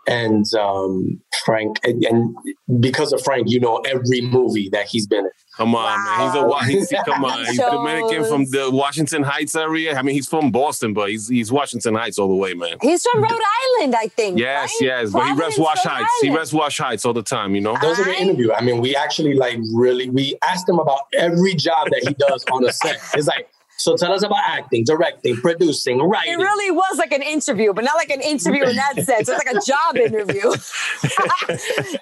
and 0.07 0.45
um, 0.55 1.21
Frank, 1.45 1.79
and, 1.83 2.03
and 2.03 2.35
because 2.79 3.13
of 3.13 3.21
Frank, 3.23 3.49
you 3.49 3.59
know 3.59 3.77
every 3.79 4.21
movie 4.21 4.69
that 4.69 4.87
he's 4.87 5.07
been 5.07 5.25
in. 5.25 5.31
Come 5.55 5.75
on, 5.75 6.03
man. 6.03 6.27
He's 6.27 6.41
a 6.41 6.47
wa- 6.47 6.63
he's, 6.63 6.93
come 7.05 7.25
on. 7.25 7.45
He's 7.45 7.55
Shows. 7.55 7.71
Dominican 7.71 8.25
from 8.25 8.45
the 8.45 8.71
Washington 8.71 9.21
Heights 9.21 9.55
area. 9.55 9.95
I 9.95 10.01
mean, 10.01 10.15
he's 10.15 10.27
from 10.27 10.51
Boston, 10.51 10.93
but 10.93 11.09
he's 11.09 11.27
he's 11.27 11.51
Washington 11.51 11.93
Heights 11.93 12.17
all 12.17 12.27
the 12.27 12.35
way, 12.35 12.53
man. 12.55 12.77
He's 12.81 13.05
from 13.05 13.21
Rhode 13.21 13.31
Island, 13.31 13.95
I 13.95 14.07
think. 14.07 14.39
Yes, 14.39 14.73
right? 14.81 14.87
yes. 14.87 15.11
But 15.11 15.25
he 15.25 15.29
reps 15.33 15.55
Providence, 15.55 15.57
Wash 15.59 15.85
Rhode 15.85 15.91
Heights. 15.91 16.11
He 16.21 16.27
Island. 16.27 16.39
reps 16.39 16.53
Wash 16.53 16.77
Heights 16.79 17.05
all 17.05 17.13
the 17.13 17.23
time, 17.23 17.53
you 17.55 17.61
know? 17.61 17.77
Those 17.81 17.99
are 17.99 18.03
the 18.03 18.11
great 18.11 18.21
interview. 18.21 18.51
I 18.51 18.61
mean, 18.61 18.81
we 18.81 18.95
actually 18.95 19.35
like 19.35 19.59
really 19.73 20.09
we 20.09 20.37
asked 20.43 20.67
him 20.67 20.79
about 20.79 21.01
every 21.13 21.53
job 21.53 21.89
that 21.91 22.03
he 22.07 22.13
does 22.15 22.43
on 22.51 22.65
a 22.65 22.73
set. 22.73 22.97
It's 23.13 23.27
like, 23.27 23.47
so 23.83 23.97
tell 23.97 24.13
us 24.13 24.23
about 24.23 24.39
acting, 24.45 24.85
directing, 24.85 25.35
producing, 25.35 25.99
writing. 25.99 26.33
It 26.33 26.37
really 26.37 26.71
was 26.71 26.97
like 26.97 27.11
an 27.11 27.21
interview, 27.21 27.73
but 27.73 27.83
not 27.83 27.95
like 27.95 28.09
an 28.09 28.21
interview 28.21 28.63
in 28.63 28.77
that 28.77 28.95
sense. 28.95 29.27
It's 29.27 29.45
like 29.45 29.53
a 29.53 29.59
job 29.59 29.97
interview. 29.97 30.53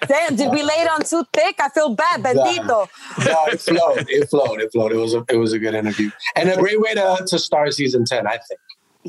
Damn, 0.06 0.36
did 0.36 0.52
we 0.52 0.62
lay 0.62 0.74
it 0.74 0.88
on 0.88 1.02
too 1.02 1.24
thick? 1.32 1.56
I 1.58 1.68
feel 1.70 1.94
bad, 1.94 2.22
bendito. 2.22 2.88
No, 3.26 3.46
it 3.46 3.60
flowed. 3.60 4.06
It 4.08 4.30
flowed. 4.30 4.60
It 4.60 4.70
flowed. 4.70 4.92
It 4.92 4.96
was 4.96 5.14
a 5.14 5.24
it 5.28 5.36
was 5.36 5.52
a 5.52 5.58
good 5.58 5.74
interview 5.74 6.10
and 6.36 6.48
a 6.48 6.56
great 6.56 6.80
way 6.80 6.94
to 6.94 7.24
to 7.26 7.38
start 7.38 7.74
season 7.74 8.04
ten. 8.04 8.26
I 8.28 8.38
think. 8.38 8.60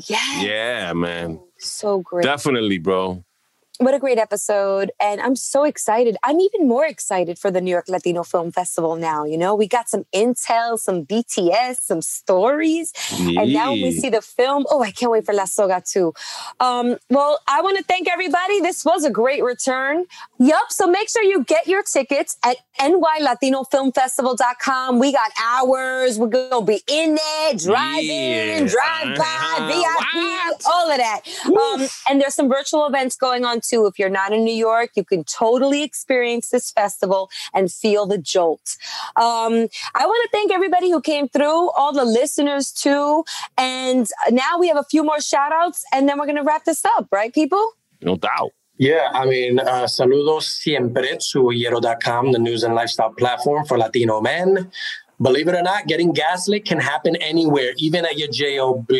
Yeah, 0.08 0.42
Yeah, 0.42 0.92
man. 0.94 1.38
so 1.58 2.00
great. 2.00 2.24
Definitely, 2.24 2.78
bro. 2.78 3.24
What 3.78 3.92
a 3.92 3.98
great 3.98 4.18
episode. 4.18 4.92
And 5.00 5.20
I'm 5.20 5.34
so 5.34 5.64
excited. 5.64 6.16
I'm 6.22 6.38
even 6.38 6.68
more 6.68 6.86
excited 6.86 7.40
for 7.40 7.50
the 7.50 7.60
New 7.60 7.72
York 7.72 7.86
Latino 7.88 8.22
Film 8.22 8.52
Festival 8.52 8.94
now. 8.94 9.24
You 9.24 9.36
know, 9.36 9.56
we 9.56 9.66
got 9.66 9.88
some 9.88 10.04
intel, 10.14 10.78
some 10.78 11.04
BTS, 11.04 11.78
some 11.80 12.00
stories. 12.00 12.92
And 13.36 13.52
now 13.52 13.72
we 13.72 13.90
see 13.90 14.10
the 14.10 14.22
film, 14.22 14.64
oh, 14.70 14.80
I 14.80 14.92
can't 14.92 15.10
wait 15.10 15.26
for 15.26 15.34
La 15.34 15.46
Soga 15.46 15.82
2. 15.84 16.14
Um, 16.60 16.98
well, 17.10 17.40
I 17.48 17.62
want 17.62 17.76
to 17.78 17.82
thank 17.82 18.08
everybody. 18.08 18.60
This 18.60 18.84
was 18.84 19.02
a 19.04 19.10
great 19.10 19.42
return. 19.42 20.04
Yup. 20.38 20.70
So 20.70 20.86
make 20.86 21.08
sure 21.08 21.24
you 21.24 21.42
get 21.42 21.66
your 21.66 21.82
tickets 21.82 22.36
at 22.44 22.58
nylatinofilmfestival.com. 22.78 25.00
We 25.00 25.10
got 25.12 25.32
hours. 25.42 26.16
We're 26.16 26.28
going 26.28 26.50
to 26.50 26.62
be 26.64 26.80
in 26.86 27.16
there, 27.16 27.54
driving, 27.54 28.08
in, 28.08 28.08
Yeah. 28.08 28.60
drive 28.68 29.16
by, 29.18 29.24
Uh-huh. 29.24 29.66
VIP, 29.66 30.60
all 30.70 30.88
of 30.90 30.96
that. 30.98 31.22
Um, 31.46 31.88
and 32.08 32.20
there's 32.20 32.34
some 32.36 32.48
virtual 32.48 32.86
events 32.86 33.16
going 33.16 33.44
on 33.44 33.60
too. 33.68 33.86
If 33.86 33.98
you're 33.98 34.10
not 34.10 34.32
in 34.32 34.44
New 34.44 34.54
York, 34.54 34.90
you 34.94 35.04
can 35.04 35.24
totally 35.24 35.82
experience 35.82 36.50
this 36.50 36.70
festival 36.70 37.30
and 37.52 37.72
feel 37.72 38.06
the 38.06 38.18
jolt. 38.18 38.76
Um, 39.16 39.68
I 39.94 40.06
want 40.06 40.20
to 40.24 40.28
thank 40.32 40.52
everybody 40.52 40.90
who 40.90 41.00
came 41.00 41.28
through, 41.28 41.70
all 41.70 41.92
the 41.92 42.04
listeners 42.04 42.70
too. 42.72 43.24
And 43.56 44.08
now 44.30 44.58
we 44.58 44.68
have 44.68 44.76
a 44.76 44.84
few 44.84 45.02
more 45.02 45.20
shout 45.20 45.52
outs 45.52 45.84
and 45.92 46.08
then 46.08 46.18
we're 46.18 46.26
going 46.26 46.36
to 46.36 46.42
wrap 46.42 46.64
this 46.64 46.84
up, 46.84 47.08
right, 47.10 47.32
people? 47.32 47.72
No 48.02 48.16
doubt. 48.16 48.52
Yeah, 48.76 49.10
I 49.12 49.24
mean, 49.24 49.60
uh, 49.60 49.86
saludos 49.86 50.42
siempre 50.42 51.16
to 51.32 51.44
Hierro.com, 51.44 52.32
the 52.32 52.40
news 52.40 52.64
and 52.64 52.74
lifestyle 52.74 53.10
platform 53.10 53.64
for 53.66 53.78
Latino 53.78 54.20
men. 54.20 54.70
Believe 55.22 55.46
it 55.46 55.54
or 55.54 55.62
not, 55.62 55.86
getting 55.86 56.12
gaslit 56.12 56.64
can 56.64 56.80
happen 56.80 57.14
anywhere, 57.16 57.72
even 57.78 58.04
at 58.04 58.18
your 58.18 58.28
job. 58.28 58.90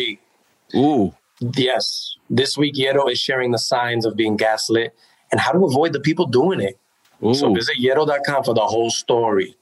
Ooh. 0.73 1.13
Yes, 1.39 2.14
this 2.29 2.57
week 2.57 2.75
Hierro 2.75 3.09
is 3.11 3.19
sharing 3.19 3.51
the 3.51 3.59
signs 3.59 4.05
of 4.05 4.15
being 4.15 4.35
gaslit 4.35 4.95
and 5.31 5.39
how 5.39 5.51
to 5.51 5.65
avoid 5.65 5.93
the 5.93 5.99
people 5.99 6.25
doing 6.25 6.59
it. 6.59 6.79
So 7.33 7.49
Ooh. 7.49 7.53
visit 7.53 7.77
Hierro.com 7.81 8.43
for 8.43 8.53
the 8.53 8.65
whole 8.65 8.89
story. 8.89 9.55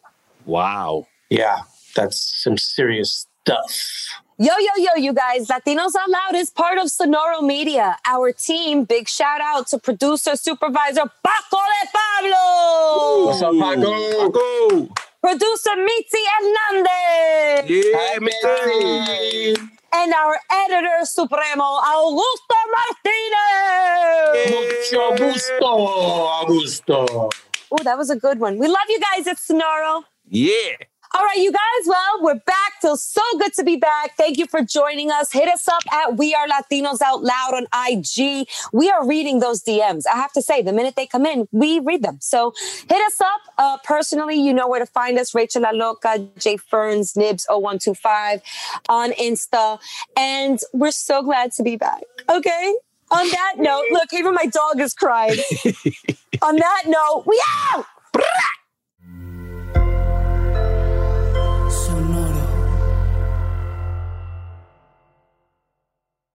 Wow. 0.45 1.07
Yeah, 1.29 1.61
that's 1.95 2.43
some 2.43 2.57
serious 2.57 3.27
stuff. 3.43 4.21
Yo, 4.39 4.51
yo, 4.59 4.83
yo, 4.83 5.01
you 5.01 5.13
guys. 5.13 5.47
Latinos 5.47 5.91
Out 5.97 6.09
Loud 6.09 6.35
is 6.35 6.49
part 6.49 6.79
of 6.79 6.87
Sonoro 6.87 7.41
Media. 7.45 7.97
Our 8.05 8.31
team, 8.31 8.83
big 8.83 9.07
shout 9.07 9.41
out 9.41 9.67
to 9.67 9.77
producer, 9.77 10.35
supervisor 10.35 11.03
Paco 11.23 11.61
de 11.71 11.89
Pablo. 11.93 13.25
What's 13.27 13.41
up, 13.41 13.53
Paco? 13.53 14.29
Go. 14.29 14.89
Producer 15.21 15.75
Mitzi 15.77 16.17
Hernandez. 16.33 17.69
Yeah, 17.69 18.19
Mitzi. 18.19 19.55
And 19.95 20.11
our 20.13 20.39
editor 20.51 21.05
supremo, 21.05 21.63
Augusto 21.63 22.57
Martinez. 22.75 24.51
Mucho 24.51 25.15
gusto, 25.15 25.69
Augusto. 26.41 27.29
Oh, 27.71 27.83
that 27.83 27.97
was 27.97 28.09
a 28.09 28.15
good 28.15 28.39
one. 28.39 28.57
We 28.57 28.67
love 28.67 28.87
you 28.89 28.99
guys 28.99 29.27
at 29.27 29.37
Sonoro. 29.37 30.03
Yeah. 30.27 30.77
All 31.15 31.23
right, 31.23 31.37
you 31.37 31.51
guys. 31.51 31.85
Well, 31.85 32.23
we're 32.23 32.39
back. 32.39 32.73
Feels 32.81 33.03
so 33.03 33.21
good 33.37 33.53
to 33.53 33.63
be 33.63 33.75
back. 33.75 34.17
Thank 34.17 34.39
you 34.39 34.47
for 34.47 34.63
joining 34.63 35.11
us. 35.11 35.31
Hit 35.31 35.47
us 35.47 35.67
up 35.67 35.83
at 35.91 36.17
We 36.17 36.33
Are 36.33 36.47
Latinos 36.47 37.01
Out 37.03 37.21
Loud 37.21 37.53
on 37.53 37.67
IG. 37.87 38.47
We 38.71 38.89
are 38.89 39.07
reading 39.07 39.39
those 39.39 39.61
DMs. 39.61 40.05
I 40.11 40.15
have 40.15 40.33
to 40.33 40.41
say, 40.41 40.63
the 40.63 40.73
minute 40.73 40.95
they 40.95 41.05
come 41.05 41.27
in, 41.27 41.47
we 41.51 41.79
read 41.79 42.01
them. 42.01 42.17
So 42.19 42.53
hit 42.89 42.99
us 43.05 43.21
up. 43.21 43.41
Uh, 43.59 43.77
personally, 43.83 44.41
you 44.41 44.55
know 44.55 44.67
where 44.67 44.79
to 44.79 44.87
find 44.87 45.19
us. 45.19 45.35
Rachel 45.35 45.61
La 45.61 45.69
Loca, 45.69 46.27
Jay 46.39 46.57
Ferns, 46.57 47.15
Nibs 47.15 47.45
0125 47.47 48.41
on 48.89 49.11
Insta. 49.11 49.79
And 50.17 50.59
we're 50.73 50.89
so 50.89 51.21
glad 51.21 51.51
to 51.53 51.63
be 51.63 51.75
back. 51.75 52.01
Okay. 52.27 52.75
On 53.11 53.29
that 53.29 53.53
note, 53.59 53.85
look, 53.91 54.11
even 54.13 54.33
my 54.33 54.47
dog 54.47 54.79
is 54.79 54.95
crying. 54.95 55.37
on 56.41 56.55
that 56.55 56.83
note, 56.87 57.25
we 57.27 57.39
out. 57.71 57.85